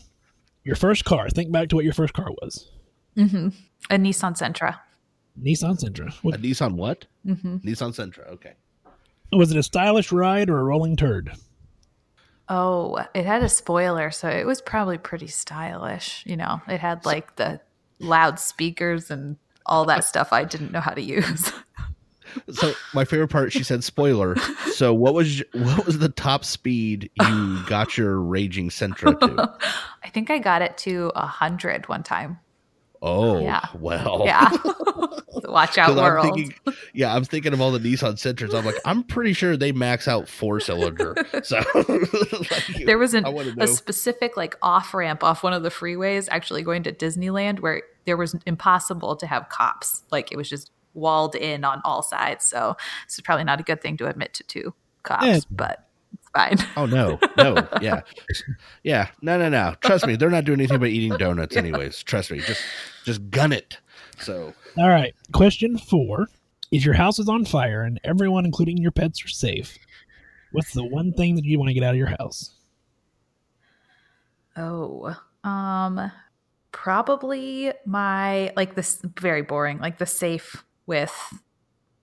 Your 0.64 0.76
first 0.76 1.04
car. 1.04 1.28
Think 1.30 1.52
back 1.52 1.68
to 1.70 1.76
what 1.76 1.84
your 1.84 1.94
first 1.94 2.12
car 2.14 2.28
was. 2.42 2.70
Hmm 3.14 3.48
A 3.90 3.96
Nissan 3.96 4.36
Sentra. 4.36 4.78
Nissan 5.40 5.78
Sentra. 5.78 6.08
A 6.24 6.38
Nissan 6.38 6.74
what? 6.74 7.06
hmm 7.24 7.56
Nissan 7.58 7.92
Sentra. 7.94 8.28
Okay. 8.32 8.52
was 9.32 9.50
it 9.50 9.56
a 9.56 9.62
stylish 9.62 10.12
ride 10.12 10.50
or 10.50 10.58
a 10.58 10.64
rolling 10.64 10.96
turd? 10.96 11.32
Oh, 12.48 13.02
it 13.14 13.24
had 13.24 13.42
a 13.42 13.48
spoiler, 13.48 14.10
so 14.10 14.28
it 14.28 14.46
was 14.46 14.60
probably 14.60 14.98
pretty 14.98 15.28
stylish. 15.28 16.22
You 16.26 16.36
know, 16.36 16.60
it 16.68 16.80
had 16.80 17.06
like 17.06 17.36
the 17.36 17.60
loudspeakers 17.98 19.10
and 19.10 19.36
all 19.64 19.84
that 19.86 20.04
stuff 20.04 20.32
I 20.32 20.44
didn't 20.44 20.72
know 20.72 20.80
how 20.80 20.92
to 20.92 21.02
use. 21.02 21.52
So 22.50 22.72
my 22.94 23.04
favorite 23.04 23.28
part, 23.28 23.52
she 23.52 23.62
said 23.62 23.84
spoiler. 23.84 24.36
So 24.72 24.94
what 24.94 25.12
was 25.12 25.42
what 25.52 25.84
was 25.84 25.98
the 25.98 26.08
top 26.08 26.46
speed 26.46 27.10
you 27.14 27.62
got 27.66 27.98
your 27.98 28.18
raging 28.20 28.70
Sentra 28.70 29.20
to? 29.20 29.52
I 30.02 30.08
think 30.08 30.30
I 30.30 30.38
got 30.38 30.62
it 30.62 30.78
to 30.78 31.12
a 31.14 31.26
hundred 31.26 31.88
one 31.90 32.02
time. 32.02 32.38
Oh, 33.02 33.40
Yeah. 33.40 33.66
well. 33.78 34.22
Yeah. 34.24 34.48
Watch 35.44 35.76
out, 35.76 35.88
'Cause 35.88 35.98
I'm 35.98 36.04
world. 36.04 36.24
thinking, 36.34 36.54
yeah, 36.94 37.14
I'm 37.14 37.24
thinking 37.24 37.52
of 37.52 37.60
all 37.60 37.72
the 37.72 37.78
Nissan 37.80 38.18
Sentras. 38.18 38.54
I'm 38.54 38.64
like, 38.64 38.76
I'm 38.84 39.02
pretty 39.02 39.32
sure 39.32 39.56
they 39.56 39.72
max 39.72 40.06
out 40.06 40.28
four 40.28 40.60
cylinder. 40.60 41.14
So 41.42 41.60
like, 41.74 42.84
there 42.86 42.98
was 42.98 43.14
an, 43.14 43.24
a 43.58 43.66
specific 43.66 44.36
like 44.36 44.56
off 44.62 44.94
ramp 44.94 45.24
off 45.24 45.42
one 45.42 45.52
of 45.52 45.62
the 45.64 45.68
freeways 45.70 46.28
actually 46.30 46.62
going 46.62 46.82
to 46.84 46.92
Disneyland 46.92 47.60
where 47.60 47.82
there 48.04 48.16
was 48.16 48.36
impossible 48.46 49.16
to 49.16 49.26
have 49.26 49.48
cops. 49.48 50.04
Like 50.12 50.30
it 50.30 50.36
was 50.36 50.48
just 50.48 50.70
walled 50.94 51.34
in 51.34 51.64
on 51.64 51.80
all 51.84 52.02
sides. 52.02 52.44
So 52.44 52.76
this 53.06 53.14
is 53.14 53.20
probably 53.22 53.44
not 53.44 53.58
a 53.58 53.64
good 53.64 53.80
thing 53.80 53.96
to 53.96 54.06
admit 54.08 54.34
to 54.34 54.44
two 54.44 54.74
cops, 55.02 55.26
Yeah. 55.26 55.38
but 55.50 55.88
fine. 56.34 56.58
Oh 56.76 56.86
no, 56.86 57.18
no, 57.36 57.68
yeah, 57.80 58.00
yeah, 58.82 59.08
no, 59.20 59.38
no, 59.38 59.48
no. 59.48 59.74
Trust 59.80 60.06
me, 60.06 60.16
they're 60.16 60.30
not 60.30 60.44
doing 60.44 60.60
anything 60.60 60.80
but 60.80 60.88
eating 60.88 61.16
donuts, 61.18 61.56
anyways. 61.62 62.02
Trust 62.02 62.30
me, 62.30 62.40
just 62.40 62.62
just 63.04 63.30
gun 63.30 63.52
it. 63.52 63.78
So 64.18 64.54
All 64.78 64.88
right. 64.88 65.14
Question 65.32 65.78
four: 65.78 66.28
If 66.70 66.84
your 66.84 66.94
house 66.94 67.18
is 67.18 67.28
on 67.28 67.44
fire 67.44 67.82
and 67.82 68.00
everyone, 68.04 68.44
including 68.44 68.78
your 68.78 68.90
pets, 68.90 69.24
are 69.24 69.28
safe, 69.28 69.78
what's 70.52 70.72
the 70.72 70.84
one 70.84 71.12
thing 71.12 71.34
that 71.36 71.44
you 71.44 71.58
want 71.58 71.68
to 71.68 71.74
get 71.74 71.82
out 71.82 71.90
of 71.90 71.98
your 71.98 72.14
house? 72.18 72.52
Oh, 74.56 75.16
um, 75.44 76.10
probably 76.72 77.72
my 77.84 78.52
like 78.56 78.74
this 78.74 79.00
very 79.18 79.42
boring, 79.42 79.78
like 79.78 79.98
the 79.98 80.06
safe 80.06 80.64
with 80.86 81.14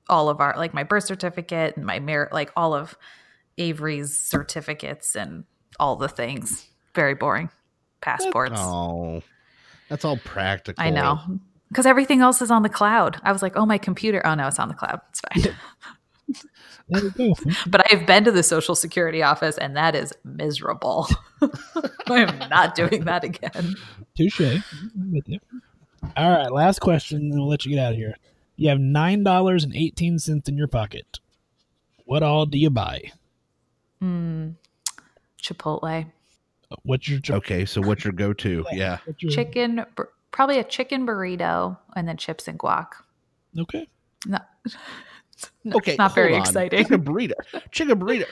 all 0.07 0.29
of 0.29 0.39
our 0.39 0.55
like 0.57 0.73
my 0.73 0.83
birth 0.83 1.05
certificate 1.05 1.75
and 1.75 1.85
my 1.85 1.99
merit, 1.99 2.33
like 2.33 2.51
all 2.55 2.73
of 2.73 2.95
Avery's 3.59 4.17
certificates 4.17 5.15
and 5.15 5.43
all 5.79 5.95
the 5.95 6.09
things. 6.09 6.67
Very 6.95 7.13
boring. 7.13 7.49
Passports. 8.01 8.55
oh, 8.55 9.21
that's 9.89 10.05
all 10.05 10.17
practical. 10.17 10.83
I 10.83 10.89
know. 10.89 11.19
Because 11.67 11.85
everything 11.85 12.21
else 12.21 12.41
is 12.41 12.49
on 12.49 12.63
the 12.63 12.69
cloud. 12.69 13.19
I 13.23 13.31
was 13.31 13.41
like, 13.43 13.55
oh, 13.55 13.65
my 13.65 13.77
computer. 13.77 14.25
Oh, 14.25 14.33
no, 14.33 14.47
it's 14.47 14.57
on 14.57 14.69
the 14.69 14.73
cloud. 14.73 15.01
It's 15.09 15.21
fine. 15.21 15.55
There 16.89 17.03
we 17.03 17.09
go. 17.11 17.35
but 17.67 17.91
I've 17.91 18.05
been 18.05 18.23
to 18.23 18.31
the 18.31 18.43
Social 18.43 18.75
Security 18.75 19.21
office 19.21 19.57
and 19.57 19.75
that 19.77 19.95
is 19.95 20.13
miserable. 20.23 21.07
I 21.41 22.21
am 22.21 22.49
not 22.49 22.75
doing 22.75 23.05
that 23.05 23.23
again. 23.23 23.75
Touche. 24.17 24.41
All 26.17 26.31
right. 26.31 26.51
Last 26.51 26.79
question, 26.79 27.17
and 27.17 27.33
we'll 27.33 27.47
let 27.47 27.65
you 27.65 27.75
get 27.75 27.85
out 27.85 27.91
of 27.91 27.97
here. 27.97 28.15
You 28.55 28.69
have 28.69 28.79
nine 28.79 29.23
dollars 29.23 29.63
and 29.63 29.75
eighteen 29.75 30.19
cents 30.19 30.49
in 30.49 30.57
your 30.57 30.67
pocket. 30.67 31.19
What 32.05 32.23
all 32.23 32.45
do 32.45 32.57
you 32.57 32.69
buy? 32.69 33.11
Mm, 34.03 34.55
Chipotle. 35.41 36.05
What's 36.83 37.07
your 37.09 37.19
ch- 37.19 37.31
Okay, 37.31 37.65
so 37.65 37.81
what's 37.81 38.03
your 38.03 38.13
go-to? 38.13 38.65
Yeah, 38.71 38.99
your- 39.17 39.31
Chicken, 39.31 39.85
bur- 39.95 40.11
probably 40.31 40.59
a 40.59 40.63
chicken 40.63 41.05
burrito 41.07 41.77
and 41.95 42.07
then 42.07 42.17
chips 42.17 42.47
and 42.47 42.59
guac. 42.59 42.87
Okay. 43.57 43.87
No, 44.27 44.37
okay. 45.73 45.95
not 45.97 46.13
very 46.13 46.35
on. 46.35 46.41
exciting. 46.41 46.83
Chicken 46.83 47.03
burrito. 47.03 47.33
Chicken 47.71 47.99
burrito. 47.99 48.25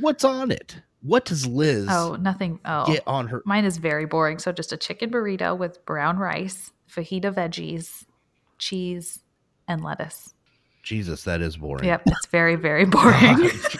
What's 0.00 0.22
on 0.24 0.50
it? 0.50 0.76
What 1.02 1.24
does 1.24 1.46
Liz 1.46 1.86
Oh, 1.90 2.16
nothing. 2.20 2.60
Oh, 2.64 2.86
get 2.86 3.02
on 3.06 3.26
her? 3.28 3.42
mine 3.46 3.64
is 3.64 3.78
very 3.78 4.04
boring. 4.04 4.38
So 4.38 4.52
just 4.52 4.70
a 4.72 4.76
chicken 4.76 5.10
burrito 5.10 5.56
with 5.58 5.84
brown 5.86 6.18
rice, 6.18 6.70
fajita 6.94 7.32
veggies, 7.34 8.04
cheese, 8.58 9.20
and 9.66 9.82
lettuce. 9.82 10.34
Jesus, 10.82 11.24
that 11.24 11.40
is 11.40 11.56
boring. 11.56 11.84
Yep, 11.84 12.02
it's 12.06 12.26
very 12.26 12.56
very 12.56 12.84
boring. 12.86 13.36
Christ. 13.36 13.76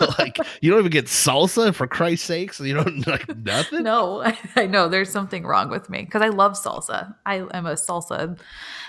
like 0.18 0.38
you 0.60 0.70
don't 0.70 0.80
even 0.80 0.90
get 0.90 1.06
salsa 1.06 1.74
for 1.74 1.86
Christ's 1.86 2.26
sakes. 2.26 2.60
You 2.60 2.74
don't 2.74 3.06
like 3.06 3.36
nothing. 3.36 3.82
no, 3.82 4.22
I, 4.22 4.38
I 4.56 4.66
know 4.66 4.88
there's 4.88 5.10
something 5.10 5.44
wrong 5.44 5.70
with 5.70 5.88
me 5.90 6.02
because 6.02 6.22
I 6.22 6.28
love 6.28 6.52
salsa. 6.52 7.14
I 7.26 7.36
am 7.36 7.66
a 7.66 7.74
salsa, 7.74 8.38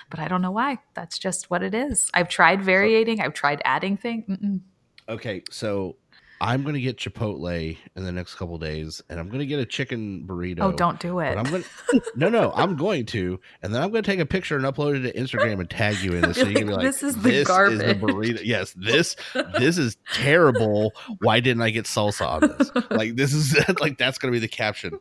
but 0.10 0.20
I 0.20 0.28
don't 0.28 0.42
know 0.42 0.52
why. 0.52 0.80
That's 0.94 1.18
just 1.18 1.50
what 1.50 1.64
it 1.64 1.74
is. 1.74 2.10
I've 2.14 2.30
tried 2.30 2.62
varying. 2.62 3.22
I've 3.22 3.34
tried 3.34 3.62
adding 3.66 3.98
things. 3.98 4.62
Okay, 5.10 5.44
so 5.50 5.96
I'm 6.44 6.64
gonna 6.64 6.82
get 6.82 6.98
Chipotle 6.98 7.78
in 7.96 8.04
the 8.04 8.12
next 8.12 8.36
couple 8.36 8.58
days, 8.58 9.02
and 9.10 9.18
I'm 9.18 9.30
gonna 9.30 9.46
get 9.46 9.60
a 9.60 9.66
chicken 9.66 10.26
burrito. 10.28 10.60
Oh, 10.60 10.72
don't 10.74 11.00
do 11.00 11.20
it. 11.20 11.36
But 11.36 11.38
I'm 11.38 11.46
gonna 11.46 12.04
no, 12.18 12.28
no, 12.28 12.52
I'm 12.54 12.76
going 12.76 13.06
to, 13.08 13.40
and 13.62 13.74
then 13.74 13.82
I'm 13.82 13.92
gonna 13.92 14.02
take 14.02 14.20
a 14.20 14.26
picture 14.26 14.58
and 14.58 14.66
upload 14.66 14.98
it 14.98 15.14
to 15.14 15.18
Instagram 15.18 15.62
and 15.62 15.70
tag 15.70 16.00
you 16.00 16.12
in 16.12 16.22
this, 16.22 16.36
so 16.36 16.46
you 16.46 16.56
can 16.56 16.68
be 16.68 16.74
like, 16.74 16.84
This 16.84 17.02
is 17.02 17.16
the 17.16 17.30
"This 17.30 17.50
is 17.50 17.80
the 17.80 17.96
burrito." 17.96 18.42
Yes, 18.44 18.74
this 18.74 19.16
this 19.58 19.78
is 19.78 19.96
terrible. 20.14 20.92
Why 21.22 21.40
didn't 21.40 21.62
I 21.62 21.70
get 21.70 21.86
salsa 21.86 22.28
on 22.28 22.42
this? 22.58 22.72
Like 22.92 23.16
this 23.16 23.34
is 23.34 23.58
like 23.80 23.98
that's 23.98 24.18
gonna 24.18 24.34
be 24.34 24.40
the 24.40 24.50
caption. 24.50 25.00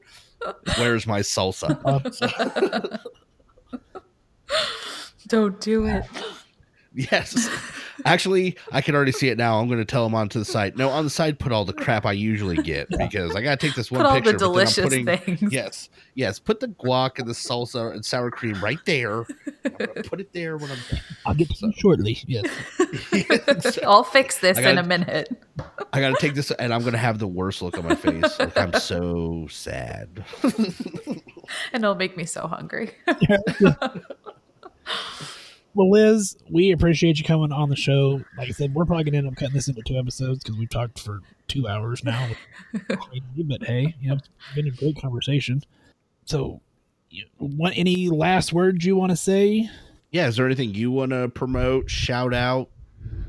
Where's 0.78 1.08
my 1.08 1.20
salsa? 1.20 1.76
don't 5.26 5.60
do 5.60 5.86
it. 5.86 6.04
Yes. 6.94 7.48
Actually, 8.04 8.56
I 8.70 8.80
can 8.82 8.94
already 8.94 9.12
see 9.12 9.28
it 9.28 9.38
now. 9.38 9.58
I'm 9.58 9.66
going 9.66 9.78
to 9.78 9.84
tell 9.84 10.04
them 10.04 10.14
onto 10.14 10.38
the 10.38 10.44
site. 10.44 10.76
No, 10.76 10.88
on 10.90 11.04
the 11.04 11.10
side, 11.10 11.38
put 11.38 11.50
all 11.52 11.64
the 11.64 11.72
crap 11.72 12.04
I 12.04 12.12
usually 12.12 12.56
get 12.56 12.88
because 12.90 13.34
I 13.34 13.40
got 13.42 13.58
to 13.58 13.66
take 13.66 13.74
this 13.74 13.90
one 13.90 14.00
Put 14.00 14.06
all 14.06 14.14
picture. 14.16 14.32
the 14.32 14.38
but 14.38 14.40
then 14.40 14.48
delicious 14.52 14.84
putting- 14.84 15.06
things. 15.38 15.52
Yes, 15.52 15.88
yes. 16.14 16.38
Put 16.38 16.60
the 16.60 16.68
guac 16.68 17.18
and 17.18 17.26
the 17.26 17.32
salsa 17.32 17.92
and 17.94 18.04
sour 18.04 18.30
cream 18.30 18.62
right 18.62 18.78
there. 18.84 19.20
I'm 19.64 19.72
gonna 19.78 20.02
put 20.02 20.20
it 20.20 20.32
there 20.32 20.56
when 20.58 20.70
I'm 20.70 20.78
done. 20.90 21.00
I'll 21.24 21.34
get 21.34 21.48
to 21.50 21.66
you 21.66 21.72
shortly. 21.76 22.18
Yes. 22.26 22.44
done. 22.78 23.72
I'll 23.86 24.04
fix 24.04 24.38
this 24.38 24.58
in 24.58 24.64
gotta- 24.64 24.80
a 24.80 24.84
minute. 24.86 25.42
I 25.92 26.00
got 26.00 26.10
to 26.10 26.16
take 26.20 26.34
this, 26.34 26.50
and 26.52 26.72
I'm 26.74 26.80
going 26.80 26.92
to 26.92 26.98
have 26.98 27.18
the 27.18 27.26
worst 27.28 27.62
look 27.62 27.76
on 27.78 27.84
my 27.86 27.94
face. 27.94 28.38
Like 28.38 28.56
I'm 28.58 28.72
so 28.74 29.46
sad. 29.50 30.24
And 31.74 31.84
it'll 31.84 31.96
make 31.96 32.16
me 32.16 32.24
so 32.24 32.46
hungry. 32.46 32.92
Well, 35.74 35.90
Liz, 35.90 36.36
we 36.50 36.72
appreciate 36.72 37.18
you 37.18 37.24
coming 37.24 37.50
on 37.50 37.70
the 37.70 37.76
show. 37.76 38.22
Like 38.36 38.48
I 38.48 38.52
said, 38.52 38.74
we're 38.74 38.84
probably 38.84 39.04
going 39.04 39.12
to 39.12 39.18
end 39.18 39.28
up 39.28 39.36
cutting 39.36 39.54
this 39.54 39.68
into 39.68 39.82
two 39.82 39.98
episodes 39.98 40.44
because 40.44 40.58
we've 40.58 40.68
talked 40.68 40.98
for 40.98 41.20
two 41.48 41.66
hours 41.66 42.04
now. 42.04 42.28
but 42.88 43.62
hey, 43.62 43.94
you 44.00 44.10
know, 44.10 44.16
it's 44.16 44.28
been 44.54 44.66
a 44.66 44.70
great 44.70 45.00
conversation. 45.00 45.62
So, 46.26 46.60
you, 47.08 47.24
what 47.38 47.72
any 47.76 48.10
last 48.10 48.52
words 48.52 48.84
you 48.84 48.96
want 48.96 49.10
to 49.10 49.16
say? 49.16 49.70
Yeah. 50.10 50.28
Is 50.28 50.36
there 50.36 50.46
anything 50.46 50.74
you 50.74 50.90
want 50.90 51.12
to 51.12 51.28
promote? 51.28 51.90
Shout 51.90 52.34
out? 52.34 52.68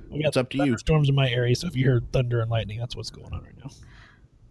We 0.09 0.23
It's 0.25 0.37
up 0.37 0.49
to 0.51 0.57
you. 0.63 0.77
Storms 0.77 1.09
in 1.09 1.15
my 1.15 1.29
area, 1.29 1.55
so 1.55 1.67
if 1.67 1.75
you 1.75 1.85
hear 1.85 2.01
thunder 2.11 2.41
and 2.41 2.51
lightning, 2.51 2.77
that's 2.77 2.95
what's 2.95 3.09
going 3.09 3.33
on 3.33 3.41
right 3.41 3.57
now. 3.63 3.71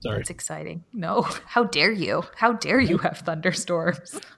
Sorry. 0.03 0.19
It's 0.19 0.31
exciting. 0.31 0.83
No, 0.93 1.23
how 1.47 1.63
dare 1.63 1.93
you? 1.93 2.25
How 2.35 2.55
dare 2.55 2.81
you 2.81 2.99
have 2.99 3.19
thunderstorms? 3.19 4.21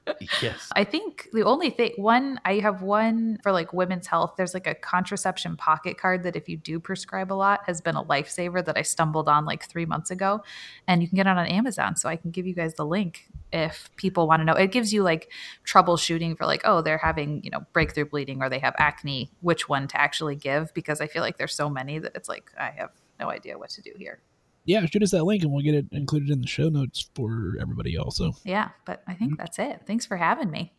Yes. 0.43 0.69
I 0.77 0.85
think 0.85 1.29
the 1.33 1.45
only 1.45 1.71
thing, 1.71 1.93
one, 1.97 2.39
I 2.45 2.59
have 2.59 2.83
one 2.83 3.39
for 3.43 3.53
like 3.53 3.73
women's 3.73 4.07
health. 4.07 4.35
There's 4.37 4.53
like 4.53 4.67
a 4.67 4.75
contraception 4.75 5.57
pocket 5.57 5.97
card 5.97 6.25
that 6.25 6.37
if 6.37 6.47
you 6.47 6.59
do 6.59 6.79
prescribe 6.79 7.33
a 7.33 7.35
lot 7.35 7.61
has 7.67 7.81
been 7.81 7.97
a 7.97 8.05
lifesaver 8.05 8.63
that 8.67 8.77
I 8.77 8.83
stumbled 8.83 9.29
on 9.29 9.47
like 9.47 9.65
three 9.65 9.87
months 9.87 10.11
ago. 10.11 10.43
And 10.87 11.01
you 11.01 11.09
can 11.09 11.17
get 11.17 11.27
it 11.27 11.31
on 11.31 11.47
Amazon. 11.47 11.97
So 11.97 12.11
I 12.11 12.17
can 12.17 12.31
give 12.31 12.47
you 12.47 12.55
guys 12.55 12.75
the 12.75 12.85
link 12.85 13.29
if 13.51 13.91
people 13.97 14.29
want 14.29 14.41
to 14.41 14.45
know. 14.45 14.53
It 14.53 14.73
gives 14.73 14.93
you 14.93 15.03
like 15.03 15.31
troubleshooting 15.65 16.37
for 16.37 16.45
like, 16.45 16.63
oh, 16.65 16.83
they're 16.83 16.99
having, 16.99 17.43
you 17.43 17.51
know, 17.51 17.65
breakthrough 17.73 18.05
bleeding 18.07 18.43
or 18.43 18.51
they 18.51 18.59
have 18.59 18.75
acne, 18.79 19.31
which 19.41 19.71
one 19.71 19.89
to 19.89 19.99
actually 19.99 20.37
give 20.37 20.75
because 20.75 21.01
I 21.01 21.07
feel 21.07 21.23
like 21.23 21.39
there's 21.39 21.55
so 21.55 21.71
many 21.71 21.99
that 21.99 22.13
it's 22.15 22.29
like, 22.29 22.51
I 22.59 22.73
have 22.77 22.91
no 23.19 23.31
idea 23.31 23.57
what 23.57 23.71
to 23.71 23.81
do 23.81 23.93
here. 23.97 24.21
Yeah, 24.65 24.87
shoot 24.87 25.03
us 25.03 25.11
that 25.11 25.25
link 25.25 25.43
and 25.43 25.53
we'll 25.53 25.63
get 25.65 25.75
it 25.75 25.87
included 25.93 26.31
in 26.31 26.41
the 26.41 26.47
show 26.47 26.69
notes 26.69 27.11
for 27.15 27.55
everybody 27.61 27.99
also. 27.99 28.33
Yeah, 28.45 28.71
but 28.87 29.03
I 29.07 29.13
Mm-hmm. 29.13 29.19
think 29.19 29.39
that's 29.39 29.59
it. 29.59 29.83
Thanks 29.87 30.07
for 30.07 30.17
having 30.17 30.51
me. 30.51 30.73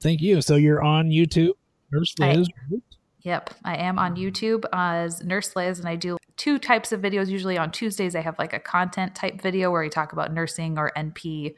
Thank 0.00 0.20
you. 0.20 0.40
So 0.42 0.54
you're 0.56 0.82
on 0.82 1.08
YouTube, 1.08 1.52
Nurse 1.90 2.14
Liz. 2.18 2.48
right? 2.70 2.80
Yep, 3.22 3.50
I 3.64 3.76
am 3.76 3.98
on 3.98 4.14
YouTube 4.14 4.64
as 4.72 5.24
Nurse 5.24 5.56
Liz, 5.56 5.80
and 5.80 5.88
I 5.88 5.96
do 5.96 6.16
two 6.36 6.58
types 6.60 6.92
of 6.92 7.00
videos. 7.00 7.26
Usually 7.28 7.58
on 7.58 7.72
Tuesdays, 7.72 8.14
I 8.14 8.20
have 8.20 8.38
like 8.38 8.52
a 8.52 8.60
content 8.60 9.16
type 9.16 9.40
video 9.42 9.70
where 9.72 9.82
I 9.82 9.88
talk 9.88 10.12
about 10.12 10.32
nursing 10.32 10.78
or 10.78 10.92
NP 10.96 11.54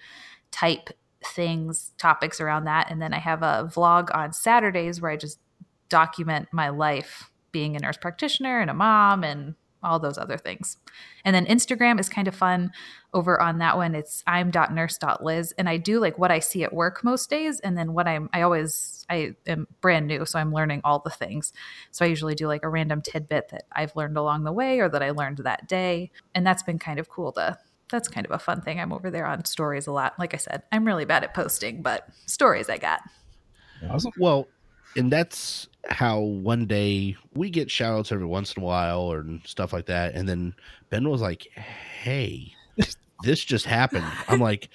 type 0.51 0.89
things, 1.35 1.93
topics 1.99 2.41
around 2.41 2.65
that. 2.65 2.91
And 2.91 3.03
then 3.03 3.13
I 3.13 3.19
have 3.19 3.43
a 3.43 3.69
vlog 3.71 4.09
on 4.17 4.33
Saturdays 4.33 5.01
where 5.03 5.11
I 5.11 5.17
just 5.17 5.41
document 5.91 6.49
my 6.53 6.71
life 6.71 7.31
being 7.53 7.77
a 7.77 7.81
nurse 7.81 7.97
practitioner 7.99 8.61
and 8.61 8.71
a 8.71 8.75
mom 8.75 9.23
and 9.25 9.55
all 9.83 9.99
those 9.99 10.19
other 10.19 10.37
things. 10.37 10.77
And 11.25 11.35
then 11.35 11.47
Instagram 11.47 12.01
is 12.01 12.09
kind 12.09 12.29
of 12.29 12.35
fun 12.35 12.73
over 13.15 13.41
on 13.41 13.59
that 13.59 13.77
one. 13.77 13.95
It's 13.95 14.23
I'm.nurse.liz. 14.27 15.55
And 15.57 15.69
I 15.69 15.77
do 15.77 16.01
like 16.01 16.19
what 16.19 16.31
I 16.31 16.41
see 16.41 16.65
at 16.65 16.73
work 16.73 17.03
most 17.05 17.31
days. 17.31 17.61
And 17.61 17.77
then 17.77 17.93
what 17.93 18.07
I'm, 18.07 18.29
I 18.33 18.43
always, 18.43 19.07
I 19.09 19.35
am 19.47 19.67
brand 19.81 20.07
new. 20.07 20.27
So 20.27 20.39
I'm 20.39 20.53
learning 20.53 20.81
all 20.85 20.99
the 20.99 21.11
things. 21.11 21.53
So 21.91 22.05
I 22.05 22.09
usually 22.09 22.35
do 22.35 22.47
like 22.47 22.65
a 22.65 22.69
random 22.69 23.03
tidbit 23.03 23.49
that 23.51 23.65
I've 23.73 23.95
learned 23.97 24.17
along 24.17 24.45
the 24.45 24.53
way 24.53 24.81
or 24.81 24.89
that 24.89 25.03
I 25.03 25.11
learned 25.11 25.39
that 25.39 25.69
day. 25.69 26.11
And 26.35 26.47
that's 26.47 26.63
been 26.63 26.79
kind 26.79 26.99
of 26.99 27.09
cool 27.09 27.33
to, 27.33 27.59
that's 27.91 28.09
kind 28.09 28.27
of 28.27 28.33
a 28.33 28.39
fun 28.39 28.61
thing. 28.61 28.81
I'm 28.81 28.93
over 28.93 29.11
there 29.11 29.27
on 29.27 29.45
stories 29.45 29.87
a 29.87 29.93
lot. 29.93 30.19
Like 30.19 30.35
I 30.35 30.39
said, 30.39 30.63
I'm 30.71 30.85
really 30.87 31.05
bad 31.05 31.25
at 31.25 31.35
posting, 31.35 31.83
but 31.83 32.09
stories 32.27 32.69
I 32.69 32.79
got. 32.79 33.01
Awesome. 33.89 34.13
Well, 34.19 34.49
and 34.97 35.11
that's 35.11 35.69
how 35.89 36.21
one 36.21 36.67
day 36.67 37.17
we 37.35 37.51
get 37.51 37.71
shout 37.71 37.99
outs 37.99 38.13
every 38.13 38.27
once 38.27 38.53
in 38.55 38.63
a 38.63 38.67
while 38.67 39.01
or 39.01 39.25
stuff 39.45 39.73
like 39.73 39.87
that. 39.87 40.15
And 40.15 40.29
then 40.29 40.55
Ben 40.91 41.09
was 41.09 41.21
like, 41.21 41.49
Hey, 42.03 42.53
this 43.23 43.45
just 43.45 43.65
happened. 43.67 44.07
I'm 44.29 44.41
like, 44.41 44.69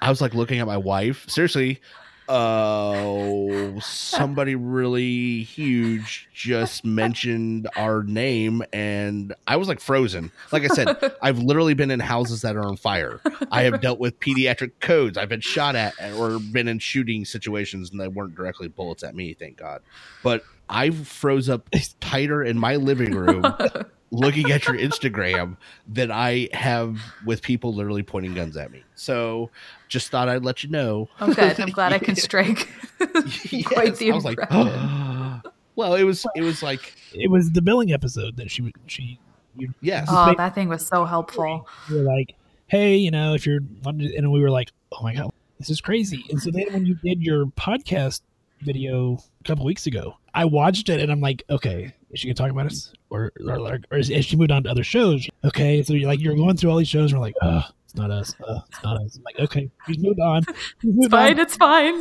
I 0.00 0.08
was 0.08 0.20
like 0.20 0.34
looking 0.34 0.60
at 0.60 0.66
my 0.66 0.76
wife. 0.76 1.28
Seriously, 1.28 1.80
oh, 2.28 3.78
somebody 3.80 4.54
really 4.54 5.42
huge 5.42 6.28
just 6.32 6.84
mentioned 6.84 7.68
our 7.76 8.02
name. 8.02 8.62
And 8.72 9.34
I 9.46 9.56
was 9.56 9.68
like 9.68 9.80
frozen. 9.80 10.32
Like 10.50 10.64
I 10.64 10.68
said, 10.68 11.14
I've 11.22 11.38
literally 11.38 11.74
been 11.74 11.90
in 11.90 12.00
houses 12.00 12.42
that 12.42 12.56
are 12.56 12.64
on 12.64 12.76
fire. 12.76 13.20
I 13.50 13.62
have 13.62 13.80
dealt 13.80 13.98
with 13.98 14.18
pediatric 14.20 14.72
codes. 14.80 15.18
I've 15.18 15.28
been 15.28 15.40
shot 15.40 15.76
at 15.76 15.94
or 16.16 16.38
been 16.38 16.68
in 16.68 16.78
shooting 16.78 17.24
situations 17.24 17.90
and 17.90 18.00
they 18.00 18.08
weren't 18.08 18.34
directly 18.34 18.68
bullets 18.68 19.02
at 19.02 19.14
me, 19.14 19.34
thank 19.34 19.56
God. 19.56 19.82
But 20.22 20.44
I 20.68 20.90
froze 20.90 21.48
up 21.48 21.68
tighter 22.00 22.42
in 22.42 22.58
my 22.58 22.76
living 22.76 23.14
room 23.14 23.44
looking 24.12 24.50
at 24.52 24.66
your 24.66 24.76
Instagram 24.76 25.56
than 25.88 26.10
I 26.10 26.48
have 26.52 27.00
with 27.24 27.42
people 27.42 27.74
literally 27.74 28.02
pointing 28.02 28.34
guns 28.34 28.56
at 28.56 28.70
me. 28.70 28.82
So 28.94 29.50
just 29.92 30.10
thought 30.10 30.28
I'd 30.28 30.44
let 30.44 30.64
you 30.64 30.70
know. 30.70 31.08
Oh, 31.20 31.32
good. 31.32 31.60
I'm 31.60 31.68
glad 31.70 31.92
I 31.92 31.98
can 32.06 32.16
strike 32.16 32.68
quite 32.98 33.86
Yes, 33.86 33.98
the 33.98 34.10
I 34.10 34.14
was 34.14 34.24
like, 34.24 34.38
impression. 34.38 35.42
well, 35.76 35.94
it 35.94 36.04
was 36.04 36.26
it 36.34 36.42
was 36.42 36.62
like 36.62 36.94
It 37.12 37.30
was 37.30 37.50
the 37.52 37.62
billing 37.62 37.92
episode 37.92 38.36
that 38.38 38.50
she 38.50 38.62
would 38.62 38.72
she 38.86 39.18
you 39.56 39.72
yes. 39.82 40.08
oh, 40.10 40.34
that 40.36 40.54
thing 40.54 40.68
was 40.68 40.84
so 40.86 41.04
helpful. 41.04 41.68
You 41.90 41.96
were 41.96 42.02
like, 42.02 42.34
hey, 42.68 42.96
you 42.96 43.10
know, 43.10 43.34
if 43.34 43.46
you're 43.46 43.60
and 43.84 44.32
we 44.32 44.40
were 44.40 44.50
like, 44.50 44.70
oh 44.92 45.02
my 45.02 45.14
god, 45.14 45.30
this 45.58 45.68
is 45.70 45.80
crazy. 45.80 46.24
And 46.30 46.40
so 46.40 46.50
then 46.50 46.72
when 46.72 46.86
you 46.86 46.94
did 47.04 47.22
your 47.22 47.46
podcast 47.46 48.22
video 48.62 49.18
a 49.40 49.44
couple 49.44 49.64
weeks 49.66 49.86
ago, 49.86 50.16
I 50.34 50.46
watched 50.46 50.88
it 50.88 51.00
and 51.00 51.12
I'm 51.12 51.20
like, 51.20 51.42
okay, 51.50 51.92
is 52.10 52.20
she 52.20 52.28
gonna 52.28 52.34
talk 52.34 52.50
about 52.50 52.66
us, 52.66 52.92
or 53.10 53.30
or, 53.46 53.58
or, 53.58 53.78
or 53.90 53.98
is, 53.98 54.08
has 54.08 54.24
she 54.24 54.36
moved 54.36 54.52
on 54.52 54.62
to 54.62 54.70
other 54.70 54.84
shows? 54.84 55.28
Okay, 55.44 55.82
so 55.82 55.92
you're 55.92 56.08
like 56.08 56.20
you're 56.20 56.34
going 56.36 56.56
through 56.56 56.70
all 56.70 56.78
these 56.78 56.88
shows 56.88 57.12
and 57.12 57.20
we're 57.20 57.26
like, 57.26 57.34
oh, 57.42 57.62
it's 57.92 57.98
not 57.98 58.10
us, 58.10 58.34
uh, 58.48 58.60
it's 58.70 58.82
not 58.82 59.02
us. 59.02 59.16
I'm 59.16 59.22
like, 59.24 59.38
okay, 59.40 59.70
she's 59.86 59.98
moved 59.98 60.18
on, 60.20 60.42
she's 60.80 60.94
It's 60.98 61.08
fine. 61.08 61.32
on. 61.34 61.38
It's 61.38 61.56
fine. 61.56 61.94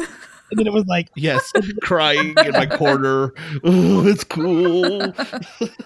And 0.52 0.60
then 0.60 0.68
it 0.68 0.74
was 0.74 0.86
like, 0.86 1.10
Yes, 1.18 1.52
crying 1.82 2.34
in 2.46 2.52
my 2.52 2.66
corner. 2.66 3.34
Oh, 3.64 4.08
it's 4.08 4.24
cool. 4.24 5.02
and 5.02 5.14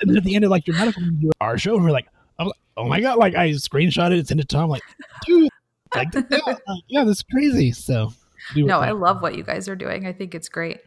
then 0.03 0.17
at 0.17 0.23
the 0.23 0.35
end 0.35 0.45
of 0.45 0.51
like 0.51 0.67
your 0.67 0.75
medical 0.77 1.01
review, 1.03 1.31
our 1.41 1.57
show, 1.57 1.75
we're 1.77 1.89
like, 1.89 2.07
I'm 2.37 2.47
like, 2.47 2.55
oh 2.77 2.85
my 2.87 3.01
god, 3.01 3.17
like 3.17 3.33
I 3.35 3.49
screenshot 3.51 4.11
it, 4.15 4.27
sent 4.27 4.39
it 4.39 4.47
to 4.47 4.55
Tom, 4.55 4.69
like, 4.69 4.83
dude, 5.25 5.49
like, 5.95 6.09
yeah, 6.13 6.37
like, 6.45 6.57
yeah, 6.87 7.03
this 7.03 7.23
crazy. 7.23 7.71
So, 7.71 8.13
we 8.55 8.61
were 8.61 8.69
No, 8.69 8.79
I 8.79 8.91
love 8.91 9.23
what 9.23 9.35
you 9.35 9.43
guys 9.43 9.67
are 9.67 9.75
doing. 9.75 10.05
I 10.05 10.13
think 10.13 10.35
it's 10.35 10.49
great. 10.49 10.81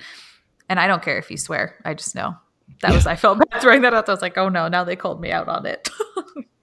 And 0.69 0.79
I 0.79 0.87
don't 0.87 1.03
care 1.03 1.19
if 1.19 1.29
you 1.31 1.37
swear. 1.39 1.75
I 1.85 1.95
just 1.95 2.15
know. 2.15 2.37
That 2.83 2.93
was 2.93 3.07
I 3.07 3.17
felt 3.17 3.39
bad 3.51 3.61
throwing 3.63 3.83
that 3.83 3.95
out. 3.95 4.09
I 4.09 4.13
was 4.13 4.23
like, 4.23 4.39
oh 4.39 4.49
no, 4.49 4.69
now 4.69 4.85
they 4.85 4.95
called 4.95 5.21
me 5.21 5.33
out 5.33 5.49
on 5.49 5.67
it. 5.67 5.89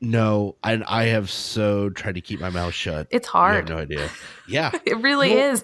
No, 0.01 0.55
and 0.63 0.83
I 0.85 1.05
have 1.05 1.31
so 1.31 1.89
tried 1.89 2.15
to 2.15 2.21
keep 2.21 2.39
my 2.39 2.49
mouth 2.49 2.73
shut. 2.73 3.07
it's 3.11 3.27
hard. 3.27 3.69
no 3.69 3.77
idea. 3.77 4.09
Yeah. 4.47 4.71
It 4.85 4.97
really 4.97 5.35
Well, 5.35 5.53
is. 5.53 5.63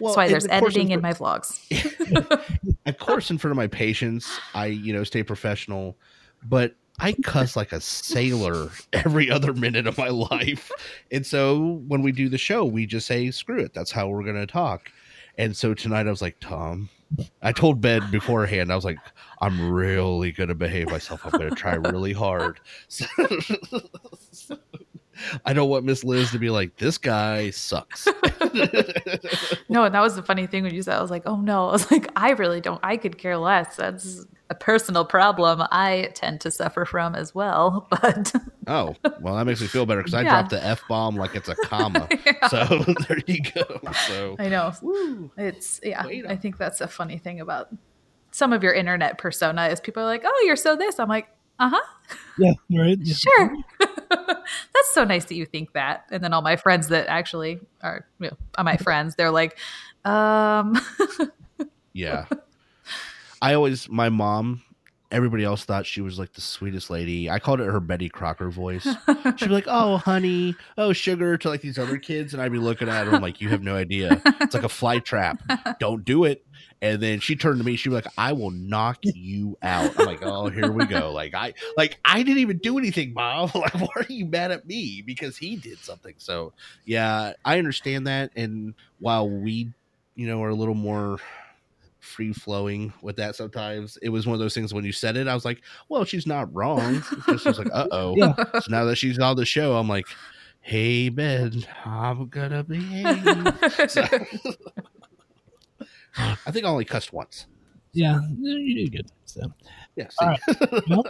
Well, 0.00 0.14
That's 0.14 0.16
why 0.16 0.28
there's 0.28 0.46
editing 0.46 0.90
in 0.92 1.00
fr- 1.00 1.02
my 1.02 1.12
vlogs. 1.12 1.58
of 2.86 2.98
course 2.98 3.30
in 3.30 3.38
front 3.38 3.50
of 3.50 3.56
my 3.56 3.66
patients 3.66 4.38
i 4.54 4.66
you 4.66 4.92
know 4.92 5.02
stay 5.04 5.22
professional 5.22 5.96
but 6.44 6.76
i 7.00 7.12
cuss 7.24 7.56
like 7.56 7.72
a 7.72 7.80
sailor 7.80 8.68
every 8.92 9.30
other 9.30 9.52
minute 9.52 9.86
of 9.88 9.98
my 9.98 10.08
life 10.08 10.70
and 11.10 11.26
so 11.26 11.82
when 11.88 12.02
we 12.02 12.12
do 12.12 12.28
the 12.28 12.38
show 12.38 12.64
we 12.64 12.86
just 12.86 13.06
say 13.06 13.30
screw 13.32 13.58
it 13.58 13.72
that's 13.74 13.90
how 13.90 14.06
we're 14.06 14.22
going 14.22 14.36
to 14.36 14.46
talk 14.46 14.92
and 15.38 15.56
so 15.56 15.74
tonight 15.74 16.06
i 16.06 16.10
was 16.10 16.22
like 16.22 16.36
tom 16.40 16.88
i 17.42 17.52
told 17.52 17.80
ben 17.80 18.08
beforehand 18.10 18.72
i 18.72 18.74
was 18.74 18.84
like 18.84 18.98
i'm 19.40 19.70
really 19.70 20.32
going 20.32 20.48
to 20.48 20.54
behave 20.54 20.88
myself 20.90 21.24
i'm 21.24 21.30
going 21.32 21.48
to 21.50 21.56
try 21.56 21.74
really 21.74 22.12
hard 22.12 22.60
so, 22.88 23.06
i 25.44 25.52
don't 25.52 25.68
want 25.68 25.84
miss 25.84 26.04
liz 26.04 26.30
to 26.30 26.38
be 26.38 26.50
like 26.50 26.76
this 26.76 26.98
guy 26.98 27.50
sucks 27.50 28.08
No, 29.68 29.84
and 29.84 29.94
that 29.94 30.00
was 30.00 30.16
the 30.16 30.22
funny 30.22 30.46
thing 30.46 30.62
when 30.62 30.74
you 30.74 30.82
said, 30.82 30.96
I 30.96 31.02
was 31.02 31.10
like, 31.10 31.22
oh 31.26 31.36
no. 31.36 31.68
I 31.68 31.72
was 31.72 31.90
like, 31.90 32.08
I 32.16 32.30
really 32.30 32.60
don't, 32.60 32.80
I 32.82 32.96
could 32.96 33.18
care 33.18 33.36
less. 33.36 33.76
That's 33.76 34.24
a 34.54 34.58
personal 34.58 35.04
problem 35.04 35.62
I 35.70 36.10
tend 36.14 36.40
to 36.42 36.50
suffer 36.50 36.84
from 36.84 37.14
as 37.14 37.34
well. 37.34 37.86
But 38.02 38.32
Oh, 38.66 38.94
well, 39.20 39.34
that 39.36 39.44
makes 39.46 39.60
me 39.60 39.66
feel 39.66 39.84
better 39.86 40.00
because 40.00 40.14
I 40.14 40.22
Yeah. 40.22 40.30
dropped 40.30 40.50
the 40.50 40.64
F 40.64 40.82
bomb 40.88 41.16
like 41.16 41.34
it's 41.34 41.48
a 41.48 41.56
comma. 41.56 42.08
Yeah. 42.26 42.48
So 42.48 42.64
there 43.08 43.18
you 43.26 43.42
go. 43.54 43.80
So, 44.06 44.36
I 44.38 44.48
know. 44.48 44.72
woo. 44.82 45.30
It's, 45.36 45.80
yeah, 45.82 46.02
I 46.28 46.36
think 46.36 46.56
that's 46.56 46.80
a 46.80 46.88
funny 46.88 47.18
thing 47.18 47.40
about 47.40 47.68
some 48.30 48.52
of 48.52 48.62
your 48.62 48.72
internet 48.72 49.18
persona 49.18 49.66
is 49.68 49.80
people 49.80 50.02
are 50.02 50.06
like, 50.06 50.22
oh, 50.24 50.42
you're 50.46 50.56
so 50.56 50.76
this. 50.76 50.98
I'm 50.98 51.08
like, 51.08 51.28
uh 51.58 51.70
huh. 51.74 52.16
yeah, 52.38 52.52
right, 52.76 52.98
yeah. 53.00 53.14
Sure. 53.14 53.56
That's 54.08 54.92
so 54.92 55.04
nice 55.04 55.24
that 55.26 55.34
you 55.36 55.46
think 55.46 55.72
that. 55.74 56.04
And 56.10 56.22
then 56.22 56.32
all 56.32 56.42
my 56.42 56.56
friends 56.56 56.88
that 56.88 57.06
actually 57.08 57.60
are 57.82 58.06
you 58.18 58.28
know, 58.30 58.36
are 58.58 58.64
my 58.64 58.76
friends, 58.76 59.14
they're 59.14 59.30
like, 59.30 59.56
um, 60.04 60.80
yeah. 61.92 62.26
I 63.44 63.52
always, 63.52 63.90
my 63.90 64.08
mom, 64.08 64.62
everybody 65.10 65.44
else 65.44 65.66
thought 65.66 65.84
she 65.84 66.00
was 66.00 66.18
like 66.18 66.32
the 66.32 66.40
sweetest 66.40 66.88
lady. 66.88 67.28
I 67.28 67.38
called 67.38 67.60
it 67.60 67.66
her 67.66 67.78
Betty 67.78 68.08
Crocker 68.08 68.48
voice. 68.48 68.88
She'd 69.36 69.48
be 69.48 69.54
like, 69.54 69.66
oh, 69.66 69.98
honey, 69.98 70.56
oh, 70.78 70.94
sugar 70.94 71.36
to 71.36 71.50
like 71.50 71.60
these 71.60 71.78
other 71.78 71.98
kids. 71.98 72.32
And 72.32 72.42
I'd 72.42 72.52
be 72.52 72.58
looking 72.58 72.88
at 72.88 73.06
her, 73.06 73.12
I'm 73.12 73.20
like, 73.20 73.42
you 73.42 73.50
have 73.50 73.62
no 73.62 73.76
idea. 73.76 74.22
It's 74.40 74.54
like 74.54 74.64
a 74.64 74.68
fly 74.70 74.98
trap. 74.98 75.42
Don't 75.78 76.06
do 76.06 76.24
it. 76.24 76.42
And 76.80 77.02
then 77.02 77.20
she 77.20 77.36
turned 77.36 77.58
to 77.58 77.64
me. 77.64 77.76
She'd 77.76 77.90
be 77.90 77.94
like, 77.94 78.06
"I 78.18 78.32
will 78.32 78.50
knock 78.50 78.98
you 79.02 79.56
out." 79.62 79.98
I'm 79.98 80.04
like, 80.04 80.22
"Oh, 80.22 80.48
here 80.50 80.70
we 80.70 80.84
go." 80.84 81.12
Like 81.12 81.32
I, 81.32 81.54
like 81.78 81.98
I 82.04 82.22
didn't 82.22 82.40
even 82.40 82.58
do 82.58 82.78
anything, 82.78 83.14
mom. 83.14 83.50
Like, 83.54 83.74
why 83.74 83.88
are 83.96 84.06
you 84.08 84.26
mad 84.26 84.50
at 84.50 84.66
me 84.66 85.00
because 85.00 85.38
he 85.38 85.56
did 85.56 85.78
something? 85.78 86.14
So, 86.18 86.52
yeah, 86.84 87.34
I 87.42 87.58
understand 87.58 88.06
that. 88.06 88.32
And 88.36 88.74
while 88.98 89.30
we, 89.30 89.72
you 90.14 90.26
know, 90.26 90.42
are 90.42 90.50
a 90.50 90.54
little 90.54 90.74
more 90.74 91.20
free 92.04 92.32
flowing 92.32 92.92
with 93.02 93.16
that, 93.16 93.36
sometimes 93.36 93.96
it 94.02 94.08
was 94.10 94.26
one 94.26 94.34
of 94.34 94.40
those 94.40 94.54
things. 94.54 94.72
When 94.74 94.84
you 94.84 94.92
said 94.92 95.16
it, 95.16 95.28
I 95.28 95.34
was 95.34 95.44
like, 95.44 95.62
"Well, 95.88 96.04
she's 96.04 96.26
not 96.26 96.52
wrong." 96.54 97.02
It's 97.28 97.44
just 97.44 97.58
like, 97.58 97.68
"Uh 97.72 97.88
oh." 97.90 98.14
Yeah. 98.16 98.34
So 98.60 98.70
now 98.70 98.84
that 98.84 98.96
she's 98.96 99.18
on 99.18 99.36
the 99.36 99.44
show, 99.44 99.76
I'm 99.76 99.88
like, 99.88 100.06
"Hey, 100.60 101.08
Ben, 101.08 101.64
I'm 101.84 102.28
gonna 102.28 102.64
behave." 102.64 103.24
So- 103.90 104.02
I 106.16 106.50
think 106.52 106.64
I 106.64 106.68
only 106.68 106.84
cussed 106.84 107.12
once. 107.12 107.46
yeah, 107.92 108.20
you 108.40 108.74
did 108.74 108.92
good. 108.92 109.10
So, 109.24 109.52
Yeah. 109.96 110.08
All 110.20 110.28
right. 110.28 110.40
well, 110.88 111.04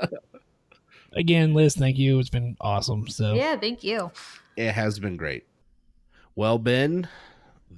again, 1.13 1.55
Liz, 1.55 1.75
thank 1.75 1.99
you. 1.99 2.19
It's 2.19 2.31
been 2.31 2.57
awesome. 2.61 3.09
So, 3.09 3.35
yeah, 3.35 3.57
thank 3.57 3.85
you. 3.85 4.11
It 4.57 4.73
has 4.73 4.99
been 4.99 5.17
great. 5.17 5.47
Well, 6.37 6.59
Ben, 6.59 7.09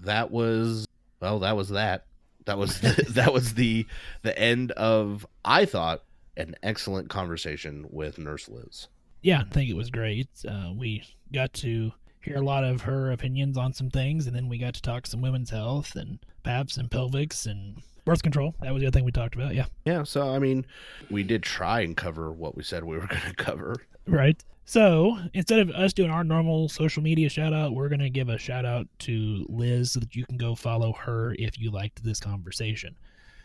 that 0.03 0.31
was 0.31 0.87
well, 1.21 1.41
that 1.41 1.57
was 1.57 1.71
that. 1.71 2.05
That 2.47 2.59
was 2.59 2.81
that 3.11 3.33
was 3.33 3.55
the 3.55 3.87
the 4.23 4.37
end 4.39 4.73
of 4.73 5.27
I 5.45 5.65
thought 5.67 6.03
an 6.37 6.55
excellent 6.63 7.09
conversation 7.11 7.87
with 7.91 8.19
Nurse 8.19 8.49
Liz. 8.49 8.89
yeah, 9.23 9.41
I 9.41 9.53
think 9.53 9.71
it 9.71 9.77
was 9.77 9.91
great. 9.91 10.29
Uh, 10.49 10.73
we 10.77 11.03
got 11.33 11.53
to 11.55 11.93
hear 12.23 12.37
a 12.37 12.45
lot 12.45 12.65
of 12.65 12.83
her 12.83 13.13
opinions 13.13 13.57
on 13.57 13.73
some 13.73 13.91
things, 13.91 14.27
and 14.27 14.35
then 14.35 14.49
we 14.49 14.59
got 14.59 14.75
to 14.75 14.83
talk 14.83 15.07
some 15.07 15.23
women's 15.23 15.51
health 15.51 15.95
and 15.97 16.19
PAPS 16.43 16.77
and 16.77 16.91
pelvics 16.91 17.47
and 17.47 17.83
birth 18.07 18.23
control. 18.23 18.55
That 18.63 18.73
was 18.73 18.81
the 18.81 18.87
other 18.87 18.97
thing 18.97 19.05
we 19.05 19.13
talked 19.13 19.35
about. 19.35 19.55
Yeah, 19.55 19.67
Yeah, 19.85 20.05
so 20.05 20.35
I 20.35 20.39
mean, 20.39 20.65
we 21.11 21.23
did 21.23 21.43
try 21.43 21.81
and 21.81 21.95
cover 21.95 22.33
what 22.33 22.57
we 22.57 22.63
said 22.63 22.85
we 22.85 22.97
were 22.97 23.07
going 23.11 23.21
to 23.21 23.35
cover. 23.35 23.77
right. 24.07 24.43
So 24.65 25.19
instead 25.33 25.61
of 25.61 25.71
us 25.71 25.93
doing 25.93 26.11
our 26.11 26.25
normal 26.25 26.69
social 26.69 27.03
media 27.03 27.29
shout 27.29 27.53
out, 27.53 27.75
we're 27.75 27.89
going 27.89 28.01
to 28.01 28.11
give 28.11 28.29
a 28.29 28.39
shout 28.39 28.65
out 28.65 28.89
to 29.01 29.47
Liz 29.49 29.93
so 29.93 30.01
that 30.01 30.17
you 30.17 30.25
can 30.25 30.37
go 30.37 30.57
follow 30.57 30.93
her 30.93 31.37
if 31.39 31.61
you 31.61 31.71
liked 31.71 32.03
this 32.03 32.19
conversation. 32.19 32.97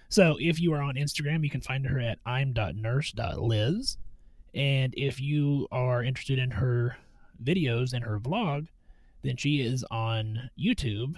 So 0.10 0.38
if 0.40 0.60
you 0.60 0.74
are 0.74 0.82
on 0.82 0.96
Instagram, 0.96 1.44
you 1.44 1.50
can 1.50 1.62
find 1.62 1.86
her 1.86 2.00
at 2.00 2.18
im.nurse.liz. 2.26 3.98
And 4.56 4.94
if 4.98 5.22
you 5.22 5.68
are 5.72 6.04
interested 6.04 6.40
in 6.40 6.52
her 6.52 6.98
videos 7.44 7.94
and 7.94 8.04
her 8.04 8.20
vlog, 8.20 8.68
then 9.22 9.38
she 9.38 9.62
is 9.62 9.86
on 9.92 10.50
YouTube 10.60 11.16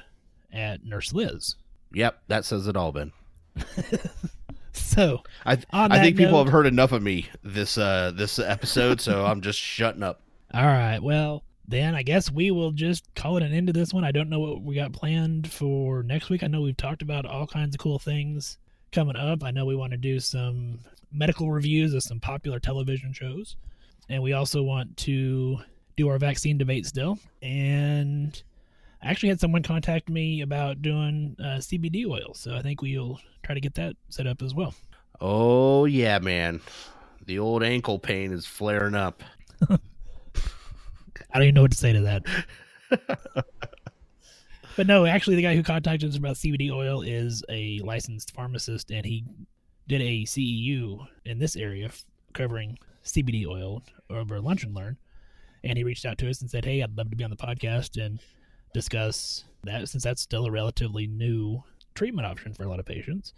at 0.51 0.83
Nurse 0.83 1.13
Liz. 1.13 1.55
Yep, 1.93 2.23
that 2.27 2.43
says 2.45 2.67
it 2.67 2.75
all, 2.75 2.91
Ben. 2.91 3.13
So 4.93 5.23
I 5.45 5.57
I 5.71 5.99
think 6.01 6.17
people 6.17 6.43
have 6.43 6.51
heard 6.51 6.67
enough 6.67 6.91
of 6.91 7.01
me 7.01 7.27
this 7.43 7.77
uh 7.77 8.11
this 8.13 8.37
episode, 8.37 9.01
so 9.01 9.25
I'm 9.25 9.41
just 9.41 9.59
shutting 9.59 10.03
up. 10.03 10.21
All 10.53 10.65
right. 10.65 10.99
Well, 10.99 11.43
then 11.67 11.95
I 11.95 12.03
guess 12.03 12.31
we 12.31 12.51
will 12.51 12.71
just 12.71 13.03
call 13.15 13.37
it 13.37 13.43
an 13.43 13.53
end 13.53 13.67
to 13.67 13.73
this 13.73 13.93
one. 13.93 14.03
I 14.03 14.11
don't 14.11 14.29
know 14.29 14.39
what 14.39 14.61
we 14.61 14.75
got 14.75 14.93
planned 14.93 15.51
for 15.51 16.03
next 16.03 16.29
week. 16.29 16.43
I 16.43 16.47
know 16.47 16.61
we've 16.61 16.77
talked 16.77 17.01
about 17.01 17.25
all 17.25 17.47
kinds 17.47 17.73
of 17.75 17.79
cool 17.79 17.97
things 17.97 18.57
coming 18.91 19.15
up. 19.15 19.43
I 19.43 19.51
know 19.51 19.65
we 19.65 19.75
want 19.75 19.91
to 19.91 19.97
do 19.97 20.19
some 20.19 20.79
medical 21.11 21.51
reviews 21.51 21.93
of 21.93 22.03
some 22.03 22.19
popular 22.19 22.59
television 22.59 23.13
shows. 23.13 23.55
And 24.09 24.21
we 24.21 24.33
also 24.33 24.61
want 24.61 24.95
to 24.97 25.57
do 25.95 26.09
our 26.09 26.19
vaccine 26.19 26.57
debate 26.57 26.85
still. 26.85 27.17
And 27.41 28.41
I 29.01 29.09
actually 29.09 29.29
had 29.29 29.39
someone 29.39 29.63
contact 29.63 30.09
me 30.09 30.41
about 30.41 30.81
doing 30.81 31.35
uh, 31.39 31.57
CBD 31.57 32.05
oil. 32.05 32.33
So 32.33 32.55
I 32.55 32.61
think 32.61 32.81
we'll 32.81 33.19
try 33.43 33.55
to 33.55 33.61
get 33.61 33.75
that 33.75 33.95
set 34.09 34.27
up 34.27 34.41
as 34.41 34.53
well. 34.53 34.73
Oh 35.21 35.85
yeah, 35.85 36.19
man. 36.19 36.61
The 37.25 37.39
old 37.39 37.63
ankle 37.63 37.99
pain 37.99 38.33
is 38.33 38.45
flaring 38.45 38.95
up. 38.95 39.23
I 39.69 39.77
don't 41.33 41.43
even 41.43 41.55
know 41.55 41.61
what 41.61 41.71
to 41.71 41.77
say 41.77 41.93
to 41.93 42.01
that. 42.01 42.25
but 44.75 44.87
no, 44.87 45.05
actually, 45.05 45.35
the 45.35 45.41
guy 45.41 45.55
who 45.55 45.63
contacted 45.63 46.09
us 46.09 46.17
about 46.17 46.35
CBD 46.35 46.71
oil 46.71 47.01
is 47.01 47.43
a 47.49 47.79
licensed 47.79 48.33
pharmacist, 48.33 48.91
and 48.91 49.05
he 49.05 49.23
did 49.87 50.01
a 50.01 50.23
CEU 50.23 51.05
in 51.25 51.39
this 51.39 51.55
area 51.55 51.89
covering 52.33 52.77
CBD 53.03 53.47
oil 53.47 53.83
over 54.09 54.39
Lunch 54.41 54.63
and 54.63 54.75
Learn. 54.75 54.97
And 55.63 55.77
he 55.77 55.83
reached 55.83 56.05
out 56.05 56.17
to 56.19 56.29
us 56.29 56.41
and 56.41 56.49
said, 56.49 56.65
"Hey, 56.65 56.83
I'd 56.83 56.97
love 56.97 57.09
to 57.09 57.15
be 57.15 57.23
on 57.23 57.29
the 57.29 57.37
podcast 57.37 58.03
and 58.03 58.19
discuss 58.73 59.45
that, 59.63 59.87
since 59.87 60.03
that's 60.03 60.21
still 60.21 60.45
a 60.45 60.51
relatively 60.51 61.07
new 61.07 61.63
treatment 61.93 62.25
option 62.25 62.53
for 62.53 62.63
a 62.63 62.69
lot 62.69 62.79
of 62.79 62.85
patients." 62.85 63.33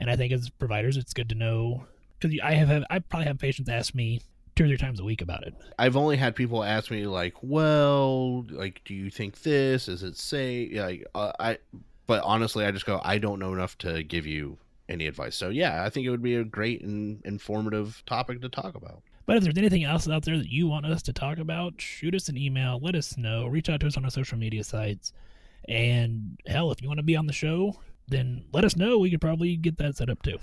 And 0.00 0.10
I 0.10 0.16
think 0.16 0.32
as 0.32 0.48
providers, 0.48 0.96
it's 0.96 1.12
good 1.12 1.28
to 1.30 1.34
know 1.34 1.84
because 2.18 2.38
I 2.42 2.54
have, 2.54 2.68
have 2.68 2.84
I 2.90 2.98
probably 3.00 3.26
have 3.26 3.38
patients 3.38 3.68
ask 3.68 3.94
me 3.94 4.20
two 4.54 4.64
or 4.64 4.68
three 4.68 4.76
times 4.76 5.00
a 5.00 5.04
week 5.04 5.22
about 5.22 5.46
it. 5.46 5.54
I've 5.78 5.96
only 5.96 6.16
had 6.16 6.34
people 6.34 6.64
ask 6.64 6.90
me 6.90 7.06
like, 7.06 7.34
"Well, 7.42 8.44
like, 8.50 8.82
do 8.84 8.94
you 8.94 9.10
think 9.10 9.42
this? 9.42 9.88
Is 9.88 10.02
it 10.02 10.16
safe?" 10.16 10.76
like 10.76 11.06
uh, 11.14 11.32
I?" 11.38 11.58
But 12.06 12.22
honestly, 12.24 12.64
I 12.64 12.70
just 12.70 12.86
go, 12.86 13.02
I 13.04 13.18
don't 13.18 13.38
know 13.38 13.52
enough 13.52 13.76
to 13.78 14.02
give 14.02 14.26
you 14.26 14.56
any 14.88 15.06
advice. 15.06 15.36
So 15.36 15.50
yeah, 15.50 15.84
I 15.84 15.90
think 15.90 16.06
it 16.06 16.10
would 16.10 16.22
be 16.22 16.36
a 16.36 16.44
great 16.44 16.80
and 16.82 17.20
informative 17.24 18.02
topic 18.06 18.40
to 18.40 18.48
talk 18.48 18.74
about. 18.74 19.02
But 19.26 19.36
if 19.36 19.44
there's 19.44 19.58
anything 19.58 19.84
else 19.84 20.08
out 20.08 20.24
there 20.24 20.38
that 20.38 20.48
you 20.48 20.68
want 20.68 20.86
us 20.86 21.02
to 21.02 21.12
talk 21.12 21.36
about, 21.36 21.78
shoot 21.78 22.14
us 22.14 22.30
an 22.30 22.38
email, 22.38 22.80
let 22.82 22.94
us 22.94 23.18
know, 23.18 23.46
reach 23.46 23.68
out 23.68 23.80
to 23.80 23.86
us 23.86 23.98
on 23.98 24.04
our 24.04 24.10
social 24.10 24.38
media 24.38 24.64
sites. 24.64 25.12
And 25.68 26.38
hell, 26.46 26.72
if 26.72 26.80
you 26.82 26.88
want 26.88 26.98
to 26.98 27.04
be 27.04 27.16
on 27.16 27.26
the 27.26 27.32
show, 27.32 27.78
then 28.08 28.44
let 28.52 28.64
us 28.64 28.74
know. 28.76 28.98
We 28.98 29.10
could 29.10 29.20
probably 29.20 29.56
get 29.56 29.76
that 29.78 29.96
set 29.96 30.08
up 30.10 30.22
too. 30.22 30.38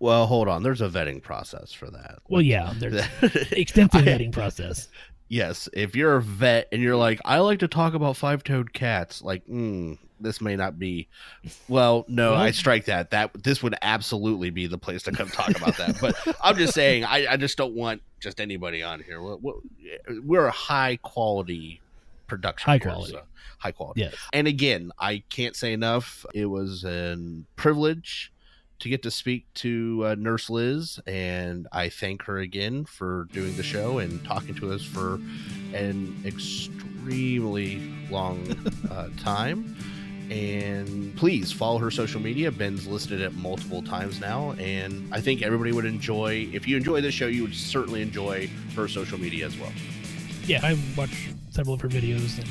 Well, 0.00 0.26
hold 0.26 0.48
on. 0.48 0.62
There's 0.62 0.80
a 0.80 0.88
vetting 0.88 1.22
process 1.22 1.72
for 1.72 1.90
that. 1.90 2.18
Well, 2.28 2.42
yeah, 2.42 2.72
there's 2.76 3.04
extensive 3.52 4.02
vetting 4.04 4.32
process. 4.32 4.88
yes, 5.28 5.68
if 5.72 5.94
you're 5.96 6.16
a 6.16 6.22
vet 6.22 6.68
and 6.72 6.82
you're 6.82 6.96
like, 6.96 7.20
I 7.24 7.38
like 7.38 7.60
to 7.60 7.68
talk 7.68 7.94
about 7.94 8.16
five-toed 8.16 8.72
cats, 8.72 9.22
like, 9.22 9.46
mm, 9.46 9.98
this 10.20 10.40
may 10.40 10.56
not 10.56 10.78
be. 10.78 11.08
Well, 11.68 12.04
no, 12.08 12.34
I 12.34 12.50
strike 12.52 12.86
that. 12.86 13.10
That 13.10 13.30
this 13.44 13.62
would 13.62 13.74
absolutely 13.82 14.50
be 14.50 14.66
the 14.66 14.78
place 14.78 15.02
to 15.04 15.12
come 15.12 15.28
talk 15.28 15.50
about 15.50 15.76
that. 15.76 16.00
But 16.00 16.16
I'm 16.42 16.56
just 16.56 16.74
saying, 16.74 17.04
I, 17.04 17.26
I 17.32 17.36
just 17.36 17.58
don't 17.58 17.74
want 17.74 18.00
just 18.20 18.40
anybody 18.40 18.82
on 18.82 19.00
here. 19.02 19.20
We're, 19.22 19.36
we're- 19.36 19.60
we're 20.24 20.46
a 20.46 20.50
high 20.50 20.96
quality 21.02 21.80
production. 22.28 22.70
High 22.70 22.78
quality. 22.78 23.12
so- 23.12 23.22
high 23.58 23.72
quality. 23.72 24.02
Yes. 24.02 24.14
And 24.32 24.46
again, 24.46 24.92
I 25.00 25.24
can't 25.30 25.56
say 25.56 25.72
enough. 25.72 26.24
It 26.32 26.46
was 26.46 26.84
a 26.84 27.16
privilege 27.56 28.32
to 28.78 28.88
get 28.88 29.02
to 29.02 29.10
speak 29.10 29.46
to 29.54 30.04
uh, 30.06 30.14
Nurse 30.16 30.48
Liz, 30.48 31.00
and 31.06 31.66
I 31.72 31.88
thank 31.88 32.22
her 32.22 32.38
again 32.38 32.84
for 32.84 33.26
doing 33.32 33.56
the 33.56 33.64
show 33.64 33.98
and 33.98 34.24
talking 34.24 34.54
to 34.56 34.72
us 34.72 34.84
for 34.84 35.14
an 35.74 36.22
extremely 36.24 37.80
long 38.10 38.46
uh, 38.90 39.08
time. 39.20 39.76
And 40.30 41.16
please 41.16 41.50
follow 41.50 41.78
her 41.78 41.90
social 41.90 42.20
media. 42.20 42.52
Ben's 42.52 42.86
listed 42.86 43.20
it 43.20 43.34
multiple 43.34 43.82
times 43.82 44.20
now, 44.20 44.52
and 44.52 45.12
I 45.12 45.20
think 45.22 45.42
everybody 45.42 45.72
would 45.72 45.86
enjoy. 45.86 46.48
If 46.52 46.68
you 46.68 46.76
enjoy 46.76 47.00
this 47.00 47.14
show, 47.14 47.26
you 47.26 47.42
would 47.42 47.54
certainly 47.54 48.02
enjoy 48.02 48.48
her 48.76 48.86
social 48.88 49.18
media 49.18 49.46
as 49.46 49.56
well. 49.58 49.72
Yeah, 50.44 50.60
I 50.62 50.78
watch 50.96 51.30
several 51.58 51.74
of 51.74 51.80
her 51.80 51.88
videos 51.88 52.38
and 52.38 52.48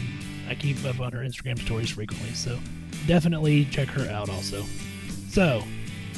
I 0.50 0.56
keep 0.56 0.84
up 0.84 1.00
on 1.00 1.14
her 1.14 1.20
Instagram 1.20 1.58
stories 1.58 1.92
frequently. 1.92 2.32
So 2.34 2.60
definitely 3.08 3.64
check 3.64 3.88
her 3.88 4.12
out 4.12 4.30
also. 4.30 4.66
So, 5.30 5.64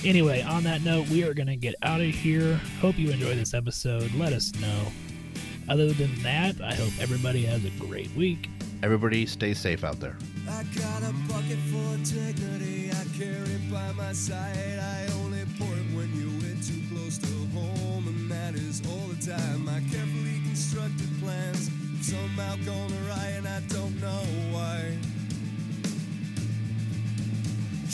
anyway, 0.04 0.42
on 0.42 0.64
that 0.64 0.82
note, 0.82 1.08
we 1.10 1.24
are 1.24 1.36
going 1.36 1.50
to 1.50 1.56
get 1.56 1.76
out 1.84 2.02
of 2.02 2.08
here. 2.08 2.56
Hope 2.82 2.98
you 2.98 3.12
enjoy 3.12 3.36
this 3.36 3.54
episode. 3.54 4.12
Let 4.16 4.34
us 4.34 4.56
know. 4.56 4.88
Other 5.70 5.94
than 5.94 6.16
that, 6.24 6.60
I 6.62 6.74
hope 6.74 6.92
everybody 7.00 7.46
has 7.46 7.64
a 7.64 7.70
great 7.72 8.10
week. 8.16 8.50
Everybody, 8.82 9.28
stay 9.28 9.54
safe 9.54 9.84
out 9.84 10.00
there. 10.00 10.18
I 10.50 10.64
got 10.76 11.04
a 11.04 11.14
bucket 11.32 11.60
full 11.70 11.94
of 11.94 12.04
dignity. 12.04 12.90
I 12.90 13.06
carry 13.20 13.38
it 13.38 13.72
by 13.72 13.92
my 13.92 14.14
side. 14.14 14.80
I 14.80 15.06
only 15.22 15.46
pour 15.60 15.72
it 15.76 15.96
when 15.96 16.10
you're 16.16 16.42
way 16.42 16.58
too 16.64 16.82
close 16.90 17.20
to 17.20 17.28
home, 17.54 18.08
and 18.08 18.32
that 18.32 18.56
is 18.56 18.82
all 18.90 19.08
the 19.10 19.32
time. 19.32 19.66
My 19.66 19.80
carefully 19.92 20.42
constructed 20.46 21.10
plans 21.22 21.68
have 21.68 21.79
somehow 22.10 22.56
gone 22.66 22.92
awry 23.04 23.28
and 23.38 23.48
I 23.48 23.60
don't 23.68 23.96
know 24.02 24.24
why. 24.52 24.98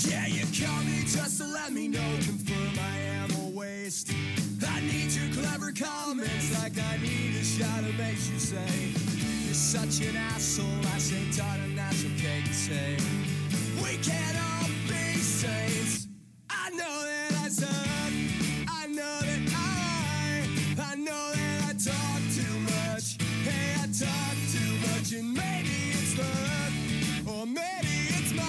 Yeah, 0.08 0.28
you 0.28 0.46
call 0.56 0.84
me 0.84 1.02
just 1.02 1.38
to 1.40 1.48
let 1.48 1.74
me 1.74 1.90
know, 1.90 2.12
confirm 2.24 2.80
I 2.80 2.98
am 3.20 3.30
a 3.46 3.50
waste. 3.50 4.14
I 4.66 4.80
need 4.80 5.12
your 5.12 5.30
clever 5.34 5.74
comments 5.74 6.48
like 6.62 6.78
I 6.80 6.98
need 7.02 7.36
a 7.36 7.44
shot 7.44 7.80
of 7.80 7.98
makes 7.98 8.30
you 8.30 8.40
say, 8.40 8.74
You're 9.44 9.54
such 9.54 10.08
an 10.08 10.16
asshole, 10.16 10.66
I 10.94 10.98
say, 10.98 11.24
tired 11.36 11.62
and 11.66 11.78
that's 11.78 12.06
okay 12.06 12.42
to 12.46 12.54
say. 12.54 12.98
We 13.84 13.98
can't 13.98 14.38
all 14.48 14.70
be 14.88 15.20
saints, 15.20 16.08
I 16.50 16.70
know 16.70 17.02
that 17.04 17.34
I 17.44 17.50
said. 17.50 18.05
thinking 25.16 25.34
maybe 25.34 25.92
it's 25.92 26.14
good 26.16 27.34
or 27.34 27.46
maybe 27.46 28.10
it's 28.10 28.34
my 28.34 28.44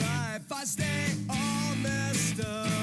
life. 0.00 0.52
I 0.52 0.64
stay 0.64 1.06
all 1.28 1.74
messed 1.76 2.40
up. 2.44 2.75